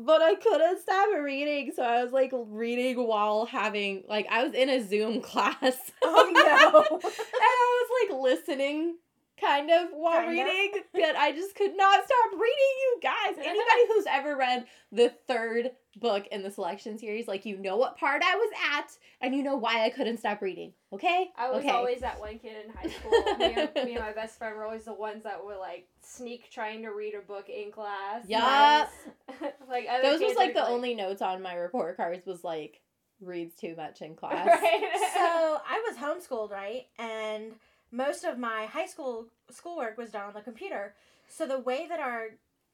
but 0.00 0.22
I 0.22 0.34
couldn't 0.36 0.80
stop 0.80 1.08
reading. 1.22 1.72
So 1.74 1.82
I 1.82 2.02
was 2.04 2.12
like 2.12 2.30
reading 2.32 3.06
while 3.06 3.46
having, 3.46 4.04
like, 4.08 4.26
I 4.30 4.44
was 4.44 4.54
in 4.54 4.68
a 4.68 4.80
Zoom 4.86 5.20
class. 5.22 5.76
Oh, 6.02 6.30
no. 6.32 6.98
and 7.04 7.12
I 7.42 7.86
was 7.90 8.10
like 8.10 8.20
listening 8.20 8.96
kind 9.40 9.70
of 9.70 9.88
while 9.92 10.20
Kind 10.24 10.38
of. 10.38 10.46
reading, 10.46 10.82
but 10.92 11.16
I 11.16 11.32
just 11.32 11.54
could 11.56 11.76
not 11.76 12.04
stop 12.04 12.32
reading, 12.32 12.74
you 12.80 12.98
guys. 13.02 13.34
Anybody 13.38 13.86
who's 13.88 14.06
ever 14.08 14.36
read 14.36 14.66
the 14.92 15.12
third 15.26 15.70
book 16.00 16.26
in 16.32 16.42
the 16.42 16.50
selection 16.50 16.98
series, 16.98 17.28
like 17.28 17.44
you 17.44 17.58
know 17.58 17.76
what 17.76 17.96
part 17.96 18.22
I 18.24 18.34
was 18.34 18.50
at, 18.72 18.96
and 19.20 19.34
you 19.34 19.42
know 19.42 19.56
why 19.56 19.84
I 19.84 19.90
couldn't 19.90 20.18
stop 20.18 20.40
reading. 20.40 20.72
Okay? 20.92 21.30
I 21.36 21.50
was 21.50 21.60
okay. 21.60 21.70
always 21.70 22.00
that 22.00 22.18
one 22.18 22.38
kid 22.38 22.64
in 22.64 22.72
high 22.72 22.88
school. 22.88 23.10
me, 23.38 23.54
and, 23.54 23.86
me 23.86 23.94
and 23.94 24.04
my 24.04 24.12
best 24.12 24.38
friend 24.38 24.56
were 24.56 24.64
always 24.64 24.84
the 24.84 24.94
ones 24.94 25.24
that 25.24 25.44
were 25.44 25.56
like 25.56 25.86
sneak 26.02 26.50
trying 26.50 26.82
to 26.82 26.90
read 26.90 27.14
a 27.14 27.20
book 27.20 27.48
in 27.48 27.70
class. 27.70 28.24
Yup. 28.26 28.90
like 29.68 29.86
other 29.90 30.02
Those 30.02 30.20
was 30.20 30.28
kids 30.28 30.38
like 30.38 30.54
the 30.54 30.62
be 30.62 30.66
only 30.66 30.94
notes 30.94 31.22
on 31.22 31.42
my 31.42 31.54
report 31.54 31.96
cards 31.96 32.26
was 32.26 32.44
like 32.44 32.80
reads 33.20 33.54
too 33.54 33.74
much 33.76 34.02
in 34.02 34.14
class. 34.16 34.46
Right. 34.46 34.90
so 35.14 35.58
I 35.68 35.82
was 35.88 35.96
homeschooled, 35.96 36.50
right? 36.50 36.86
And 36.98 37.52
most 37.90 38.24
of 38.24 38.38
my 38.38 38.66
high 38.66 38.86
school 38.86 39.26
schoolwork 39.50 39.98
was 39.98 40.10
done 40.10 40.28
on 40.28 40.34
the 40.34 40.40
computer. 40.40 40.94
So 41.28 41.46
the 41.46 41.58
way 41.58 41.86
that 41.88 42.00
our 42.00 42.28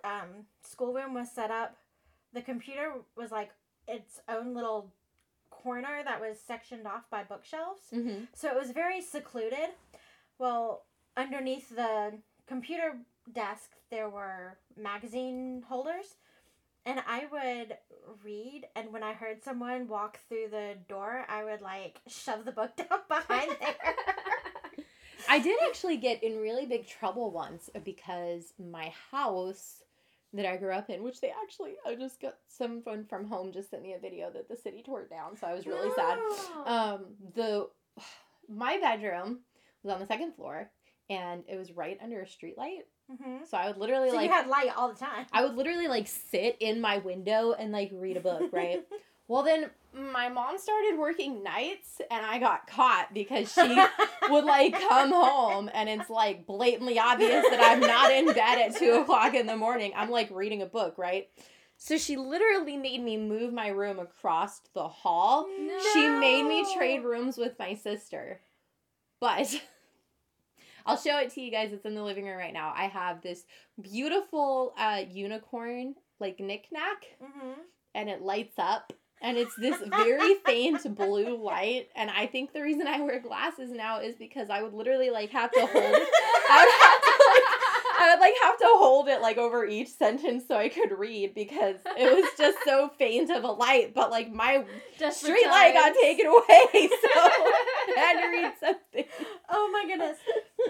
um, 0.05 0.47
schoolroom 0.62 1.15
was 1.15 1.31
set 1.31 1.51
up, 1.51 1.77
the 2.32 2.42
computer 2.42 2.92
was 3.16 3.30
like 3.30 3.50
its 3.86 4.20
own 4.28 4.55
little 4.55 4.92
corner 5.50 6.02
that 6.05 6.20
was 6.20 6.38
sectioned 6.38 6.86
off 6.86 7.09
by 7.10 7.24
bookshelves. 7.24 7.82
Mm-hmm. 7.92 8.24
So 8.34 8.48
it 8.48 8.56
was 8.56 8.70
very 8.70 9.00
secluded. 9.00 9.70
Well, 10.38 10.84
underneath 11.16 11.68
the 11.74 12.12
computer 12.46 12.98
desk, 13.32 13.70
there 13.90 14.09
were 14.09 14.59
magazine 14.76 15.64
holders. 15.68 16.16
And 16.86 17.02
I 17.06 17.26
would 17.30 17.76
read, 18.24 18.66
and 18.74 18.92
when 18.92 19.02
I 19.02 19.12
heard 19.12 19.44
someone 19.44 19.88
walk 19.88 20.20
through 20.28 20.48
the 20.50 20.74
door, 20.88 21.26
I 21.28 21.44
would 21.44 21.60
like 21.60 22.00
shove 22.06 22.44
the 22.44 22.52
book 22.52 22.76
down 22.76 23.00
behind 23.09 23.50
there. 23.60 23.74
I 25.28 25.38
did 25.38 25.59
actually 25.68 25.98
get 25.98 26.22
in 26.22 26.38
really 26.38 26.64
big 26.64 26.86
trouble 26.86 27.30
once 27.30 27.68
because 27.84 28.55
my 28.59 28.94
house 29.10 29.82
that 30.34 30.46
I 30.46 30.56
grew 30.56 30.72
up 30.72 30.90
in, 30.90 31.02
which 31.02 31.20
they 31.20 31.32
actually, 31.42 31.74
I 31.86 31.94
just 31.94 32.20
got 32.20 32.34
someone 32.48 33.05
from 33.05 33.26
home 33.26 33.52
just 33.52 33.70
sent 33.70 33.82
me 33.82 33.94
a 33.94 33.98
video 33.98 34.30
that 34.30 34.48
the 34.48 34.56
city 34.56 34.82
tore 34.84 35.02
it 35.02 35.10
down, 35.10 35.36
so 35.36 35.46
I 35.46 35.55
was 35.55 35.66
really 35.66 35.90
sad. 35.94 36.18
Um, 36.66 37.05
the 37.34 37.68
my 38.48 38.78
bedroom 38.78 39.40
was 39.82 39.92
on 39.92 40.00
the 40.00 40.06
second 40.06 40.34
floor, 40.34 40.70
and 41.09 41.44
it 41.48 41.56
was 41.56 41.72
right 41.72 41.98
under 42.02 42.20
a 42.20 42.28
street 42.28 42.59
light, 42.59 42.86
hmm 43.10 43.38
so 43.48 43.56
I 43.56 43.68
would 43.68 43.78
literally 43.78 44.10
So 44.10 44.16
like 44.16 44.26
you 44.26 44.32
had 44.32 44.48
light 44.48 44.70
all 44.76 44.88
the 44.88 44.98
time. 44.98 45.26
I 45.32 45.42
would 45.42 45.55
literally 45.56 45.88
like 45.88 46.06
sit 46.06 46.59
in 46.60 46.80
my 46.80 46.98
window 46.98 47.55
and 47.59 47.72
like 47.72 47.90
read 47.94 48.18
a 48.18 48.20
book, 48.20 48.50
right? 48.52 48.84
well, 49.28 49.42
then 49.42 49.70
my 49.94 50.28
mom 50.28 50.59
started 50.59 50.98
working 50.98 51.43
nights 51.43 52.01
and 52.10 52.24
I 52.24 52.39
got 52.39 52.66
caught 52.66 53.09
because 53.12 53.52
she 53.52 53.82
would 54.28 54.44
like 54.44 54.73
come 54.89 55.10
home 55.10 55.70
and 55.73 55.89
it's 55.89 56.10
like 56.10 56.47
blatantly 56.47 56.98
obvious 56.98 57.44
that 57.48 57.60
I'm 57.62 57.81
not 57.81 58.12
in 58.12 58.27
bed 58.27 58.59
at 58.59 58.77
two 58.77 58.93
o'clock 58.93 59.35
in 59.35 59.47
the 59.47 59.56
morning. 59.56 59.93
I'm 59.97 60.10
like 60.10 60.31
reading 60.31 60.62
a 60.62 60.66
book, 60.66 60.98
right? 60.98 61.28
So 61.77 61.97
she 61.97 62.16
literally 62.16 62.77
made 62.77 63.02
me 63.02 63.16
move 63.16 63.52
my 63.52 63.69
room 63.69 63.98
across 63.98 64.60
the 64.74 64.89
hall. 64.89 65.47
She 65.93 66.09
made 66.09 66.43
me 66.43 66.74
trade 66.77 67.05
rooms 67.05 67.36
with 67.36 67.59
my 67.59 67.74
sister. 67.74 68.40
But 69.20 69.60
I'll 70.86 70.97
show 70.97 71.19
it 71.19 71.32
to 71.35 71.40
you 71.40 71.51
guys. 71.51 71.73
It's 71.73 71.85
in 71.85 71.94
the 71.94 72.02
living 72.02 72.24
room 72.27 72.36
right 72.36 72.52
now. 72.52 72.73
I 72.77 72.85
have 72.85 73.23
this 73.23 73.44
beautiful 73.81 74.74
uh, 74.78 75.02
unicorn 75.09 75.94
like 76.20 76.40
knickknack 76.40 77.05
hmm 77.23 77.52
and 77.94 78.09
it 78.09 78.23
lights 78.23 78.59
up. 78.59 78.93
And 79.20 79.36
it's 79.36 79.55
this 79.57 79.77
very 79.89 80.35
faint 80.47 80.95
blue 80.97 81.43
light. 81.43 81.89
And 81.97 82.11
I 82.11 82.27
think 82.27 82.53
the 82.53 82.62
reason 82.62 82.86
I 82.86 83.01
wear 83.01 83.20
glasses 83.20 83.70
now 83.70 84.01
is 84.01 84.16
because 84.16 84.51
I 84.51 84.62
would 84.62 84.74
literally 84.74 85.11
like 85.11 85.31
have 85.31 85.51
to 85.53 85.61
hold 85.61 85.73
I 85.74 86.65
would 86.65 86.74
have 86.81 87.03
to 87.03 87.24
like 87.35 87.59
I 88.01 88.15
would 88.15 88.20
like 88.20 88.35
have 88.45 88.59
to 88.59 88.66
hold 88.66 89.09
it 89.09 89.20
like 89.20 89.39
over 89.39 89.65
each 89.65 89.89
sentence 89.89 90.45
so 90.47 90.57
I 90.57 90.69
could 90.69 90.93
read 90.93 91.35
because 91.35 91.77
it 91.97 92.15
was 92.15 92.31
just 92.39 92.59
so 92.65 92.90
faint 92.97 93.31
of 93.31 93.43
a 93.43 93.51
light. 93.51 93.93
But 93.93 94.11
like 94.11 94.31
my 94.32 94.65
Just 94.99 95.20
for 95.20 95.27
street 95.27 95.47
light 95.47 95.74
got 95.74 95.95
taken 96.01 96.27
away, 96.27 96.43
so 96.73 97.09
I 97.15 97.95
had 97.97 98.20
to 98.23 98.28
read 98.28 98.53
something. 98.61 99.05
Oh 99.49 99.70
my 99.73 99.85
goodness. 99.89 100.19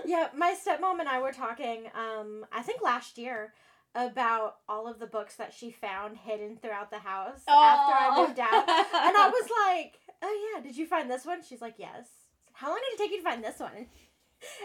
Yeah, 0.07 0.29
my 0.35 0.55
stepmom 0.55 1.01
and 1.01 1.09
I 1.09 1.21
were 1.21 1.33
talking, 1.33 1.91
um, 1.95 2.47
I 2.51 2.63
think 2.63 2.81
last 2.81 3.19
year, 3.19 3.53
about 3.99 4.59
all 4.69 4.87
of 4.87 5.01
the 5.01 5.07
books 5.07 5.35
that 5.35 5.53
she 5.53 5.73
found 5.73 6.17
hidden 6.17 6.57
throughout 6.57 6.89
the 6.91 7.01
house 7.01 7.41
after 7.49 7.95
I 7.95 8.15
moved 8.17 8.39
out. 8.39 8.69
And 8.69 9.17
I 9.17 9.29
was 9.29 9.51
like, 9.67 9.99
oh 10.23 10.53
yeah, 10.55 10.63
did 10.63 10.77
you 10.77 10.87
find 10.87 11.11
this 11.11 11.27
one? 11.27 11.43
She's 11.43 11.61
like, 11.61 11.75
yes. 11.79 12.07
How 12.53 12.69
long 12.69 12.79
did 12.79 12.95
it 12.95 13.03
take 13.03 13.11
you 13.11 13.19
to 13.19 13.25
find 13.25 13.43
this 13.43 13.59
one? 13.59 13.87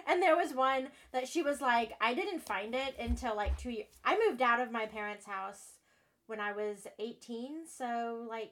And 0.07 0.22
there 0.22 0.35
was 0.35 0.53
one 0.53 0.89
that 1.14 1.27
she 1.27 1.41
was 1.41 1.60
like, 1.60 1.93
I 1.99 2.14
didn't 2.14 2.43
find 2.43 2.76
it 2.76 2.93
until 2.99 3.35
like 3.35 3.57
two 3.57 3.72
years. 3.72 3.88
I 4.05 4.19
moved 4.30 4.39
out 4.39 4.60
of 4.60 4.72
my 4.72 4.85
parents' 4.85 5.26
house 5.26 5.80
when 6.27 6.39
I 6.39 6.51
was 6.51 6.85
18, 6.99 7.65
so 7.76 8.27
like 8.30 8.51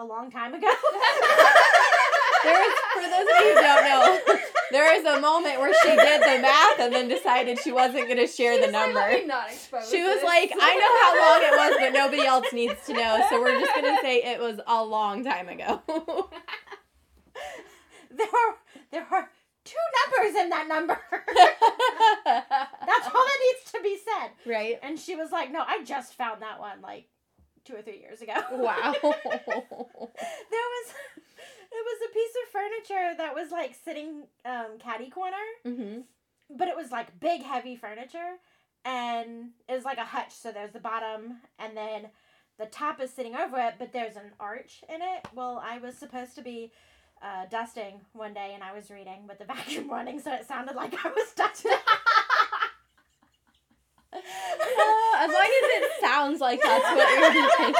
a 0.00 0.04
long 0.04 0.32
time 0.32 0.54
ago. 0.54 0.66
There 2.42 2.60
is, 2.60 2.74
for 2.92 3.02
those 3.02 3.22
of 3.22 3.44
you 3.44 3.54
who 3.54 3.62
don't 3.62 3.84
know, 3.84 4.18
there 4.72 4.94
is 4.98 5.04
a 5.04 5.20
moment 5.20 5.60
where 5.60 5.72
she 5.82 5.88
did 5.90 6.20
the 6.22 6.42
math 6.42 6.80
and 6.80 6.92
then 6.92 7.08
decided 7.08 7.58
she 7.60 7.70
wasn't 7.72 8.06
going 8.06 8.16
to 8.18 8.26
share 8.26 8.56
the 8.56 8.62
like, 8.64 8.72
number. 8.72 8.98
"Let 9.00 9.26
not 9.26 9.50
She 9.50 10.02
was 10.02 10.16
this." 10.16 10.24
like, 10.24 10.52
I 10.58 10.74
know 10.76 10.92
how 11.02 11.12
long 11.20 11.42
it 11.42 11.54
was, 11.56 11.76
but 11.80 11.92
nobody 11.92 12.26
else 12.26 12.52
needs 12.52 12.84
to 12.86 12.92
know, 12.94 13.24
so 13.30 13.40
we're 13.40 13.58
just 13.60 13.74
going 13.74 13.94
to 13.96 14.02
say 14.02 14.22
it 14.22 14.40
was 14.40 14.58
a 14.66 14.82
long 14.84 15.22
time 15.24 15.48
ago. 15.48 15.82
there 18.10 18.26
are 18.26 18.56
there 18.90 19.06
are 19.10 19.30
two 19.64 19.76
numbers 20.10 20.40
in 20.40 20.48
that 20.50 20.66
number. 20.68 20.98
That's 22.24 23.06
all 23.06 23.24
that 23.24 23.38
needs 23.40 23.72
to 23.72 23.80
be 23.82 23.96
said. 23.96 24.30
right? 24.52 24.78
And 24.82 24.98
she 24.98 25.14
was 25.16 25.30
like, 25.30 25.50
"No, 25.52 25.62
I 25.66 25.82
just 25.84 26.14
found 26.14 26.42
that 26.42 26.58
one 26.60 26.80
like 26.82 27.06
two 27.64 27.74
or 27.74 27.82
three 27.82 27.98
years 28.00 28.20
ago." 28.22 28.34
Wow. 28.52 28.92
there 29.00 29.12
was 30.74 30.86
it 31.74 31.84
was 31.88 31.98
a 32.08 32.12
piece 32.12 32.34
of 32.44 32.50
furniture 32.52 33.14
that 33.18 33.34
was 33.34 33.50
like 33.50 33.74
sitting 33.84 34.26
um 34.44 34.78
caddy 34.78 35.10
corner, 35.10 35.36
hmm 35.64 36.00
but 36.54 36.68
it 36.68 36.76
was 36.76 36.90
like 36.90 37.18
big 37.18 37.42
heavy 37.42 37.76
furniture 37.76 38.36
and 38.84 39.50
it 39.68 39.72
was 39.72 39.84
like 39.84 39.96
a 39.96 40.04
hutch 40.04 40.32
so 40.32 40.52
there's 40.52 40.72
the 40.72 40.80
bottom 40.80 41.38
and 41.58 41.74
then 41.74 42.08
the 42.58 42.66
top 42.66 43.00
is 43.00 43.10
sitting 43.10 43.34
over 43.34 43.56
it 43.58 43.74
but 43.78 43.90
there's 43.92 44.16
an 44.16 44.32
arch 44.38 44.84
in 44.88 45.00
it. 45.00 45.26
Well, 45.34 45.62
I 45.64 45.78
was 45.78 45.96
supposed 45.96 46.34
to 46.34 46.42
be 46.42 46.72
uh, 47.22 47.46
dusting 47.50 48.00
one 48.12 48.34
day 48.34 48.50
and 48.52 48.62
I 48.62 48.72
was 48.74 48.90
reading 48.90 49.26
with 49.26 49.38
the 49.38 49.44
vacuum 49.54 49.88
running 49.88 50.20
so 50.20 50.32
it 50.34 50.46
sounded 50.46 50.76
like 50.76 50.92
I 51.04 51.08
was 51.08 51.32
dusting. 51.34 51.72
As 55.22 55.30
long 55.30 55.50
as 55.62 55.68
it 55.82 55.90
sounds 56.00 56.40
like 56.40 56.60
that's 56.62 56.84
what 56.84 57.08
you're 57.18 57.32
doing, 57.62 57.74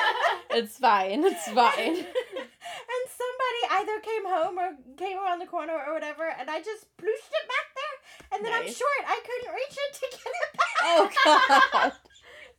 it's 0.50 0.78
fine. 0.78 1.24
It's 1.24 1.46
fine. 1.48 1.96
and 1.96 3.02
somebody 3.08 3.62
either 3.82 4.00
came 4.00 4.24
home 4.26 4.58
or 4.58 4.70
came 4.96 5.18
around 5.18 5.38
the 5.40 5.46
corner 5.46 5.74
or 5.86 5.92
whatever, 5.94 6.28
and 6.38 6.48
I 6.50 6.58
just 6.60 6.86
plooshed 6.96 7.32
it 7.32 7.48
back 7.48 7.66
there. 7.74 7.96
And 8.32 8.44
then 8.44 8.52
I'm 8.52 8.64
Nice. 8.64 8.76
short. 8.76 9.02
I 9.06 9.20
couldn't 9.26 9.54
reach 9.54 9.76
it 9.76 9.94
to 9.94 10.00
get 10.10 10.20
it 10.26 10.56
back. 10.56 10.76
Oh 10.84 11.10
god. 11.24 11.92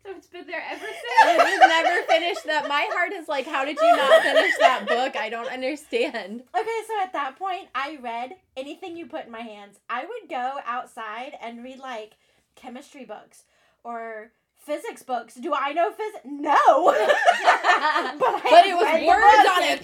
so 0.05 0.11
it's 0.17 0.27
been 0.27 0.45
there 0.47 0.63
ever 0.69 0.85
since. 0.85 0.95
It 1.25 1.39
has 1.41 1.59
never 1.59 2.03
finished 2.07 2.43
that. 2.45 2.67
My 2.67 2.87
heart 2.91 3.13
is 3.13 3.27
like, 3.27 3.45
how 3.47 3.63
did 3.65 3.77
you 3.79 3.95
not 3.95 4.21
finish 4.21 4.53
that 4.59 4.85
book? 4.87 5.15
I 5.15 5.29
don't 5.29 5.47
understand. 5.47 6.43
Okay, 6.57 6.79
so 6.87 6.93
at 7.01 7.13
that 7.13 7.37
point, 7.39 7.69
I 7.73 7.97
read 8.01 8.35
anything 8.57 8.97
you 8.97 9.05
put 9.05 9.25
in 9.25 9.31
my 9.31 9.41
hands. 9.41 9.79
I 9.89 10.01
would 10.05 10.29
go 10.29 10.59
outside 10.65 11.33
and 11.41 11.63
read 11.63 11.79
like 11.79 12.17
chemistry 12.55 13.05
books 13.05 13.43
or 13.83 14.31
physics 14.63 15.03
books. 15.03 15.35
Do 15.35 15.53
I 15.53 15.73
know 15.73 15.91
physics? 15.91 16.25
No. 16.25 16.85
but, 16.85 17.05
I 17.05 18.47
But 18.49 18.65
it 18.65 18.75
was 18.75 19.07
words 19.07 19.49
on 19.49 19.63
a 19.63 19.77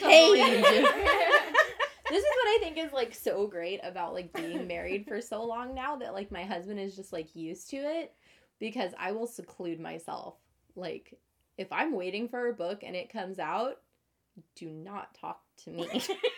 page. 0.73 0.85
This 2.09 2.23
is 2.23 2.29
what 2.37 2.47
I 2.47 2.57
think 2.59 2.77
is 2.79 2.91
like 2.91 3.13
so 3.13 3.45
great 3.45 3.81
about 3.83 4.15
like 4.15 4.33
being 4.33 4.65
married 4.65 5.05
for 5.07 5.21
so 5.21 5.43
long 5.43 5.75
now 5.75 5.95
that 5.97 6.15
like 6.15 6.31
my 6.31 6.43
husband 6.43 6.79
is 6.79 6.95
just 6.95 7.13
like 7.13 7.35
used 7.35 7.69
to 7.69 7.77
it 7.77 8.13
because 8.57 8.93
I 8.97 9.11
will 9.11 9.27
seclude 9.27 9.79
myself. 9.79 10.33
Like 10.75 11.13
if 11.59 11.71
I'm 11.71 11.93
waiting 11.95 12.27
for 12.27 12.47
a 12.49 12.53
book 12.53 12.81
and 12.83 12.95
it 12.95 13.13
comes 13.13 13.37
out, 13.37 13.81
do 14.55 14.69
not 14.71 15.13
talk 15.13 15.41
to 15.65 15.69
me. 15.69 15.87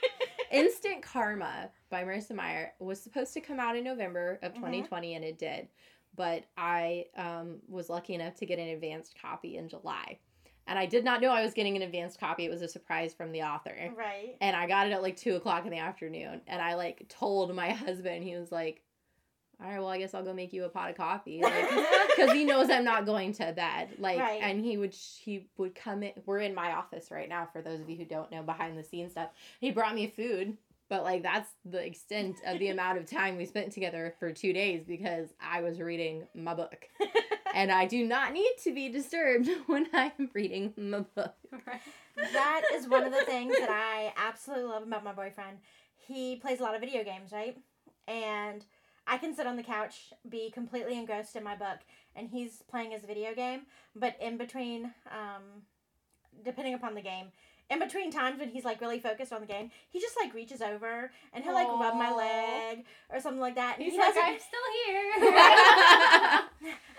Instant 0.52 1.04
Karma 1.04 1.70
by 1.90 2.04
Marissa 2.04 2.36
Meyer 2.36 2.74
was 2.80 3.00
supposed 3.02 3.34
to 3.36 3.40
come 3.40 3.58
out 3.60 3.78
in 3.78 3.86
November 3.86 4.40
of 4.44 4.52
Mhm. 4.52 4.56
2020 4.56 5.16
and 5.16 5.24
it 5.24 5.40
did. 5.40 5.70
But 6.16 6.44
I 6.58 7.06
um, 7.16 7.58
was 7.68 7.90
lucky 7.90 8.14
enough 8.14 8.36
to 8.36 8.46
get 8.46 8.60
an 8.60 8.68
advanced 8.68 9.16
copy 9.22 9.58
in 9.58 9.70
July. 9.70 10.20
And 10.68 10.78
I 10.78 10.86
did 10.86 11.04
not 11.04 11.22
know 11.22 11.32
I 11.32 11.44
was 11.44 11.54
getting 11.54 11.76
an 11.76 11.82
advanced 11.82 12.20
copy. 12.20 12.46
It 12.46 12.52
was 12.52 12.62
a 12.62 12.68
surprise 12.68 13.14
from 13.14 13.32
the 13.32 13.42
author 13.42 13.76
right. 13.98 14.36
and 14.42 14.56
I 14.56 14.68
got 14.68 14.88
it 14.88 14.94
at 14.94 15.02
like 15.02 15.18
two 15.18 15.36
o'clock 15.36 15.66
in 15.66 15.72
the 15.72 15.80
afternoon. 15.80 16.42
And 16.48 16.62
I 16.62 16.76
like 16.76 17.08
told 17.10 17.54
my 17.56 17.70
husband, 17.86 18.24
he 18.24 18.36
was 18.36 18.52
like, 18.52 18.82
"All 19.62 19.68
right, 19.70 19.80
well, 19.80 19.90
I 19.90 19.98
guess 19.98 20.14
I'll 20.14 20.24
go 20.24 20.34
make 20.34 20.54
you 20.54 20.64
a 20.66 20.70
pot 20.70 20.90
of 20.92 20.98
coffee," 20.98 21.42
because 21.42 22.32
he 22.34 22.46
knows 22.46 22.70
I'm 22.70 22.84
not 22.84 23.06
going 23.06 23.34
to 23.34 23.52
bed. 23.54 23.90
Like, 23.98 24.20
Right. 24.20 24.42
and 24.42 24.64
he 24.64 24.78
would 24.78 24.94
he 24.94 25.48
would 25.58 25.76
come 25.76 26.04
in. 26.04 26.14
We're 26.26 26.40
in 26.40 26.54
my 26.54 26.74
office 26.74 27.10
right 27.10 27.28
now. 27.28 27.50
For 27.52 27.62
those 27.62 27.82
of 27.82 27.90
you 27.90 27.98
who 27.98 28.06
don't 28.06 28.32
know, 28.32 28.44
behind 28.44 28.78
the 28.78 28.84
scenes 28.84 29.12
stuff. 29.12 29.30
He 29.60 29.72
brought 29.72 29.96
me 29.96 30.08
food. 30.08 30.58
But 30.92 31.06
like 31.06 31.24
that's 31.24 31.50
the 31.64 31.82
extent 31.82 32.36
of 32.46 32.60
the 32.60 32.68
amount 32.68 32.98
of 32.98 33.10
time 33.10 33.38
we 33.38 33.46
spent 33.46 33.72
together 33.72 34.14
for 34.20 34.34
two 34.34 34.52
days 34.52 34.84
because 34.86 35.30
I 35.40 35.62
was 35.62 35.80
reading 35.80 36.28
my 36.36 36.54
book, 36.54 36.86
and 37.56 37.72
I 37.72 37.86
do 37.86 38.06
not 38.06 38.34
need 38.34 38.54
to 38.66 38.76
be 38.76 38.90
disturbed 38.90 39.48
when 39.68 39.88
I'm 39.94 40.30
reading 40.34 40.74
my 40.76 41.06
book. 41.16 41.34
that 42.18 42.64
is 42.74 42.90
one 42.90 43.06
of 43.06 43.14
the 43.14 43.24
things 43.24 43.58
that 43.58 43.70
I 43.70 44.12
absolutely 44.18 44.66
love 44.66 44.84
about 44.84 45.06
my 45.06 45.14
boyfriend. 45.14 45.60
He 45.96 46.36
plays 46.36 46.60
a 46.60 46.64
lot 46.64 46.76
of 46.76 46.82
video 46.82 47.06
games, 47.06 47.32
right? 47.32 47.58
And 48.10 48.66
I 49.08 49.18
can 49.18 49.34
sit 49.34 49.48
on 49.48 49.56
the 49.56 49.64
couch, 49.64 50.12
be 50.28 50.52
completely 50.52 50.98
engrossed 50.98 51.38
in 51.38 51.44
my 51.46 51.56
book, 51.56 51.80
and 52.18 52.28
he's 52.28 52.64
playing 52.70 52.92
his 52.92 53.04
video 53.04 53.34
game. 53.34 53.62
But 53.96 54.18
in 54.20 54.38
between, 54.38 54.92
um, 55.10 55.64
depending 56.44 56.74
upon 56.74 56.96
the 56.96 57.02
game, 57.02 57.28
in 57.72 57.80
between 57.80 58.12
times 58.12 58.40
when 58.40 58.50
he's 58.50 58.66
like 58.66 58.82
really 58.82 59.00
focused 59.00 59.32
on 59.34 59.42
the 59.42 59.48
game, 59.48 59.72
he 59.90 60.00
just 60.00 60.16
like 60.22 60.34
reaches 60.34 60.62
over 60.62 61.12
and 61.34 61.44
he'll 61.44 61.54
like 61.54 61.68
rub 61.68 61.96
my 61.96 62.14
leg 62.14 62.86
or 63.10 63.20
something 63.20 63.40
like 63.40 63.56
that. 63.56 63.76
And 63.78 63.84
He's 63.86 63.94
he 63.94 64.00
like, 64.00 64.14
I'm 64.16 64.38
still 64.40 64.68
here. 64.86 65.12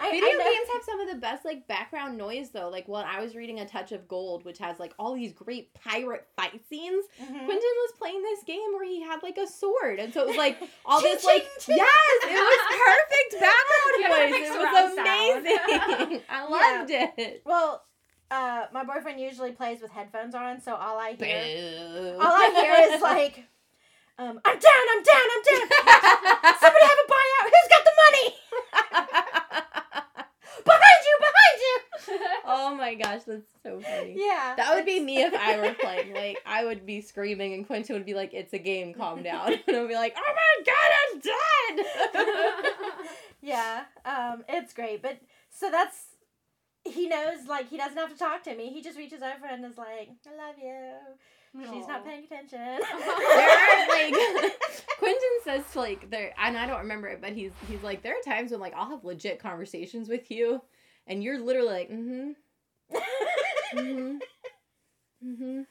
I, 0.00 0.10
Video 0.10 0.28
I 0.28 0.32
know- 0.32 0.44
games 0.44 0.68
have 0.72 0.82
some 0.84 1.00
of 1.00 1.08
the 1.08 1.14
best 1.16 1.44
like 1.44 1.68
background 1.68 2.18
noise 2.18 2.50
though. 2.50 2.68
Like 2.68 2.88
when 2.88 3.04
I 3.04 3.20
was 3.20 3.36
reading 3.36 3.60
A 3.60 3.66
Touch 3.66 3.92
of 3.92 4.08
Gold, 4.08 4.44
which 4.44 4.58
has 4.58 4.78
like 4.80 4.92
all 4.98 5.14
these 5.14 5.32
great 5.32 5.72
pirate 5.74 6.26
fight 6.36 6.60
scenes, 6.68 7.04
Mhm. 7.22 7.28
Quentin 7.44 7.48
was 7.58 7.92
playing 7.98 8.22
this 8.22 8.42
game 8.44 8.72
where 8.72 8.84
he 8.84 9.00
had 9.02 9.22
like 9.22 9.36
a 9.38 9.46
sword, 9.46 9.98
and 10.00 10.12
so 10.12 10.22
it 10.22 10.28
was 10.28 10.36
like 10.36 10.58
all 10.84 11.00
Ching, 11.00 11.12
this 11.14 11.24
like 11.24 11.42
ching, 11.60 11.76
ching. 11.76 11.76
yes, 11.76 12.24
it 12.24 12.34
was 12.34 12.60
perfect 13.30 13.40
background 13.40 14.32
noise. 14.32 14.50
It 14.50 14.58
was 14.58 14.98
amazing. 14.98 16.20
I 16.28 16.48
loved 16.48 16.90
it. 16.90 17.42
Well, 17.44 17.82
uh, 18.32 18.66
my 18.72 18.82
boyfriend 18.84 19.20
usually 19.20 19.52
plays 19.52 19.80
with 19.82 19.90
headphones 19.90 20.34
on, 20.34 20.60
so 20.60 20.74
all 20.74 20.98
I 20.98 21.12
hear, 21.12 21.42
Boo. 21.44 22.18
all 22.20 22.32
I 22.32 22.50
hear 22.56 22.94
is 22.96 23.02
like, 23.12 23.44
um, 24.18 24.40
"I'm 24.44 24.58
down, 24.58 24.84
I'm 24.96 25.02
down, 25.02 25.26
I'm 25.34 25.42
down." 25.42 25.68
Somebody 26.60 26.86
have 26.86 26.98
a 27.04 27.08
buyout. 27.12 27.44
Who's 27.52 27.68
got 27.70 27.84
the 27.84 27.96
money? 28.04 28.34
Behind 30.64 31.02
you, 31.04 31.18
behind 31.18 31.58
you. 31.60 31.76
oh 32.44 32.74
my 32.76 32.94
gosh, 32.94 33.22
that's 33.26 33.46
so 33.64 33.80
funny. 33.80 34.14
Yeah, 34.16 34.54
That 34.56 34.74
would 34.74 34.84
be 34.86 35.00
me 35.00 35.22
if 35.22 35.34
I 35.34 35.56
were 35.60 35.74
playing. 35.74 36.14
Like 36.14 36.38
I 36.46 36.64
would 36.64 36.86
be 36.86 37.00
screaming, 37.00 37.54
and 37.54 37.66
Quentin 37.66 37.96
would 37.96 38.06
be 38.06 38.14
like, 38.14 38.32
"It's 38.32 38.52
a 38.52 38.58
game, 38.58 38.94
calm 38.94 39.22
down." 39.24 39.54
And 39.66 39.76
I'd 39.76 39.88
be 39.88 39.94
like, 39.94 40.14
"Oh 40.16 40.34
my 40.34 40.64
god, 40.64 40.92
I'm 41.02 41.20
dead." 42.64 42.74
Yeah, 43.40 43.84
um, 44.04 44.44
it's 44.48 44.72
great, 44.72 45.02
but 45.02 45.16
so 45.50 45.68
that's 45.70 45.96
he 46.84 47.08
knows 47.08 47.46
like 47.48 47.68
he 47.68 47.76
doesn't 47.76 47.96
have 47.96 48.12
to 48.12 48.18
talk 48.18 48.42
to 48.44 48.54
me. 48.54 48.70
He 48.72 48.82
just 48.82 48.98
reaches 48.98 49.22
over 49.22 49.46
and 49.50 49.64
is 49.64 49.78
like, 49.78 50.10
"I 50.26 50.46
love 50.46 50.56
you." 50.60 50.94
She's 51.70 51.86
not 51.86 52.04
paying 52.04 52.24
attention. 52.24 52.58
there 52.88 53.50
are 53.50 53.88
like 53.88 54.14
Quentin 54.98 55.20
says 55.44 55.62
to 55.72 55.80
like 55.80 56.10
there 56.10 56.32
and 56.38 56.56
I 56.56 56.66
don't 56.66 56.78
remember 56.78 57.08
it, 57.08 57.20
but 57.20 57.32
he's 57.32 57.52
he's 57.68 57.82
like 57.82 58.02
there 58.02 58.14
are 58.14 58.22
times 58.22 58.52
when 58.52 58.60
like 58.60 58.74
I'll 58.74 58.88
have 58.88 59.04
legit 59.04 59.38
conversations 59.38 60.08
with 60.08 60.30
you 60.30 60.62
and 61.06 61.22
you're 61.22 61.38
literally 61.38 61.68
like, 61.68 61.90
mm-hmm. 61.90 62.30
Mm-hmm. 63.78 64.16
Mm-hmm. 65.26 65.62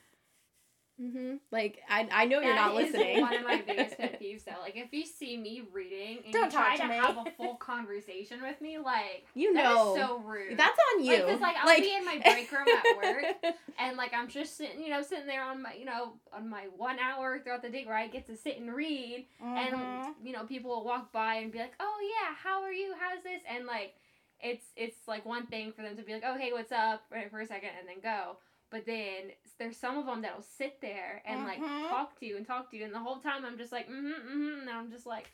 Mm-hmm. 1.02 1.36
Like 1.52 1.80
I 1.90 2.08
I 2.12 2.26
know 2.26 2.42
you're 2.42 2.54
not 2.56 2.76
is 2.80 2.94
listening. 2.94 3.22
One 3.22 3.34
of 3.36 3.44
my 3.44 3.62
biggest 3.66 3.98
pet 3.98 4.20
peeves, 4.22 4.44
though. 4.46 4.60
Like, 4.62 4.76
if 4.76 4.94
you 4.94 5.06
see 5.06 5.36
me 5.38 5.64
reading 5.74 6.20
and 6.26 6.34
Don't 6.34 6.46
you 6.46 6.52
try 6.52 6.76
to 6.78 6.84
to 6.84 6.94
have 6.94 7.18
a 7.18 7.32
full 7.32 7.56
conversation 7.56 8.42
with 8.42 8.62
me, 8.62 8.78
like, 8.78 9.26
You 9.34 9.54
that 9.54 9.66
is 9.66 9.76
know. 9.76 9.96
so 9.96 10.20
rude. 10.20 10.58
That's 10.58 10.78
on 10.96 11.04
you. 11.04 11.26
Like, 11.26 11.42
like, 11.42 11.56
I'll 11.64 11.80
be 11.80 11.96
in 11.96 12.06
my 12.06 12.20
break 12.24 12.52
room 12.52 12.68
at 12.68 12.96
work, 12.98 13.56
and 13.80 13.98
like 13.98 14.14
I'm 14.14 14.28
just 14.28 14.58
sitting, 14.58 14.82
you 14.84 14.90
know, 14.90 15.02
sitting 15.02 15.26
there 15.26 15.44
on 15.44 15.64
my, 15.64 15.74
you 15.74 15.86
know, 15.86 16.14
on 16.32 16.48
my 16.50 16.68
one 16.78 17.00
hour 17.00 17.40
throughout 17.40 17.64
the 17.64 17.70
day 17.70 17.84
where 17.86 17.98
I 17.98 18.08
get 18.08 18.28
to 18.28 18.38
sit 18.38 18.60
and 18.60 18.72
read, 18.74 19.26
Mhm. 19.44 19.58
and 19.58 20.16
you 20.24 20.34
know, 20.34 20.44
people 20.46 20.70
will 20.70 20.84
walk 20.86 21.12
by 21.12 21.36
and 21.36 21.52
be 21.52 21.58
like, 21.60 21.74
"Oh 21.80 21.98
yeah, 22.04 22.36
how 22.36 22.62
are 22.62 22.72
you? 22.74 22.94
How's 23.00 23.24
this?" 23.24 23.42
And 23.50 23.66
like, 23.66 23.96
it's 24.40 24.66
it's 24.76 25.08
like 25.08 25.26
one 25.26 25.48
thing 25.48 25.72
for 25.72 25.82
them 25.82 25.98
to 25.98 26.04
be 26.04 26.14
like, 26.14 26.24
"Oh 26.26 26.38
hey, 26.38 26.52
what's 26.52 26.72
up?" 26.72 27.04
right 27.12 27.32
for 27.32 27.40
a 27.40 27.48
second 27.48 27.72
and 27.80 27.88
then 27.90 28.02
go. 28.04 28.38
But 28.72 28.86
then 28.86 29.32
there's 29.60 29.78
some 29.78 29.98
of 30.00 30.06
them 30.08 30.22
that'll 30.24 30.42
sit 30.42 30.80
there 30.82 31.22
and 31.26 31.44
like 31.44 31.60
Mhm. 31.60 31.90
talk 31.90 32.18
to 32.20 32.26
you 32.26 32.38
and 32.38 32.48
talk 32.48 32.72
to 32.72 32.78
you, 32.78 32.86
and 32.86 32.94
the 32.94 33.00
whole 33.00 33.18
time 33.18 33.46
I'm 33.46 33.58
just 33.58 33.72
like, 33.72 33.88
mm-hmm, 33.88 34.08
mm-hmm, 34.08 34.62
and 34.62 34.70
I'm 34.70 34.90
just 34.90 35.06
like. 35.06 35.30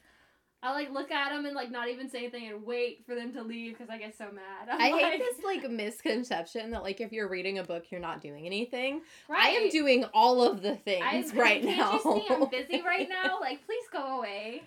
I 0.64 0.74
like 0.74 0.90
look 0.92 1.12
at 1.12 1.30
them 1.30 1.46
and 1.46 1.54
like 1.54 1.70
not 1.70 1.88
even 1.88 2.10
say 2.10 2.18
anything 2.18 2.48
and 2.48 2.66
wait 2.66 3.06
for 3.06 3.14
them 3.14 3.32
to 3.34 3.44
leave 3.44 3.78
because 3.78 3.92
I 3.92 4.00
get 4.00 4.18
so 4.18 4.32
mad. 4.32 4.68
I'm 4.72 4.82
I 4.82 4.90
like, 4.90 5.06
hate 5.06 5.20
this 5.20 5.44
like 5.46 5.70
misconception 5.70 6.72
that 6.72 6.82
like 6.82 7.00
if 7.00 7.12
you're 7.12 7.28
reading 7.28 7.60
a 7.60 7.64
book 7.64 7.86
you're 7.92 8.02
not 8.02 8.22
doing 8.22 8.48
anything. 8.48 9.02
Right. 9.30 9.44
I 9.46 9.50
am 9.50 9.70
doing 9.70 10.06
all 10.16 10.42
of 10.42 10.64
the 10.64 10.76
things 10.76 11.06
I'm- 11.32 11.38
right 11.38 11.62
can't 11.62 11.78
now. 11.78 11.94
you 11.94 12.00
see 12.28 12.34
I'm 12.34 12.50
busy 12.50 12.82
right 12.86 13.08
now? 13.08 13.40
Like, 13.40 13.64
please 13.68 13.84
go 13.94 14.18
away. 14.18 14.64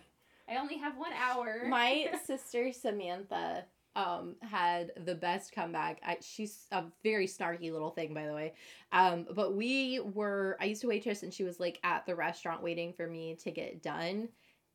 I 0.48 0.59
only 0.59 0.76
have 0.78 0.97
one 0.97 1.12
hour. 1.12 1.62
My 1.66 2.09
sister 2.24 2.72
Samantha 2.72 3.64
um 3.97 4.37
had 4.43 4.93
the 5.05 5.15
best 5.15 5.53
comeback. 5.53 6.01
I, 6.05 6.19
she's 6.21 6.67
a 6.71 6.85
very 7.03 7.27
snarky 7.27 7.73
little 7.73 7.91
thing 7.91 8.15
by 8.15 8.27
the 8.27 8.33
way. 8.35 8.55
Um 8.93 9.27
but 9.35 9.55
we 9.55 10.01
were 10.01 10.57
I 10.61 10.67
used 10.67 10.83
to 10.83 10.89
waitress 10.89 11.23
and 11.23 11.35
she 11.35 11.45
was 11.45 11.59
like 11.59 11.79
at 11.83 12.07
the 12.07 12.15
restaurant 12.15 12.62
waiting 12.62 12.93
for 12.93 13.07
me 13.07 13.37
to 13.43 13.51
get 13.51 13.83
done 13.83 14.29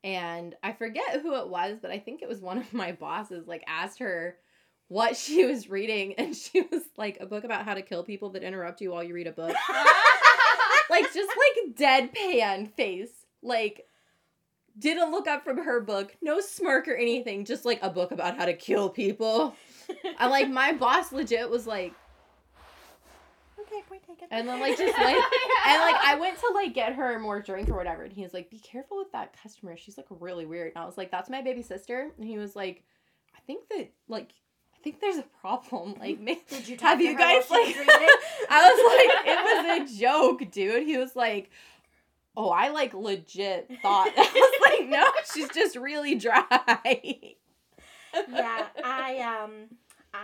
and 0.04 0.54
I 0.62 0.72
forget 0.72 1.20
who 1.20 1.34
it 1.36 1.48
was, 1.48 1.78
but 1.82 1.90
I 1.90 1.98
think 1.98 2.22
it 2.22 2.28
was 2.28 2.40
one 2.40 2.58
of 2.58 2.72
my 2.72 2.92
bosses 2.92 3.48
like 3.48 3.64
asked 3.66 3.98
her 3.98 4.36
what 4.88 5.16
she 5.16 5.44
was 5.50 5.68
reading 5.68 6.14
and 6.14 6.34
she 6.34 6.62
was 6.70 6.82
like 6.96 7.18
a 7.20 7.26
book 7.26 7.44
about 7.44 7.64
how 7.64 7.74
to 7.74 7.82
kill 7.82 8.04
people 8.04 8.30
that 8.30 8.42
interrupt 8.42 8.80
you 8.80 8.92
while 8.92 9.02
you 9.02 9.14
read 9.14 9.26
a 9.26 9.32
book. 9.32 9.54
like 10.90 11.12
just 11.12 11.30
like 11.36 11.76
deadpan 11.76 12.72
face. 12.74 13.10
Like 13.42 13.86
didn't 14.78 15.10
look 15.10 15.26
up 15.26 15.44
from 15.44 15.58
her 15.58 15.80
book, 15.80 16.14
no 16.22 16.40
smirk 16.40 16.88
or 16.88 16.94
anything, 16.94 17.44
just 17.44 17.64
like 17.64 17.78
a 17.82 17.90
book 17.90 18.10
about 18.12 18.36
how 18.36 18.44
to 18.44 18.54
kill 18.54 18.88
people. 18.88 19.54
I 20.18 20.28
like 20.28 20.48
my 20.50 20.72
boss 20.72 21.12
legit 21.12 21.48
was 21.48 21.66
like, 21.66 21.94
okay, 23.60 23.82
point 23.88 24.02
taken. 24.06 24.28
and 24.30 24.48
then 24.48 24.60
like 24.60 24.76
just 24.76 24.96
like 24.98 25.16
and 25.66 25.80
like 25.80 25.96
I 26.04 26.16
went 26.20 26.38
to 26.40 26.52
like 26.54 26.74
get 26.74 26.94
her 26.94 27.18
more 27.18 27.40
drink 27.40 27.68
or 27.68 27.76
whatever, 27.76 28.02
and 28.02 28.12
he 28.12 28.22
was 28.22 28.34
like, 28.34 28.50
"Be 28.50 28.58
careful 28.58 28.98
with 28.98 29.12
that 29.12 29.34
customer. 29.42 29.76
She's 29.76 29.96
like 29.96 30.06
really 30.10 30.46
weird." 30.46 30.72
And 30.74 30.82
I 30.82 30.86
was 30.86 30.98
like, 30.98 31.10
"That's 31.10 31.30
my 31.30 31.42
baby 31.42 31.62
sister," 31.62 32.10
and 32.16 32.26
he 32.26 32.38
was 32.38 32.56
like, 32.56 32.82
"I 33.34 33.40
think 33.46 33.68
that 33.70 33.90
like." 34.08 34.30
I 34.74 34.88
think 34.88 35.00
there's 35.00 35.16
a 35.16 35.24
problem. 35.40 35.96
Like, 35.98 36.24
Did 36.48 36.68
you 36.68 36.76
talk 36.76 36.90
have 36.90 37.00
you 37.00 37.18
guys 37.18 37.50
like? 37.50 37.74
I 38.48 38.70
was 38.70 38.84
like, 38.94 39.26
it 39.26 39.88
was 39.88 39.90
a 39.90 40.00
joke, 40.00 40.52
dude. 40.52 40.86
He 40.86 40.96
was 40.96 41.16
like, 41.16 41.50
oh, 42.36 42.50
I 42.50 42.68
like 42.70 42.94
legit 42.94 43.70
thought. 43.82 44.12
I 44.16 44.20
was 44.34 44.78
like, 44.78 44.88
no, 44.88 45.04
she's 45.34 45.48
just 45.50 45.76
really 45.76 46.14
dry. 46.14 46.44
yeah, 48.28 48.66
I 48.84 49.42
um. 49.42 49.52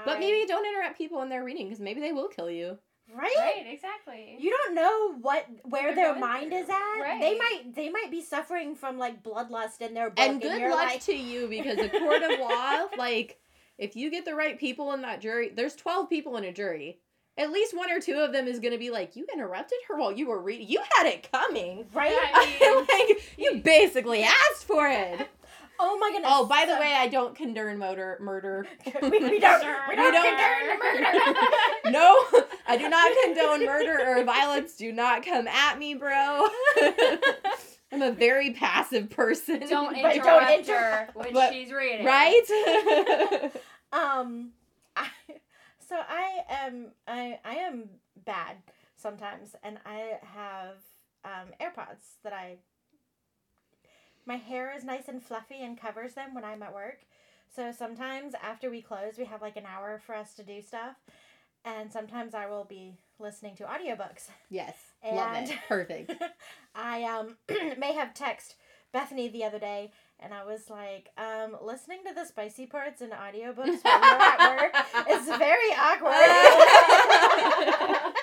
But 0.06 0.20
maybe 0.20 0.46
don't 0.46 0.66
interrupt 0.66 0.96
people 0.96 1.18
when 1.18 1.28
they're 1.28 1.44
reading 1.44 1.66
because 1.66 1.80
maybe 1.80 2.00
they 2.00 2.12
will 2.12 2.28
kill 2.28 2.50
you. 2.50 2.78
right. 3.14 3.30
right, 3.36 3.66
exactly. 3.70 4.36
You 4.38 4.50
don't 4.50 4.74
know 4.74 5.18
what 5.20 5.46
where 5.64 5.94
their 5.94 6.14
mind 6.18 6.50
through. 6.50 6.60
is 6.60 6.68
at. 6.70 7.00
Right. 7.00 7.20
They 7.20 7.36
might 7.36 7.74
they 7.74 7.90
might 7.90 8.10
be 8.10 8.22
suffering 8.22 8.74
from 8.74 8.96
like 8.98 9.22
bloodlust 9.22 9.82
in 9.82 9.92
their 9.92 10.08
book, 10.08 10.18
And 10.18 10.40
good 10.40 10.60
you're 10.60 10.70
luck 10.70 10.86
like, 10.86 11.04
to 11.04 11.12
you 11.14 11.46
because 11.46 11.76
a 11.78 11.90
court 11.90 12.22
of 12.22 12.40
law, 12.40 12.86
like, 12.96 13.38
if 13.76 13.96
you 13.96 14.10
get 14.10 14.24
the 14.24 14.34
right 14.34 14.58
people 14.58 14.92
in 14.94 15.02
that 15.02 15.20
jury, 15.20 15.50
there's 15.54 15.74
12 15.76 16.08
people 16.08 16.38
in 16.38 16.44
a 16.44 16.52
jury. 16.52 17.00
At 17.38 17.50
least 17.50 17.76
one 17.76 17.90
or 17.90 17.98
two 18.00 18.18
of 18.18 18.32
them 18.32 18.46
is 18.46 18.60
going 18.60 18.72
to 18.72 18.78
be 18.78 18.90
like, 18.90 19.16
you 19.16 19.26
interrupted 19.32 19.78
her 19.88 19.96
while 19.98 20.12
you 20.12 20.28
were 20.28 20.40
reading. 20.40 20.68
You 20.68 20.80
had 20.96 21.06
it 21.06 21.28
coming. 21.32 21.86
right. 21.94 22.12
I 22.34 22.58
mean, 22.60 22.86
like, 23.08 23.22
you 23.38 23.62
basically 23.62 24.22
asked 24.22 24.64
for 24.66 24.86
it. 24.86 25.28
oh 25.80 25.96
my 25.98 26.10
goodness. 26.10 26.30
Oh, 26.32 26.44
by 26.46 26.66
the 26.66 26.74
So- 26.74 26.80
way, 26.80 26.92
I 26.94 27.08
don't 27.08 27.34
condone 27.34 27.78
murder. 27.78 28.18
Murder. 28.20 28.66
we, 29.02 29.08
we 29.10 29.18
don't 29.18 29.30
we 29.30 29.40
don't, 29.40 29.88
We 29.88 29.96
don't- 29.96 30.38
condone 30.38 30.78
murder. 30.78 31.50
no, 31.90 32.24
I 32.66 32.76
do 32.76 32.88
not 32.90 33.10
condone 33.24 33.64
murder 33.64 33.98
or 34.18 34.24
violence. 34.24 34.76
Do 34.76 34.92
not 34.92 35.24
come 35.24 35.48
at 35.48 35.78
me, 35.78 35.94
bro. 35.94 36.48
I'm 37.94 38.02
a 38.02 38.12
very 38.12 38.52
passive 38.52 39.08
person. 39.10 39.60
don't 39.68 39.96
interrupt 39.96 40.24
don't 40.24 40.66
her 40.68 41.08
when 41.14 41.32
but- 41.32 41.52
she's 41.52 41.72
reading. 41.72 42.04
right? 42.06 43.50
um, 43.92 44.50
so 45.92 45.98
I 46.08 46.44
am 46.48 46.92
I 47.06 47.38
I 47.44 47.56
am 47.56 47.84
bad 48.24 48.56
sometimes, 48.96 49.54
and 49.62 49.78
I 49.84 50.18
have 50.22 50.76
um 51.24 51.48
AirPods 51.60 52.16
that 52.24 52.32
I. 52.32 52.56
My 54.24 54.36
hair 54.36 54.72
is 54.74 54.84
nice 54.84 55.08
and 55.08 55.22
fluffy 55.22 55.62
and 55.62 55.78
covers 55.78 56.14
them 56.14 56.32
when 56.34 56.44
I'm 56.44 56.62
at 56.62 56.72
work. 56.72 57.00
So 57.54 57.72
sometimes 57.72 58.34
after 58.40 58.70
we 58.70 58.80
close, 58.80 59.18
we 59.18 59.24
have 59.26 59.42
like 59.42 59.56
an 59.56 59.66
hour 59.66 60.00
for 60.06 60.14
us 60.14 60.34
to 60.34 60.42
do 60.44 60.62
stuff. 60.62 60.94
And 61.64 61.92
sometimes 61.92 62.32
I 62.34 62.46
will 62.46 62.64
be 62.64 62.96
listening 63.18 63.56
to 63.56 63.64
audiobooks. 63.64 64.28
yes, 64.48 64.74
love 65.04 65.34
And- 65.36 65.50
it. 65.50 65.58
Perfect. 65.68 66.12
I 66.74 67.02
um 67.04 67.36
may 67.78 67.92
have 67.92 68.14
text 68.14 68.54
Bethany 68.92 69.28
the 69.28 69.44
other 69.44 69.58
day 69.58 69.92
and 70.22 70.32
I 70.32 70.44
was 70.44 70.70
like, 70.70 71.10
um, 71.18 71.56
listening 71.62 71.98
to 72.06 72.14
the 72.14 72.24
spicy 72.24 72.66
parts 72.66 73.00
in 73.02 73.10
audiobooks 73.10 73.56
while 73.82 74.00
you're 74.00 74.22
at 74.22 74.56
work 74.56 74.74
is 75.10 75.26
very 75.26 75.72
awkward. 75.78 76.14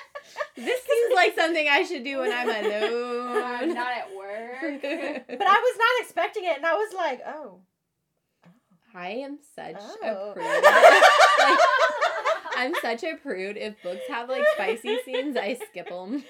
this 0.56 0.82
seems 0.84 1.14
like 1.14 1.34
something 1.34 1.68
I 1.68 1.82
should 1.84 2.04
do 2.04 2.18
when 2.20 2.32
I'm 2.32 2.48
I'm 2.50 2.64
alone. 2.64 3.74
not 3.74 3.92
at 3.92 4.08
work. 4.16 4.82
but 4.82 5.46
I 5.46 5.60
was 5.60 5.76
not 5.78 6.00
expecting 6.02 6.44
it 6.44 6.56
and 6.56 6.66
I 6.66 6.74
was 6.74 6.94
like, 6.94 7.20
oh. 7.26 7.60
I 8.92 9.10
am 9.10 9.38
such 9.54 9.76
Oh. 10.02 10.30
a 10.30 10.32
prude. 10.34 10.64
Like, 11.48 11.58
I'm 12.56 12.74
such 12.82 13.04
a 13.04 13.14
prude. 13.16 13.56
If 13.56 13.80
books 13.82 14.02
have 14.08 14.28
like 14.28 14.42
spicy 14.54 14.98
scenes, 15.04 15.36
I 15.36 15.54
skip 15.70 15.88
them. 15.88 16.24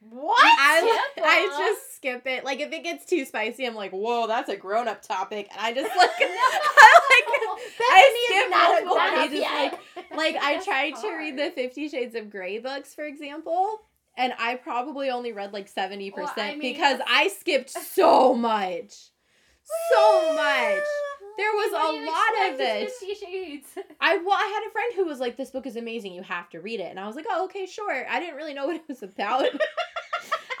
What? 0.00 0.42
I, 0.42 1.08
I 1.18 1.56
just 1.58 1.96
skip 1.96 2.26
it. 2.26 2.44
Like 2.44 2.60
if 2.60 2.72
it 2.72 2.82
gets 2.82 3.04
too 3.04 3.24
spicy, 3.26 3.66
I'm 3.66 3.74
like, 3.74 3.90
whoa, 3.92 4.26
that's 4.26 4.48
a 4.48 4.56
grown 4.56 4.88
up 4.88 5.02
topic, 5.02 5.48
and 5.52 5.60
I 5.60 5.74
just 5.74 5.88
like, 5.96 6.10
I 6.20 6.20
I 7.80 8.02
Bethany 8.08 8.18
is 8.18 8.26
skip 8.26 8.50
not 8.50 8.82
a 8.82 8.84
multiple 8.86 9.18
pages, 9.18 9.40
like, 9.42 10.16
like 10.16 10.36
I 10.42 10.62
tried 10.64 10.94
to 11.02 11.16
read 11.16 11.36
the. 11.36 11.50
Fifty 11.50 11.88
Shades 11.88 12.14
of 12.14 12.30
Grey 12.30 12.58
books, 12.58 12.94
for 12.94 13.04
example, 13.04 13.82
and 14.16 14.32
I 14.38 14.54
probably 14.54 15.10
only 15.10 15.32
read 15.32 15.52
like 15.52 15.68
seventy 15.68 16.10
Well, 16.10 16.26
percent 16.26 16.54
I 16.54 16.56
mean, 16.56 16.72
because 16.72 17.00
I 17.06 17.28
skipped 17.28 17.70
so 17.70 18.34
much, 18.34 19.10
so 19.92 20.34
much. 20.34 20.82
There 21.36 21.52
was 21.52 21.72
a 21.72 22.10
lot 22.10 22.46
of 22.46 22.58
expect? 22.58 22.58
this. 22.58 22.92
Fifty 22.98 23.26
Shades. 23.26 23.68
I 24.00 24.16
well, 24.18 24.36
I 24.36 24.50
had 24.54 24.68
a 24.68 24.72
friend 24.72 24.92
who 24.96 25.04
was 25.06 25.20
like, 25.20 25.36
"This 25.36 25.50
book 25.50 25.66
is 25.66 25.76
amazing. 25.76 26.12
You 26.12 26.22
have 26.22 26.48
to 26.50 26.60
read 26.60 26.80
it." 26.80 26.90
And 26.90 26.98
I 26.98 27.06
was 27.06 27.16
like, 27.16 27.26
"Oh, 27.28 27.44
okay, 27.44 27.66
sure." 27.66 28.06
I 28.08 28.20
didn't 28.20 28.36
really 28.36 28.54
know 28.54 28.66
what 28.66 28.76
it 28.76 28.84
was 28.88 29.02
about. 29.02 29.46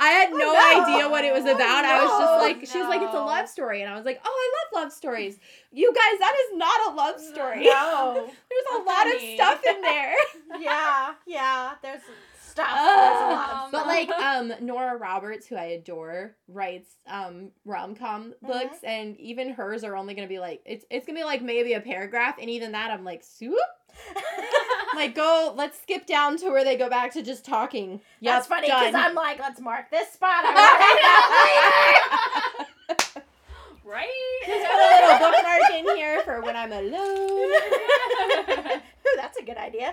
I 0.00 0.08
had 0.08 0.30
no, 0.30 0.38
Oh, 0.48 0.52
no. 0.52 0.82
idea 0.94 1.08
what 1.08 1.24
it 1.24 1.32
was 1.32 1.44
about. 1.44 1.84
I 1.84 2.02
was 2.02 2.10
just 2.18 2.40
like, 2.40 2.66
she 2.72 2.78
was 2.80 2.88
like, 2.88 3.02
"It's 3.02 3.14
a 3.14 3.18
love 3.18 3.48
story," 3.48 3.82
and 3.82 3.90
I 3.92 3.96
was 3.96 4.04
like, 4.06 4.20
"Oh, 4.24 4.28
I 4.28 4.76
love 4.78 4.84
love 4.84 4.92
stories." 4.92 5.38
You 5.70 5.92
guys, 5.92 6.18
that 6.18 6.34
is 6.50 6.58
not 6.58 6.92
a 6.92 6.94
love 6.94 7.20
story. 7.20 7.64
No. 7.64 8.30
There's 8.50 8.80
a 8.80 8.82
lot 8.84 9.06
of 9.14 9.20
stuff 9.34 9.62
in 9.68 9.82
there. 9.82 10.14
yeah, 10.60 11.12
yeah. 11.26 11.72
There's 11.82 12.00
stuff. 12.42 12.66
There's 12.74 13.20
a 13.20 13.34
lot 13.34 13.50
of 13.50 13.56
Um, 13.66 13.68
But 13.72 13.86
like 13.86 14.08
um 14.10 14.52
Nora 14.60 14.96
Roberts, 14.96 15.46
who 15.46 15.56
I 15.56 15.66
adore, 15.66 16.34
writes 16.48 16.90
um 17.06 17.50
rom 17.64 17.94
com 17.94 18.32
Mm-hmm. 18.42 18.46
books, 18.46 18.78
and 18.82 19.16
even 19.20 19.50
hers 19.50 19.84
are 19.84 19.96
only 19.96 20.14
gonna 20.14 20.26
be 20.28 20.38
like 20.40 20.62
it's 20.64 20.84
it's 20.90 21.06
gonna 21.06 21.18
be 21.18 21.24
like 21.24 21.42
maybe 21.42 21.74
a 21.74 21.80
paragraph, 21.80 22.36
and 22.40 22.48
even 22.50 22.72
that 22.72 22.90
I'm 22.90 23.04
like 23.04 23.22
soup. 23.22 23.54
like 24.94 25.14
go, 25.14 25.52
let's 25.56 25.80
skip 25.80 26.06
down 26.06 26.36
to 26.38 26.50
where 26.50 26.64
they 26.64 26.76
go 26.76 26.88
back 26.88 27.12
to 27.14 27.22
just 27.22 27.44
talking. 27.44 28.00
Yep, 28.20 28.34
That's 28.34 28.46
funny 28.46 28.66
because. 28.66 28.94
I'm 28.94 29.14
like, 29.14 29.38
let's 29.38 29.60
mark 29.60 29.90
this 29.90 30.10
spot. 30.12 30.44
I'm 30.44 30.54
writing 30.54 31.02
that 31.02 32.64
later. 32.88 33.24
right? 33.84 34.08
Just 34.46 34.66
put 34.66 34.80
a 34.80 34.88
little 34.94 35.18
bookmark 35.30 35.70
in 35.74 35.96
here 35.96 36.22
for 36.22 36.40
when 36.42 36.56
I'm 36.56 36.72
alone. 36.72 36.90
Ooh, 38.80 39.16
that's 39.16 39.38
a 39.38 39.42
good 39.42 39.56
idea. 39.56 39.92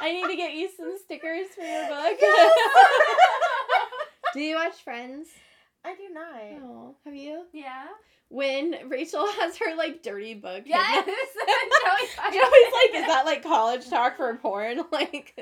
I 0.00 0.12
need 0.12 0.26
to 0.28 0.36
get 0.36 0.54
you 0.54 0.68
some 0.76 0.96
stickers 1.02 1.48
for 1.54 1.62
your 1.62 1.88
book. 1.88 2.18
Do 4.34 4.40
you 4.40 4.54
watch 4.56 4.74
Friends? 4.84 5.28
I 5.86 5.94
do 5.94 6.12
not. 6.12 6.62
Oh, 6.64 6.94
have 7.04 7.14
you? 7.14 7.44
yeah. 7.52 7.84
When 8.28 8.74
Rachel 8.88 9.24
has 9.40 9.56
her 9.58 9.76
like 9.76 10.02
dirty 10.02 10.34
book. 10.34 10.64
Yes. 10.66 11.04
Joey's 11.06 12.72
like, 12.72 12.94
is 12.94 13.06
that 13.06 13.22
like 13.24 13.42
college 13.44 13.88
talk 13.88 14.16
for 14.16 14.34
porn? 14.36 14.80
Like, 14.90 15.34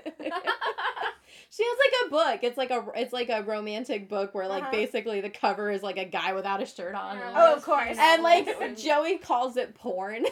she 1.51 1.63
has 1.65 1.79
like 1.79 2.07
a 2.07 2.11
book. 2.11 2.41
It's 2.43 2.59
like 2.59 2.71
a 2.71 2.85
it's 2.97 3.13
like 3.13 3.29
a 3.31 3.43
romantic 3.43 4.09
book 4.09 4.35
where 4.35 4.49
like 4.49 4.65
Uh-huh. 4.65 4.73
basically 4.73 5.21
the 5.21 5.31
cover 5.31 5.71
is 5.71 5.83
like 5.83 5.97
a 5.97 6.05
guy 6.05 6.33
without 6.35 6.61
a 6.63 6.67
shirt 6.67 6.95
on. 6.95 7.19
Oh, 7.35 7.55
of 7.55 7.63
course. 7.63 7.97
and 7.99 8.23
like 8.23 8.77
Joey 8.77 9.19
calls 9.19 9.57
it 9.57 9.75
porn. 9.75 10.27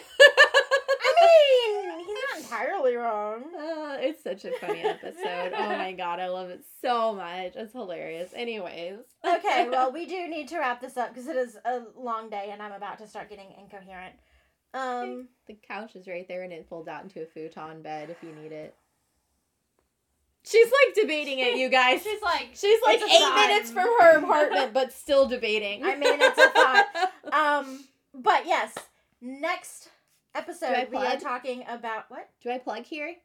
I 1.33 1.95
mean, 1.97 2.05
he's 2.05 2.17
not 2.31 2.39
entirely 2.43 2.95
wrong. 2.95 3.43
Uh, 3.63 3.97
it's 3.99 4.23
such 4.23 4.43
a 4.45 4.51
funny 4.59 4.81
episode. 4.81 5.53
Oh 5.55 5.69
my 5.77 5.91
god, 5.97 6.19
I 6.19 6.27
love 6.29 6.49
it 6.49 6.63
so 6.81 7.13
much. 7.13 7.53
It's 7.55 7.73
hilarious. 7.73 8.31
Anyways. 8.35 8.99
Okay, 9.23 9.69
well, 9.71 9.91
we 9.91 10.05
do 10.05 10.27
need 10.27 10.47
to 10.49 10.57
wrap 10.57 10.81
this 10.81 10.97
up 10.97 11.13
because 11.13 11.27
it 11.27 11.35
is 11.35 11.57
a 11.63 11.83
long 11.95 12.29
day 12.29 12.49
and 12.51 12.61
I'm 12.61 12.71
about 12.71 12.97
to 12.99 13.07
start 13.07 13.29
getting 13.29 13.53
incoherent. 13.59 14.15
Um, 14.73 15.27
the 15.47 15.55
couch 15.67 15.95
is 15.95 16.07
right 16.07 16.27
there 16.27 16.43
and 16.43 16.51
it 16.51 16.67
folds 16.67 16.87
out 16.87 17.03
into 17.03 17.21
a 17.21 17.25
futon 17.25 17.81
bed 17.83 18.09
if 18.09 18.17
you 18.23 18.33
need 18.33 18.51
it. 18.51 18.75
She's 20.45 20.67
like 20.67 20.95
debating 20.95 21.39
it, 21.39 21.55
you 21.55 21.69
guys. 21.69 22.03
She's 22.03 22.21
like, 22.21 22.49
She's 22.53 22.79
like 22.85 23.01
eight 23.01 23.35
minutes 23.35 23.71
from 23.71 23.87
her 24.01 24.17
apartment, 24.17 24.73
but 24.73 24.91
still 24.91 25.27
debating. 25.27 25.85
I 25.85 25.95
mean, 25.95 26.19
it's 26.21 26.37
a 26.37 26.49
thought. 26.49 27.11
um, 27.31 27.79
but 28.13 28.45
yes, 28.45 28.75
next 29.21 29.89
episode 30.35 30.87
we 30.91 30.97
are 30.97 31.17
talking 31.17 31.63
about 31.67 32.05
what? 32.09 32.29
Do 32.41 32.49
I 32.51 32.57
plug 32.57 32.83
here? 32.85 33.15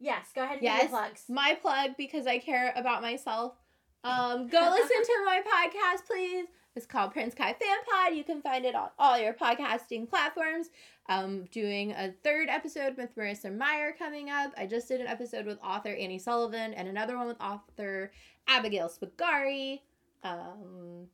Yes, 0.00 0.26
go 0.34 0.42
ahead 0.42 0.56
and 0.56 0.62
Yes. 0.62 0.90
plugs. 0.90 1.24
My 1.28 1.56
plug 1.60 1.92
because 1.96 2.26
I 2.26 2.38
care 2.38 2.72
about 2.76 3.02
myself. 3.02 3.54
Um, 4.02 4.48
go 4.48 4.60
listen 4.70 5.02
to 5.02 5.22
my 5.24 5.40
podcast, 5.46 6.06
please. 6.06 6.46
It's 6.76 6.86
called 6.86 7.12
Prince 7.12 7.34
Kai 7.34 7.52
Fan 7.52 7.76
Pod. 7.90 8.14
You 8.16 8.24
can 8.24 8.42
find 8.42 8.64
it 8.64 8.74
on 8.74 8.88
all 8.98 9.16
your 9.18 9.32
podcasting 9.32 10.08
platforms. 10.10 10.70
Um, 11.08 11.44
doing 11.52 11.92
a 11.92 12.12
third 12.24 12.48
episode 12.48 12.96
with 12.96 13.14
Marissa 13.16 13.56
Meyer 13.56 13.94
coming 13.96 14.28
up. 14.30 14.52
I 14.56 14.66
just 14.66 14.88
did 14.88 15.00
an 15.00 15.06
episode 15.06 15.46
with 15.46 15.58
author 15.62 15.94
Annie 15.94 16.18
Sullivan 16.18 16.74
and 16.74 16.88
another 16.88 17.16
one 17.16 17.28
with 17.28 17.40
author 17.40 18.10
Abigail 18.48 18.88
Spigari. 18.90 19.82
Um, 20.24 21.06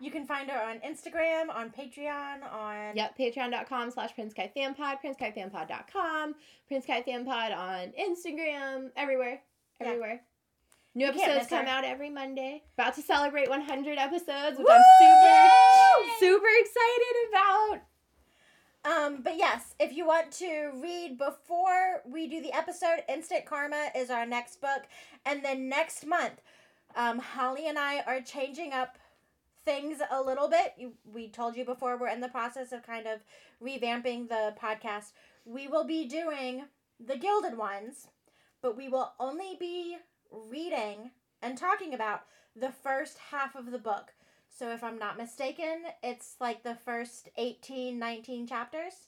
You 0.00 0.10
can 0.10 0.26
find 0.26 0.50
her 0.50 0.60
on 0.60 0.78
Instagram, 0.80 1.48
on 1.54 1.70
Patreon, 1.70 2.42
on 2.52 2.96
Yep, 2.96 3.16
patreon.com 3.18 3.90
slash 3.90 4.14
Prince 4.14 4.34
Kai 4.34 4.50
Fan 4.54 4.74
Pod, 4.74 4.98
princekaifanpod.com, 5.04 6.34
Prince 6.68 6.86
Kai 6.86 7.02
Pod 7.02 7.52
on 7.52 7.92
Instagram, 7.98 8.90
everywhere, 8.96 9.40
Yeah. 9.80 9.86
everywhere. 9.88 10.20
New 10.94 11.04
You 11.06 11.10
episodes 11.12 11.46
come 11.48 11.66
her. 11.66 11.70
out 11.70 11.84
every 11.84 12.10
Monday. 12.10 12.62
About 12.76 12.94
to 12.96 13.02
celebrate 13.02 13.48
100 13.48 13.96
episodes, 13.96 14.58
which 14.58 14.66
I'm 14.68 14.82
super, 15.00 16.10
super 16.18 16.48
excited 16.58 17.28
about. 17.30 17.80
Um, 18.82 19.22
but 19.22 19.36
yes, 19.36 19.74
if 19.78 19.92
you 19.92 20.06
want 20.06 20.32
to 20.32 20.72
read 20.74 21.16
before 21.18 22.02
we 22.06 22.26
do 22.26 22.40
the 22.42 22.52
episode, 22.52 23.04
Instant 23.08 23.44
Karma 23.44 23.90
is 23.94 24.10
our 24.10 24.26
next 24.26 24.60
book. 24.60 24.82
And 25.26 25.44
then 25.44 25.68
next 25.68 26.06
month, 26.06 26.40
um, 26.96 27.18
Holly 27.18 27.68
and 27.68 27.78
I 27.78 28.00
are 28.00 28.20
changing 28.20 28.72
up 28.72 28.98
things 29.64 29.98
a 30.10 30.22
little 30.22 30.48
bit. 30.48 30.74
We 31.04 31.28
told 31.28 31.56
you 31.56 31.64
before, 31.64 31.96
we're 31.96 32.08
in 32.08 32.20
the 32.20 32.28
process 32.28 32.72
of 32.72 32.86
kind 32.86 33.06
of 33.06 33.20
revamping 33.62 34.28
the 34.28 34.54
podcast. 34.60 35.12
We 35.44 35.68
will 35.68 35.84
be 35.84 36.06
doing 36.06 36.64
the 36.98 37.16
Gilded 37.16 37.56
Ones, 37.56 38.08
but 38.62 38.76
we 38.76 38.88
will 38.88 39.12
only 39.18 39.56
be 39.58 39.96
reading 40.30 41.10
and 41.42 41.56
talking 41.56 41.94
about 41.94 42.22
the 42.54 42.70
first 42.70 43.18
half 43.30 43.54
of 43.54 43.70
the 43.70 43.78
book. 43.78 44.12
So 44.48 44.70
if 44.72 44.82
I'm 44.82 44.98
not 44.98 45.16
mistaken, 45.16 45.84
it's 46.02 46.36
like 46.40 46.62
the 46.62 46.74
first 46.74 47.28
18, 47.36 47.98
19 47.98 48.46
chapters. 48.46 49.06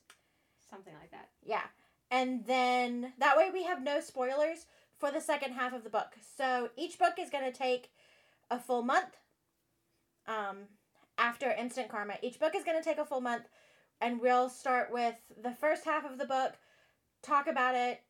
something 0.71 0.95
like 1.01 1.11
that. 1.11 1.29
Yeah. 1.45 1.65
And 2.11 2.45
then 2.47 3.13
that 3.19 3.37
way 3.37 3.51
we 3.53 3.65
have 3.65 3.83
no 3.83 4.01
spoilers 4.01 4.67
for 4.99 5.11
the 5.11 5.21
second 5.21 5.53
half 5.53 5.73
of 5.73 5.85
the 5.85 5.91
book. 5.91 6.13
So 6.37 6.71
each 6.77 6.99
book 6.99 7.15
is 7.19 7.31
going 7.31 7.45
to 7.45 7.57
take 7.57 7.91
a 8.51 8.59
full 8.59 8.83
month 8.83 9.17
um, 10.27 10.59
after 11.19 11.51
Instant 11.51 11.89
Karma. 11.89 12.15
Each 12.23 12.39
book 12.39 12.55
is 12.55 12.65
going 12.65 12.79
to 12.79 12.85
take 12.85 12.99
a 12.99 13.05
full 13.05 13.21
month. 13.21 13.45
And 14.01 14.21
we'll 14.21 14.49
start 14.49 14.93
with 14.93 15.15
the 15.41 15.53
first 15.53 15.85
half 15.85 16.05
of 16.05 16.19
the 16.19 16.27
book, 16.27 16.55
talk 17.23 17.47
about 17.47 17.77
it, 17.77 18.01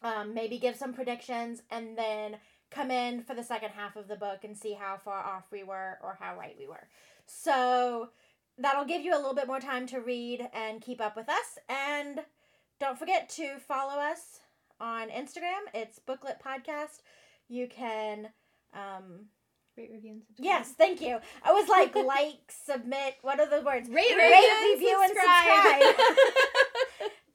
um, 0.00 0.32
maybe 0.32 0.58
give 0.58 0.76
some 0.76 0.94
predictions, 0.94 1.60
and 1.72 1.98
then 1.98 2.36
come 2.70 2.92
in 2.92 3.22
for 3.22 3.34
the 3.34 3.42
second 3.42 3.70
half 3.70 3.96
of 3.96 4.06
the 4.06 4.14
book 4.14 4.44
and 4.44 4.56
see 4.56 4.74
how 4.74 4.96
far 4.96 5.18
off 5.18 5.46
we 5.50 5.64
were 5.64 5.98
or 6.02 6.16
how 6.20 6.36
right 6.36 6.54
we 6.56 6.68
were. 6.68 6.86
So 7.26 8.10
that'll 8.58 8.84
give 8.84 9.02
you 9.02 9.12
a 9.12 9.18
little 9.18 9.34
bit 9.34 9.46
more 9.46 9.60
time 9.60 9.86
to 9.88 10.00
read 10.00 10.48
and 10.52 10.80
keep 10.80 11.00
up 11.00 11.16
with 11.16 11.28
us. 11.28 11.58
And 11.68 12.20
don't 12.78 12.98
forget 12.98 13.28
to 13.30 13.58
follow 13.58 13.94
us 13.94 14.40
on 14.80 15.08
Instagram. 15.08 15.66
It's 15.74 15.98
Booklet 15.98 16.40
Podcast. 16.44 17.00
You 17.48 17.66
can, 17.66 18.28
um, 18.72 19.26
Rate, 19.78 19.90
review, 19.92 20.10
and 20.10 20.22
subscribe. 20.26 20.44
yes, 20.44 20.72
thank 20.72 21.00
you. 21.00 21.20
I 21.44 21.52
was 21.52 21.68
like, 21.68 21.94
like, 21.94 22.52
submit. 22.66 23.14
What 23.22 23.38
are 23.38 23.48
the 23.48 23.64
words? 23.64 23.88
Rate, 23.88 24.16
Rate, 24.16 24.74
review, 24.74 24.74
review, 24.74 25.00
and 25.02 25.12
subscribe 25.14 25.96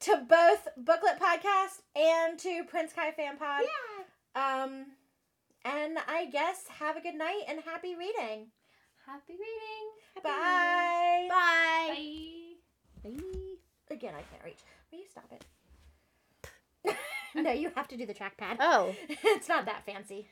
to 0.00 0.26
both 0.28 0.68
Booklet 0.76 1.18
Podcast 1.18 1.80
and 1.96 2.38
to 2.40 2.64
Prince 2.64 2.92
Kai 2.92 3.12
Fan 3.12 3.38
Pod. 3.38 3.62
yeah. 4.36 4.64
Um, 4.64 4.86
and 5.64 5.96
I 6.06 6.26
guess 6.26 6.66
have 6.78 6.98
a 6.98 7.00
good 7.00 7.14
night 7.14 7.42
and 7.48 7.60
happy 7.60 7.94
reading. 7.94 8.48
Happy 9.06 9.32
reading. 9.32 10.22
Bye. 10.22 11.28
Bye. 11.30 11.88
Bye. 13.04 13.10
Bye. 13.10 13.94
Again, 13.94 14.14
I 14.14 14.22
can't 14.22 14.44
reach. 14.44 14.60
Will 14.92 14.98
you 14.98 15.04
stop 15.10 15.32
it? 15.32 16.96
no, 17.34 17.52
you 17.52 17.70
have 17.74 17.88
to 17.88 17.96
do 17.96 18.04
the 18.04 18.14
trackpad. 18.14 18.56
Oh. 18.60 18.94
it's 19.08 19.48
not 19.48 19.64
that 19.64 19.86
fancy. 19.86 20.28